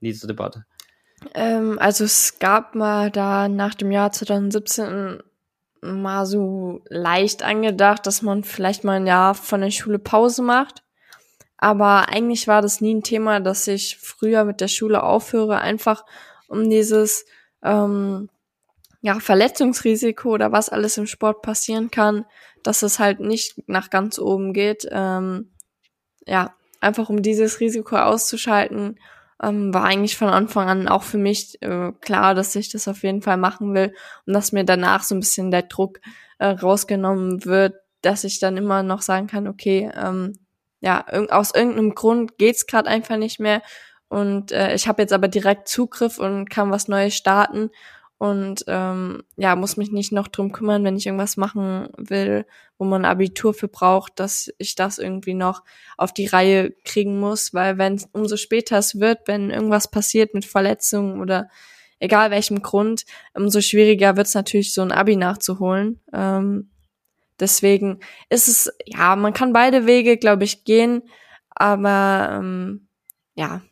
nie 0.01 0.13
zur 0.13 0.29
Debatte? 0.29 0.65
Ähm, 1.35 1.79
also 1.81 2.05
es 2.05 2.39
gab 2.39 2.75
mal 2.75 3.11
da 3.11 3.49
nach 3.49 3.75
dem 3.75 3.91
Jahr 3.91 4.13
2017 4.13 5.21
mal 5.83 6.25
so 6.25 6.83
leicht 6.89 7.43
angedacht, 7.43 8.07
dass 8.07 8.23
man 8.23 8.45
vielleicht 8.45 8.85
mal 8.85 8.97
ein 8.97 9.07
Jahr 9.07 9.35
von 9.35 9.61
der 9.61 9.71
Schule 9.71 9.99
Pause 9.99 10.43
macht. 10.43 10.84
Aber 11.57 12.09
eigentlich 12.09 12.49
war 12.49 12.63
das 12.63 12.81
nie 12.81 12.95
ein 12.95 13.03
Thema, 13.03 13.41
dass 13.41 13.67
ich 13.67 13.99
früher 13.99 14.45
mit 14.45 14.61
der 14.61 14.69
Schule 14.69 15.03
aufhöre, 15.03 15.61
einfach 15.61 16.05
um 16.49 16.69
dieses 16.69 17.25
ähm, 17.63 18.29
ja, 19.01 19.21
Verletzungsrisiko 19.21 20.31
oder 20.31 20.53
was 20.53 20.69
alles 20.69 20.97
im 20.97 21.07
Sport 21.07 21.43
passieren 21.43 21.91
kann, 21.91 22.25
dass 22.63 22.83
es 22.83 22.99
halt 22.99 23.21
nicht 23.21 23.69
nach 23.69 23.91
ganz 23.91 24.19
oben 24.19 24.53
geht. 24.53 24.89
Ähm, 24.91 25.51
ja, 26.27 26.55
einfach 26.81 27.09
um 27.09 27.23
dieses 27.23 27.61
Risiko 27.61 27.97
auszuschalten, 27.97 28.99
ähm, 29.43 29.75
war 29.75 29.85
eigentlich 29.85 30.17
von 30.17 30.29
Anfang 30.29 30.69
an 30.69 30.89
auch 30.89 31.03
für 31.03 31.19
mich 31.19 31.61
äh, 31.63 31.93
klar, 32.01 32.35
dass 32.35 32.55
ich 32.57 32.71
das 32.71 32.89
auf 32.89 33.03
jeden 33.03 33.23
Fall 33.23 33.37
machen 33.37 33.75
will 33.75 33.95
und 34.27 34.33
dass 34.33 34.53
mir 34.53 34.65
danach 34.65 35.03
so 35.03 35.15
ein 35.15 35.21
bisschen 35.21 35.51
der 35.51 35.63
Druck 35.63 36.01
äh, 36.39 36.47
rausgenommen 36.47 37.45
wird, 37.45 37.75
dass 38.03 38.25
ich 38.25 38.39
dann 38.39 38.57
immer 38.57 38.83
noch 38.83 39.03
sagen 39.03 39.27
kann, 39.27 39.49
okay, 39.49 39.91
ähm, 39.95 40.33
ja, 40.85 41.07
aus 41.31 41.55
irgendeinem 41.55 41.95
Grund 41.95 42.37
geht's 42.37 42.67
gerade 42.67 42.91
einfach 42.91 43.17
nicht 43.17 43.41
mehr. 43.41 43.63
Und 44.09 44.53
äh, 44.53 44.75
ich 44.75 44.87
habe 44.87 45.01
jetzt 45.01 45.15
aber 45.15 45.29
direkt 45.29 45.67
Zugriff 45.67 46.19
und 46.19 46.51
kann 46.51 46.71
was 46.71 46.89
Neues 46.89 47.17
starten. 47.17 47.71
Und 48.19 48.65
ähm, 48.69 49.23
ja, 49.37 49.57
muss 49.57 49.79
mich 49.79 49.91
nicht 49.93 50.13
noch 50.13 50.29
drum 50.29 50.53
kümmern, 50.53 50.85
wenn 50.85 50.97
ich 50.97 51.07
irgendwas 51.07 51.39
machen 51.39 51.89
will, 51.97 52.45
wo 52.77 52.85
man 52.85 53.07
Abitur 53.07 53.55
für 53.55 53.67
braucht, 53.67 54.21
dass 54.21 54.53
ich 54.59 54.75
das 54.75 54.99
irgendwie 54.99 55.35
noch 55.35 55.63
auf 55.97 56.13
die 56.13 56.27
Reihe 56.27 56.73
kriegen 56.85 57.19
muss, 57.19 57.55
weil 57.55 57.79
wenn 57.79 58.01
umso 58.13 58.37
später 58.37 58.77
es 58.77 59.01
wird, 59.01 59.21
wenn 59.27 59.51
irgendwas 59.51 59.91
passiert 59.91 60.35
mit 60.35 60.45
Verletzungen 60.45 61.21
oder 61.21 61.49
egal 61.99 62.31
welchem 62.31 62.61
Grund, 62.61 63.05
umso 63.33 63.63
schwieriger 63.63 64.17
wird 64.17 64.27
es 64.27 64.35
natürlich 64.35 64.75
so 64.75 64.83
ein 64.83 64.93
Abi 64.93 65.17
nachzuholen. 65.17 66.01
Ähm, 66.13 66.71
deswegen 67.45 68.01
ist 68.31 68.49
es, 68.49 68.73
ja, 68.87 69.15
man 69.17 69.33
kann 69.33 69.53
beide 69.53 69.87
Wege, 69.87 70.17
glaube 70.17 70.45
ich, 70.45 70.65
gehen, 70.65 71.03
aber 71.51 72.39
ähm, 72.41 72.89
ja, 73.35 73.63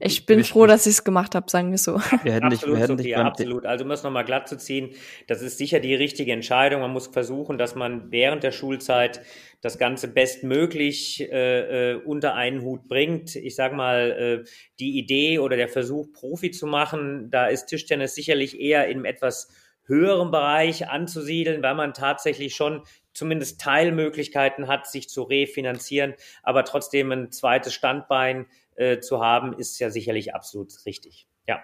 ich 0.00 0.26
bin 0.26 0.42
froh, 0.42 0.66
dass 0.66 0.86
ich 0.86 0.94
es 0.94 1.04
gemacht 1.04 1.34
habe, 1.34 1.48
sagen 1.50 1.70
wir 1.70 1.78
so. 1.78 2.00
Wir 2.24 2.32
hätten 2.32 2.48
nicht, 2.48 2.64
absolut, 2.64 2.76
wir 2.76 2.82
hätten 2.82 2.96
nicht 2.96 3.04
Sophia, 3.04 3.24
absolut. 3.24 3.66
Also 3.66 3.84
um 3.84 3.90
es 3.90 4.02
nochmal 4.02 4.24
glatt 4.24 4.48
zu 4.48 4.56
ziehen, 4.56 4.90
das 5.28 5.42
ist 5.42 5.58
sicher 5.58 5.78
die 5.80 5.94
richtige 5.94 6.32
Entscheidung. 6.32 6.80
Man 6.80 6.92
muss 6.92 7.06
versuchen, 7.06 7.58
dass 7.58 7.74
man 7.74 8.10
während 8.10 8.42
der 8.42 8.50
Schulzeit 8.50 9.20
das 9.60 9.78
Ganze 9.78 10.08
bestmöglich 10.08 11.20
äh, 11.20 11.92
äh, 11.92 11.94
unter 11.96 12.34
einen 12.34 12.62
Hut 12.62 12.88
bringt. 12.88 13.36
Ich 13.36 13.54
sage 13.54 13.76
mal, 13.76 14.10
äh, 14.44 14.48
die 14.80 14.98
Idee 14.98 15.38
oder 15.38 15.56
der 15.56 15.68
Versuch, 15.68 16.12
Profi 16.12 16.50
zu 16.50 16.66
machen, 16.66 17.30
da 17.30 17.46
ist 17.46 17.66
Tischtennis 17.66 18.14
sicherlich 18.14 18.58
eher 18.58 18.88
in 18.88 19.04
etwas 19.04 19.48
höheren 19.88 20.30
Bereich 20.30 20.88
anzusiedeln, 20.88 21.62
weil 21.62 21.74
man 21.74 21.94
tatsächlich 21.94 22.54
schon 22.54 22.82
zumindest 23.12 23.60
Teilmöglichkeiten 23.60 24.68
hat, 24.68 24.86
sich 24.86 25.08
zu 25.08 25.24
refinanzieren, 25.24 26.14
aber 26.42 26.64
trotzdem 26.64 27.10
ein 27.10 27.32
zweites 27.32 27.74
Standbein 27.74 28.46
äh, 28.76 29.00
zu 29.00 29.20
haben, 29.20 29.52
ist 29.52 29.78
ja 29.80 29.90
sicherlich 29.90 30.34
absolut 30.34 30.72
richtig. 30.86 31.26
Ja. 31.48 31.60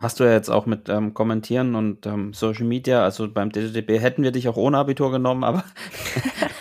Hast 0.00 0.18
du 0.18 0.24
ja 0.24 0.32
jetzt 0.32 0.50
auch 0.50 0.66
mit 0.66 0.88
ähm, 0.88 1.14
Kommentieren 1.14 1.76
und 1.76 2.06
ähm, 2.06 2.34
Social 2.34 2.66
Media, 2.66 3.04
also 3.04 3.32
beim 3.32 3.52
DDDB 3.52 4.00
hätten 4.00 4.24
wir 4.24 4.32
dich 4.32 4.48
auch 4.48 4.56
ohne 4.56 4.78
Abitur 4.78 5.12
genommen, 5.12 5.44
aber 5.44 5.64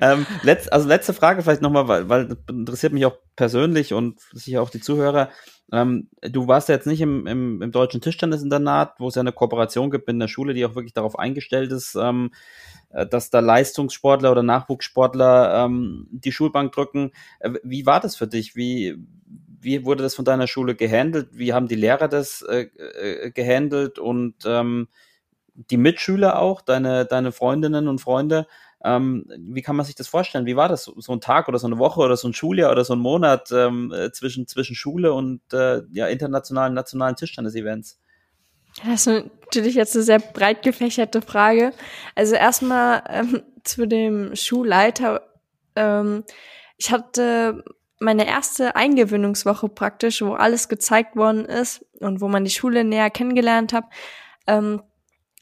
ähm, 0.00 0.26
letzt, 0.42 0.72
also 0.72 0.88
letzte 0.88 1.14
Frage 1.14 1.42
vielleicht 1.42 1.62
nochmal, 1.62 1.88
weil, 1.88 2.08
weil 2.08 2.36
interessiert 2.48 2.92
mich 2.92 3.06
auch 3.06 3.16
persönlich 3.36 3.94
und 3.94 4.20
sicher 4.32 4.62
auch 4.62 4.70
die 4.70 4.80
Zuhörer. 4.80 5.30
Ähm, 5.72 6.08
du 6.20 6.46
warst 6.46 6.68
ja 6.68 6.74
jetzt 6.74 6.86
nicht 6.86 7.00
im, 7.00 7.26
im, 7.26 7.62
im 7.62 7.72
deutschen 7.72 8.00
Tischtennisinternat, 8.00 8.94
wo 8.98 9.08
es 9.08 9.14
ja 9.14 9.20
eine 9.20 9.32
Kooperation 9.32 9.90
gibt 9.90 10.08
in 10.08 10.18
der 10.18 10.28
Schule, 10.28 10.54
die 10.54 10.64
auch 10.64 10.74
wirklich 10.74 10.92
darauf 10.92 11.18
eingestellt 11.18 11.72
ist, 11.72 11.94
ähm, 11.94 12.32
äh, 12.90 13.06
dass 13.06 13.30
da 13.30 13.40
Leistungssportler 13.40 14.30
oder 14.30 14.42
Nachwuchssportler 14.42 15.64
ähm, 15.64 16.06
die 16.10 16.32
Schulbank 16.32 16.72
drücken. 16.72 17.12
Äh, 17.40 17.54
wie 17.62 17.86
war 17.86 18.00
das 18.00 18.14
für 18.14 18.26
dich? 18.26 18.54
Wie, 18.56 18.96
wie 19.58 19.84
wurde 19.84 20.02
das 20.02 20.14
von 20.14 20.24
deiner 20.24 20.46
Schule 20.46 20.74
gehandelt? 20.74 21.30
Wie 21.32 21.54
haben 21.54 21.68
die 21.68 21.74
Lehrer 21.74 22.08
das 22.08 22.42
äh, 22.42 22.68
äh, 22.76 23.30
gehandelt 23.30 23.98
und 23.98 24.34
ähm, 24.44 24.88
die 25.54 25.76
Mitschüler 25.76 26.38
auch, 26.38 26.60
deine, 26.60 27.06
deine 27.06 27.32
Freundinnen 27.32 27.88
und 27.88 28.00
Freunde? 28.00 28.46
Ähm, 28.84 29.24
wie 29.38 29.62
kann 29.62 29.76
man 29.76 29.86
sich 29.86 29.94
das 29.94 30.08
vorstellen? 30.08 30.44
Wie 30.44 30.56
war 30.56 30.68
das? 30.68 30.84
So 30.84 31.12
ein 31.12 31.20
Tag 31.20 31.48
oder 31.48 31.58
so 31.58 31.66
eine 31.66 31.78
Woche 31.78 32.00
oder 32.00 32.18
so 32.18 32.28
ein 32.28 32.34
Schuljahr 32.34 32.70
oder 32.70 32.84
so 32.84 32.92
ein 32.92 32.98
Monat 32.98 33.50
ähm, 33.50 33.92
äh, 33.92 34.12
zwischen, 34.12 34.46
zwischen 34.46 34.76
Schule 34.76 35.14
und 35.14 35.40
äh, 35.54 35.82
ja, 35.90 36.06
internationalen, 36.06 36.74
nationalen 36.74 37.16
Tischtennis-Events? 37.16 37.98
Das 38.84 39.06
ist 39.06 39.26
natürlich 39.44 39.74
jetzt 39.74 39.94
eine 39.94 40.04
sehr 40.04 40.18
breit 40.18 40.62
gefächerte 40.62 41.22
Frage. 41.22 41.72
Also 42.14 42.34
erstmal 42.34 43.02
ähm, 43.08 43.42
zu 43.62 43.86
dem 43.86 44.36
Schulleiter. 44.36 45.22
Ähm, 45.76 46.24
ich 46.76 46.90
hatte 46.90 47.64
meine 48.00 48.26
erste 48.26 48.76
Eingewöhnungswoche 48.76 49.68
praktisch, 49.68 50.20
wo 50.20 50.34
alles 50.34 50.68
gezeigt 50.68 51.16
worden 51.16 51.46
ist 51.46 51.86
und 52.00 52.20
wo 52.20 52.28
man 52.28 52.44
die 52.44 52.50
Schule 52.50 52.84
näher 52.84 53.10
kennengelernt 53.10 53.72
hat. 53.72 53.84
Ähm, 54.46 54.82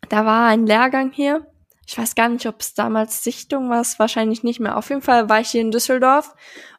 da 0.08 0.24
war 0.24 0.48
ein 0.48 0.66
Lehrgang 0.66 1.10
hier. 1.10 1.46
Ich 1.86 1.98
weiß 1.98 2.14
gar 2.14 2.28
nicht, 2.28 2.46
ob 2.46 2.60
es 2.60 2.74
damals 2.74 3.24
Sichtung 3.24 3.68
war, 3.68 3.84
wahrscheinlich 3.98 4.44
nicht 4.44 4.60
mehr. 4.60 4.76
Auf 4.76 4.88
jeden 4.88 5.02
Fall 5.02 5.28
war 5.28 5.40
ich 5.40 5.48
hier 5.48 5.60
in 5.60 5.72
Düsseldorf 5.72 6.34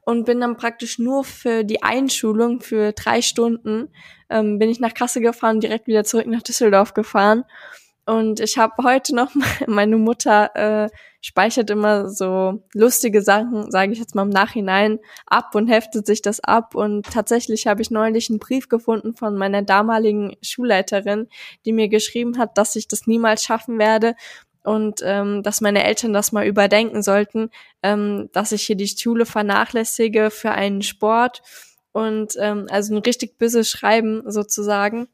und 0.06 0.26
bin 0.26 0.40
dann 0.40 0.58
praktisch 0.58 0.98
nur 0.98 1.24
für 1.24 1.64
die 1.64 1.84
Einschulung 1.84 2.62
für 2.62 2.94
drei 2.94 3.22
Stunden 3.22 3.90
ähm, 4.34 4.58
bin 4.58 4.70
ich 4.70 4.80
nach 4.80 4.94
Kassel 4.94 5.22
gefahren, 5.22 5.60
direkt 5.60 5.88
wieder 5.88 6.04
zurück 6.04 6.28
nach 6.28 6.42
Düsseldorf 6.42 6.94
gefahren. 6.94 7.46
Und 8.06 8.42
ich 8.42 8.58
habe 8.58 8.84
heute 8.84 9.16
noch, 9.16 9.32
meine 9.68 9.98
Mutter 9.98 10.56
äh, 10.56 10.90
speichert 11.22 11.70
immer 11.70 12.10
so 12.10 12.64
lustige 12.74 13.22
Sachen, 13.22 13.72
sage 13.72 13.94
ich 13.94 14.00
jetzt 14.00 14.14
mal 14.14 14.24
im 14.24 14.30
Nachhinein, 14.30 15.00
ab 15.26 15.56
und 15.56 15.68
heftet 15.68 16.06
sich 16.06 16.22
das 16.22 16.42
ab. 16.42 16.76
Und 16.76 17.06
tatsächlich 17.06 17.68
habe 17.68 17.82
ich 17.82 17.92
neulich 17.92 18.30
einen 18.30 18.40
Brief 18.40 18.68
gefunden 18.68 19.16
von 19.16 19.36
meiner 19.36 19.62
damaligen 19.62 20.36
Schulleiterin, 20.42 21.30
die 21.66 21.72
mir 21.72 21.88
geschrieben 21.88 22.38
hat, 22.38 22.58
dass 22.58 22.76
ich 22.76 22.88
das 22.88 23.08
niemals 23.08 23.44
schaffen 23.44 23.80
werde 23.80 24.16
und 24.64 25.02
ähm, 25.04 25.44
dass 25.44 25.62
meine 25.62 25.84
Eltern 25.84 26.14
das 26.14 26.32
mal 26.32 26.48
überdenken 26.48 27.04
sollten, 27.04 27.50
ähm, 27.84 28.30
dass 28.34 28.52
ich 28.52 28.64
hier 28.64 28.78
die 28.78 28.88
Schule 28.88 29.26
vernachlässige 29.26 30.32
für 30.32 30.52
einen 30.52 30.82
Sport 30.82 31.42
und 31.92 32.36
ähm, 32.40 32.68
also 32.70 32.96
ein 32.96 33.02
richtig 33.02 33.38
böses 33.38 33.70
Schreiben 33.70 34.24
sozusagen. 34.26 35.08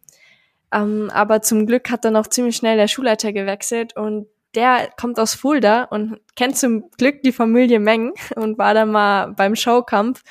Ähm, 0.72 1.10
aber 1.12 1.42
zum 1.42 1.66
Glück 1.66 1.90
hat 1.90 2.06
dann 2.06 2.16
auch 2.16 2.28
ziemlich 2.28 2.56
schnell 2.56 2.78
der 2.78 2.88
Schulleiter 2.88 3.34
gewechselt 3.34 3.96
und 3.96 4.28
der 4.56 4.90
kommt 5.00 5.20
aus 5.20 5.34
Fulda 5.34 5.84
und 5.86 6.20
kennt 6.36 6.58
zum 6.58 6.90
Glück 6.92 7.22
die 7.24 7.32
Familie 7.32 7.80
Meng 7.80 8.14
und 8.36 8.58
war 8.58 8.74
dann 8.74 8.92
mal 8.92 9.34
beim 9.34 9.56
Showkampf 9.56 10.24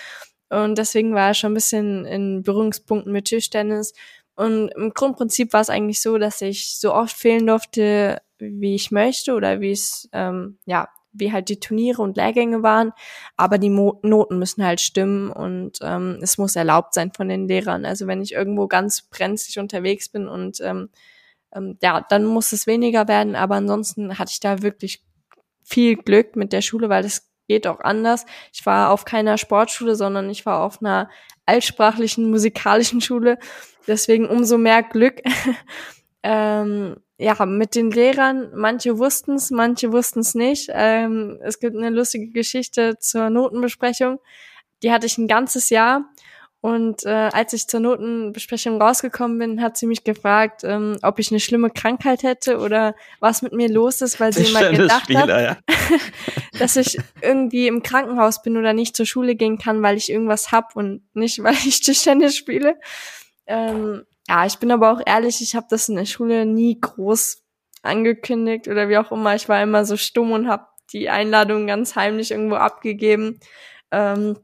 und 0.48 0.78
deswegen 0.78 1.14
war 1.14 1.28
er 1.28 1.34
schon 1.34 1.52
ein 1.52 1.54
bisschen 1.54 2.04
in 2.06 2.42
Berührungspunkten 2.42 3.12
mit 3.12 3.26
Tischtennis 3.26 3.92
und 4.36 4.68
im 4.68 4.94
Grundprinzip 4.94 5.52
war 5.52 5.60
es 5.60 5.70
eigentlich 5.70 6.00
so, 6.00 6.16
dass 6.16 6.40
ich 6.40 6.78
so 6.78 6.94
oft 6.94 7.16
fehlen 7.16 7.48
durfte, 7.48 8.22
wie 8.38 8.74
ich 8.74 8.90
möchte 8.90 9.34
oder 9.34 9.60
wie 9.60 9.72
es 9.72 10.08
ähm, 10.12 10.58
ja 10.66 10.88
wie 11.12 11.32
halt 11.32 11.48
die 11.48 11.60
Turniere 11.60 12.02
und 12.02 12.16
Lehrgänge 12.16 12.62
waren, 12.62 12.92
aber 13.36 13.58
die 13.58 13.70
Mo 13.70 13.98
Noten 14.02 14.38
müssen 14.38 14.64
halt 14.64 14.80
stimmen 14.80 15.30
und 15.30 15.78
ähm, 15.82 16.18
es 16.22 16.38
muss 16.38 16.56
erlaubt 16.56 16.94
sein 16.94 17.12
von 17.12 17.28
den 17.28 17.48
Lehrern. 17.48 17.84
Also 17.84 18.06
wenn 18.06 18.22
ich 18.22 18.32
irgendwo 18.32 18.68
ganz 18.68 19.02
brenzlig 19.02 19.58
unterwegs 19.58 20.08
bin 20.08 20.28
und 20.28 20.60
ähm, 20.60 20.90
ähm, 21.54 21.78
ja, 21.82 22.04
dann 22.08 22.24
muss 22.24 22.52
es 22.52 22.66
weniger 22.66 23.08
werden, 23.08 23.36
aber 23.36 23.56
ansonsten 23.56 24.18
hatte 24.18 24.32
ich 24.32 24.40
da 24.40 24.62
wirklich 24.62 25.02
viel 25.64 25.96
Glück 25.96 26.36
mit 26.36 26.52
der 26.52 26.62
Schule, 26.62 26.88
weil 26.88 27.02
das 27.02 27.30
geht 27.48 27.66
auch 27.66 27.80
anders. 27.80 28.26
Ich 28.52 28.64
war 28.66 28.90
auf 28.90 29.04
keiner 29.04 29.38
Sportschule, 29.38 29.94
sondern 29.94 30.28
ich 30.28 30.44
war 30.46 30.62
auf 30.62 30.80
einer 30.82 31.08
altsprachlichen 31.46 32.30
musikalischen 32.30 33.00
Schule. 33.00 33.38
Deswegen 33.86 34.26
umso 34.26 34.58
mehr 34.58 34.82
Glück. 34.82 35.22
ähm, 36.22 36.96
ja, 37.18 37.44
mit 37.46 37.74
den 37.74 37.90
Lehrern, 37.90 38.50
manche 38.54 38.98
wussten 38.98 39.34
es, 39.34 39.50
manche 39.50 39.92
wussten 39.92 40.20
es 40.20 40.36
nicht. 40.36 40.70
Ähm, 40.72 41.38
es 41.42 41.58
gibt 41.58 41.76
eine 41.76 41.90
lustige 41.90 42.30
Geschichte 42.30 42.96
zur 43.00 43.28
Notenbesprechung. 43.28 44.20
Die 44.84 44.92
hatte 44.92 45.06
ich 45.06 45.18
ein 45.18 45.26
ganzes 45.26 45.68
Jahr. 45.68 46.04
Und 46.60 47.04
äh, 47.04 47.30
als 47.32 47.52
ich 47.52 47.66
zur 47.68 47.80
Notenbesprechung 47.80 48.80
rausgekommen 48.80 49.38
bin, 49.38 49.62
hat 49.62 49.76
sie 49.76 49.86
mich 49.86 50.02
gefragt, 50.02 50.62
ähm, 50.64 50.96
ob 51.02 51.18
ich 51.18 51.30
eine 51.30 51.38
schlimme 51.38 51.70
Krankheit 51.70 52.24
hätte 52.24 52.58
oder 52.58 52.94
was 53.20 53.42
mit 53.42 53.52
mir 53.52 53.68
los 53.68 54.00
ist, 54.00 54.18
weil 54.18 54.32
sie 54.32 54.44
immer 54.44 54.70
gedacht 54.70 55.04
Spieler, 55.04 55.20
hat, 55.20 55.28
ja. 55.28 55.56
dass 56.58 56.76
ich 56.76 56.98
irgendwie 57.20 57.68
im 57.68 57.82
Krankenhaus 57.84 58.42
bin 58.42 58.56
oder 58.56 58.72
nicht 58.72 58.96
zur 58.96 59.06
Schule 59.06 59.36
gehen 59.36 59.58
kann, 59.58 59.82
weil 59.82 59.96
ich 59.96 60.10
irgendwas 60.10 60.50
hab 60.50 60.74
und 60.74 61.02
nicht, 61.14 61.42
weil 61.42 61.54
ich 61.54 61.80
Tischtennis 61.80 62.36
spiele. 62.36 62.76
Ähm, 63.46 64.04
ja, 64.28 64.44
ich 64.46 64.58
bin 64.58 64.70
aber 64.70 64.92
auch 64.92 65.00
ehrlich, 65.04 65.40
ich 65.40 65.54
habe 65.54 65.66
das 65.70 65.88
in 65.88 65.96
der 65.96 66.04
Schule 66.04 66.44
nie 66.44 66.78
groß 66.80 67.42
angekündigt 67.82 68.68
oder 68.68 68.88
wie 68.88 68.98
auch 68.98 69.10
immer. 69.12 69.34
Ich 69.34 69.48
war 69.48 69.62
immer 69.62 69.84
so 69.84 69.96
stumm 69.96 70.32
und 70.32 70.48
habe 70.48 70.66
die 70.92 71.08
Einladung 71.08 71.66
ganz 71.66 71.96
heimlich 71.96 72.30
irgendwo 72.30 72.56
abgegeben. 72.56 73.40
Ähm, 73.90 74.38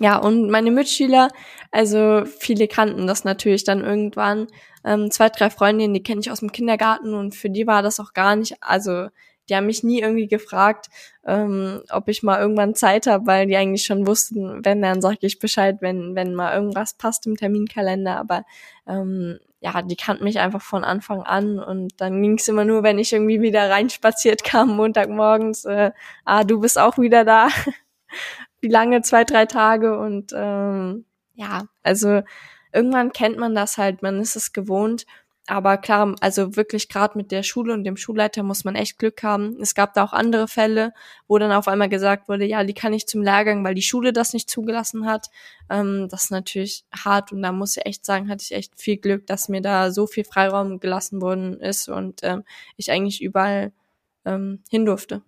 ja, 0.00 0.16
und 0.18 0.50
meine 0.50 0.72
Mitschüler, 0.72 1.28
also 1.70 2.24
viele 2.26 2.66
kannten 2.66 3.06
das 3.06 3.24
natürlich 3.24 3.64
dann 3.64 3.82
irgendwann. 3.82 4.48
Ähm, 4.84 5.10
zwei, 5.10 5.28
drei 5.28 5.50
Freundinnen, 5.50 5.94
die 5.94 6.02
kenne 6.02 6.20
ich 6.20 6.30
aus 6.30 6.40
dem 6.40 6.52
Kindergarten 6.52 7.14
und 7.14 7.34
für 7.34 7.50
die 7.50 7.66
war 7.66 7.82
das 7.82 8.00
auch 8.00 8.12
gar 8.12 8.34
nicht, 8.34 8.56
also 8.60 9.08
die 9.48 9.56
haben 9.56 9.66
mich 9.66 9.82
nie 9.82 10.00
irgendwie 10.00 10.28
gefragt, 10.28 10.86
ähm, 11.26 11.82
ob 11.90 12.08
ich 12.08 12.22
mal 12.22 12.40
irgendwann 12.40 12.74
Zeit 12.74 13.06
habe, 13.06 13.26
weil 13.26 13.46
die 13.46 13.56
eigentlich 13.56 13.84
schon 13.84 14.06
wussten, 14.06 14.64
wenn, 14.64 14.82
dann 14.82 15.00
sage 15.00 15.18
ich 15.22 15.38
Bescheid, 15.38 15.78
wenn, 15.80 16.14
wenn 16.14 16.34
mal 16.34 16.54
irgendwas 16.54 16.94
passt 16.94 17.26
im 17.26 17.36
Terminkalender. 17.36 18.16
Aber 18.16 18.44
ähm, 18.86 19.38
ja, 19.60 19.82
die 19.82 19.96
kannten 19.96 20.24
mich 20.24 20.40
einfach 20.40 20.62
von 20.62 20.84
Anfang 20.84 21.22
an 21.22 21.58
und 21.58 22.00
dann 22.00 22.22
ging 22.22 22.38
es 22.38 22.48
immer 22.48 22.64
nur, 22.64 22.82
wenn 22.82 22.98
ich 22.98 23.12
irgendwie 23.12 23.40
wieder 23.40 23.70
reinspaziert 23.70 24.44
kam, 24.44 24.76
Montagmorgens, 24.76 25.64
äh, 25.64 25.92
ah, 26.24 26.44
du 26.44 26.60
bist 26.60 26.78
auch 26.78 26.98
wieder 26.98 27.24
da. 27.24 27.48
Wie 28.60 28.68
lange? 28.68 29.02
Zwei, 29.02 29.24
drei 29.24 29.46
Tage 29.46 29.98
und 29.98 30.32
ähm, 30.34 31.06
ja, 31.34 31.64
also 31.82 32.22
irgendwann 32.72 33.12
kennt 33.12 33.38
man 33.38 33.54
das 33.54 33.78
halt, 33.78 34.02
man 34.02 34.20
ist 34.20 34.36
es 34.36 34.52
gewohnt 34.52 35.06
aber 35.46 35.76
klar, 35.76 36.14
also 36.20 36.56
wirklich 36.56 36.88
gerade 36.88 37.18
mit 37.18 37.30
der 37.30 37.42
Schule 37.42 37.74
und 37.74 37.84
dem 37.84 37.98
Schulleiter 37.98 38.42
muss 38.42 38.64
man 38.64 38.76
echt 38.76 38.98
Glück 38.98 39.22
haben. 39.22 39.58
Es 39.60 39.74
gab 39.74 39.92
da 39.92 40.02
auch 40.04 40.14
andere 40.14 40.48
Fälle, 40.48 40.94
wo 41.28 41.36
dann 41.36 41.52
auf 41.52 41.68
einmal 41.68 41.90
gesagt 41.90 42.28
wurde, 42.28 42.46
ja, 42.46 42.64
die 42.64 42.72
kann 42.72 42.94
ich 42.94 43.06
zum 43.06 43.22
Lehrgang, 43.22 43.62
weil 43.62 43.74
die 43.74 43.82
Schule 43.82 44.14
das 44.14 44.32
nicht 44.32 44.48
zugelassen 44.48 45.06
hat. 45.06 45.28
Ähm, 45.68 46.08
das 46.10 46.24
ist 46.24 46.30
natürlich 46.30 46.84
hart 46.92 47.32
und 47.32 47.42
da 47.42 47.52
muss 47.52 47.76
ich 47.76 47.84
echt 47.84 48.06
sagen, 48.06 48.30
hatte 48.30 48.42
ich 48.42 48.52
echt 48.52 48.80
viel 48.80 48.96
Glück, 48.96 49.26
dass 49.26 49.50
mir 49.50 49.60
da 49.60 49.90
so 49.90 50.06
viel 50.06 50.24
Freiraum 50.24 50.80
gelassen 50.80 51.20
worden 51.20 51.60
ist 51.60 51.88
und 51.88 52.20
ähm, 52.22 52.44
ich 52.76 52.90
eigentlich 52.90 53.22
überall 53.22 53.72
ähm, 54.24 54.62
hin 54.70 54.86
durfte. 54.86 55.22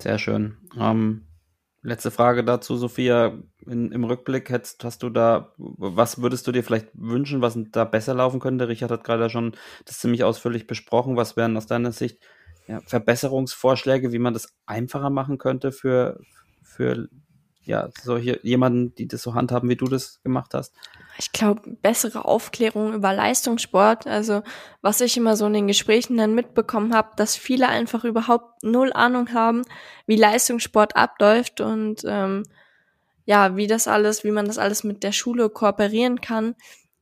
Sehr 0.00 0.18
schön. 0.18 0.58
Ähm, 0.78 1.28
Letzte 1.82 2.10
Frage 2.10 2.44
dazu, 2.44 2.76
Sophia. 2.76 3.38
In, 3.68 3.92
Im 3.92 4.04
Rückblick 4.04 4.50
hättest, 4.50 4.82
hast 4.84 5.02
du 5.02 5.10
da, 5.10 5.52
was 5.56 6.22
würdest 6.22 6.46
du 6.46 6.52
dir 6.52 6.64
vielleicht 6.64 6.88
wünschen, 6.94 7.42
was 7.42 7.58
da 7.70 7.84
besser 7.84 8.14
laufen 8.14 8.40
könnte? 8.40 8.68
Richard 8.68 8.90
hat 8.90 9.04
gerade 9.04 9.28
schon 9.30 9.52
das 9.84 9.98
ziemlich 9.98 10.24
ausführlich 10.24 10.66
besprochen. 10.66 11.16
Was 11.16 11.36
wären 11.36 11.56
aus 11.56 11.66
deiner 11.66 11.92
Sicht 11.92 12.18
ja, 12.66 12.80
Verbesserungsvorschläge, 12.86 14.12
wie 14.12 14.18
man 14.18 14.34
das 14.34 14.54
einfacher 14.66 15.10
machen 15.10 15.38
könnte 15.38 15.72
für, 15.72 16.20
für 16.62 17.08
ja, 17.68 17.90
solche 18.00 18.40
jemanden, 18.42 18.94
die 18.94 19.06
das 19.06 19.22
so 19.22 19.34
handhaben, 19.34 19.68
wie 19.68 19.76
du 19.76 19.86
das 19.86 20.22
gemacht 20.22 20.54
hast? 20.54 20.74
Ich 21.18 21.32
glaube, 21.32 21.76
bessere 21.82 22.24
Aufklärung 22.24 22.94
über 22.94 23.12
Leistungssport. 23.12 24.06
Also 24.06 24.42
was 24.80 25.02
ich 25.02 25.16
immer 25.18 25.36
so 25.36 25.46
in 25.46 25.52
den 25.52 25.66
Gesprächen 25.66 26.16
dann 26.16 26.34
mitbekommen 26.34 26.94
habe, 26.94 27.10
dass 27.16 27.36
viele 27.36 27.68
einfach 27.68 28.04
überhaupt 28.04 28.62
null 28.62 28.92
Ahnung 28.94 29.34
haben, 29.34 29.62
wie 30.06 30.16
Leistungssport 30.16 30.96
abläuft 30.96 31.60
und 31.60 32.02
ähm, 32.06 32.44
ja, 33.28 33.56
wie 33.56 33.66
das 33.66 33.86
alles, 33.88 34.24
wie 34.24 34.30
man 34.30 34.46
das 34.46 34.56
alles 34.56 34.84
mit 34.84 35.02
der 35.02 35.12
Schule 35.12 35.50
kooperieren 35.50 36.22
kann. 36.22 36.54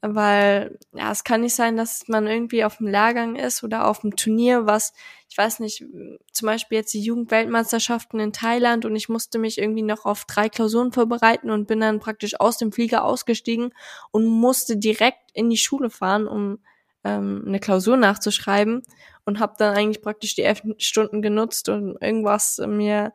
Weil 0.02 0.76
ja, 0.92 1.12
es 1.12 1.22
kann 1.22 1.42
nicht 1.42 1.54
sein, 1.54 1.76
dass 1.76 2.08
man 2.08 2.26
irgendwie 2.26 2.64
auf 2.64 2.78
dem 2.78 2.88
Lehrgang 2.88 3.36
ist 3.36 3.62
oder 3.62 3.86
auf 3.86 4.00
dem 4.00 4.16
Turnier, 4.16 4.66
was, 4.66 4.92
ich 5.30 5.38
weiß 5.38 5.60
nicht, 5.60 5.84
zum 6.32 6.46
Beispiel 6.46 6.78
jetzt 6.78 6.92
die 6.94 7.00
Jugendweltmeisterschaften 7.00 8.18
in 8.18 8.32
Thailand 8.32 8.84
und 8.84 8.96
ich 8.96 9.08
musste 9.08 9.38
mich 9.38 9.58
irgendwie 9.58 9.82
noch 9.82 10.04
auf 10.04 10.24
drei 10.24 10.48
Klausuren 10.48 10.90
vorbereiten 10.90 11.48
und 11.48 11.68
bin 11.68 11.78
dann 11.78 12.00
praktisch 12.00 12.40
aus 12.40 12.58
dem 12.58 12.72
Flieger 12.72 13.04
ausgestiegen 13.04 13.72
und 14.10 14.26
musste 14.26 14.76
direkt 14.76 15.30
in 15.32 15.48
die 15.48 15.56
Schule 15.56 15.90
fahren, 15.90 16.26
um 16.26 16.58
ähm, 17.04 17.44
eine 17.46 17.60
Klausur 17.60 17.96
nachzuschreiben 17.96 18.82
und 19.26 19.38
habe 19.38 19.54
dann 19.58 19.76
eigentlich 19.76 20.02
praktisch 20.02 20.34
die 20.34 20.42
elf 20.42 20.62
Stunden 20.78 21.22
genutzt 21.22 21.68
und 21.68 21.96
irgendwas 22.02 22.60
mir 22.66 23.12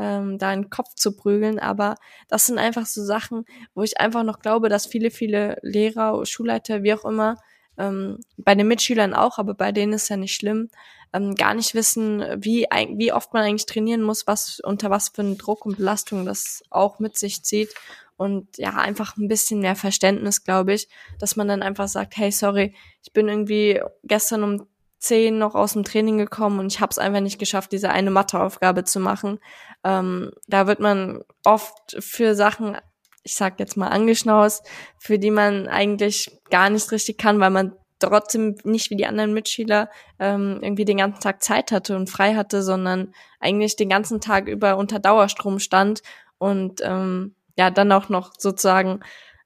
ähm, 0.00 0.38
da 0.38 0.52
in 0.52 0.62
den 0.62 0.70
Kopf 0.70 0.94
zu 0.94 1.14
prügeln. 1.14 1.58
Aber 1.58 1.96
das 2.28 2.46
sind 2.46 2.58
einfach 2.58 2.86
so 2.86 3.04
Sachen, 3.04 3.44
wo 3.74 3.82
ich 3.82 4.00
einfach 4.00 4.24
noch 4.24 4.40
glaube, 4.40 4.68
dass 4.70 4.86
viele, 4.86 5.10
viele 5.10 5.58
Lehrer, 5.62 6.24
Schulleiter, 6.24 6.82
wie 6.82 6.94
auch 6.94 7.04
immer, 7.04 7.36
ähm, 7.76 8.18
bei 8.38 8.54
den 8.54 8.66
Mitschülern 8.66 9.14
auch, 9.14 9.38
aber 9.38 9.54
bei 9.54 9.72
denen 9.72 9.92
ist 9.92 10.08
ja 10.08 10.16
nicht 10.16 10.34
schlimm, 10.34 10.70
ähm, 11.12 11.34
gar 11.34 11.54
nicht 11.54 11.74
wissen, 11.74 12.20
wie, 12.38 12.66
wie 12.96 13.12
oft 13.12 13.32
man 13.34 13.42
eigentlich 13.42 13.66
trainieren 13.66 14.02
muss, 14.02 14.26
was 14.26 14.60
unter 14.60 14.90
was 14.90 15.10
für 15.10 15.22
einen 15.22 15.38
Druck 15.38 15.66
und 15.66 15.76
Belastung 15.76 16.24
das 16.24 16.62
auch 16.70 16.98
mit 16.98 17.18
sich 17.18 17.42
zieht. 17.44 17.74
Und 18.16 18.58
ja, 18.58 18.74
einfach 18.74 19.16
ein 19.16 19.28
bisschen 19.28 19.60
mehr 19.60 19.76
Verständnis, 19.76 20.44
glaube 20.44 20.74
ich, 20.74 20.88
dass 21.18 21.36
man 21.36 21.48
dann 21.48 21.62
einfach 21.62 21.88
sagt, 21.88 22.16
hey, 22.16 22.30
sorry, 22.30 22.74
ich 23.02 23.12
bin 23.12 23.28
irgendwie 23.28 23.80
gestern 24.04 24.44
um 24.44 24.66
zehn 25.00 25.38
noch 25.38 25.54
aus 25.54 25.72
dem 25.72 25.82
Training 25.82 26.18
gekommen 26.18 26.60
und 26.60 26.72
ich 26.72 26.80
habe 26.80 26.90
es 26.90 26.98
einfach 26.98 27.20
nicht 27.20 27.38
geschafft, 27.38 27.72
diese 27.72 27.90
eine 27.90 28.10
Matheaufgabe 28.10 28.84
zu 28.84 29.00
machen. 29.00 29.40
Ähm, 29.82 30.30
da 30.46 30.66
wird 30.66 30.78
man 30.78 31.24
oft 31.44 31.96
für 31.98 32.34
Sachen, 32.34 32.76
ich 33.22 33.34
sag 33.34 33.58
jetzt 33.58 33.76
mal 33.76 33.88
angeschnaust, 33.88 34.64
für 34.98 35.18
die 35.18 35.30
man 35.30 35.68
eigentlich 35.68 36.30
gar 36.50 36.70
nicht 36.70 36.92
richtig 36.92 37.18
kann, 37.18 37.40
weil 37.40 37.50
man 37.50 37.72
trotzdem 37.98 38.56
nicht 38.64 38.90
wie 38.90 38.96
die 38.96 39.06
anderen 39.06 39.32
Mitschüler 39.32 39.90
ähm, 40.18 40.58
irgendwie 40.62 40.84
den 40.84 40.98
ganzen 40.98 41.20
Tag 41.20 41.42
Zeit 41.42 41.72
hatte 41.72 41.96
und 41.96 42.10
frei 42.10 42.34
hatte, 42.34 42.62
sondern 42.62 43.14
eigentlich 43.40 43.76
den 43.76 43.88
ganzen 43.88 44.20
Tag 44.20 44.48
über 44.48 44.76
unter 44.76 44.98
Dauerstrom 44.98 45.58
stand 45.58 46.02
und 46.38 46.80
ähm, 46.82 47.34
ja 47.56 47.70
dann 47.70 47.92
auch 47.92 48.08
noch 48.08 48.32
sozusagen 48.38 49.00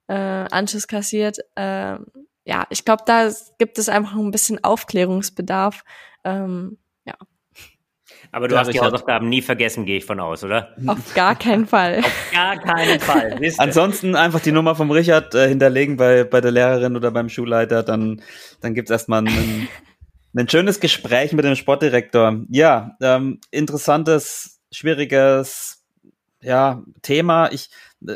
äh, 0.09 0.15
Anschiss 0.15 0.89
kassiert. 0.89 1.39
Äh, 1.55 1.99
ja, 2.45 2.67
ich 2.71 2.85
glaube, 2.85 3.03
da 3.07 3.31
gibt 3.59 3.79
es 3.79 3.89
einfach 3.89 4.15
ein 4.17 4.31
bisschen 4.31 4.63
Aufklärungsbedarf. 4.63 5.85
Ähm, 6.25 6.79
ja. 7.05 7.15
Aber 8.33 8.49
du 8.49 8.55
ja, 8.55 8.61
hast 8.61 8.73
die 8.73 8.81
Hausaufgaben 8.81 9.29
nie 9.29 9.43
vergessen, 9.43 9.87
gehe 9.87 9.99
ich 9.99 10.05
von 10.05 10.21
aus, 10.21 10.45
oder? 10.45 10.75
Auf 10.87 11.15
gar 11.15 11.37
keinen 11.37 11.67
Fall. 11.67 11.99
Auf 12.05 12.31
gar 12.33 12.59
keinen 12.59 13.01
Fall. 13.01 13.41
Ansonsten 13.59 14.15
einfach 14.15 14.41
die 14.41 14.53
Nummer 14.53 14.75
vom 14.75 14.91
Richard 14.91 15.35
äh, 15.35 15.49
hinterlegen 15.49 15.97
bei, 15.97 16.25
bei 16.25 16.41
der 16.41 16.51
Lehrerin 16.51 16.97
oder 16.97 17.11
beim 17.11 17.29
Schulleiter, 17.29 17.83
dann, 17.83 18.23
dann 18.61 18.75
gibt's 18.75 18.91
erstmal 18.91 19.27
ein, 19.27 19.69
ein 20.37 20.49
schönes 20.51 20.81
Gespräch 20.81 21.33
mit 21.33 21.45
dem 21.45 21.57
Sportdirektor. 21.57 22.41
Ja, 22.49 22.97
ähm, 23.01 23.41
interessantes, 23.51 24.61
schwieriges 24.71 25.83
ja, 26.43 26.83
Thema. 27.01 27.51
Ich 27.53 27.71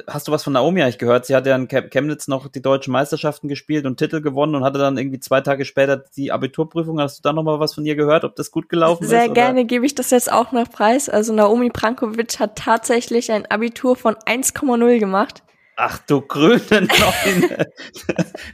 hast 0.07 0.29
du 0.29 0.33
was 0.33 0.45
von 0.45 0.53
Naomi 0.53 0.83
eigentlich 0.83 0.99
gehört? 0.99 1.27
Sie 1.27 1.35
hat 1.35 1.47
ja 1.47 1.57
in 1.57 1.69
Chemnitz 1.69 2.29
noch 2.29 2.49
die 2.49 2.63
deutschen 2.63 2.93
Meisterschaften 2.93 3.49
gespielt 3.49 3.87
und 3.87 3.97
Titel 3.97 4.21
gewonnen 4.21 4.55
und 4.55 4.65
hatte 4.65 4.79
dann 4.79 4.99
irgendwie 4.99 5.21
zwei 5.21 5.41
Tage 5.41 5.65
später 5.65 5.97
die 6.17 6.33
Abiturprüfung. 6.33 7.01
Hast 7.01 7.19
du 7.19 7.23
da 7.23 7.33
noch 7.33 7.43
mal 7.43 7.61
was 7.61 7.75
von 7.75 7.85
ihr 7.87 7.97
gehört, 7.97 8.25
ob 8.25 8.37
das 8.37 8.51
gut 8.51 8.69
gelaufen 8.69 9.07
Sehr 9.07 9.21
ist? 9.21 9.25
Sehr 9.27 9.35
gerne 9.35 9.65
gebe 9.65 9.87
ich 9.87 9.95
das 9.95 10.11
jetzt 10.11 10.31
auch 10.31 10.53
noch 10.53 10.71
preis. 10.71 11.09
Also 11.09 11.33
Naomi 11.33 11.71
Prankovic 11.71 12.39
hat 12.39 12.57
tatsächlich 12.57 13.33
ein 13.33 13.47
Abitur 13.51 13.97
von 13.97 14.15
1,0 14.15 14.99
gemacht. 14.99 15.43
Ach 15.81 15.97
du 16.09 16.21
grüne 16.21 16.59
Neune. 16.71 17.71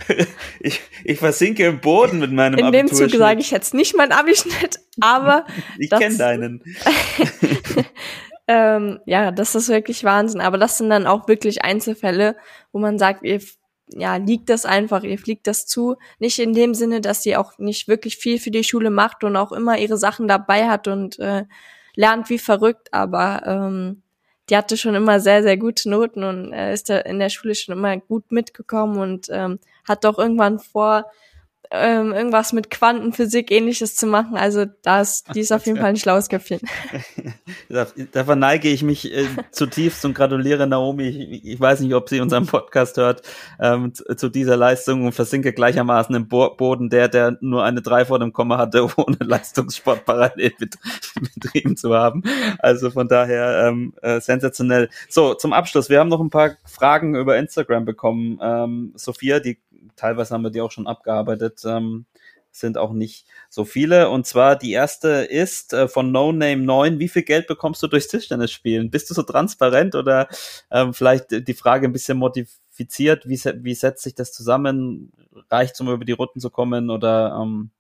ich, 0.61 0.83
ich 1.05 1.19
versinke 1.19 1.65
im 1.65 1.81
Boden 1.81 2.19
mit 2.19 2.31
meinem 2.31 2.59
In 2.59 2.71
dem 2.71 2.87
Zug 2.87 3.09
sage 3.13 3.41
ich 3.41 3.51
jetzt 3.51 3.73
nicht 3.73 3.97
mein 3.97 4.13
Abischnitt, 4.13 4.79
aber 5.01 5.47
ich 5.79 5.89
kenne 5.89 6.19
deinen. 6.19 6.63
Ähm, 8.47 9.01
ja, 9.07 9.31
das 9.31 9.55
ist 9.55 9.69
wirklich 9.69 10.05
Wahnsinn. 10.05 10.41
Aber 10.41 10.59
das 10.59 10.79
sind 10.79 10.91
dann 10.91 11.07
auch 11.07 11.29
wirklich 11.29 11.65
Einzelfälle, 11.65 12.37
wo 12.73 12.79
man 12.79 12.99
sagt, 12.99 13.25
ihr 13.25 13.41
ja, 13.89 14.17
liegt 14.17 14.49
das 14.49 14.65
einfach, 14.65 15.03
ihr 15.03 15.19
fliegt 15.19 15.47
das 15.47 15.67
zu. 15.67 15.97
Nicht 16.19 16.39
in 16.39 16.55
dem 16.55 16.75
Sinne, 16.75 17.01
dass 17.01 17.23
sie 17.23 17.37
auch 17.37 17.59
nicht 17.59 17.89
wirklich 17.89 18.17
viel 18.17 18.39
für 18.39 18.51
die 18.51 18.65
Schule 18.65 18.91
macht 18.91 19.25
und 19.25 19.37
auch 19.37 19.53
immer 19.53 19.79
ihre 19.79 19.99
Sachen 19.99 20.29
dabei 20.29 20.69
hat 20.69 20.89
und 20.89 21.19
äh, 21.19 21.45
lernt 21.95 22.31
wie 22.31 22.39
verrückt, 22.39 22.93
aber 22.93 23.43
ähm, 23.47 24.03
die 24.51 24.57
hatte 24.57 24.77
schon 24.77 24.95
immer 24.95 25.21
sehr, 25.21 25.43
sehr 25.43 25.57
gute 25.57 25.89
Noten 25.89 26.25
und 26.25 26.53
äh, 26.53 26.73
ist 26.73 26.91
da 26.91 26.99
in 26.99 27.19
der 27.19 27.31
Schule 27.31 27.55
schon 27.55 27.77
immer 27.77 27.97
gut 27.99 28.31
mitgekommen 28.31 28.99
und 28.99 29.29
ähm, 29.31 29.59
hat 29.89 30.05
doch 30.05 30.19
irgendwann 30.19 30.59
vor, 30.59 31.07
ähm, 31.77 32.13
irgendwas 32.13 32.53
mit 32.53 32.71
Quantenphysik 32.71 33.51
ähnliches 33.51 33.97
zu 33.97 34.07
machen. 34.07 34.37
Also 34.37 34.67
da 34.83 35.01
ist, 35.01 35.35
die 35.35 35.41
ist 35.41 35.53
auf 35.53 35.67
jeden 35.67 35.79
Fall 35.79 35.91
ein 35.91 35.97
schlaues 35.97 36.29
Köpfchen. 36.29 36.61
da, 37.69 38.25
verneige 38.25 38.69
ich 38.69 38.83
mich 38.83 39.13
äh, 39.13 39.27
zutiefst 39.51 40.05
und 40.05 40.15
gratuliere 40.15 40.67
Naomi. 40.67 41.09
Ich, 41.09 41.45
ich, 41.45 41.61
weiß 41.61 41.81
nicht, 41.81 41.95
ob 41.95 42.09
sie 42.09 42.21
unseren 42.21 42.47
Podcast 42.47 42.97
hört, 42.97 43.23
ähm, 43.61 43.93
zu, 43.95 44.05
zu, 44.17 44.29
dieser 44.29 44.57
Leistung 44.57 45.07
und 45.07 45.13
versinke 45.13 45.53
gleichermaßen 45.53 46.15
im 46.15 46.29
Bo 46.29 46.55
Boden 46.55 46.91
der, 46.91 47.09
der 47.09 47.37
nur 47.41 47.65
eine 47.65 47.83
drei 47.83 48.05
vor 48.05 48.19
dem 48.19 48.33
Komma 48.33 48.59
hatte, 48.59 48.87
ohne 48.97 49.17
Leistungssport 49.21 50.05
parallel 50.05 50.53
betrieben 51.35 51.77
zu 51.77 51.95
haben. 51.95 52.23
Also 52.59 52.91
von 52.91 53.09
daher 53.09 53.69
ähm, 53.69 53.95
äh, 54.03 54.21
sensationell. 54.21 54.89
So, 55.09 55.35
zum 55.35 55.53
Abschluss. 55.53 55.89
Wir 55.89 56.01
haben 56.01 56.09
noch 56.09 56.21
ein 56.21 56.31
paar 56.31 56.57
Fragen 56.65 57.17
über 57.17 57.37
Instagram 57.37 57.85
bekommen. 57.85 58.39
Ähm, 58.41 58.93
Sophia, 58.95 59.41
die 59.41 59.59
teilweise 59.97 60.35
haben 60.35 60.43
wir 60.43 60.51
die 60.51 60.61
auch 60.61 60.71
schon 60.71 60.87
abgearbeitet, 60.87 61.64
ähm, 61.65 62.07
sind 62.51 62.79
auch 62.79 62.93
nicht 62.93 63.27
so 63.49 63.65
viele. 63.65 64.11
Und 64.11 64.27
zwar 64.27 64.57
die 64.57 64.73
erste 64.73 65.09
ist 65.09 65.73
äh, 65.73 65.89
von 65.89 66.13
No 66.13 66.31
Name 66.31 66.59
9. 66.59 66.99
Wie 67.01 67.09
viel 67.09 67.23
Geld 67.23 67.49
bekommst 67.49 67.83
du 67.83 67.89
durchs 67.89 68.09
Tischtennis 68.09 68.53
spielen? 68.53 68.91
Bist 68.91 69.11
du 69.11 69.15
so 69.15 69.23
transparent 69.23 69.95
oder 69.97 70.29
ähm, 70.71 70.95
vielleicht 70.95 71.49
die 71.49 71.55
Frage 71.55 71.89
ein 71.89 71.93
bisschen 71.93 72.19
motiv 72.19 72.59
qualifiziert? 72.75 73.29
Wie, 73.29 73.41
wie 73.63 73.75
setzt 73.75 74.03
sich 74.03 74.15
das 74.15 74.33
zusammen? 74.33 75.13
Reicht 75.51 75.75
es, 75.75 75.81
um 75.81 75.91
über 75.91 76.05
die 76.05 76.13
Runden 76.13 76.41
zu 76.41 76.51
kommen 76.51 76.91
oder 76.91 77.39
ähm, 77.41 77.71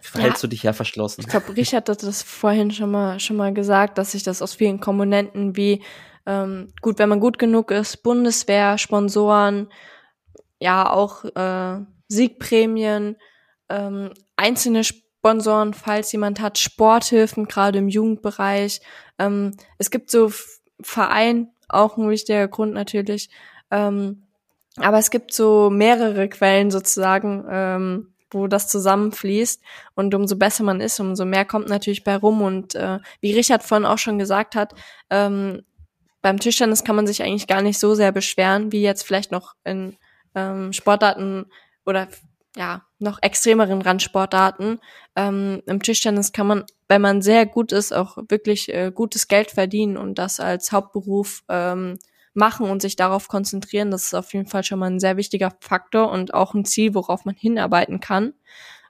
verhältst 0.00 0.42
ja, 0.42 0.46
du 0.46 0.50
dich 0.50 0.62
ja 0.62 0.72
verschlossen? 0.72 1.22
Ich 1.22 1.28
glaube, 1.28 1.56
Richard 1.56 1.88
hat 1.88 2.02
das 2.02 2.22
vorhin 2.22 2.70
schon 2.70 2.90
mal, 2.90 3.20
schon 3.20 3.36
mal 3.36 3.52
gesagt, 3.52 3.98
dass 3.98 4.12
sich 4.12 4.22
das 4.22 4.42
aus 4.42 4.54
vielen 4.54 4.80
Komponenten 4.80 5.56
wie 5.56 5.82
ähm, 6.26 6.68
gut, 6.80 6.98
wenn 6.98 7.08
man 7.08 7.20
gut 7.20 7.38
genug 7.38 7.70
ist, 7.70 8.02
Bundeswehr, 8.02 8.78
Sponsoren, 8.78 9.68
ja 10.58 10.90
auch 10.90 11.24
äh, 11.24 11.84
Siegprämien, 12.14 13.16
ähm, 13.68 14.12
einzelne 14.36 14.84
Sponsoren, 14.84 15.74
falls 15.74 16.12
jemand 16.12 16.40
hat, 16.40 16.58
Sporthilfen, 16.58 17.46
gerade 17.46 17.78
im 17.78 17.88
Jugendbereich. 17.88 18.80
Ähm, 19.18 19.56
es 19.78 19.90
gibt 19.90 20.10
so 20.10 20.30
Verein, 20.80 21.48
auch 21.68 21.96
ein 21.96 22.08
wichtiger 22.08 22.48
Grund 22.48 22.74
natürlich. 22.74 23.30
Ähm, 23.70 24.24
aber 24.76 24.98
es 24.98 25.10
gibt 25.10 25.32
so 25.32 25.70
mehrere 25.70 26.28
Quellen 26.28 26.70
sozusagen, 26.70 27.44
ähm, 27.48 28.14
wo 28.30 28.48
das 28.48 28.68
zusammenfließt. 28.68 29.62
Und 29.94 30.14
umso 30.14 30.36
besser 30.36 30.64
man 30.64 30.80
ist, 30.80 30.98
umso 31.00 31.24
mehr 31.24 31.44
kommt 31.44 31.68
natürlich 31.68 32.04
bei 32.04 32.16
rum. 32.16 32.42
Und 32.42 32.74
äh, 32.74 32.98
wie 33.20 33.34
Richard 33.34 33.62
vorhin 33.62 33.86
auch 33.86 33.98
schon 33.98 34.18
gesagt 34.18 34.56
hat, 34.56 34.74
ähm, 35.10 35.62
beim 36.20 36.40
Tischtennis 36.40 36.84
kann 36.84 36.96
man 36.96 37.06
sich 37.06 37.22
eigentlich 37.22 37.46
gar 37.46 37.62
nicht 37.62 37.78
so 37.78 37.94
sehr 37.94 38.10
beschweren, 38.10 38.72
wie 38.72 38.82
jetzt 38.82 39.04
vielleicht 39.04 39.30
noch 39.30 39.54
in 39.64 39.96
ähm, 40.34 40.72
Sportarten 40.72 41.46
oder 41.86 42.08
ja, 42.56 42.82
noch 42.98 43.18
extremeren 43.20 43.82
Randsportarten. 43.82 44.80
Ähm, 45.16 45.62
Im 45.66 45.82
Tischtennis 45.82 46.32
kann 46.32 46.46
man, 46.46 46.64
wenn 46.88 47.02
man 47.02 47.20
sehr 47.20 47.46
gut 47.46 47.72
ist, 47.72 47.92
auch 47.92 48.16
wirklich 48.28 48.72
äh, 48.72 48.92
gutes 48.94 49.26
Geld 49.28 49.50
verdienen 49.50 49.96
und 49.96 50.18
das 50.18 50.38
als 50.38 50.70
Hauptberuf 50.70 51.42
ähm, 51.48 51.98
machen 52.32 52.68
und 52.68 52.82
sich 52.82 52.96
darauf 52.96 53.28
konzentrieren. 53.28 53.90
Das 53.90 54.04
ist 54.04 54.14
auf 54.14 54.32
jeden 54.32 54.46
Fall 54.46 54.64
schon 54.64 54.78
mal 54.78 54.90
ein 54.90 55.00
sehr 55.00 55.16
wichtiger 55.16 55.52
Faktor 55.60 56.10
und 56.10 56.34
auch 56.34 56.54
ein 56.54 56.64
Ziel, 56.64 56.94
worauf 56.94 57.24
man 57.24 57.34
hinarbeiten 57.34 58.00
kann. 58.00 58.34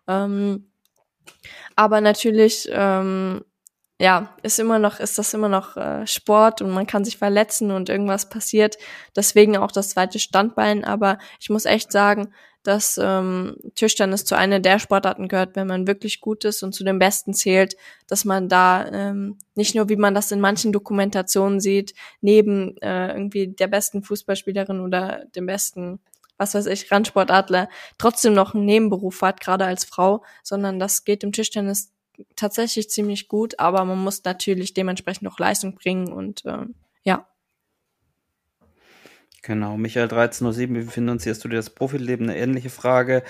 Ähm, 0.09 0.71
aber 1.75 2.01
natürlich 2.01 2.69
ähm, 2.71 3.45
ja, 4.01 4.35
ist 4.43 4.59
immer 4.59 4.79
noch, 4.79 4.99
ist 4.99 5.19
das 5.19 5.35
immer 5.35 5.49
noch 5.49 5.77
äh, 5.77 6.07
Sport 6.07 6.62
und 6.62 6.71
man 6.71 6.87
kann 6.87 7.05
sich 7.05 7.16
verletzen 7.16 7.71
und 7.71 7.89
irgendwas 7.89 8.29
passiert. 8.29 8.77
Deswegen 9.15 9.57
auch 9.57 9.71
das 9.71 9.91
zweite 9.91 10.19
Standbein. 10.19 10.85
Aber 10.85 11.19
ich 11.39 11.49
muss 11.49 11.65
echt 11.65 11.93
sagen, 11.93 12.33
dass 12.65 12.99
ähm, 13.01 13.57
Tischtennis 13.75 14.25
zu 14.25 14.37
einer 14.37 14.59
der 14.59 14.79
Sportarten 14.79 15.29
gehört, 15.29 15.55
wenn 15.55 15.66
man 15.66 15.87
wirklich 15.87 16.21
gut 16.21 16.45
ist 16.45 16.62
und 16.62 16.73
zu 16.73 16.83
den 16.83 16.99
Besten 16.99 17.35
zählt, 17.35 17.77
dass 18.09 18.25
man 18.25 18.49
da 18.49 18.87
ähm, 18.91 19.39
nicht 19.55 19.75
nur, 19.77 19.89
wie 19.89 19.97
man 19.97 20.15
das 20.15 20.33
in 20.33 20.41
manchen 20.41 20.73
Dokumentationen 20.73 21.61
sieht, 21.61 21.95
neben 22.21 22.77
äh, 22.79 23.12
irgendwie 23.12 23.49
der 23.49 23.69
besten 23.69 24.03
Fußballspielerin 24.03 24.81
oder 24.81 25.25
dem 25.37 25.47
besten 25.47 26.01
was 26.37 26.55
weiß 26.55 26.66
ich, 26.66 26.91
Randsportadler, 26.91 27.69
trotzdem 27.97 28.35
noch 28.35 28.55
einen 28.55 28.65
Nebenberuf 28.65 29.23
hat, 29.23 29.41
gerade 29.41 29.66
als 29.66 29.85
Frau, 29.85 30.25
sondern 30.43 30.81
das 30.81 31.05
geht 31.05 31.23
im 31.23 31.31
Tischtennis 31.31 31.94
tatsächlich 32.36 32.91
ziemlich 32.91 33.28
gut, 33.28 33.59
aber 33.59 33.85
man 33.85 33.99
muss 33.99 34.24
natürlich 34.24 34.74
dementsprechend 34.74 35.28
auch 35.28 35.39
Leistung 35.39 35.74
bringen 35.74 36.12
und 36.12 36.43
ähm, 36.47 36.74
ja. 37.03 37.28
Genau, 39.43 39.77
Michael 39.77 40.05
1307, 40.05 40.74
wie 40.77 40.91
finanzierst 40.91 41.45
du 41.45 41.49
dir 41.49 41.57
das 41.57 41.70
Profileben? 41.70 42.28
Eine 42.28 42.39
ähnliche 42.39 42.70
Frage. 42.70 43.23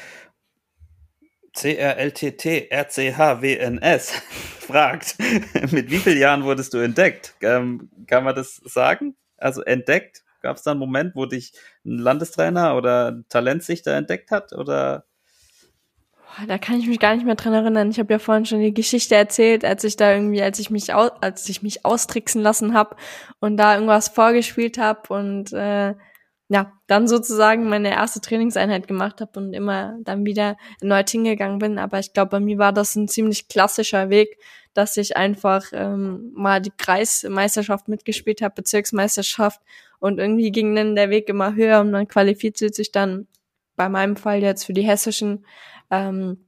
CRLTT 1.56 2.70
RCHWNS 2.70 4.10
fragt, 4.60 5.16
mit 5.72 5.90
wie 5.90 5.98
vielen 5.98 6.18
Jahren 6.18 6.44
wurdest 6.44 6.74
du 6.74 6.78
entdeckt? 6.78 7.34
Ähm, 7.40 7.90
kann 8.06 8.24
man 8.24 8.34
das 8.34 8.56
sagen? 8.64 9.16
Also 9.36 9.62
entdeckt? 9.62 10.24
Gab 10.40 10.56
es 10.56 10.62
da 10.62 10.72
einen 10.72 10.80
Moment, 10.80 11.14
wo 11.14 11.26
dich 11.26 11.52
ein 11.84 11.98
Landestrainer 11.98 12.76
oder 12.76 13.12
ein 13.12 13.24
Talent 13.28 13.62
sich 13.62 13.82
da 13.82 13.96
entdeckt 13.96 14.30
hat? 14.30 14.52
Oder 14.52 15.06
da 16.46 16.58
kann 16.58 16.78
ich 16.78 16.86
mich 16.86 16.98
gar 16.98 17.14
nicht 17.14 17.26
mehr 17.26 17.34
dran 17.34 17.52
erinnern. 17.52 17.90
Ich 17.90 17.98
habe 17.98 18.12
ja 18.12 18.18
vorhin 18.18 18.46
schon 18.46 18.60
die 18.60 18.74
Geschichte 18.74 19.14
erzählt, 19.14 19.64
als 19.64 19.84
ich 19.84 19.96
da 19.96 20.12
irgendwie, 20.12 20.42
als 20.42 20.58
ich 20.58 20.70
mich 20.70 20.92
aus, 20.92 21.10
als 21.20 21.48
ich 21.48 21.62
mich 21.62 21.84
austricksen 21.84 22.42
lassen 22.42 22.74
habe 22.74 22.96
und 23.40 23.56
da 23.56 23.74
irgendwas 23.74 24.08
vorgespielt 24.08 24.78
habe 24.78 25.12
und 25.12 25.52
äh, 25.52 25.94
ja, 26.48 26.72
dann 26.86 27.08
sozusagen 27.08 27.68
meine 27.68 27.90
erste 27.90 28.20
Trainingseinheit 28.20 28.86
gemacht 28.86 29.20
habe 29.20 29.40
und 29.40 29.54
immer 29.54 29.96
dann 30.02 30.26
wieder 30.26 30.56
erneut 30.80 31.08
hingegangen 31.08 31.58
bin. 31.58 31.78
Aber 31.78 31.98
ich 31.98 32.12
glaube, 32.12 32.30
bei 32.30 32.40
mir 32.40 32.58
war 32.58 32.72
das 32.72 32.94
ein 32.96 33.08
ziemlich 33.08 33.48
klassischer 33.48 34.10
Weg, 34.10 34.38
dass 34.74 34.96
ich 34.96 35.16
einfach 35.16 35.66
ähm, 35.72 36.32
mal 36.34 36.60
die 36.60 36.72
Kreismeisterschaft 36.76 37.88
mitgespielt 37.88 38.42
habe, 38.42 38.56
Bezirksmeisterschaft 38.56 39.60
und 40.00 40.18
irgendwie 40.18 40.50
ging 40.52 40.74
dann 40.74 40.96
der 40.96 41.10
Weg 41.10 41.28
immer 41.28 41.54
höher 41.54 41.80
und 41.80 41.90
man 41.90 42.08
qualifiziert 42.08 42.74
sich 42.74 42.92
dann 42.92 43.26
bei 43.76 43.88
meinem 43.88 44.16
Fall 44.16 44.42
jetzt 44.42 44.64
für 44.64 44.74
die 44.74 44.82
hessischen 44.82 45.46
ähm, 45.94 46.46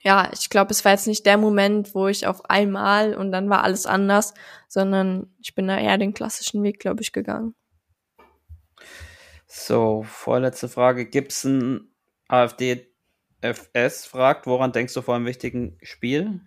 ja, 0.00 0.30
ich 0.32 0.50
glaube, 0.50 0.72
es 0.72 0.84
war 0.84 0.92
jetzt 0.92 1.06
nicht 1.06 1.24
der 1.26 1.36
Moment, 1.36 1.94
wo 1.94 2.08
ich 2.08 2.26
auf 2.26 2.50
einmal 2.50 3.14
und 3.14 3.30
dann 3.30 3.48
war 3.48 3.62
alles 3.62 3.86
anders, 3.86 4.34
sondern 4.68 5.32
ich 5.40 5.54
bin 5.54 5.68
da 5.68 5.78
eher 5.78 5.96
den 5.96 6.14
klassischen 6.14 6.62
Weg, 6.62 6.80
glaube 6.80 7.02
ich, 7.02 7.12
gegangen. 7.12 7.54
So, 9.46 10.02
vorletzte 10.08 10.68
Frage. 10.68 11.06
Gibt's 11.06 11.44
ein 11.44 11.92
AfD 12.26 12.88
FS 13.42 14.06
fragt, 14.06 14.46
woran 14.46 14.72
denkst 14.72 14.94
du 14.94 15.02
vor 15.02 15.14
einem 15.14 15.26
wichtigen 15.26 15.76
Spiel? 15.82 16.40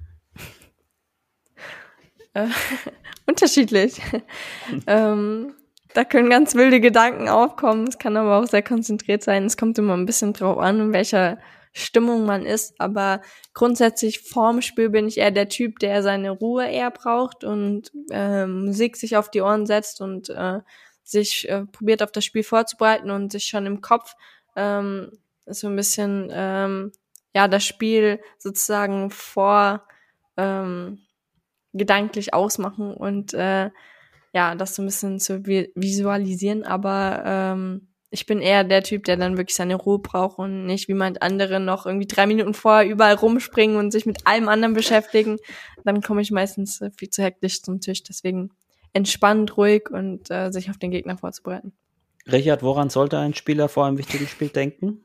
Äh, 2.34 2.48
unterschiedlich. 3.26 4.02
ähm, 4.88 5.54
da 5.94 6.04
können 6.04 6.30
ganz 6.30 6.56
wilde 6.56 6.82
Gedanken 6.82 7.30
aufkommen. 7.30 7.88
Es 7.88 7.98
kann 7.98 8.18
aber 8.18 8.40
auch 8.40 8.48
sehr 8.48 8.64
konzentriert 8.64 9.24
sein. 9.24 9.46
Es 9.46 9.56
kommt 9.56 9.78
immer 9.78 9.96
ein 9.96 10.06
bisschen 10.06 10.34
drauf 10.34 10.58
an, 10.58 10.80
in 10.80 10.94
welcher 10.94 11.38
Stimmung 11.78 12.26
man 12.26 12.46
ist. 12.46 12.80
Aber 12.80 13.22
grundsätzlich 13.54 14.22
vorm 14.22 14.62
Spiel 14.62 14.90
bin 14.90 15.08
ich 15.08 15.18
eher 15.18 15.32
der 15.32 15.50
Typ, 15.50 15.80
der 15.80 16.02
seine 16.04 16.32
Ruhe 16.32 16.66
eher 16.66 16.90
braucht 16.90 17.44
und 17.44 17.92
äh, 18.10 18.48
Musik 18.48 18.96
sich 18.96 19.18
auf 19.18 19.30
die 19.30 19.42
Ohren 19.42 19.66
setzt 19.66 20.00
und 20.00 20.30
äh, 20.30 20.62
sich 21.04 21.50
äh, 21.50 21.66
probiert 21.66 22.02
auf 22.02 22.14
das 22.14 22.24
Spiel 22.24 22.44
vorzubereiten 22.44 23.12
und 23.12 23.34
sich 23.34 23.46
schon 23.46 23.66
im 23.66 23.82
Kopf 23.82 24.16
ähm, 24.56 25.12
so 25.46 25.68
ein 25.68 25.76
bisschen 25.76 26.30
ähm, 26.32 26.94
ja 27.36 27.50
das 27.50 27.66
Spiel 27.66 28.22
sozusagen 28.40 29.12
vor 29.12 29.86
ähm, 30.38 31.00
gedanklich 31.74 32.34
ausmachen 32.34 32.94
und 32.94 33.34
äh, 33.34 33.70
ja 34.34 34.56
das 34.56 34.76
so 34.76 34.82
ein 34.82 34.86
bisschen 34.86 35.20
zu 35.20 35.46
visualisieren, 35.46 36.64
aber 36.64 37.22
ähm, 37.26 37.88
ich 38.16 38.26
bin 38.26 38.42
eher 38.42 38.64
der 38.64 38.82
Typ, 38.82 39.04
der 39.04 39.18
dann 39.18 39.38
wirklich 39.38 39.56
seine 39.56 39.76
Ruhe 39.76 40.00
braucht 40.00 40.40
und 40.40 40.66
nicht 40.66 40.88
wie 40.88 40.94
man 40.94 41.18
andere 41.18 41.60
noch 41.60 41.86
irgendwie 41.86 42.08
drei 42.08 42.26
Minuten 42.26 42.54
vorher 42.54 42.90
überall 42.90 43.16
rumspringen 43.16 43.76
und 43.76 43.92
sich 43.92 44.06
mit 44.06 44.26
allem 44.26 44.48
anderen 44.48 44.74
beschäftigen. 44.74 45.38
Dann 45.84 46.02
komme 46.02 46.22
ich 46.22 46.32
meistens 46.32 46.80
äh, 46.80 46.92
viel 46.98 47.10
zu 47.10 47.24
hektisch 47.24 47.62
zum 47.62 47.82
Tisch. 47.82 48.04
Deswegen 48.04 48.52
entspannt, 48.94 49.58
ruhig 49.58 49.90
und 49.92 50.32
äh, 50.32 50.50
sich 50.52 50.70
auf 50.70 50.78
den 50.78 50.92
Gegner 50.92 51.18
vorzubereiten. 51.18 51.74
Richard, 52.32 52.64
woran 52.64 52.90
sollte 52.90 53.20
ein 53.20 53.34
Spieler 53.34 53.68
vor 53.68 53.86
einem 53.86 53.98
wichtigen 53.98 54.28
Spiel 54.28 54.48
denken? 54.48 55.04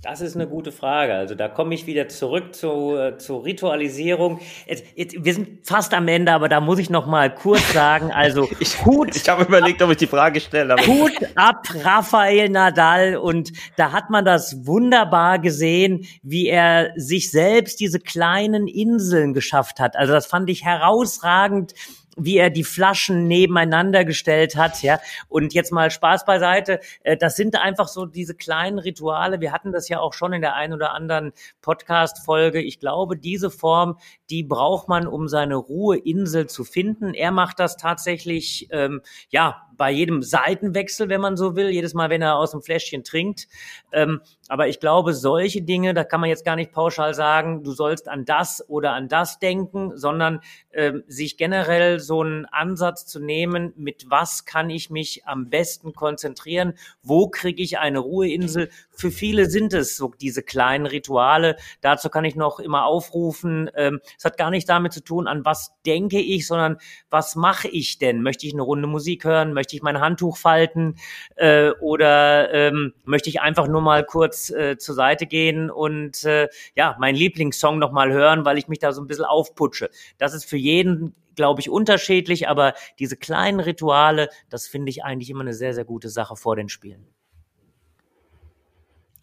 Das 0.00 0.20
ist 0.20 0.36
eine 0.36 0.46
gute 0.46 0.70
Frage. 0.70 1.12
Also 1.14 1.34
da 1.34 1.48
komme 1.48 1.74
ich 1.74 1.86
wieder 1.86 2.06
zurück 2.06 2.54
zu, 2.54 2.94
äh, 2.96 3.18
zur 3.18 3.44
Ritualisierung. 3.44 4.38
Jetzt, 4.64 4.84
jetzt, 4.94 5.24
wir 5.24 5.34
sind 5.34 5.66
fast 5.66 5.92
am 5.92 6.06
Ende, 6.06 6.30
aber 6.30 6.48
da 6.48 6.60
muss 6.60 6.78
ich 6.78 6.88
noch 6.88 7.06
mal 7.06 7.34
kurz 7.34 7.72
sagen, 7.72 8.12
also 8.12 8.48
ich, 8.60 8.84
Hut. 8.84 9.16
Ich 9.16 9.28
habe 9.28 9.42
überlegt, 9.42 9.82
ob 9.82 9.90
ich 9.90 9.96
die 9.96 10.06
Frage 10.06 10.40
stelle. 10.40 10.74
Aber 10.74 10.86
Hut 10.86 11.14
ab, 11.34 11.66
Rafael 11.82 12.48
Nadal. 12.48 13.16
Und 13.16 13.50
da 13.74 13.90
hat 13.90 14.08
man 14.08 14.24
das 14.24 14.64
wunderbar 14.68 15.40
gesehen, 15.40 16.06
wie 16.22 16.46
er 16.46 16.92
sich 16.94 17.32
selbst 17.32 17.80
diese 17.80 17.98
kleinen 17.98 18.68
Inseln 18.68 19.34
geschafft 19.34 19.80
hat. 19.80 19.96
Also 19.96 20.12
das 20.12 20.26
fand 20.26 20.48
ich 20.48 20.64
herausragend 20.64 21.74
wie 22.18 22.36
er 22.36 22.50
die 22.50 22.64
Flaschen 22.64 23.26
nebeneinander 23.26 24.04
gestellt 24.04 24.56
hat, 24.56 24.82
ja. 24.82 25.00
Und 25.28 25.54
jetzt 25.54 25.72
mal 25.72 25.90
Spaß 25.90 26.24
beiseite. 26.24 26.80
Äh, 27.02 27.16
das 27.16 27.36
sind 27.36 27.56
einfach 27.56 27.88
so 27.88 28.06
diese 28.06 28.34
kleinen 28.34 28.78
Rituale. 28.78 29.40
Wir 29.40 29.52
hatten 29.52 29.72
das 29.72 29.88
ja 29.88 30.00
auch 30.00 30.12
schon 30.12 30.32
in 30.32 30.40
der 30.40 30.54
einen 30.54 30.72
oder 30.72 30.92
anderen 30.92 31.32
Podcast-Folge. 31.62 32.60
Ich 32.60 32.80
glaube, 32.80 33.16
diese 33.16 33.50
Form, 33.50 33.98
die 34.30 34.42
braucht 34.42 34.88
man, 34.88 35.06
um 35.06 35.28
seine 35.28 35.56
Ruheinsel 35.56 36.48
zu 36.48 36.64
finden. 36.64 37.14
Er 37.14 37.30
macht 37.30 37.58
das 37.58 37.76
tatsächlich, 37.76 38.68
ähm, 38.70 39.00
ja, 39.30 39.67
bei 39.78 39.90
jedem 39.90 40.22
Seitenwechsel, 40.22 41.08
wenn 41.08 41.22
man 41.22 41.38
so 41.38 41.56
will, 41.56 41.70
jedes 41.70 41.94
Mal, 41.94 42.10
wenn 42.10 42.20
er 42.20 42.36
aus 42.36 42.50
dem 42.50 42.60
Fläschchen 42.60 43.04
trinkt. 43.04 43.48
Ähm, 43.92 44.20
aber 44.48 44.68
ich 44.68 44.80
glaube, 44.80 45.14
solche 45.14 45.62
Dinge, 45.62 45.94
da 45.94 46.04
kann 46.04 46.20
man 46.20 46.28
jetzt 46.28 46.44
gar 46.44 46.56
nicht 46.56 46.72
pauschal 46.72 47.14
sagen, 47.14 47.62
du 47.62 47.72
sollst 47.72 48.08
an 48.08 48.26
das 48.26 48.68
oder 48.68 48.92
an 48.92 49.08
das 49.08 49.38
denken, 49.38 49.96
sondern 49.96 50.40
ähm, 50.72 51.04
sich 51.06 51.36
generell 51.38 52.00
so 52.00 52.22
einen 52.22 52.44
Ansatz 52.46 53.06
zu 53.06 53.20
nehmen, 53.20 53.72
mit 53.76 54.06
was 54.10 54.44
kann 54.44 54.68
ich 54.68 54.90
mich 54.90 55.26
am 55.26 55.48
besten 55.48 55.94
konzentrieren, 55.94 56.74
wo 57.02 57.28
kriege 57.28 57.62
ich 57.62 57.78
eine 57.78 58.00
Ruheinsel, 58.00 58.70
für 58.98 59.12
viele 59.12 59.48
sind 59.48 59.72
es 59.74 59.96
so 59.96 60.12
diese 60.20 60.42
kleinen 60.42 60.84
Rituale. 60.84 61.56
Dazu 61.80 62.08
kann 62.08 62.24
ich 62.24 62.34
noch 62.34 62.58
immer 62.58 62.84
aufrufen. 62.84 63.70
Ähm, 63.76 64.00
es 64.16 64.24
hat 64.24 64.36
gar 64.36 64.50
nicht 64.50 64.68
damit 64.68 64.92
zu 64.92 65.04
tun, 65.04 65.28
an 65.28 65.44
was 65.44 65.72
denke 65.86 66.18
ich, 66.18 66.48
sondern 66.48 66.78
was 67.08 67.36
mache 67.36 67.68
ich 67.68 67.98
denn? 67.98 68.22
Möchte 68.22 68.46
ich 68.46 68.54
eine 68.54 68.62
Runde 68.62 68.88
Musik 68.88 69.24
hören? 69.24 69.52
Möchte 69.52 69.76
ich 69.76 69.82
mein 69.82 70.00
Handtuch 70.00 70.36
falten? 70.36 70.96
Äh, 71.36 71.70
oder 71.80 72.52
ähm, 72.52 72.92
möchte 73.04 73.28
ich 73.30 73.40
einfach 73.40 73.68
nur 73.68 73.82
mal 73.82 74.04
kurz 74.04 74.50
äh, 74.50 74.76
zur 74.78 74.96
Seite 74.96 75.26
gehen 75.26 75.70
und 75.70 76.24
äh, 76.24 76.48
ja, 76.74 76.96
meinen 76.98 77.14
Lieblingssong 77.14 77.78
noch 77.78 77.92
mal 77.92 78.10
hören, 78.12 78.44
weil 78.44 78.58
ich 78.58 78.66
mich 78.66 78.80
da 78.80 78.90
so 78.90 79.00
ein 79.00 79.06
bisschen 79.06 79.26
aufputsche? 79.26 79.90
Das 80.18 80.34
ist 80.34 80.44
für 80.44 80.56
jeden 80.56 81.14
glaube 81.36 81.60
ich, 81.60 81.70
unterschiedlich, 81.70 82.48
aber 82.48 82.74
diese 82.98 83.16
kleinen 83.16 83.60
Rituale, 83.60 84.28
das 84.50 84.66
finde 84.66 84.90
ich 84.90 85.04
eigentlich 85.04 85.30
immer 85.30 85.42
eine 85.42 85.54
sehr, 85.54 85.72
sehr 85.72 85.84
gute 85.84 86.08
Sache 86.08 86.34
vor 86.34 86.56
den 86.56 86.68
Spielen. 86.68 87.06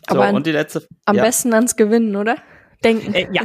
So, 0.10 0.19
aber 0.22 0.36
und 0.36 0.45
die 0.45 0.52
letzte. 0.52 0.88
Am 1.06 1.15
ja. 1.15 1.23
besten 1.23 1.53
ans 1.53 1.76
Gewinnen, 1.76 2.15
oder? 2.15 2.38
Denken. 2.84 3.14
Äh, 3.14 3.27
ja. 3.32 3.44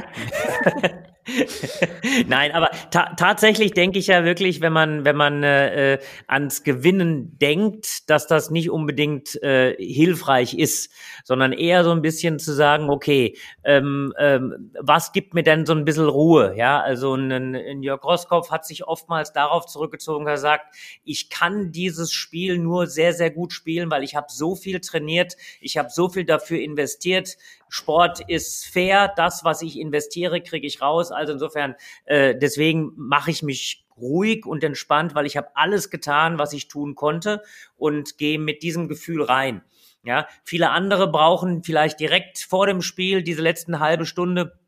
Nein, 2.26 2.52
aber 2.52 2.70
ta 2.90 3.14
tatsächlich 3.14 3.72
denke 3.72 3.98
ich 3.98 4.06
ja 4.06 4.24
wirklich, 4.24 4.60
wenn 4.60 4.72
man 4.72 5.04
wenn 5.04 5.16
man 5.16 5.42
äh, 5.42 5.98
ans 6.26 6.62
Gewinnen 6.64 7.38
denkt, 7.38 8.08
dass 8.08 8.26
das 8.26 8.50
nicht 8.50 8.70
unbedingt 8.70 9.40
äh, 9.42 9.76
hilfreich 9.78 10.54
ist, 10.54 10.90
sondern 11.24 11.52
eher 11.52 11.84
so 11.84 11.90
ein 11.90 12.00
bisschen 12.00 12.38
zu 12.38 12.52
sagen, 12.52 12.88
okay, 12.88 13.36
ähm, 13.64 14.14
ähm, 14.18 14.72
was 14.80 15.12
gibt 15.12 15.34
mir 15.34 15.42
denn 15.42 15.66
so 15.66 15.74
ein 15.74 15.84
bisschen 15.84 16.08
Ruhe? 16.08 16.54
Ja, 16.56 16.80
also 16.80 17.14
ein, 17.14 17.30
ein 17.54 17.82
Jörg 17.82 18.02
Roskopf 18.02 18.50
hat 18.50 18.64
sich 18.64 18.86
oftmals 18.86 19.32
darauf 19.32 19.66
zurückgezogen 19.66 20.24
und 20.24 20.32
gesagt, 20.32 20.74
ich 21.04 21.28
kann 21.28 21.70
dieses 21.70 22.12
Spiel 22.12 22.58
nur 22.58 22.86
sehr 22.86 23.12
sehr 23.12 23.30
gut 23.30 23.52
spielen, 23.52 23.90
weil 23.90 24.04
ich 24.04 24.16
habe 24.16 24.26
so 24.30 24.56
viel 24.56 24.80
trainiert, 24.80 25.36
ich 25.60 25.76
habe 25.76 25.90
so 25.90 26.08
viel 26.08 26.24
dafür 26.24 26.60
investiert. 26.60 27.36
Sport 27.70 28.20
ist 28.28 28.66
fair, 28.66 29.12
das, 29.16 29.44
was 29.44 29.62
ich 29.62 29.78
investiere, 29.78 30.42
kriege 30.42 30.66
ich 30.66 30.82
raus. 30.82 31.12
Also 31.12 31.32
insofern, 31.32 31.76
äh, 32.04 32.34
deswegen 32.36 32.92
mache 32.96 33.30
ich 33.30 33.42
mich 33.42 33.86
ruhig 33.96 34.44
und 34.44 34.64
entspannt, 34.64 35.14
weil 35.14 35.26
ich 35.26 35.36
habe 35.36 35.48
alles 35.54 35.88
getan, 35.88 36.38
was 36.38 36.52
ich 36.52 36.68
tun 36.68 36.94
konnte 36.94 37.42
und 37.76 38.18
gehe 38.18 38.38
mit 38.38 38.62
diesem 38.62 38.88
Gefühl 38.88 39.22
rein. 39.22 39.62
Ja, 40.02 40.26
viele 40.44 40.70
andere 40.70 41.10
brauchen 41.10 41.62
vielleicht 41.62 42.00
direkt 42.00 42.38
vor 42.38 42.66
dem 42.66 42.82
Spiel 42.82 43.22
diese 43.22 43.42
letzten 43.42 43.80
halbe 43.80 44.06
Stunde 44.06 44.58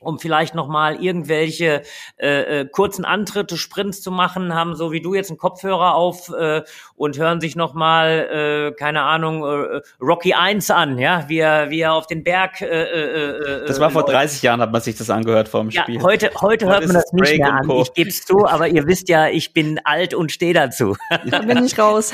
um 0.00 0.18
vielleicht 0.18 0.54
nochmal 0.54 1.02
irgendwelche 1.02 1.82
äh, 2.16 2.60
äh, 2.60 2.64
kurzen 2.66 3.04
Antritte, 3.04 3.56
Sprints 3.56 4.00
zu 4.00 4.10
machen, 4.10 4.54
haben 4.54 4.74
so 4.74 4.92
wie 4.92 5.00
du 5.00 5.14
jetzt 5.14 5.30
einen 5.30 5.38
Kopfhörer 5.38 5.94
auf 5.94 6.30
äh, 6.30 6.62
und 6.96 7.18
hören 7.18 7.40
sich 7.40 7.54
nochmal, 7.54 8.72
äh, 8.72 8.76
keine 8.76 9.02
Ahnung, 9.02 9.44
äh, 9.44 9.80
Rocky 10.00 10.34
1 10.34 10.70
an, 10.70 10.98
ja, 10.98 11.24
wie 11.28 11.38
er, 11.38 11.70
wie 11.70 11.80
er 11.80 11.92
auf 11.92 12.06
den 12.06 12.24
Berg. 12.24 12.62
Äh, 12.62 12.66
äh, 12.66 13.62
äh, 13.62 13.66
das 13.66 13.78
war 13.78 13.90
vor 13.90 14.04
30 14.04 14.42
Jahren, 14.42 14.60
hat 14.60 14.72
man 14.72 14.80
sich 14.80 14.96
das 14.96 15.10
angehört 15.10 15.48
vor 15.48 15.60
dem 15.60 15.70
Spiel. 15.70 15.96
Ja, 15.96 16.02
heute, 16.02 16.30
heute 16.40 16.66
hört 16.66 16.86
man 16.86 16.94
das 16.94 17.12
nicht 17.12 17.38
mehr 17.38 17.52
an. 17.52 17.70
Ich 17.70 17.92
gebe 17.92 18.08
es 18.08 18.24
zu, 18.24 18.46
aber 18.46 18.68
ihr 18.68 18.86
wisst 18.86 19.08
ja, 19.08 19.28
ich 19.28 19.52
bin 19.52 19.80
alt 19.84 20.14
und 20.14 20.32
stehe 20.32 20.54
dazu. 20.54 20.96
Da 21.26 21.40
bin 21.40 21.64
ich 21.64 21.78
raus. 21.78 22.12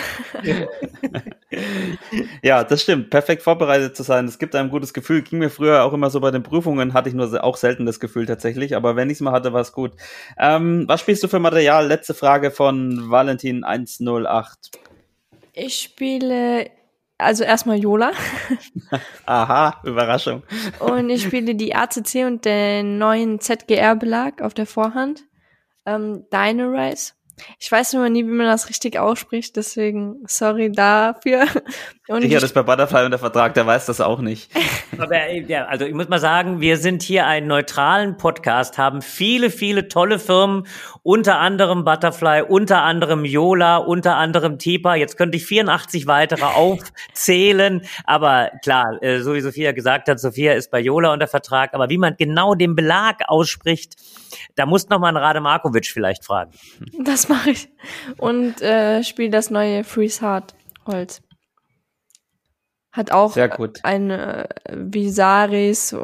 ja, 2.42 2.64
das 2.64 2.82
stimmt. 2.82 3.10
Perfekt 3.10 3.42
vorbereitet 3.42 3.96
zu 3.96 4.02
sein. 4.02 4.26
Das 4.26 4.38
gibt 4.38 4.54
einem 4.54 4.68
ein 4.68 4.70
gutes 4.70 4.92
Gefühl. 4.92 5.22
Ging 5.22 5.38
mir 5.38 5.50
früher 5.50 5.84
auch 5.84 5.92
immer 5.92 6.10
so 6.10 6.20
bei 6.20 6.30
den 6.30 6.42
Prüfungen, 6.42 6.92
hatte 6.92 7.08
ich 7.08 7.14
nur 7.14 7.42
auch 7.42 7.56
selten 7.56 7.75
selten 7.76 7.86
das 7.86 8.00
Gefühl 8.00 8.26
tatsächlich, 8.26 8.74
aber 8.74 8.96
wenn 8.96 9.10
ich 9.10 9.16
es 9.16 9.20
mal 9.20 9.32
hatte, 9.32 9.52
war 9.52 9.60
es 9.60 9.72
gut. 9.72 9.92
Ähm, 10.38 10.84
was 10.88 11.00
spielst 11.00 11.22
du 11.22 11.28
für 11.28 11.38
Material? 11.38 11.86
Letzte 11.86 12.14
Frage 12.14 12.50
von 12.50 13.10
Valentin 13.10 13.64
108. 13.64 14.70
Ich 15.52 15.80
spiele 15.80 16.70
also 17.18 17.44
erstmal 17.44 17.78
Yola. 17.78 18.12
Aha, 19.26 19.80
Überraschung. 19.84 20.42
und 20.80 21.10
ich 21.10 21.22
spiele 21.22 21.54
die 21.54 21.74
ACC 21.74 22.26
und 22.26 22.44
den 22.44 22.98
neuen 22.98 23.40
ZGR-Belag 23.40 24.42
auf 24.42 24.54
der 24.54 24.66
Vorhand. 24.66 25.22
Ähm, 25.84 26.24
Dynarace. 26.32 27.14
Ich 27.58 27.70
weiß 27.70 27.92
immer 27.94 28.08
nie, 28.08 28.24
wie 28.24 28.30
man 28.30 28.46
das 28.46 28.70
richtig 28.70 28.98
ausspricht, 28.98 29.56
deswegen 29.56 30.24
sorry 30.26 30.72
dafür. 30.72 31.44
Und 32.08 32.22
ich 32.22 32.30
hatte 32.30 32.42
das 32.42 32.52
bei 32.52 32.62
Butterfly 32.62 33.04
unter 33.04 33.18
Vertrag, 33.18 33.54
der 33.54 33.66
weiß 33.66 33.86
das 33.86 34.00
auch 34.00 34.20
nicht. 34.20 34.50
Aber 34.98 35.32
ja, 35.32 35.66
also 35.66 35.84
ich 35.84 35.92
muss 35.92 36.08
mal 36.08 36.20
sagen, 36.20 36.60
wir 36.60 36.76
sind 36.76 37.02
hier 37.02 37.26
einen 37.26 37.48
neutralen 37.48 38.16
Podcast, 38.16 38.78
haben 38.78 39.02
viele, 39.02 39.50
viele 39.50 39.88
tolle 39.88 40.20
Firmen, 40.20 40.68
unter 41.02 41.38
anderem 41.40 41.84
Butterfly, 41.84 42.42
unter 42.42 42.82
anderem 42.82 43.24
Yola, 43.24 43.78
unter 43.78 44.16
anderem 44.16 44.58
Tipa. 44.58 44.94
Jetzt 44.94 45.16
könnte 45.16 45.36
ich 45.36 45.46
84 45.46 46.06
weitere 46.06 46.44
aufzählen, 46.44 47.82
aber 48.04 48.52
klar, 48.62 49.02
äh, 49.02 49.20
so 49.20 49.34
wie 49.34 49.40
Sophia 49.40 49.72
gesagt 49.72 50.08
hat, 50.08 50.20
Sophia 50.20 50.52
ist 50.52 50.70
bei 50.70 50.78
Yola 50.78 51.12
unter 51.12 51.26
Vertrag, 51.26 51.74
aber 51.74 51.90
wie 51.90 51.98
man 51.98 52.16
genau 52.16 52.54
den 52.54 52.76
Belag 52.76 53.22
ausspricht, 53.26 53.96
da 54.54 54.64
muss 54.64 54.88
noch 54.88 55.00
mal 55.00 55.08
ein 55.08 55.16
Rade 55.16 55.40
Markovic 55.40 55.86
vielleicht 55.86 56.24
fragen. 56.24 56.52
Das 57.02 57.28
mache 57.28 57.50
ich. 57.50 57.68
Und 58.16 58.62
äh, 58.62 59.02
spiele 59.02 59.30
das 59.30 59.50
neue 59.50 59.82
Freeze 59.82 60.20
Hard 60.20 60.54
Holz. 60.86 61.20
Hat 62.96 63.12
auch 63.12 63.36
eine 63.82 64.48
äh, 64.64 64.72
Visaris 64.74 65.94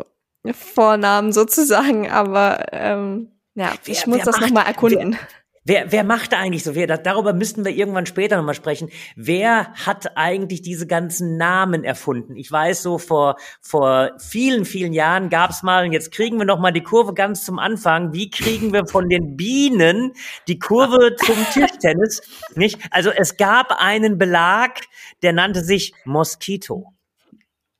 Vornamen 0.53 1.33
sozusagen, 1.33 2.11
aber 2.11 2.67
ähm, 2.73 3.31
ja, 3.55 3.73
wer, 3.85 3.93
ich 3.93 4.07
muss 4.07 4.23
das 4.23 4.41
nochmal 4.41 4.67
erkunden. 4.67 5.13
Wer, 5.13 5.29
Wer, 5.65 5.93
wer 5.93 6.03
macht 6.03 6.33
da 6.33 6.39
eigentlich 6.39 6.65
so? 6.65 6.75
Wer, 6.75 6.89
darüber 6.89 7.33
müssten 7.33 7.65
wir 7.65 7.71
irgendwann 7.71 8.07
später 8.07 8.37
nochmal 8.37 8.57
sprechen. 8.57 8.91
Wer 9.15 9.73
hat 9.75 10.17
eigentlich 10.17 10.61
diese 10.61 10.89
ganzen 10.89 11.37
Namen 11.37 11.85
erfunden? 11.85 12.35
Ich 12.35 12.51
weiß 12.51 12.83
so, 12.83 12.99
vor, 12.99 13.37
vor 13.61 14.11
vielen, 14.19 14.65
vielen 14.65 14.93
Jahren 14.93 15.31
gab's 15.31 15.63
mal, 15.63 15.87
und 15.87 15.93
jetzt 15.93 16.11
kriegen 16.11 16.39
wir 16.39 16.47
nochmal 16.47 16.73
die 16.73 16.83
Kurve 16.83 17.15
ganz 17.15 17.45
zum 17.45 17.61
Anfang. 17.61 18.13
Wie 18.13 18.29
kriegen 18.29 18.73
wir 18.73 18.87
von 18.87 19.09
den 19.09 19.37
Bienen 19.37 20.15
die 20.49 20.59
Kurve 20.59 21.15
zum 21.15 21.37
Tischtennis? 21.53 22.23
Nicht? 22.57 22.81
Also 22.91 23.11
es 23.11 23.37
gab 23.37 23.71
einen 23.81 24.19
Belag, 24.19 24.81
der 25.23 25.33
nannte 25.33 25.63
sich 25.63 25.95
Mosquito. 26.05 26.93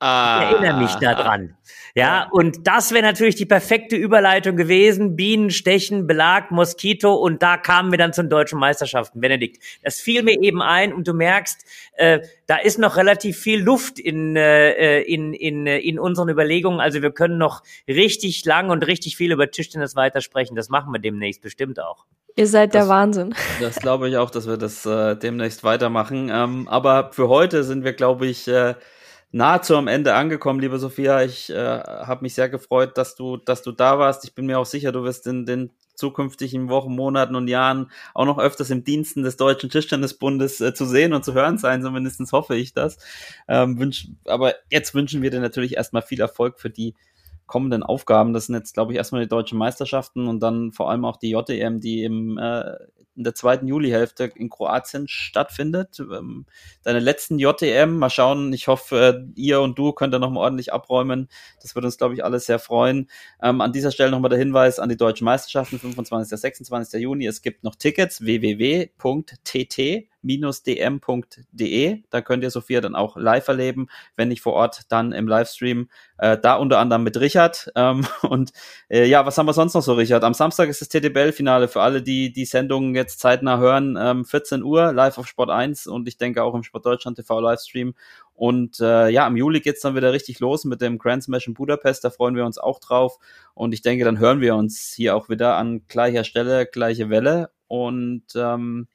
Ah. 0.03 0.43
Ich 0.43 0.51
erinnere 0.51 0.81
mich 0.81 0.95
daran. 0.95 1.55
Ja, 1.95 2.27
und 2.29 2.67
das 2.67 2.91
wäre 2.91 3.03
natürlich 3.03 3.35
die 3.35 3.45
perfekte 3.45 3.95
Überleitung 3.95 4.57
gewesen. 4.57 5.15
Bienen, 5.15 5.49
Stechen, 5.49 6.07
Belag, 6.07 6.51
Moskito 6.51 7.13
und 7.13 7.41
da 7.41 7.55
kamen 7.55 7.91
wir 7.91 7.97
dann 7.97 8.11
zu 8.11 8.21
den 8.21 8.29
deutschen 8.29 8.59
Meisterschaften. 8.59 9.21
Benedikt, 9.21 9.63
das 9.81 10.01
fiel 10.01 10.23
mir 10.23 10.41
eben 10.41 10.61
ein 10.61 10.91
und 10.91 11.07
du 11.07 11.13
merkst, 11.13 11.65
äh, 11.93 12.19
da 12.47 12.57
ist 12.57 12.79
noch 12.79 12.97
relativ 12.97 13.39
viel 13.39 13.61
Luft 13.61 13.97
in, 13.97 14.35
äh, 14.35 15.01
in, 15.03 15.33
in, 15.33 15.67
in 15.67 15.99
unseren 15.99 16.27
Überlegungen. 16.27 16.81
Also 16.81 17.01
wir 17.01 17.11
können 17.11 17.37
noch 17.37 17.63
richtig 17.87 18.43
lang 18.43 18.71
und 18.71 18.85
richtig 18.85 19.15
viel 19.15 19.31
über 19.31 19.51
Tischtennis 19.51 19.95
weitersprechen. 19.95 20.57
Das 20.57 20.67
machen 20.67 20.91
wir 20.91 20.99
demnächst 20.99 21.41
bestimmt 21.41 21.79
auch. 21.79 22.03
Ihr 22.35 22.47
seid 22.47 22.75
das, 22.75 22.87
der 22.87 22.89
Wahnsinn. 22.89 23.35
Das 23.61 23.77
glaube 23.77 24.09
ich 24.09 24.17
auch, 24.17 24.31
dass 24.31 24.47
wir 24.47 24.57
das 24.57 24.85
äh, 24.85 25.15
demnächst 25.15 25.63
weitermachen. 25.63 26.29
Ähm, 26.29 26.67
aber 26.67 27.11
für 27.13 27.29
heute 27.29 27.63
sind 27.63 27.85
wir, 27.85 27.93
glaube 27.93 28.25
ich, 28.27 28.49
äh, 28.49 28.73
nahezu 29.33 29.75
am 29.75 29.87
Ende 29.87 30.13
angekommen, 30.13 30.59
liebe 30.59 30.79
Sophia. 30.79 31.23
Ich 31.23 31.49
äh, 31.49 31.55
habe 31.55 32.21
mich 32.21 32.35
sehr 32.35 32.49
gefreut, 32.49 32.97
dass 32.97 33.15
du, 33.15 33.37
dass 33.37 33.63
du 33.63 33.71
da 33.71 33.99
warst. 33.99 34.23
Ich 34.23 34.35
bin 34.35 34.45
mir 34.45 34.59
auch 34.59 34.65
sicher, 34.65 34.91
du 34.91 35.03
wirst 35.03 35.27
in 35.27 35.45
den 35.45 35.71
zukünftigen 35.95 36.69
Wochen, 36.69 36.95
Monaten 36.95 37.35
und 37.35 37.47
Jahren 37.47 37.91
auch 38.13 38.25
noch 38.25 38.39
öfters 38.39 38.69
im 38.69 38.83
Diensten 38.83 39.23
des 39.23 39.35
Deutschen 39.35 39.69
Tischtennisbundes 39.69 40.61
äh, 40.61 40.73
zu 40.73 40.85
sehen 40.85 41.13
und 41.13 41.25
zu 41.25 41.33
hören 41.33 41.57
sein. 41.57 41.81
Zumindest 41.81 42.31
hoffe 42.31 42.55
ich 42.55 42.73
das. 42.73 42.97
Ähm, 43.47 43.79
wünsch, 43.79 44.07
aber 44.25 44.53
jetzt 44.69 44.93
wünschen 44.93 45.21
wir 45.23 45.31
dir 45.31 45.41
natürlich 45.41 45.75
erstmal 45.75 46.03
viel 46.03 46.21
Erfolg 46.21 46.59
für 46.59 46.69
die 46.69 46.95
kommenden 47.47 47.83
Aufgaben. 47.83 48.33
Das 48.33 48.45
sind 48.45 48.55
jetzt, 48.55 48.73
glaube 48.73 48.93
ich, 48.93 48.97
erstmal 48.97 49.23
die 49.23 49.29
deutschen 49.29 49.57
Meisterschaften 49.57 50.27
und 50.27 50.41
dann 50.41 50.71
vor 50.71 50.89
allem 50.89 51.05
auch 51.05 51.17
die 51.17 51.31
JEM, 51.31 51.79
die 51.79 52.03
im 52.03 52.37
äh, 52.37 52.75
in 53.15 53.23
der 53.23 53.35
zweiten 53.35 53.67
Julihälfte 53.67 54.31
in 54.35 54.49
Kroatien 54.49 55.07
stattfindet. 55.07 55.99
Ähm, 55.99 56.45
deine 56.83 56.99
letzten 56.99 57.39
JTM, 57.39 57.97
mal 57.97 58.09
schauen. 58.09 58.53
Ich 58.53 58.67
hoffe, 58.67 59.27
ihr 59.35 59.61
und 59.61 59.77
du 59.77 59.93
könnt 59.93 60.13
da 60.13 60.19
nochmal 60.19 60.43
ordentlich 60.43 60.73
abräumen. 60.73 61.29
Das 61.61 61.75
wird 61.75 61.85
uns, 61.85 61.97
glaube 61.97 62.13
ich, 62.15 62.23
alles 62.23 62.45
sehr 62.45 62.59
freuen. 62.59 63.09
Ähm, 63.41 63.61
an 63.61 63.71
dieser 63.71 63.91
Stelle 63.91 64.11
nochmal 64.11 64.29
der 64.29 64.39
Hinweis 64.39 64.79
an 64.79 64.89
die 64.89 64.97
deutschen 64.97 65.25
Meisterschaften, 65.25 65.79
25. 65.79 66.39
26. 66.39 67.01
Juni. 67.01 67.27
Es 67.27 67.41
gibt 67.41 67.63
noch 67.63 67.75
Tickets, 67.75 68.21
www.tt 68.21 70.12
dm.de. 70.23 72.03
Da 72.09 72.21
könnt 72.21 72.43
ihr 72.43 72.49
Sophia 72.49 72.81
dann 72.81 72.95
auch 72.95 73.17
live 73.17 73.47
erleben, 73.47 73.87
wenn 74.15 74.29
nicht 74.29 74.41
vor 74.41 74.53
Ort, 74.53 74.81
dann 74.89 75.11
im 75.11 75.27
Livestream. 75.27 75.89
Äh, 76.17 76.37
da 76.37 76.55
unter 76.55 76.79
anderem 76.79 77.03
mit 77.03 77.19
Richard. 77.19 77.71
Ähm, 77.75 78.05
und 78.21 78.51
äh, 78.89 79.05
ja, 79.05 79.25
was 79.25 79.37
haben 79.37 79.45
wir 79.45 79.53
sonst 79.53 79.73
noch 79.73 79.81
so, 79.81 79.93
Richard? 79.93 80.23
Am 80.23 80.33
Samstag 80.33 80.69
ist 80.69 80.81
das 80.81 80.89
TTBL-Finale 80.89 81.67
für 81.67 81.81
alle, 81.81 82.01
die 82.01 82.31
die 82.31 82.45
Sendung 82.45 82.95
jetzt 82.95 83.19
zeitnah 83.19 83.57
hören. 83.57 83.97
Ähm, 83.99 84.25
14 84.25 84.63
Uhr 84.63 84.93
live 84.93 85.17
auf 85.17 85.27
Sport 85.27 85.49
1 85.49 85.87
und 85.87 86.07
ich 86.07 86.17
denke 86.17 86.43
auch 86.43 86.55
im 86.55 86.63
Sport 86.63 86.85
Deutschland 86.85 87.17
TV 87.17 87.39
Livestream. 87.39 87.93
Und 88.35 88.79
äh, 88.79 89.09
ja, 89.09 89.27
im 89.27 89.37
Juli 89.37 89.61
geht's 89.61 89.81
dann 89.81 89.95
wieder 89.95 90.11
richtig 90.11 90.39
los 90.39 90.65
mit 90.65 90.81
dem 90.81 90.97
Grand 90.97 91.23
Smash 91.23 91.47
in 91.47 91.53
Budapest. 91.53 92.03
Da 92.03 92.09
freuen 92.09 92.35
wir 92.35 92.45
uns 92.45 92.57
auch 92.57 92.79
drauf. 92.79 93.19
Und 93.53 93.73
ich 93.73 93.81
denke, 93.81 94.05
dann 94.05 94.19
hören 94.19 94.41
wir 94.41 94.55
uns 94.55 94.93
hier 94.95 95.15
auch 95.15 95.29
wieder 95.29 95.57
an 95.57 95.85
gleicher 95.87 96.23
Stelle, 96.23 96.65
gleiche 96.65 97.09
Welle. 97.09 97.51
Und 97.67 98.23
ähm, 98.35 98.87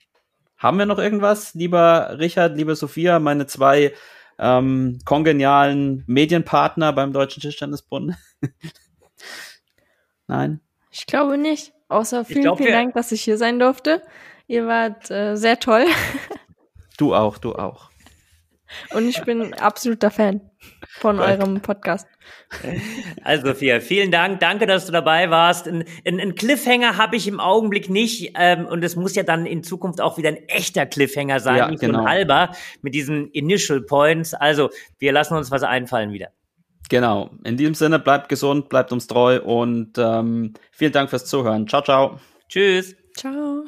haben 0.59 0.79
wir 0.79 0.87
noch 0.87 0.99
irgendwas, 0.99 1.55
lieber 1.55 2.19
Richard, 2.19 2.57
liebe 2.57 2.75
Sophia, 2.75 3.21
meine 3.21 3.47
zwei 3.47 3.95
ähm, 4.39 4.99
kongenialen 5.05 6.05
Medienpartner 6.07 6.93
beim 6.93 7.13
Deutschen 7.13 7.41
Tischtennisbund? 7.41 8.15
Nein? 10.27 10.61
Ich 10.91 11.07
glaube 11.07 11.39
nicht. 11.39 11.73
Außer 11.89 12.25
vielen, 12.25 12.43
glaub, 12.43 12.59
vielen 12.59 12.73
Dank, 12.73 12.95
dass 12.95 13.13
ich 13.13 13.23
hier 13.23 13.39
sein 13.39 13.59
durfte. 13.59 14.03
Ihr 14.47 14.67
wart 14.67 15.11
äh, 15.11 15.37
sehr 15.37 15.59
toll. 15.59 15.87
Du 16.99 17.15
auch, 17.15 17.39
du 17.39 17.55
auch. 17.55 17.91
Und 18.95 19.09
ich 19.09 19.23
bin 19.23 19.55
absoluter 19.55 20.11
Fan 20.11 20.40
von 20.99 21.20
eurem 21.20 21.61
Podcast. 21.61 22.07
Also 23.23 23.49
Sophia, 23.49 23.81
vielen 23.81 24.11
Dank. 24.11 24.40
Danke, 24.40 24.66
dass 24.66 24.86
du 24.86 24.93
dabei 24.93 25.31
warst. 25.31 25.66
Ein, 25.66 25.85
ein 26.05 26.35
Cliffhanger 26.35 26.97
habe 26.97 27.16
ich 27.16 27.28
im 27.28 27.40
Augenblick 27.40 27.89
nicht. 27.90 28.32
Ähm, 28.36 28.66
und 28.66 28.82
es 28.85 28.97
muss 28.97 29.15
ja 29.15 29.23
dann 29.23 29.47
in 29.47 29.62
Zukunft 29.62 30.01
auch 30.01 30.19
wieder 30.19 30.31
ein 30.31 30.49
echter 30.49 30.86
Cliffhanger 30.86 31.40
sein, 31.40 31.57
ja, 31.57 31.70
nicht 31.70 31.81
genau. 31.81 32.01
ein 32.01 32.09
halber 32.09 32.53
mit 32.82 32.95
diesen 32.95 33.31
Initial 33.31 33.81
Points. 33.81 34.35
Also 34.35 34.70
wir 34.99 35.12
lassen 35.12 35.36
uns 35.36 35.51
was 35.51 35.62
einfallen 35.62 36.12
wieder. 36.12 36.28
Genau. 36.89 37.31
In 37.45 37.57
diesem 37.57 37.74
Sinne, 37.74 37.99
bleibt 37.99 38.28
gesund, 38.28 38.69
bleibt 38.69 38.93
uns 38.93 39.07
treu 39.07 39.40
und 39.40 39.99
ähm, 39.99 40.55
vielen 40.70 40.93
Dank 40.93 41.11
fürs 41.11 41.27
Zuhören. 41.27 41.69
Ciao, 41.69 41.82
ciao. 41.82 42.19
Tschüss. 42.49 42.97
Ciao. 43.15 43.65